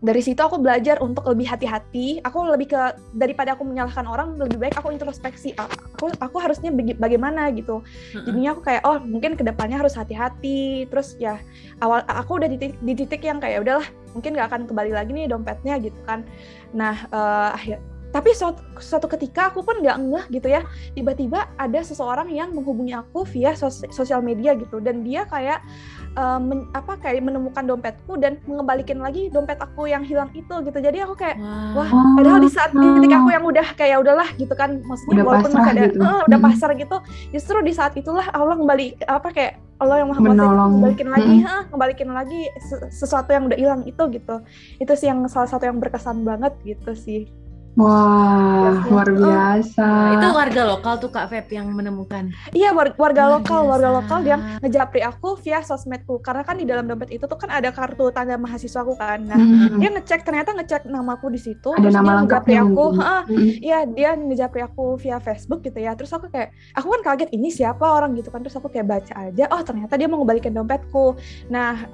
dari 0.02 0.18
situ 0.18 0.42
aku 0.42 0.58
belajar 0.58 0.98
untuk 0.98 1.22
lebih 1.30 1.46
hati-hati. 1.46 2.18
Aku 2.26 2.42
lebih 2.42 2.74
ke 2.74 2.80
daripada 3.14 3.54
aku 3.54 3.62
menyalahkan 3.62 4.02
orang 4.02 4.34
lebih 4.34 4.58
baik 4.58 4.74
aku 4.74 4.90
introspeksi 4.90 5.54
A- 5.54 5.70
aku 5.70 6.10
aku 6.18 6.36
harusnya 6.42 6.74
bagaimana? 6.74 7.54
gitu. 7.54 7.86
Jadinya 8.26 8.58
aku 8.58 8.66
kayak 8.66 8.82
oh 8.82 8.98
mungkin 8.98 9.38
ke 9.38 9.46
depannya 9.46 9.78
harus 9.78 9.94
hati-hati. 9.94 10.90
Terus 10.90 11.14
ya 11.22 11.38
awal 11.78 12.02
aku 12.10 12.42
udah 12.42 12.50
di 12.50 12.58
titik, 12.58 12.74
di 12.82 12.94
titik 12.98 13.22
yang 13.22 13.38
kayak 13.38 13.62
udahlah 13.62 13.86
mungkin 14.12 14.34
nggak 14.34 14.48
akan 14.50 14.62
kembali 14.66 14.90
lagi 14.90 15.10
nih 15.14 15.30
dompetnya 15.30 15.78
gitu 15.78 15.98
kan. 16.02 16.26
Nah 16.74 17.06
eh, 17.06 17.48
akhir 17.54 17.91
tapi 18.12 18.30
suatu, 18.30 18.60
suatu 18.76 19.08
ketika 19.08 19.48
aku 19.48 19.60
pun 19.60 19.80
nggak 19.80 19.96
ngeh 19.98 20.24
gitu 20.30 20.46
ya 20.46 20.60
tiba-tiba 20.92 21.48
ada 21.56 21.80
seseorang 21.80 22.28
yang 22.28 22.52
menghubungi 22.52 22.92
aku 22.92 23.24
via 23.26 23.52
sos- 23.52 23.88
sosial 23.88 24.20
media 24.20 24.52
gitu 24.52 24.78
dan 24.78 25.00
dia 25.00 25.24
kayak 25.24 25.64
eh, 26.12 26.38
men- 26.38 26.68
apa 26.70 26.96
kayak 26.98 27.20
menemukan 27.20 27.64
dompetku 27.64 28.14
dan 28.14 28.36
mengembalikan 28.44 28.98
lagi 28.98 29.26
dompet 29.26 29.56
aku 29.56 29.86
yang 29.86 30.02
hilang 30.02 30.28
itu 30.30 30.52
gitu 30.60 30.78
jadi 30.78 31.02
aku 31.02 31.16
kayak 31.16 31.40
Wah. 31.72 31.88
wah 31.88 32.12
padahal 32.14 32.38
di 32.38 32.48
saat 32.48 32.70
di 32.70 32.84
titik 32.84 33.12
aku 33.14 33.28
yang 33.30 33.42
udah 33.42 33.66
kayak 33.72 33.96
udahlah 33.98 34.28
gitu 34.34 34.52
kan 34.52 34.78
maksudnya 34.82 35.12
Udah 35.14 35.24
walaupun 35.26 35.48
pasrah 35.48 35.62
masih 35.62 35.72
ada 35.72 35.82
gitu. 35.82 35.98
eh, 35.98 36.20
udah 36.22 36.38
Mm. 36.38 36.46
pasar 36.46 36.70
gitu 36.74 36.96
justru 37.32 37.56
di 37.60 37.72
saat 37.72 37.92
itulah 37.94 38.28
Allah 38.30 38.54
kembali 38.54 38.86
apa 39.02 39.28
kayak 39.30 39.52
Allah 39.78 39.98
yang 39.98 40.08
maha 40.08 40.20
kuasa 40.20 40.28
itu 40.28 40.38
Menolong. 40.38 40.70
ngembalikin 40.74 41.08
lagi 41.08 41.32
Mm. 41.32 41.42
hah, 41.42 41.62
ngembalikin 41.66 42.10
lagi 42.10 42.40
se- 42.60 42.86
sesuatu 42.92 43.30
yang 43.30 43.44
udah 43.46 43.56
hilang 43.56 43.82
itu 43.82 44.02
gitu 44.10 44.36
itu 44.76 44.92
sih 44.92 45.06
yang 45.06 45.24
salah 45.26 45.48
satu 45.48 45.64
yang 45.64 45.76
berkesan 45.76 46.22
banget 46.22 46.52
gitu 46.62 46.92
sih 46.92 47.24
Wah, 47.72 48.84
luar 48.84 49.08
biasa. 49.08 49.80
Nah, 49.80 50.12
itu 50.14 50.28
warga 50.30 50.62
lokal 50.68 51.00
tuh 51.00 51.08
Kak 51.08 51.26
Feb 51.26 51.48
yang 51.50 51.66
menemukan. 51.68 52.28
iya 52.52 52.68
war- 52.70 52.92
warga 52.94 53.24
Luar 53.24 53.40
lokal 53.40 53.60
warga 53.64 53.88
biasa. 53.88 53.96
lokal 53.96 54.20
yang 54.22 54.40
ngejapri 54.60 55.00
aku 55.00 55.40
via 55.40 55.60
sosmedku 55.60 56.20
karena 56.20 56.42
kan 56.42 56.54
di 56.54 56.64
dalam 56.64 56.84
dompet 56.84 57.08
itu 57.10 57.24
tuh 57.24 57.34
kan 57.34 57.48
ada 57.48 57.70
kartu 57.70 58.12
tanda 58.12 58.36
mahasiswaku 58.36 58.92
kan 58.94 59.24
nah 59.24 59.34
Mm-mm. 59.34 59.78
dia 59.78 59.88
ngecek 59.90 60.20
ternyata 60.20 60.52
ngecek 60.52 60.84
namaku 60.84 61.26
di 61.28 61.40
situ 61.40 61.70
Ada 61.70 61.80
terus 61.80 61.94
nama 61.94 62.10
dia 62.10 62.18
ngejapri 62.20 62.54
aku 62.54 62.68
mungkin. 62.68 62.98
"Heeh, 62.98 63.22
Mm-mm. 63.24 63.48
Iya 63.62 63.78
dia 63.88 64.10
ngejapri 64.12 64.60
aku 64.62 64.84
via 64.98 65.16
Facebook 65.18 65.60
gitu 65.62 65.78
ya 65.78 65.92
terus 65.94 66.10
aku 66.10 66.28
kayak 66.28 66.52
aku 66.72 66.86
kan 66.90 67.02
kaget 67.06 67.30
ini 67.30 67.48
siapa 67.48 67.86
orang 67.86 68.12
gitu 68.12 68.28
kan 68.28 68.40
terus 68.40 68.52
aku 68.52 68.68
kayak 68.68 68.84
baca 68.86 69.14
aja 69.22 69.44
oh 69.48 69.62
ternyata 69.62 69.96
dia 69.96 70.06
mau 70.06 70.20
ngembalikan 70.20 70.52
dompetku 70.52 71.16
nah 71.48 71.88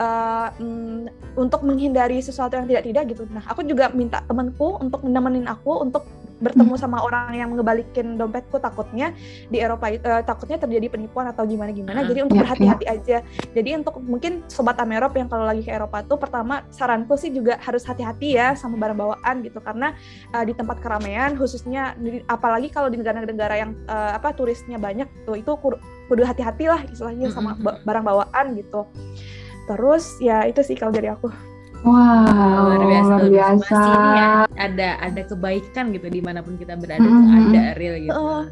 mm, 0.56 1.06
untuk 1.36 1.62
menghindari 1.62 2.18
sesuatu 2.18 2.56
yang 2.56 2.66
tidak 2.66 2.82
tidak 2.82 3.02
gitu 3.08 3.22
nah 3.28 3.46
aku 3.46 3.62
juga 3.62 3.88
minta 3.90 4.24
temanku 4.24 4.74
untuk 4.76 5.04
nemenin 5.04 5.46
aku 5.46 5.67
untuk 5.76 6.08
bertemu 6.38 6.78
sama 6.78 7.02
orang 7.02 7.34
yang 7.34 7.50
ngembalikin 7.50 8.14
dompetku 8.14 8.62
takutnya 8.62 9.10
di 9.50 9.58
Eropa 9.58 9.90
eh, 9.90 10.22
takutnya 10.22 10.54
terjadi 10.62 10.86
penipuan 10.86 11.26
atau 11.26 11.42
gimana 11.42 11.74
gimana 11.74 12.06
jadi 12.06 12.22
untuk 12.24 12.38
Iya, 12.38 12.42
berhati-hati 12.46 12.86
aja. 12.86 13.16
Jadi 13.50 13.70
untuk 13.74 13.98
mungkin 13.98 14.46
sobat 14.46 14.78
Amerop 14.78 15.18
yang 15.18 15.26
kalau 15.26 15.42
lagi 15.42 15.66
ke 15.66 15.74
Eropa 15.74 16.06
tuh 16.06 16.14
pertama 16.14 16.62
saranku 16.70 17.18
sih 17.18 17.34
juga 17.34 17.58
harus 17.58 17.82
hati-hati 17.82 18.38
ya 18.38 18.54
sama 18.54 18.78
barang 18.78 18.94
bawaan 18.94 19.42
gitu. 19.42 19.58
Karena 19.58 19.98
uh, 20.30 20.44
di 20.46 20.54
tempat 20.54 20.78
keramaian 20.78 21.34
khususnya 21.34 21.98
di- 21.98 22.22
apalagi 22.30 22.70
kalau 22.70 22.86
di 22.86 23.02
negara-negara 23.02 23.54
yang 23.58 23.74
uh, 23.90 24.14
apa 24.14 24.30
turisnya 24.30 24.78
banyak 24.78 25.10
tuh 25.26 25.34
itu 25.34 25.50
kudu 26.06 26.22
hati-hati 26.22 26.70
lah 26.70 26.86
istilahnya 26.86 27.34
sama 27.34 27.58
barang 27.58 28.04
bawaan 28.06 28.54
gitu. 28.54 28.86
Terus 29.66 30.22
ya 30.22 30.46
itu 30.46 30.62
sih 30.62 30.78
kalau 30.78 30.94
dari 30.94 31.10
aku 31.10 31.34
Wow, 31.82 32.74
luar 32.74 32.82
biasa, 32.84 33.06
luar 33.08 33.24
biasa. 33.30 33.78
Masih 33.78 33.94
ini 33.94 34.10
ya, 34.12 34.30
ada 34.58 34.88
ada 34.98 35.22
kebaikan 35.24 35.84
gitu 35.94 36.06
di 36.08 36.20
mana 36.20 36.42
pun 36.42 36.58
kita 36.58 36.74
berada 36.74 37.00
tuh 37.00 37.14
Mm-mm. 37.14 37.54
ada 37.54 37.62
real 37.78 37.96
gitu. 38.02 38.12
Oh. 38.12 38.42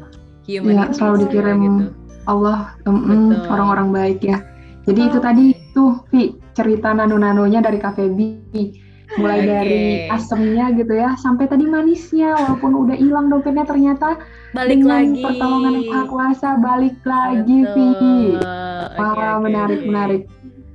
Humanity 0.47 0.79
Iya, 0.79 0.95
selalu 0.95 1.15
dikirim 1.27 1.57
gitu. 1.59 1.83
Allah 2.23 2.59
Betul. 2.81 3.35
orang-orang 3.51 3.87
baik 3.91 4.19
ya. 4.23 4.39
Jadi 4.87 4.99
itu 5.03 5.17
Oh. 5.19 5.23
tadi 5.23 5.45
tuh 5.71 5.91
Vi 6.07 6.21
cerita 6.55 6.95
nano-nanonya 6.95 7.59
dari 7.59 7.77
Kak 7.77 7.99
Feby. 7.99 8.87
Mulai 9.15 9.39
Oke. 9.39 9.47
dari 9.47 9.81
asemnya 10.07 10.67
gitu 10.75 10.91
ya 10.91 11.15
sampai 11.15 11.47
tadi 11.47 11.63
manisnya 11.63 12.35
walaupun 12.35 12.75
udah 12.75 12.95
hilang 12.95 13.31
dompetnya 13.31 13.63
ternyata 13.63 14.19
Balik 14.51 14.83
dengan 14.83 14.99
lagi. 15.07 15.23
pertolongan 15.23 15.71
yang 15.73 15.87
Maha 15.87 16.03
Kuasa 16.07 16.49
balik 16.59 16.97
lagi 17.03 17.57
Vi. 17.63 17.87
Wah, 18.35 19.15
Oke, 19.15 19.23
oke, 19.23 19.43
menarik 19.47 19.79
oke. 19.79 19.87
menarik. 19.87 20.21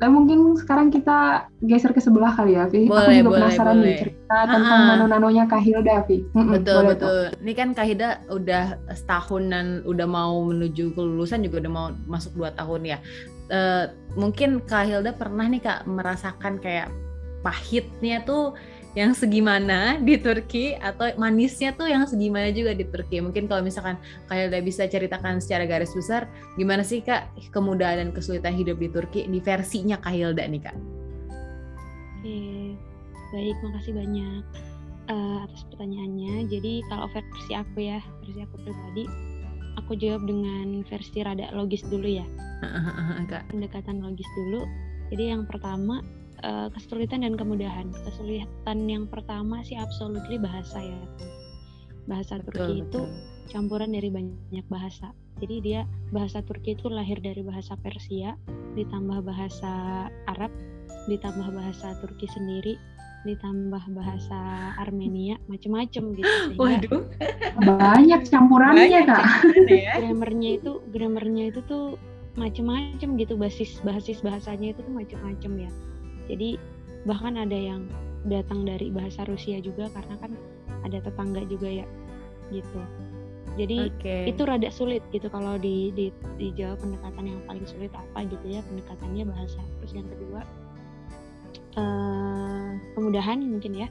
Dan 0.03 0.19
mungkin 0.19 0.59
sekarang 0.59 0.91
kita 0.91 1.47
geser 1.63 1.95
ke 1.95 2.03
sebelah 2.03 2.35
kali 2.35 2.59
ya, 2.59 2.67
Vi. 2.67 2.91
Aku 2.91 2.99
Boleh, 2.99 3.23
juga 3.23 3.31
boleh, 3.31 3.39
penasaran 3.39 3.77
boleh. 3.79 3.87
nih 3.87 3.97
cerita 4.03 4.39
tentang 4.51 4.81
Ha-ha. 4.83 4.89
nano-nanonya 4.99 5.45
Kak 5.47 5.63
Hilda, 5.63 5.97
Vi. 6.11 6.17
Mm-mm, 6.35 6.59
Betul 6.59 6.75
boleh 6.75 6.97
tuh. 6.99 7.07
betul. 7.07 7.23
Ini 7.47 7.53
kan 7.55 7.69
Kak 7.71 7.87
Hida 7.87 8.09
udah 8.27 8.65
setahun 8.91 9.43
dan 9.47 9.67
udah 9.87 10.07
mau 10.11 10.43
menuju 10.43 10.91
kelulusan 10.99 11.47
juga 11.47 11.63
udah 11.63 11.71
mau 11.71 11.87
masuk 12.11 12.35
dua 12.35 12.51
tahun 12.59 12.83
ya. 12.83 12.99
Eh, 13.47 13.85
mungkin 14.19 14.59
Kak 14.67 14.91
Hilda 14.91 15.15
pernah 15.15 15.47
nih 15.47 15.63
Kak 15.63 15.87
merasakan 15.87 16.59
kayak 16.59 16.91
pahitnya 17.47 18.27
tuh 18.27 18.59
yang 18.93 19.17
segimana 19.17 19.97
di 19.97 20.21
Turki 20.21 20.77
atau 20.77 21.09
manisnya 21.17 21.73
tuh 21.73 21.89
yang 21.89 22.05
segimana 22.05 22.53
juga 22.53 22.77
di 22.77 22.85
Turki. 22.85 23.25
Mungkin 23.25 23.49
kalau 23.49 23.65
misalkan 23.65 23.97
Kak 24.29 24.37
Hilda 24.37 24.61
bisa 24.61 24.85
ceritakan 24.85 25.41
secara 25.41 25.65
garis 25.65 25.97
besar 25.97 26.29
gimana 26.61 26.85
sih 26.85 27.01
Kak 27.01 27.33
kemudahan 27.53 28.05
dan 28.05 28.09
kesulitan 28.13 28.53
hidup 28.53 28.77
di 28.77 28.93
Turki 28.93 29.25
di 29.25 29.41
versinya 29.41 29.97
Kak 29.97 30.13
Hilda 30.13 30.45
nih 30.45 30.61
Kak. 30.61 30.77
Oke, 32.21 32.77
baik, 33.33 33.57
makasih 33.65 33.93
banyak 33.97 34.45
eh, 35.09 35.39
atas 35.49 35.63
pertanyaannya. 35.73 36.53
Jadi 36.53 36.73
kalau 36.93 37.09
versi 37.11 37.53
aku 37.57 37.77
ya, 37.81 37.99
versi 38.23 38.41
aku 38.45 38.57
pribadi, 38.61 39.05
aku 39.81 39.93
jawab 39.97 40.23
dengan 40.29 40.85
versi 40.87 41.19
rada 41.25 41.49
logis 41.57 41.83
dulu 41.89 42.07
ya, 42.07 42.27
Kak. 43.27 43.49
pendekatan 43.49 44.05
logis 44.05 44.29
dulu. 44.37 44.69
Jadi 45.11 45.33
yang 45.33 45.49
pertama 45.49 46.05
eh, 46.43 46.69
kesulitan 46.75 47.23
dan 47.25 47.35
kemudahan. 47.39 47.91
Kesulitan 48.05 48.79
yang 48.87 49.07
pertama 49.09 49.63
sih 49.65 49.79
absolutely 49.79 50.37
bahasa 50.39 50.79
ya. 50.83 51.01
Bahasa 52.11 52.43
Turki 52.43 52.83
itu 52.83 53.01
campuran 53.49 53.95
dari 53.95 54.11
banyak 54.11 54.67
bahasa. 54.67 55.15
Jadi 55.39 55.57
dia 55.63 55.81
bahasa 56.15 56.43
Turki 56.43 56.75
itu 56.75 56.87
lahir 56.91 57.19
dari 57.19 57.43
bahasa 57.43 57.75
Persia, 57.79 58.35
ditambah 58.75 59.23
bahasa 59.27 60.07
Arab, 60.31 60.51
ditambah 61.11 61.51
bahasa 61.51 61.95
Turki 62.03 62.27
sendiri, 62.31 62.79
ditambah 63.23 63.83
bahasa 63.95 64.39
Armenia, 64.79 65.39
macem-macem 65.47 66.15
gitu. 66.19 66.27
Sehingga 66.27 66.59
Waduh, 66.59 67.03
Banyak 67.59 68.21
campurannya, 68.27 68.83
banyak 68.91 69.05
Kak. 69.07 69.23
campuran 69.23 69.67
ya. 69.71 69.93
grammarnya 70.03 70.51
itu 70.59 70.71
grammarnya 70.91 71.45
itu 71.55 71.61
tuh 71.71 71.85
macem-macem 72.35 73.21
gitu 73.21 73.37
basis 73.37 73.77
basis 73.85 74.25
bahasanya 74.25 74.73
itu 74.75 74.81
tuh 74.83 74.95
macem-macem 74.95 75.53
ya. 75.69 75.71
Jadi 76.27 76.59
bahkan 77.09 77.35
ada 77.35 77.55
yang 77.57 77.91
datang 78.27 78.63
dari 78.63 78.95
bahasa 78.95 79.27
Rusia 79.27 79.59
juga 79.59 79.91
karena 79.91 80.15
kan 80.23 80.33
ada 80.87 80.99
tetangga 81.03 81.43
juga 81.47 81.69
ya 81.83 81.87
gitu. 82.55 82.81
Jadi 83.53 83.93
Oke. 83.93 84.17
itu 84.33 84.43
rada 84.49 84.71
sulit 84.73 85.05
gitu 85.13 85.29
kalau 85.29 85.61
di, 85.61 85.93
di 85.93 86.09
dijawab 86.41 86.81
pendekatan 86.81 87.37
yang 87.37 87.41
paling 87.45 87.67
sulit 87.69 87.93
apa 87.93 88.25
gitu 88.25 88.47
ya 88.49 88.65
pendekatannya 88.65 89.29
bahasa 89.29 89.61
terus 89.81 89.93
yang 89.93 90.09
kedua 90.09 90.41
eh 91.77 92.69
kemudahan 92.97 93.45
mungkin 93.45 93.77
ya 93.77 93.89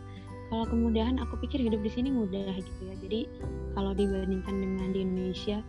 kalau 0.49 0.65
kemudahan 0.67 1.21
aku 1.21 1.39
pikir 1.45 1.61
hidup 1.61 1.81
di 1.81 1.91
sini 1.93 2.09
mudah 2.09 2.53
gitu 2.57 2.81
ya 2.83 2.95
jadi 3.01 3.29
kalau 3.77 3.93
dibandingkan 3.93 4.55
dengan 4.57 4.89
di 4.93 4.99
Indonesia 5.05 5.61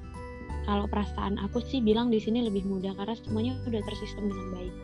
kalau 0.65 0.87
perasaan 0.89 1.39
aku 1.41 1.63
sih 1.65 1.81
bilang 1.85 2.09
di 2.09 2.21
sini 2.21 2.45
lebih 2.45 2.65
mudah 2.65 2.93
karena 2.97 3.17
semuanya 3.17 3.53
udah 3.65 3.83
tersistem 3.85 4.29
dengan 4.29 4.49
baik 4.57 4.75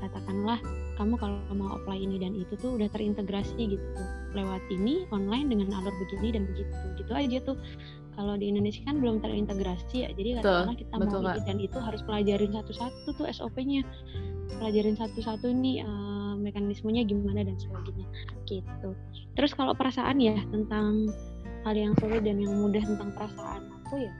katakanlah 0.00 0.60
kamu 1.00 1.16
kalau 1.16 1.40
mau 1.56 1.80
apply 1.80 1.96
ini 1.96 2.20
dan 2.20 2.36
itu 2.36 2.52
tuh 2.60 2.76
udah 2.76 2.92
terintegrasi 2.92 3.72
gitu. 3.72 3.86
Lewat 4.36 4.60
ini 4.68 5.08
online 5.08 5.48
dengan 5.48 5.72
alur 5.80 5.96
begini 5.96 6.36
dan 6.36 6.44
begitu. 6.44 6.76
Gitu 7.00 7.12
aja 7.16 7.38
tuh. 7.40 7.56
Kalau 8.20 8.36
di 8.36 8.52
Indonesia 8.52 8.84
kan 8.84 9.00
belum 9.00 9.24
terintegrasi 9.24 10.04
ya 10.04 10.12
jadi 10.12 10.44
katakanlah 10.44 10.76
kita 10.76 10.94
betul, 11.00 11.24
mau 11.24 11.32
ini. 11.32 11.40
Dan 11.48 11.56
itu 11.56 11.78
harus 11.80 12.04
pelajarin 12.04 12.52
satu-satu 12.52 13.08
tuh 13.16 13.26
SOP-nya 13.32 13.80
pelajarin 14.60 14.92
satu-satu 15.00 15.48
nih 15.48 15.80
eh, 15.80 16.34
mekanismenya 16.36 17.08
gimana 17.08 17.48
dan 17.48 17.56
sebagainya. 17.56 18.04
Gitu. 18.44 18.90
Terus 19.40 19.56
kalau 19.56 19.72
perasaan 19.72 20.20
ya 20.20 20.36
tentang 20.52 21.08
hal 21.64 21.72
yang 21.72 21.96
sulit 21.96 22.28
dan 22.28 22.36
yang 22.36 22.60
mudah 22.60 22.84
tentang 22.84 23.08
perasaan 23.16 23.68
aku 23.84 24.04
ya 24.04 24.12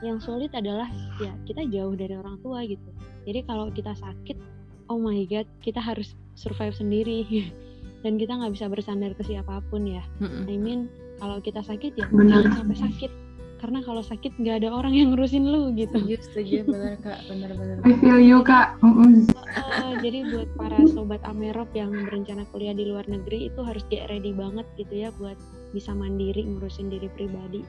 yang 0.00 0.16
sulit 0.16 0.50
adalah 0.56 0.88
ya 1.20 1.32
kita 1.44 1.68
jauh 1.68 1.92
dari 1.92 2.16
orang 2.16 2.40
tua 2.40 2.64
gitu. 2.64 2.88
Jadi 3.28 3.40
kalau 3.44 3.68
kita 3.68 3.92
sakit 3.98 4.59
oh 4.90 4.98
my 4.98 5.22
god 5.30 5.46
kita 5.62 5.78
harus 5.78 6.18
survive 6.34 6.74
sendiri 6.74 7.24
dan 8.04 8.18
kita 8.18 8.34
nggak 8.34 8.52
bisa 8.52 8.66
bersandar 8.66 9.14
ke 9.14 9.22
siapa 9.24 9.62
pun 9.70 9.86
ya 9.86 10.02
Mm-mm. 10.18 10.50
I 10.50 10.58
mean 10.58 10.90
kalau 11.22 11.38
kita 11.38 11.62
sakit 11.62 11.94
ya 11.96 12.10
Benar. 12.10 12.44
jangan 12.44 12.52
sampai 12.64 12.78
sakit 12.90 13.12
karena 13.60 13.84
kalau 13.84 14.00
sakit 14.00 14.32
nggak 14.40 14.64
ada 14.64 14.68
orang 14.72 14.96
yang 14.96 15.12
ngurusin 15.12 15.44
lu 15.44 15.68
gitu 15.76 15.92
Setuju, 16.00 16.16
setuju, 16.32 16.56
benar 16.72 16.96
kak, 17.04 17.20
benar-benar. 17.28 17.76
I 17.84 17.92
feel 18.00 18.16
you, 18.16 18.40
Kak. 18.40 18.80
Mm-mm. 18.80 19.28
Eh, 19.28 19.94
jadi 20.00 20.32
buat 20.32 20.48
para 20.56 20.80
sobat 20.96 21.20
Amerop 21.28 21.68
yang 21.76 21.92
berencana 22.08 22.48
kuliah 22.56 22.72
di 22.72 22.88
luar 22.88 23.04
negeri 23.04 23.52
itu 23.52 23.60
harus 23.60 23.84
get 23.92 24.08
ready 24.08 24.32
banget 24.32 24.64
gitu 24.80 25.04
ya 25.04 25.12
buat 25.20 25.36
bisa 25.76 25.92
mandiri 25.92 26.40
ngurusin 26.48 26.88
diri 26.88 27.12
pribadi 27.12 27.60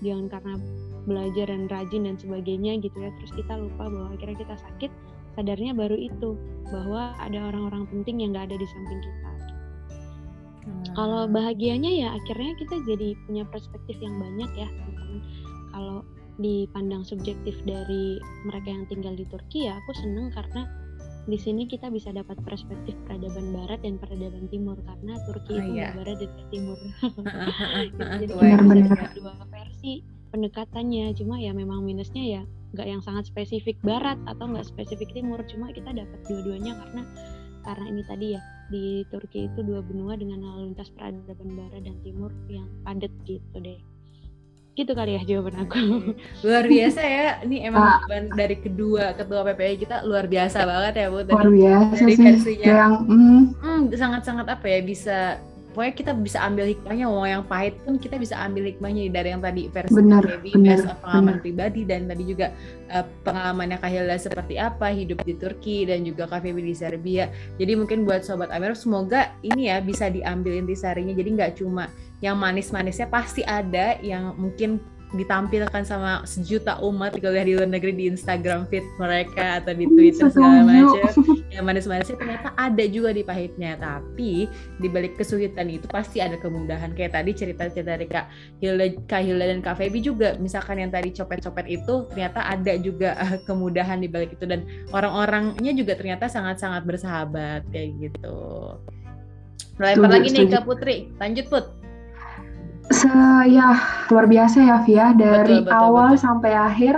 jangan 0.00 0.32
karena 0.32 0.54
belajar 1.04 1.46
dan 1.52 1.68
rajin 1.68 2.08
dan 2.08 2.16
sebagainya 2.16 2.80
gitu 2.80 2.96
ya 3.04 3.10
terus 3.20 3.32
kita 3.36 3.52
lupa 3.58 3.90
bahwa 3.90 4.08
akhirnya 4.16 4.36
kita 4.40 4.56
sakit 4.56 4.90
sadarnya 5.40 5.72
baru 5.72 5.96
itu 5.96 6.36
bahwa 6.68 7.16
ada 7.16 7.48
orang-orang 7.48 7.88
penting 7.88 8.20
yang 8.20 8.36
nggak 8.36 8.52
ada 8.52 8.60
di 8.60 8.66
samping 8.68 9.00
kita 9.00 9.28
kalau 10.92 11.24
bahagianya 11.24 11.88
ya 11.88 12.08
akhirnya 12.12 12.52
kita 12.60 12.76
jadi 12.84 13.16
punya 13.24 13.48
perspektif 13.48 13.96
yang 14.04 14.20
banyak 14.20 14.50
ya 14.54 14.68
teman-teman 14.68 15.18
kalau 15.72 15.98
dipandang 16.36 17.02
subjektif 17.04 17.56
dari 17.64 18.20
mereka 18.44 18.68
yang 18.68 18.84
tinggal 18.88 19.14
di 19.16 19.24
Turki 19.28 19.64
ya 19.68 19.80
aku 19.80 19.92
seneng 19.96 20.28
karena 20.32 20.68
di 21.28 21.36
sini 21.36 21.68
kita 21.68 21.92
bisa 21.92 22.10
dapat 22.10 22.40
perspektif 22.42 22.96
peradaban 23.06 23.52
barat 23.52 23.80
dan 23.84 24.00
peradaban 24.00 24.48
timur 24.48 24.76
karena 24.82 25.14
Turki 25.28 25.52
Oh, 25.52 25.60
itu 25.60 25.70
iya. 25.76 25.92
nggak 25.92 25.96
barat 26.00 26.16
dan 26.20 26.30
timur 26.48 26.78
gitu. 27.86 28.00
jadi 28.24 28.32
Wah, 28.32 28.40
kita 28.40 28.56
bisa 28.56 28.66
Benar-benar. 28.66 28.88
dapat 28.88 29.10
dua 29.16 29.32
versi 29.52 29.92
pendekatannya 30.30 31.04
cuma 31.18 31.34
ya 31.38 31.52
memang 31.52 31.84
minusnya 31.84 32.24
ya 32.24 32.42
nggak 32.74 32.86
yang 32.86 33.02
sangat 33.02 33.26
spesifik 33.26 33.76
barat 33.82 34.18
atau 34.30 34.46
nggak 34.46 34.66
spesifik 34.66 35.10
timur 35.10 35.42
cuma 35.50 35.74
kita 35.74 35.90
dapat 35.90 36.20
dua-duanya 36.30 36.78
karena 36.78 37.02
karena 37.60 37.84
ini 37.92 38.02
tadi 38.06 38.26
ya 38.38 38.40
di 38.70 38.84
Turki 39.10 39.50
itu 39.50 39.60
dua 39.66 39.82
benua 39.82 40.14
dengan 40.14 40.40
lalu 40.40 40.70
lintas 40.72 40.88
peradaban 40.94 41.58
barat 41.58 41.82
dan 41.82 41.98
timur 42.06 42.30
yang 42.46 42.70
padat 42.86 43.12
gitu 43.26 43.58
deh 43.58 43.80
gitu 44.78 44.96
kali 44.96 45.18
ya 45.18 45.22
jawaban 45.26 45.66
aku 45.66 45.78
luar 46.46 46.64
biasa 46.64 47.00
ya. 47.02 47.28
Ini 47.44 47.68
emang 47.68 48.00
jawaban 48.00 48.24
dari 48.32 48.56
kedua 48.56 49.12
ketua 49.18 49.42
PPI 49.52 49.74
kita 49.82 50.06
luar 50.06 50.30
biasa 50.30 50.62
banget 50.64 50.94
ya 51.04 51.06
bu. 51.10 51.18
Luar 51.26 51.50
biasa 51.50 52.00
dari 52.00 52.14
sih. 52.16 52.24
versinya. 52.24 52.66
Yang 52.70 52.94
mm, 53.04 53.42
Hmm, 53.60 53.80
sangat-sangat 53.92 54.46
apa 54.48 54.66
ya 54.70 54.80
bisa 54.80 55.18
pokoknya 55.80 55.96
kita 55.96 56.12
bisa 56.12 56.44
ambil 56.44 56.68
hikmahnya 56.68 57.08
mau 57.08 57.24
yang 57.24 57.40
pahit 57.40 57.72
pun 57.88 57.96
kita 57.96 58.20
bisa 58.20 58.36
ambil 58.36 58.68
hikmahnya 58.68 59.08
dari 59.08 59.32
yang 59.32 59.40
tadi 59.40 59.72
versi 59.72 59.96
Benar, 59.96 60.20
Kak 60.20 60.44
Debbie, 60.44 60.52
on 60.52 60.76
pengalaman 61.00 61.24
benar. 61.24 61.40
pribadi 61.40 61.80
dan 61.88 62.00
tadi 62.04 62.22
juga 62.28 62.46
eh, 62.92 63.04
pengalamannya 63.24 63.76
Kak 63.80 63.88
Hilda 63.88 64.16
seperti 64.20 64.54
apa 64.60 64.92
hidup 64.92 65.24
di 65.24 65.40
Turki 65.40 65.88
dan 65.88 66.04
juga 66.04 66.28
Kak 66.28 66.44
Feby 66.44 66.60
di 66.60 66.76
Serbia 66.76 67.32
jadi 67.56 67.80
mungkin 67.80 68.04
buat 68.04 68.28
sobat 68.28 68.52
Amero 68.52 68.76
semoga 68.76 69.32
ini 69.40 69.72
ya 69.72 69.80
bisa 69.80 70.12
diambil 70.12 70.60
intisarinya 70.60 71.16
jadi 71.16 71.28
nggak 71.32 71.52
cuma 71.64 71.88
yang 72.20 72.36
manis-manisnya 72.36 73.08
pasti 73.08 73.40
ada 73.40 73.96
yang 74.04 74.36
mungkin 74.36 74.84
ditampilkan 75.10 75.82
sama 75.82 76.22
sejuta 76.22 76.78
umat 76.86 77.18
kalau 77.18 77.34
lihat 77.34 77.46
di 77.50 77.54
luar 77.58 77.66
negeri 77.66 77.92
di 77.98 78.04
Instagram 78.06 78.70
feed 78.70 78.86
mereka 78.94 79.58
atau 79.58 79.74
di 79.74 79.86
Twitter 79.90 80.30
segala 80.30 80.62
macam. 80.62 81.10
Yang 81.50 81.64
manis-manisnya 81.66 82.16
ternyata 82.16 82.48
ada 82.54 82.84
juga 82.86 83.10
di 83.10 83.22
pahitnya. 83.26 83.74
Tapi 83.74 84.46
di 84.78 84.88
balik 84.88 85.18
kesulitan 85.18 85.66
itu 85.66 85.90
pasti 85.90 86.22
ada 86.22 86.38
kemudahan. 86.38 86.94
Kayak 86.94 87.18
tadi 87.18 87.30
cerita-cerita 87.34 87.98
dari 87.98 88.06
Kak 88.06 88.26
Hilda, 88.62 88.86
Kak 89.10 89.22
Hilda 89.26 89.44
dan 89.50 89.60
Kak 89.66 89.82
Feby 89.82 89.98
juga. 89.98 90.38
Misalkan 90.38 90.78
yang 90.78 90.94
tadi 90.94 91.10
copet-copet 91.10 91.66
itu 91.66 92.06
ternyata 92.14 92.46
ada 92.46 92.72
juga 92.78 93.18
eh, 93.18 93.42
kemudahan 93.42 93.98
di 93.98 94.06
balik 94.06 94.38
itu. 94.38 94.46
Dan 94.46 94.62
orang-orangnya 94.94 95.74
juga 95.74 95.98
ternyata 95.98 96.30
sangat-sangat 96.30 96.86
bersahabat 96.86 97.66
kayak 97.74 97.98
gitu. 97.98 98.38
Lempar 99.80 100.12
lagi 100.12 100.28
nih 100.28 100.44
ke 100.46 100.60
Putri, 100.60 101.08
lanjut 101.16 101.48
Put. 101.48 101.79
Se 102.90 103.10
ya 103.50 103.78
luar 104.10 104.26
biasa 104.26 104.58
ya 104.66 104.76
Via 104.82 105.14
dari 105.14 105.62
Betul, 105.62 105.70
betul, 105.70 105.78
awal 105.78 106.10
betul. 106.14 106.24
sampai 106.26 106.52
akhir 106.52 106.94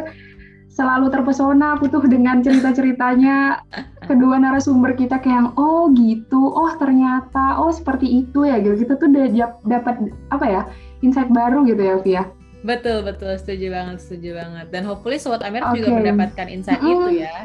selalu 0.73 1.13
terpesona 1.13 1.77
aku 1.77 1.93
tuh 1.93 2.01
dengan 2.09 2.41
cerita-ceritanya 2.41 3.61
kedua 4.09 4.41
narasumber 4.41 4.97
kita 4.97 5.21
kayak 5.21 5.53
oh 5.61 5.93
gitu, 5.93 6.41
oh 6.49 6.73
ternyata, 6.81 7.61
oh 7.61 7.69
seperti 7.69 8.25
itu 8.25 8.49
ya 8.49 8.57
gitu. 8.65 8.89
Kita 8.89 8.97
tuh 8.97 9.13
udah 9.13 9.53
dapat 9.69 9.97
apa 10.33 10.47
ya 10.49 10.63
insight 11.05 11.29
baru 11.29 11.69
gitu 11.69 11.83
ya 11.85 11.97
Via. 12.01 12.25
Betul 12.65 13.05
betul 13.05 13.37
setuju 13.37 13.75
banget 13.75 13.99
setuju 14.01 14.39
banget 14.39 14.67
dan 14.71 14.87
hopefully 14.87 15.19
sobat 15.19 15.43
Amer 15.43 15.67
okay. 15.67 15.83
juga 15.83 15.99
mendapatkan 15.99 16.47
insight 16.47 16.81
mm 16.81 16.89
-hmm. 16.89 16.95
itu 16.95 17.09
ya. 17.27 17.37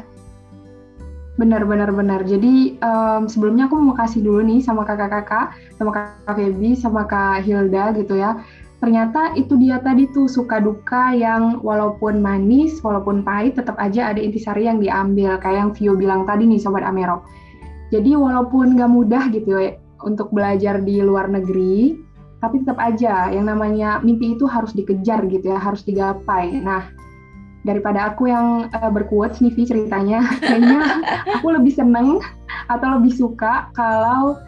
Benar, 1.38 1.62
benar, 1.70 1.94
benar. 1.94 2.26
Jadi 2.26 2.82
um, 2.82 3.30
sebelumnya 3.30 3.70
aku 3.70 3.78
mau 3.78 3.94
kasih 3.94 4.26
dulu 4.26 4.42
nih 4.42 4.58
sama 4.58 4.82
kakak-kakak, 4.82 5.54
sama 5.78 5.94
kak 5.94 6.34
Feby, 6.34 6.74
sama 6.74 7.06
kak 7.06 7.46
Hilda 7.46 7.94
gitu 7.94 8.18
ya. 8.18 8.42
Ternyata 8.82 9.38
itu 9.38 9.54
dia 9.54 9.78
tadi 9.78 10.10
tuh 10.10 10.26
suka 10.26 10.58
duka 10.58 11.14
yang 11.14 11.62
walaupun 11.62 12.18
manis, 12.18 12.82
walaupun 12.82 13.22
pahit, 13.22 13.54
tetap 13.54 13.78
aja 13.78 14.10
ada 14.10 14.18
intisari 14.18 14.66
yang 14.66 14.82
diambil. 14.82 15.38
Kayak 15.38 15.58
yang 15.62 15.70
Vio 15.78 15.92
bilang 15.94 16.26
tadi 16.26 16.42
nih 16.42 16.58
Sobat 16.58 16.82
Amero. 16.82 17.22
Jadi 17.94 18.18
walaupun 18.18 18.74
nggak 18.74 18.90
mudah 18.90 19.30
gitu 19.30 19.62
ya 19.62 19.78
untuk 20.02 20.34
belajar 20.34 20.82
di 20.82 20.98
luar 21.02 21.30
negeri, 21.30 21.98
tapi 22.42 22.62
tetap 22.62 22.78
aja 22.82 23.30
yang 23.30 23.46
namanya 23.46 23.98
mimpi 24.02 24.34
itu 24.34 24.46
harus 24.46 24.74
dikejar 24.74 25.26
gitu 25.30 25.54
ya, 25.54 25.58
harus 25.58 25.82
digapai. 25.82 26.54
Nah, 26.62 26.90
daripada 27.66 28.14
aku 28.14 28.30
yang 28.30 28.70
uh, 28.70 28.90
berkuat 28.90 29.38
nih 29.42 29.54
ceritanya. 29.66 30.22
Kayaknya 30.42 30.80
aku 31.38 31.46
lebih 31.54 31.74
seneng 31.74 32.22
atau 32.68 32.98
lebih 33.00 33.14
suka 33.14 33.72
kalau 33.74 34.38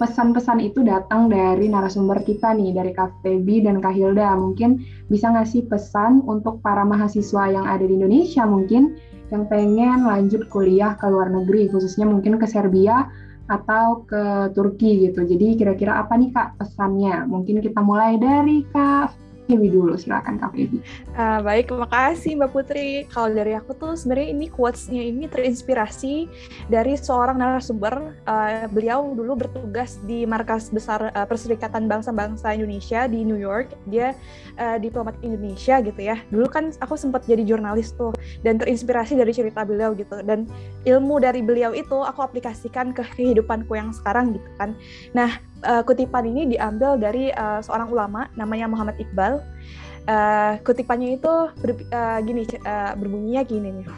pesan-pesan 0.00 0.58
um, 0.62 0.64
itu 0.64 0.80
datang 0.80 1.28
dari 1.28 1.68
narasumber 1.68 2.24
kita 2.24 2.56
nih 2.56 2.72
dari 2.72 2.92
Kak 2.96 3.20
Febi 3.20 3.64
dan 3.64 3.84
Kak 3.84 3.92
Hilda. 3.92 4.32
Mungkin 4.38 4.80
bisa 5.12 5.28
ngasih 5.28 5.68
pesan 5.68 6.24
untuk 6.24 6.64
para 6.64 6.86
mahasiswa 6.86 7.50
yang 7.50 7.66
ada 7.68 7.84
di 7.84 8.00
Indonesia 8.00 8.48
mungkin 8.48 8.96
yang 9.34 9.50
pengen 9.50 10.06
lanjut 10.06 10.46
kuliah 10.48 10.94
ke 10.94 11.10
luar 11.10 11.28
negeri 11.28 11.66
khususnya 11.66 12.06
mungkin 12.06 12.38
ke 12.38 12.46
Serbia 12.46 13.10
atau 13.46 14.06
ke 14.06 14.54
Turki 14.54 15.10
gitu. 15.10 15.26
Jadi 15.26 15.58
kira-kira 15.58 16.02
apa 16.02 16.18
nih 16.18 16.30
Kak 16.34 16.58
pesannya? 16.62 17.26
Mungkin 17.26 17.62
kita 17.62 17.82
mulai 17.82 18.18
dari 18.18 18.66
Kak 18.70 19.25
Febi 19.46 19.70
dulu, 19.70 19.94
silakan 19.94 20.42
Kak 20.42 20.58
Febi. 20.58 20.82
Uh, 21.14 21.38
baik, 21.40 21.70
terima 21.70 21.86
kasih 21.86 22.34
Mbak 22.34 22.50
Putri. 22.50 23.06
Kalau 23.06 23.30
dari 23.30 23.54
aku 23.54 23.72
tuh 23.78 23.94
sebenarnya 23.94 24.28
ini 24.34 24.46
quotes-nya 24.50 25.02
ini 25.06 25.30
terinspirasi 25.30 26.26
dari 26.66 26.98
seorang 26.98 27.38
narasumber. 27.38 28.18
Uh, 28.26 28.66
beliau 28.74 29.14
dulu 29.14 29.46
bertugas 29.46 30.02
di 30.02 30.26
markas 30.26 30.68
besar 30.74 31.14
uh, 31.14 31.26
Perserikatan 31.26 31.86
Bangsa-Bangsa 31.86 32.58
Indonesia 32.58 33.06
di 33.06 33.22
New 33.22 33.38
York. 33.38 33.70
Dia 33.86 34.18
uh, 34.58 34.76
diplomat 34.82 35.14
Indonesia 35.22 35.78
gitu 35.78 36.00
ya. 36.02 36.18
Dulu 36.34 36.50
kan 36.50 36.74
aku 36.82 36.98
sempat 36.98 37.22
jadi 37.30 37.46
jurnalis 37.46 37.94
tuh 37.94 38.10
dan 38.42 38.58
terinspirasi 38.58 39.14
dari 39.14 39.30
cerita 39.30 39.62
beliau 39.62 39.94
gitu. 39.94 40.26
Dan 40.26 40.50
ilmu 40.82 41.22
dari 41.22 41.38
beliau 41.40 41.70
itu 41.70 42.02
aku 42.02 42.18
aplikasikan 42.18 42.90
ke 42.90 43.06
kehidupanku 43.14 43.78
yang 43.78 43.94
sekarang 43.94 44.34
gitu 44.34 44.50
kan. 44.58 44.74
Nah, 45.14 45.38
uh, 45.64 45.82
kutipan 45.86 46.28
ini 46.28 46.56
diambil 46.56 47.00
dari 47.00 47.32
uh, 47.32 47.64
seorang 47.64 47.88
ulama 47.88 48.28
namanya 48.36 48.68
Muhammad 48.68 48.98
Iqbal. 49.00 49.40
Uh, 50.06 50.54
kutipannya 50.62 51.18
itu 51.18 51.34
ber, 51.58 51.74
uh, 51.90 52.18
gini 52.22 52.46
uh, 52.62 52.94
berbunyinya 52.94 53.42
gini 53.42 53.68
nih. 53.82 53.88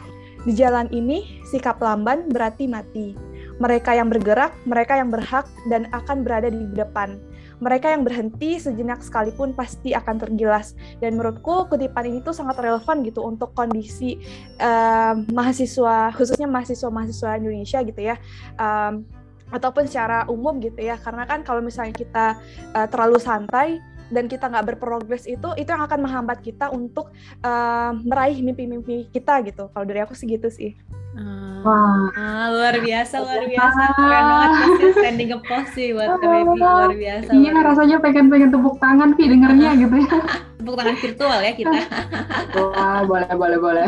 Di 0.47 0.53
jalan 0.55 0.87
ini 0.95 1.43
sikap 1.43 1.83
lamban 1.83 2.31
berarti 2.31 2.65
mati. 2.65 3.13
Mereka 3.59 3.91
yang 3.91 4.07
bergerak, 4.07 4.55
mereka 4.63 4.95
yang 4.95 5.11
berhak 5.11 5.43
dan 5.67 5.91
akan 5.91 6.23
berada 6.23 6.47
di 6.47 6.63
depan. 6.71 7.19
Mereka 7.59 7.91
yang 7.91 8.07
berhenti 8.07 8.55
sejenak 8.55 9.03
sekalipun 9.03 9.51
pasti 9.51 9.91
akan 9.91 10.15
tergilas. 10.15 10.79
Dan 11.03 11.19
menurutku 11.19 11.67
kutipan 11.67 12.07
ini 12.07 12.23
tuh 12.23 12.31
sangat 12.31 12.55
relevan 12.55 13.03
gitu 13.03 13.19
untuk 13.19 13.51
kondisi 13.51 14.15
uh, 14.63 15.19
mahasiswa, 15.35 16.15
khususnya 16.15 16.47
mahasiswa-mahasiswa 16.47 17.35
Indonesia 17.35 17.83
gitu 17.83 17.99
ya. 17.99 18.15
Um, 18.55 19.03
ataupun 19.49 19.85
secara 19.85 20.25
umum 20.29 20.57
gitu 20.61 20.79
ya. 20.81 20.97
Karena 20.97 21.25
kan 21.25 21.45
kalau 21.45 21.61
misalnya 21.61 21.93
kita 21.93 22.37
uh, 22.73 22.87
terlalu 22.89 23.17
santai 23.21 23.81
dan 24.09 24.25
kita 24.25 24.49
nggak 24.49 24.75
berprogres 24.75 25.29
itu 25.29 25.49
itu 25.55 25.69
yang 25.69 25.85
akan 25.85 26.01
menghambat 26.01 26.41
kita 26.41 26.73
untuk 26.73 27.13
uh, 27.45 27.93
meraih 27.93 28.41
mimpi-mimpi 28.41 29.09
kita 29.13 29.41
gitu. 29.45 29.69
Kalau 29.69 29.85
dari 29.85 30.01
aku 30.01 30.17
segitu 30.17 30.49
sih. 30.49 30.73
Uh, 31.17 31.65
Wah. 31.65 32.05
Ah, 32.13 32.45
luar 32.53 32.75
biasa 32.77 33.17
luar 33.21 33.45
biasa. 33.49 33.81
Keren 33.97 34.25
banget 34.29 34.49
pasti 34.53 34.85
standing 34.93 35.29
up 35.33 35.41
sih 35.73 35.87
buat 35.93 36.09
baby. 36.21 36.57
Luar 36.61 36.93
biasa 36.93 37.29
iya 37.33 37.49
luar 37.53 37.65
rasanya 37.73 37.97
pengen 37.97 38.25
pengen 38.29 38.49
tepuk 38.53 38.75
tangan 38.77 39.09
pi 39.17 39.23
dengernya 39.25 39.69
gitu 39.77 39.95
ya. 40.05 40.17
Tepuk 40.59 40.75
tangan 40.77 40.97
virtual 41.01 41.39
ya 41.41 41.51
kita. 41.57 41.79
Wah, 42.61 43.01
boleh 43.09 43.33
boleh 43.33 43.57
boleh. 43.57 43.87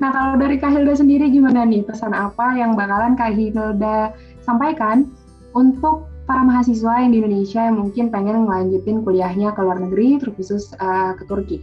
Nah 0.00 0.08
kalau 0.12 0.34
dari 0.36 0.56
Kak 0.60 0.76
Hilda 0.76 0.92
sendiri 0.92 1.32
gimana 1.32 1.64
nih? 1.64 1.88
Pesan 1.88 2.12
apa 2.12 2.52
yang 2.52 2.76
bakalan 2.76 3.16
Kak 3.16 3.32
Hilda 3.32 4.12
sampaikan 4.42 5.10
untuk 5.52 6.06
para 6.24 6.42
mahasiswa 6.46 7.02
yang 7.02 7.10
di 7.12 7.18
Indonesia 7.20 7.60
yang 7.66 7.76
mungkin 7.82 8.08
pengen 8.08 8.46
ngelanjutin 8.46 9.02
kuliahnya 9.02 9.52
ke 9.52 9.60
luar 9.60 9.78
negeri, 9.82 10.22
terkhusus 10.22 10.70
uh, 10.78 11.18
ke 11.18 11.26
Turki. 11.26 11.58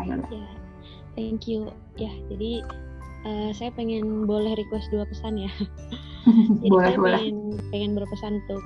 Ayo. 0.00 0.20
Ya, 0.28 0.48
thank 1.16 1.48
you. 1.48 1.72
Ya, 1.96 2.12
jadi 2.28 2.64
uh, 3.24 3.50
saya 3.56 3.70
pengen 3.72 4.28
boleh 4.28 4.54
request 4.56 4.88
dua 4.92 5.08
pesan 5.08 5.40
ya. 5.40 5.52
jadi 6.62 6.70
boleh, 6.70 6.92
saya 6.92 6.98
boleh. 7.00 7.18
Pengen, 7.18 7.38
pengen 7.72 7.90
berpesan 7.96 8.32
untuk 8.44 8.62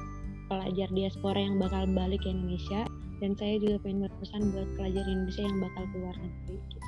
pelajar 0.46 0.88
diaspora 0.94 1.38
yang 1.38 1.58
bakal 1.58 1.82
balik 1.90 2.22
ke 2.22 2.30
Indonesia 2.30 2.86
dan 3.18 3.32
saya 3.34 3.56
juga 3.58 3.80
pengen 3.82 4.06
berpesan 4.06 4.52
buat 4.52 4.68
pelajar 4.76 5.04
Indonesia 5.08 5.42
yang 5.46 5.58
bakal 5.62 5.84
keluar 5.94 6.14
negeri 6.20 6.56
gitu. 6.68 6.78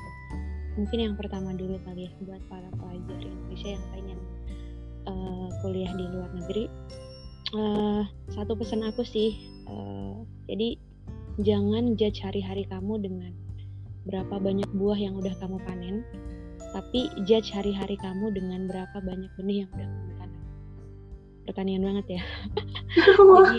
Mungkin 0.79 0.99
yang 1.01 1.15
pertama 1.19 1.51
dulu 1.57 1.75
kali 1.83 2.07
ya 2.07 2.11
buat 2.23 2.39
para 2.47 2.69
pelajar 2.77 3.19
Indonesia 3.19 3.69
yang 3.75 3.85
pengen 3.91 4.19
uh, 5.09 5.47
kuliah 5.65 5.91
di 5.97 6.05
luar 6.05 6.29
negeri. 6.37 6.65
Uh, 7.49 8.05
satu 8.29 8.53
pesan 8.53 8.85
aku 8.85 9.01
sih 9.01 9.33
uh, 9.65 10.21
jadi 10.45 10.77
jangan 11.41 11.97
judge 11.97 12.21
hari-hari 12.21 12.61
kamu 12.69 13.01
dengan 13.01 13.33
berapa 14.05 14.37
banyak 14.37 14.69
buah 14.77 15.01
yang 15.01 15.17
udah 15.17 15.33
kamu 15.41 15.57
panen 15.65 16.05
tapi 16.73 17.09
judge 17.25 17.49
hari-hari 17.49 17.97
kamu 17.97 18.29
dengan 18.33 18.69
berapa 18.69 18.97
banyak 19.01 19.31
benih 19.37 19.65
yang 19.65 19.69
udah 19.73 19.87
kamu 19.89 20.11
tanam. 20.21 20.43
Pertanian 21.49 21.81
banget 21.81 22.05
ya. 22.19 22.23
Jadi, 23.09 23.57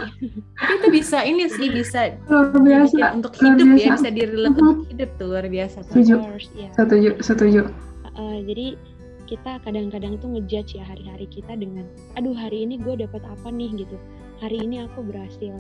itu 0.79 0.87
bisa 0.95 1.19
ini 1.27 1.51
sih 1.51 1.69
bisa 1.75 2.15
luar 2.31 2.55
biasa. 2.55 3.19
untuk 3.19 3.35
hidup 3.35 3.67
ya, 3.67 3.75
biasa. 3.75 4.07
ya 4.07 4.11
bisa 4.27 4.39
uh-huh. 4.47 4.51
untuk 4.51 4.87
hidup 4.95 5.11
tuh 5.19 5.27
luar 5.27 5.47
biasa 5.51 5.79
setuju. 5.91 6.15
Ya. 6.55 6.71
setuju 6.75 7.11
setuju. 7.19 7.61
Uh, 8.15 8.39
jadi 8.47 8.79
kita 9.31 9.62
kadang-kadang 9.62 10.19
tuh 10.19 10.35
ngejudge 10.35 10.74
ya 10.74 10.82
hari-hari 10.82 11.31
kita 11.31 11.55
dengan 11.55 11.86
aduh 12.19 12.35
hari 12.35 12.66
ini 12.66 12.82
gue 12.82 12.98
dapat 12.98 13.23
apa 13.23 13.47
nih? 13.55 13.70
gitu. 13.86 13.94
Hari 14.43 14.59
ini 14.66 14.82
aku 14.82 15.07
berhasil 15.07 15.55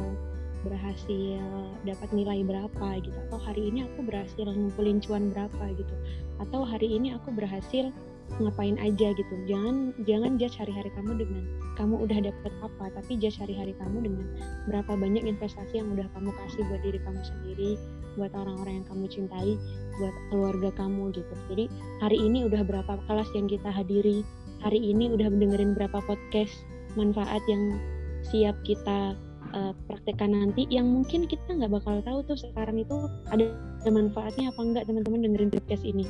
berhasil 0.66 1.38
dapat 1.86 2.08
nilai 2.10 2.42
berapa? 2.42 2.98
gitu. 2.98 3.14
Atau 3.30 3.38
hari 3.38 3.70
ini 3.70 3.86
aku 3.86 4.02
berhasil 4.02 4.42
ngumpulin 4.42 4.98
cuan 4.98 5.30
berapa? 5.30 5.64
gitu. 5.78 5.94
Atau 6.42 6.66
hari 6.66 6.98
ini 6.98 7.14
aku 7.14 7.30
berhasil 7.30 7.94
ngapain 8.38 8.78
aja 8.78 9.10
gitu. 9.16 9.34
Jangan 9.50 9.96
jangan 10.06 10.38
judge 10.38 10.56
hari-hari 10.60 10.90
kamu 10.94 11.26
dengan 11.26 11.42
kamu 11.74 11.94
udah 12.06 12.18
dapat 12.30 12.52
apa 12.62 12.84
tapi 12.94 13.18
judge 13.18 13.40
hari-hari 13.42 13.74
kamu 13.80 14.06
dengan 14.06 14.26
berapa 14.70 14.92
banyak 14.94 15.26
investasi 15.26 15.82
yang 15.82 15.90
udah 15.90 16.06
kamu 16.14 16.30
kasih 16.30 16.62
buat 16.70 16.82
diri 16.86 16.98
kamu 17.02 17.20
sendiri 17.24 17.70
buat 18.18 18.34
orang-orang 18.34 18.82
yang 18.82 18.86
kamu 18.90 19.04
cintai 19.06 19.52
buat 19.98 20.14
keluarga 20.30 20.70
kamu 20.78 21.14
gitu. 21.14 21.34
Jadi 21.50 21.64
hari 21.98 22.18
ini 22.22 22.46
udah 22.46 22.62
berapa 22.62 22.94
kelas 23.10 23.30
yang 23.34 23.46
kita 23.50 23.70
hadiri 23.70 24.22
hari 24.60 24.78
ini 24.78 25.08
udah 25.08 25.32
dengerin 25.32 25.72
berapa 25.72 25.98
podcast 26.04 26.52
manfaat 26.94 27.40
yang 27.48 27.80
siap 28.28 28.56
kita 28.66 29.16
uh, 29.56 29.72
praktekkan 29.88 30.36
nanti 30.36 30.68
yang 30.68 30.84
mungkin 30.88 31.24
kita 31.24 31.56
nggak 31.56 31.72
bakal 31.80 31.96
tahu 32.04 32.20
tuh 32.28 32.38
sekarang 32.38 32.76
itu 32.82 32.96
ada 33.32 33.48
manfaatnya 33.88 34.52
apa 34.52 34.60
enggak 34.60 34.84
teman-teman 34.86 35.24
dengerin 35.24 35.50
podcast 35.50 35.84
ini. 35.86 36.04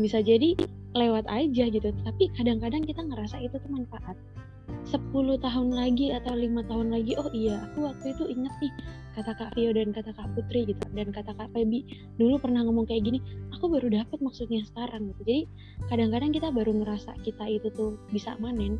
Bisa 0.00 0.18
jadi 0.24 0.56
lewat 0.94 1.26
aja 1.30 1.64
gitu. 1.70 1.88
Tapi 1.92 2.24
kadang-kadang 2.34 2.82
kita 2.86 3.02
ngerasa 3.04 3.38
itu 3.42 3.56
tuh 3.58 3.70
manfaat. 3.70 4.16
10 4.86 5.12
tahun 5.42 5.68
lagi 5.74 6.14
atau 6.14 6.32
lima 6.34 6.62
tahun 6.64 6.94
lagi 6.94 7.18
oh 7.18 7.28
iya 7.34 7.58
aku 7.68 7.90
waktu 7.90 8.14
itu 8.14 8.24
inget 8.30 8.54
nih 8.62 8.72
kata 9.18 9.34
Kak 9.34 9.50
Vio 9.58 9.74
dan 9.74 9.90
kata 9.90 10.14
Kak 10.14 10.30
Putri 10.32 10.62
gitu 10.70 10.82
dan 10.94 11.10
kata 11.10 11.34
Kak 11.34 11.50
Febi 11.52 11.84
dulu 12.16 12.38
pernah 12.38 12.62
ngomong 12.62 12.86
kayak 12.86 13.02
gini 13.02 13.18
aku 13.50 13.66
baru 13.66 13.90
dapat 13.90 14.18
maksudnya 14.22 14.62
sekarang 14.64 15.10
gitu. 15.12 15.22
Jadi 15.26 15.42
kadang-kadang 15.90 16.30
kita 16.32 16.48
baru 16.54 16.72
ngerasa 16.80 17.18
kita 17.26 17.44
itu 17.50 17.68
tuh 17.74 17.98
bisa 18.14 18.38
manen 18.38 18.78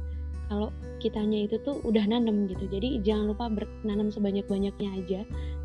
kalau 0.51 0.75
kitanya 0.99 1.47
itu 1.47 1.63
tuh 1.63 1.79
udah 1.87 2.03
nanem 2.11 2.51
gitu. 2.51 2.67
Jadi 2.67 2.99
jangan 3.07 3.31
lupa 3.31 3.47
menanam 3.87 4.11
sebanyak-banyaknya 4.11 4.91
aja. 4.99 5.21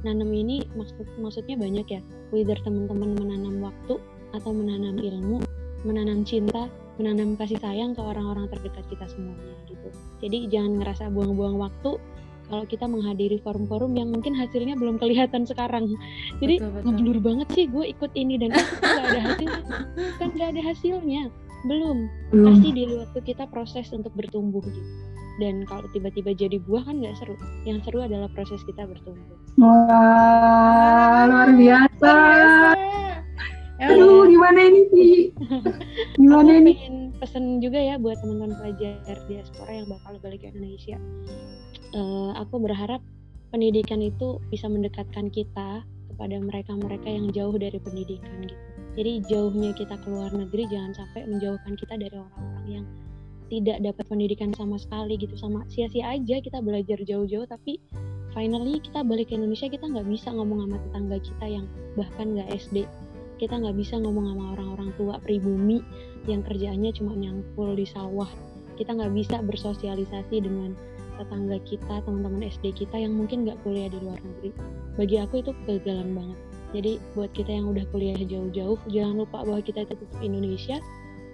Nanam 0.06 0.30
ini 0.30 0.62
maksud 0.78 1.10
maksudnya 1.18 1.58
banyak 1.58 1.88
ya. 1.90 2.02
Whether 2.30 2.58
teman-teman 2.62 3.18
menanam 3.18 3.66
waktu 3.66 3.98
atau 4.38 4.52
menanam 4.54 5.02
ilmu 5.02 5.42
menanam 5.86 6.26
cinta 6.26 6.68
menanam 6.98 7.38
kasih 7.38 7.62
sayang 7.62 7.94
ke 7.94 8.02
orang-orang 8.02 8.50
terdekat 8.50 8.84
kita 8.90 9.06
semuanya 9.08 9.56
gitu 9.70 9.90
jadi 10.20 10.38
jangan 10.50 10.82
ngerasa 10.82 11.14
buang-buang 11.14 11.62
waktu 11.62 12.02
kalau 12.46 12.66
kita 12.70 12.86
menghadiri 12.86 13.42
forum-forum 13.42 13.98
yang 13.98 14.14
mungkin 14.14 14.38
hasilnya 14.38 14.78
belum 14.78 15.02
kelihatan 15.02 15.50
sekarang. 15.50 15.90
Jadi 16.38 16.62
Betul, 16.62 16.72
betul. 16.78 16.86
ngeblur 16.94 17.18
banget 17.22 17.48
sih 17.58 17.66
gue 17.66 17.86
ikut 17.90 18.12
ini 18.14 18.38
dan 18.38 18.54
itu 18.54 18.74
nggak 18.86 19.06
ada 19.10 19.22
hasilnya. 19.26 19.78
Kan 20.22 20.28
nggak 20.38 20.50
ada 20.54 20.62
hasilnya. 20.62 21.24
Belum. 21.66 21.98
Belum. 22.30 22.46
Pasti 22.54 22.70
di 22.70 22.84
waktu 22.86 23.20
kita 23.26 23.50
proses 23.50 23.90
untuk 23.90 24.14
bertumbuh 24.14 24.62
gitu. 24.62 24.92
Dan 25.36 25.68
kalau 25.68 25.84
tiba-tiba 25.92 26.32
jadi 26.32 26.62
buah 26.62 26.86
kan 26.86 27.02
nggak 27.02 27.18
seru. 27.18 27.36
Yang 27.66 27.90
seru 27.90 28.00
adalah 28.06 28.30
proses 28.32 28.62
kita 28.64 28.86
bertumbuh. 28.86 29.36
Wah, 29.58 31.26
luar 31.28 31.50
biasa. 31.58 32.14
Emang 32.78 33.15
Aduh, 33.76 34.24
gimana 34.32 34.60
ini 34.72 34.82
sih? 34.92 35.14
Gimana 36.22 36.52
Aku 36.56 36.62
ini? 36.64 36.74
pesen 37.20 37.60
juga 37.60 37.80
ya 37.80 37.96
buat 38.00 38.20
teman-teman 38.24 38.56
pelajar 38.60 39.18
diaspora 39.28 39.72
yang 39.72 39.88
bakal 39.92 40.16
balik 40.24 40.44
ke 40.44 40.52
Indonesia. 40.52 40.96
Eh, 41.96 42.32
aku 42.40 42.60
berharap 42.60 43.04
pendidikan 43.52 44.00
itu 44.00 44.40
bisa 44.52 44.68
mendekatkan 44.68 45.28
kita 45.32 45.84
kepada 45.84 46.36
mereka-mereka 46.40 47.08
yang 47.08 47.28
jauh 47.36 47.56
dari 47.56 47.76
pendidikan 47.80 48.48
gitu. 48.48 48.56
Jadi 48.96 49.12
jauhnya 49.28 49.72
kita 49.76 50.00
ke 50.00 50.08
luar 50.08 50.32
negeri 50.32 50.72
jangan 50.72 50.96
sampai 50.96 51.28
menjauhkan 51.28 51.76
kita 51.76 52.00
dari 52.00 52.16
orang-orang 52.16 52.66
yang 52.68 52.86
tidak 53.52 53.78
dapat 53.84 54.06
pendidikan 54.10 54.52
sama 54.58 54.80
sekali 54.80 55.20
gitu 55.20 55.36
sama 55.38 55.62
sia-sia 55.70 56.18
aja 56.18 56.42
kita 56.42 56.64
belajar 56.66 56.98
jauh-jauh 57.06 57.46
tapi 57.46 57.78
finally 58.34 58.82
kita 58.82 59.06
balik 59.06 59.30
ke 59.30 59.38
Indonesia 59.38 59.70
kita 59.70 59.86
nggak 59.86 60.08
bisa 60.10 60.34
ngomong 60.34 60.66
sama 60.66 60.78
tetangga 60.82 61.18
kita 61.22 61.46
yang 61.46 61.66
bahkan 61.94 62.34
nggak 62.34 62.50
SD 62.58 62.90
kita 63.36 63.60
nggak 63.60 63.76
bisa 63.76 64.00
ngomong 64.00 64.32
sama 64.32 64.46
orang-orang 64.56 64.90
tua 64.96 65.16
pribumi 65.20 65.84
yang 66.26 66.42
kerjaannya 66.42 66.92
cuma 66.96 67.14
nyangkul 67.14 67.76
di 67.76 67.86
sawah. 67.86 68.28
Kita 68.76 68.92
nggak 68.92 69.14
bisa 69.16 69.40
bersosialisasi 69.44 70.36
dengan 70.44 70.76
tetangga 71.16 71.58
kita 71.64 72.04
teman-teman 72.04 72.52
SD 72.52 72.76
kita 72.76 73.00
yang 73.00 73.16
mungkin 73.16 73.48
nggak 73.48 73.60
kuliah 73.64 73.88
di 73.88 74.00
luar 74.04 74.20
negeri. 74.20 74.52
Bagi 75.00 75.16
aku 75.20 75.40
itu 75.44 75.52
kegagalan 75.64 76.12
banget. 76.12 76.40
Jadi 76.76 76.92
buat 77.16 77.32
kita 77.32 77.52
yang 77.56 77.72
udah 77.72 77.86
kuliah 77.96 78.20
jauh-jauh 78.20 78.80
jangan 78.92 79.24
lupa 79.24 79.48
bahwa 79.48 79.64
kita 79.64 79.88
tetap 79.88 80.10
Indonesia. 80.20 80.80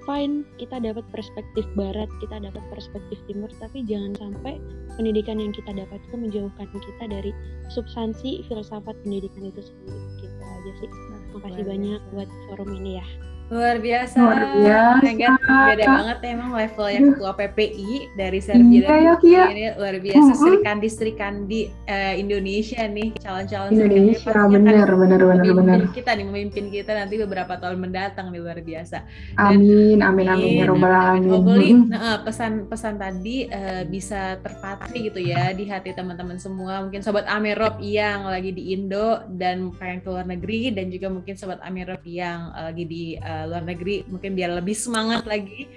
Fine 0.02 0.50
kita 0.58 0.82
dapat 0.82 1.06
perspektif 1.14 1.62
barat 1.78 2.10
kita 2.26 2.42
dapat 2.42 2.66
perspektif 2.74 3.22
timur 3.30 3.54
tapi 3.62 3.86
jangan 3.86 4.18
sampai 4.18 4.58
pendidikan 4.98 5.38
yang 5.38 5.54
kita 5.54 5.78
dapat 5.78 6.02
itu 6.10 6.16
menjauhkan 6.18 6.66
kita 6.74 7.06
dari 7.06 7.32
substansi 7.70 8.42
filsafat 8.50 8.98
pendidikan 9.06 9.46
itu 9.46 9.62
sendiri. 9.62 10.02
Gitu 10.26 10.42
aja 10.42 10.72
sih 10.82 10.90
makasih 11.34 11.64
banyak. 11.66 12.02
buat 12.12 12.30
forum 12.50 12.70
ini 12.76 13.00
ya 13.00 13.06
Luar 13.52 13.84
biasa. 13.84 14.16
Luar 14.16 14.44
biasa, 14.56 15.04
Sangat 15.04 15.36
beda 15.76 15.86
banget 15.92 16.18
emang 16.24 16.50
levelnya 16.56 17.00
ketua 17.12 17.32
PPI 17.36 17.92
dari 18.16 18.40
Serbia 18.40 18.80
Iya, 18.80 18.88
dan 18.88 19.02
ya, 19.04 19.14
Kia. 19.20 19.44
ini 19.52 19.64
luar 19.76 19.96
biasa. 20.00 20.24
Mm-mm. 20.24 20.40
Sri 20.40 20.58
Kandi 20.64 20.88
Sri 20.88 21.12
Kandi 21.12 21.62
eh, 21.84 22.16
Indonesia 22.16 22.80
nih 22.88 23.12
calon-calon 23.20 23.70
Sri 23.76 23.84
Kandi 23.84 23.96
Indonesia, 24.00 24.32
bener, 24.48 24.88
bener, 24.88 25.20
bener, 25.20 25.20
memimpin 25.52 25.56
bener. 25.60 25.80
kita 25.92 26.12
nih 26.16 26.26
memimpin 26.32 26.66
kita 26.72 26.92
nanti 26.96 27.16
beberapa 27.20 27.54
tahun 27.60 27.78
mendatang 27.78 28.32
nih 28.32 28.40
luar 28.40 28.60
biasa. 28.64 29.04
Amin, 29.36 30.00
amin, 30.00 30.28
amin, 30.32 30.52
ya 30.56 30.66
robbal 30.72 30.94
alamin. 30.96 31.28
Hopefully 31.28 31.70
Mm-mm. 31.76 31.92
nah, 31.92 32.24
pesan-pesan 32.24 32.96
tadi 33.04 33.52
eh, 33.52 33.84
bisa 33.84 34.40
terpatri 34.40 35.12
gitu 35.12 35.20
ya 35.20 35.52
di 35.52 35.68
hati 35.68 35.92
teman-teman 35.92 36.40
semua. 36.40 36.88
Mungkin 36.88 37.04
sobat 37.04 37.28
Amerop 37.28 37.84
yang 37.84 38.32
lagi 38.32 38.56
di 38.56 38.72
Indo 38.72 39.28
dan 39.28 39.76
pengen 39.76 40.00
ke 40.00 40.08
luar 40.08 40.24
negeri 40.24 40.72
dan 40.72 40.88
juga 40.88 41.12
mungkin 41.12 41.36
sobat 41.36 41.60
Amerop 41.68 42.00
yang 42.08 42.56
eh, 42.56 42.64
lagi 42.72 42.86
di 42.88 43.06
luar 43.48 43.64
negeri 43.66 44.04
mungkin 44.10 44.34
biar 44.34 44.58
lebih 44.58 44.76
semangat 44.76 45.26
lagi 45.26 45.70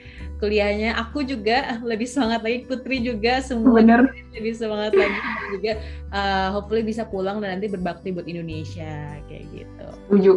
kuliahnya. 0.43 0.99
Aku 1.01 1.25
juga 1.25 1.81
lebih 1.81 2.05
semangat 2.05 2.45
lagi, 2.45 2.69
Putri 2.69 3.01
juga 3.01 3.41
semua 3.41 3.81
Bener. 3.81 4.11
lebih 4.35 4.55
semangat 4.55 4.93
lagi 4.93 5.19
juga 5.55 5.73
eh, 6.13 6.49
hopefully 6.53 6.85
bisa 6.85 7.07
pulang 7.09 7.41
dan 7.41 7.59
nanti 7.59 7.71
berbakti 7.71 8.13
buat 8.13 8.29
Indonesia 8.29 9.19
kayak 9.31 9.45
gitu. 9.55 9.87
Setuju. 10.11 10.33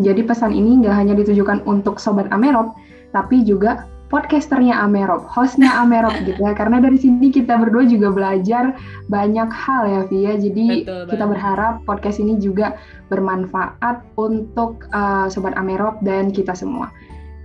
Jadi 0.00 0.20
pesan 0.24 0.56
ini 0.56 0.80
nggak 0.80 0.96
hanya 0.96 1.14
ditujukan 1.20 1.68
untuk 1.68 2.00
Sobat 2.00 2.26
Amerop, 2.32 2.72
tapi 3.12 3.44
juga 3.44 3.84
podcasternya 4.12 4.76
Amerop, 4.76 5.24
hostnya 5.24 5.72
Amerop 5.80 6.12
gitu 6.28 6.36
ya. 6.36 6.52
Karena 6.52 6.78
dari 6.84 7.00
sini 7.00 7.32
kita 7.32 7.56
berdua 7.56 7.88
juga 7.88 8.12
belajar 8.12 8.76
banyak 9.08 9.48
hal 9.48 9.82
ya 9.88 10.00
Via. 10.12 10.32
Jadi 10.36 10.84
Betul 10.84 11.08
kita 11.08 11.24
banget. 11.24 11.32
berharap 11.32 11.74
podcast 11.88 12.20
ini 12.20 12.36
juga 12.36 12.76
bermanfaat 13.08 14.04
untuk 14.20 14.84
uh, 14.92 15.32
Sobat 15.32 15.56
Amerop 15.56 16.04
dan 16.04 16.28
kita 16.28 16.52
semua. 16.52 16.92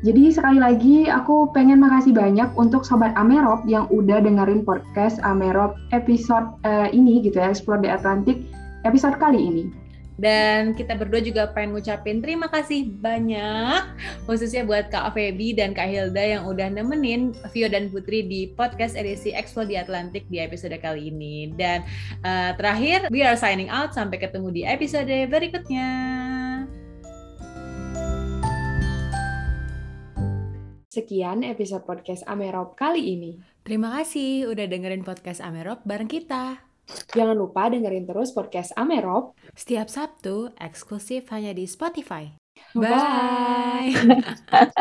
Jadi 0.06 0.30
sekali 0.30 0.62
lagi 0.62 1.10
aku 1.10 1.50
pengen 1.58 1.82
makasih 1.82 2.14
banyak 2.14 2.54
untuk 2.54 2.86
Sobat 2.86 3.18
Amerop 3.18 3.66
yang 3.66 3.90
udah 3.90 4.22
dengerin 4.22 4.62
podcast 4.62 5.18
Amerop 5.26 5.74
episode 5.90 6.54
uh, 6.70 6.86
ini 6.94 7.26
gitu 7.26 7.42
ya, 7.42 7.50
Explore 7.50 7.82
the 7.82 7.90
Atlantic 7.90 8.46
episode 8.86 9.18
kali 9.18 9.42
ini. 9.42 9.87
Dan 10.18 10.74
kita 10.74 10.98
berdua 10.98 11.22
juga 11.22 11.54
pengen 11.54 11.78
ngucapin 11.78 12.26
terima 12.26 12.50
kasih 12.50 12.90
banyak 12.90 13.86
khususnya 14.26 14.66
buat 14.66 14.90
Kak 14.90 15.14
Feby 15.14 15.54
dan 15.54 15.78
Kak 15.78 15.86
Hilda 15.86 16.42
yang 16.42 16.44
udah 16.50 16.74
nemenin 16.74 17.38
Vio 17.54 17.70
dan 17.70 17.94
Putri 17.94 18.26
di 18.26 18.50
podcast 18.58 18.98
edisi 18.98 19.30
Explore 19.30 19.70
di 19.70 19.78
Atlantik 19.78 20.26
di 20.28 20.42
episode 20.42 20.74
kali 20.82 21.14
ini. 21.14 21.54
Dan 21.54 21.86
eh, 22.26 22.52
terakhir, 22.58 23.14
we 23.14 23.22
are 23.22 23.38
signing 23.38 23.70
out. 23.70 23.94
Sampai 23.94 24.18
ketemu 24.18 24.50
di 24.50 24.62
episode 24.66 25.14
berikutnya. 25.30 25.90
Sekian 30.90 31.46
episode 31.46 31.86
podcast 31.86 32.26
Amerop 32.26 32.74
kali 32.74 33.14
ini. 33.14 33.38
Terima 33.62 34.02
kasih 34.02 34.50
udah 34.50 34.66
dengerin 34.66 35.06
podcast 35.06 35.46
Amerop 35.46 35.86
bareng 35.86 36.10
kita. 36.10 36.67
Jangan 37.12 37.36
lupa 37.36 37.68
dengerin 37.68 38.08
terus 38.08 38.32
podcast 38.32 38.72
Amerop. 38.80 39.36
Setiap 39.54 39.92
Sabtu 39.92 40.56
eksklusif 40.56 41.28
hanya 41.36 41.52
di 41.52 41.68
Spotify. 41.68 42.32
Bye. 42.74 43.94
Bye. 43.94 44.68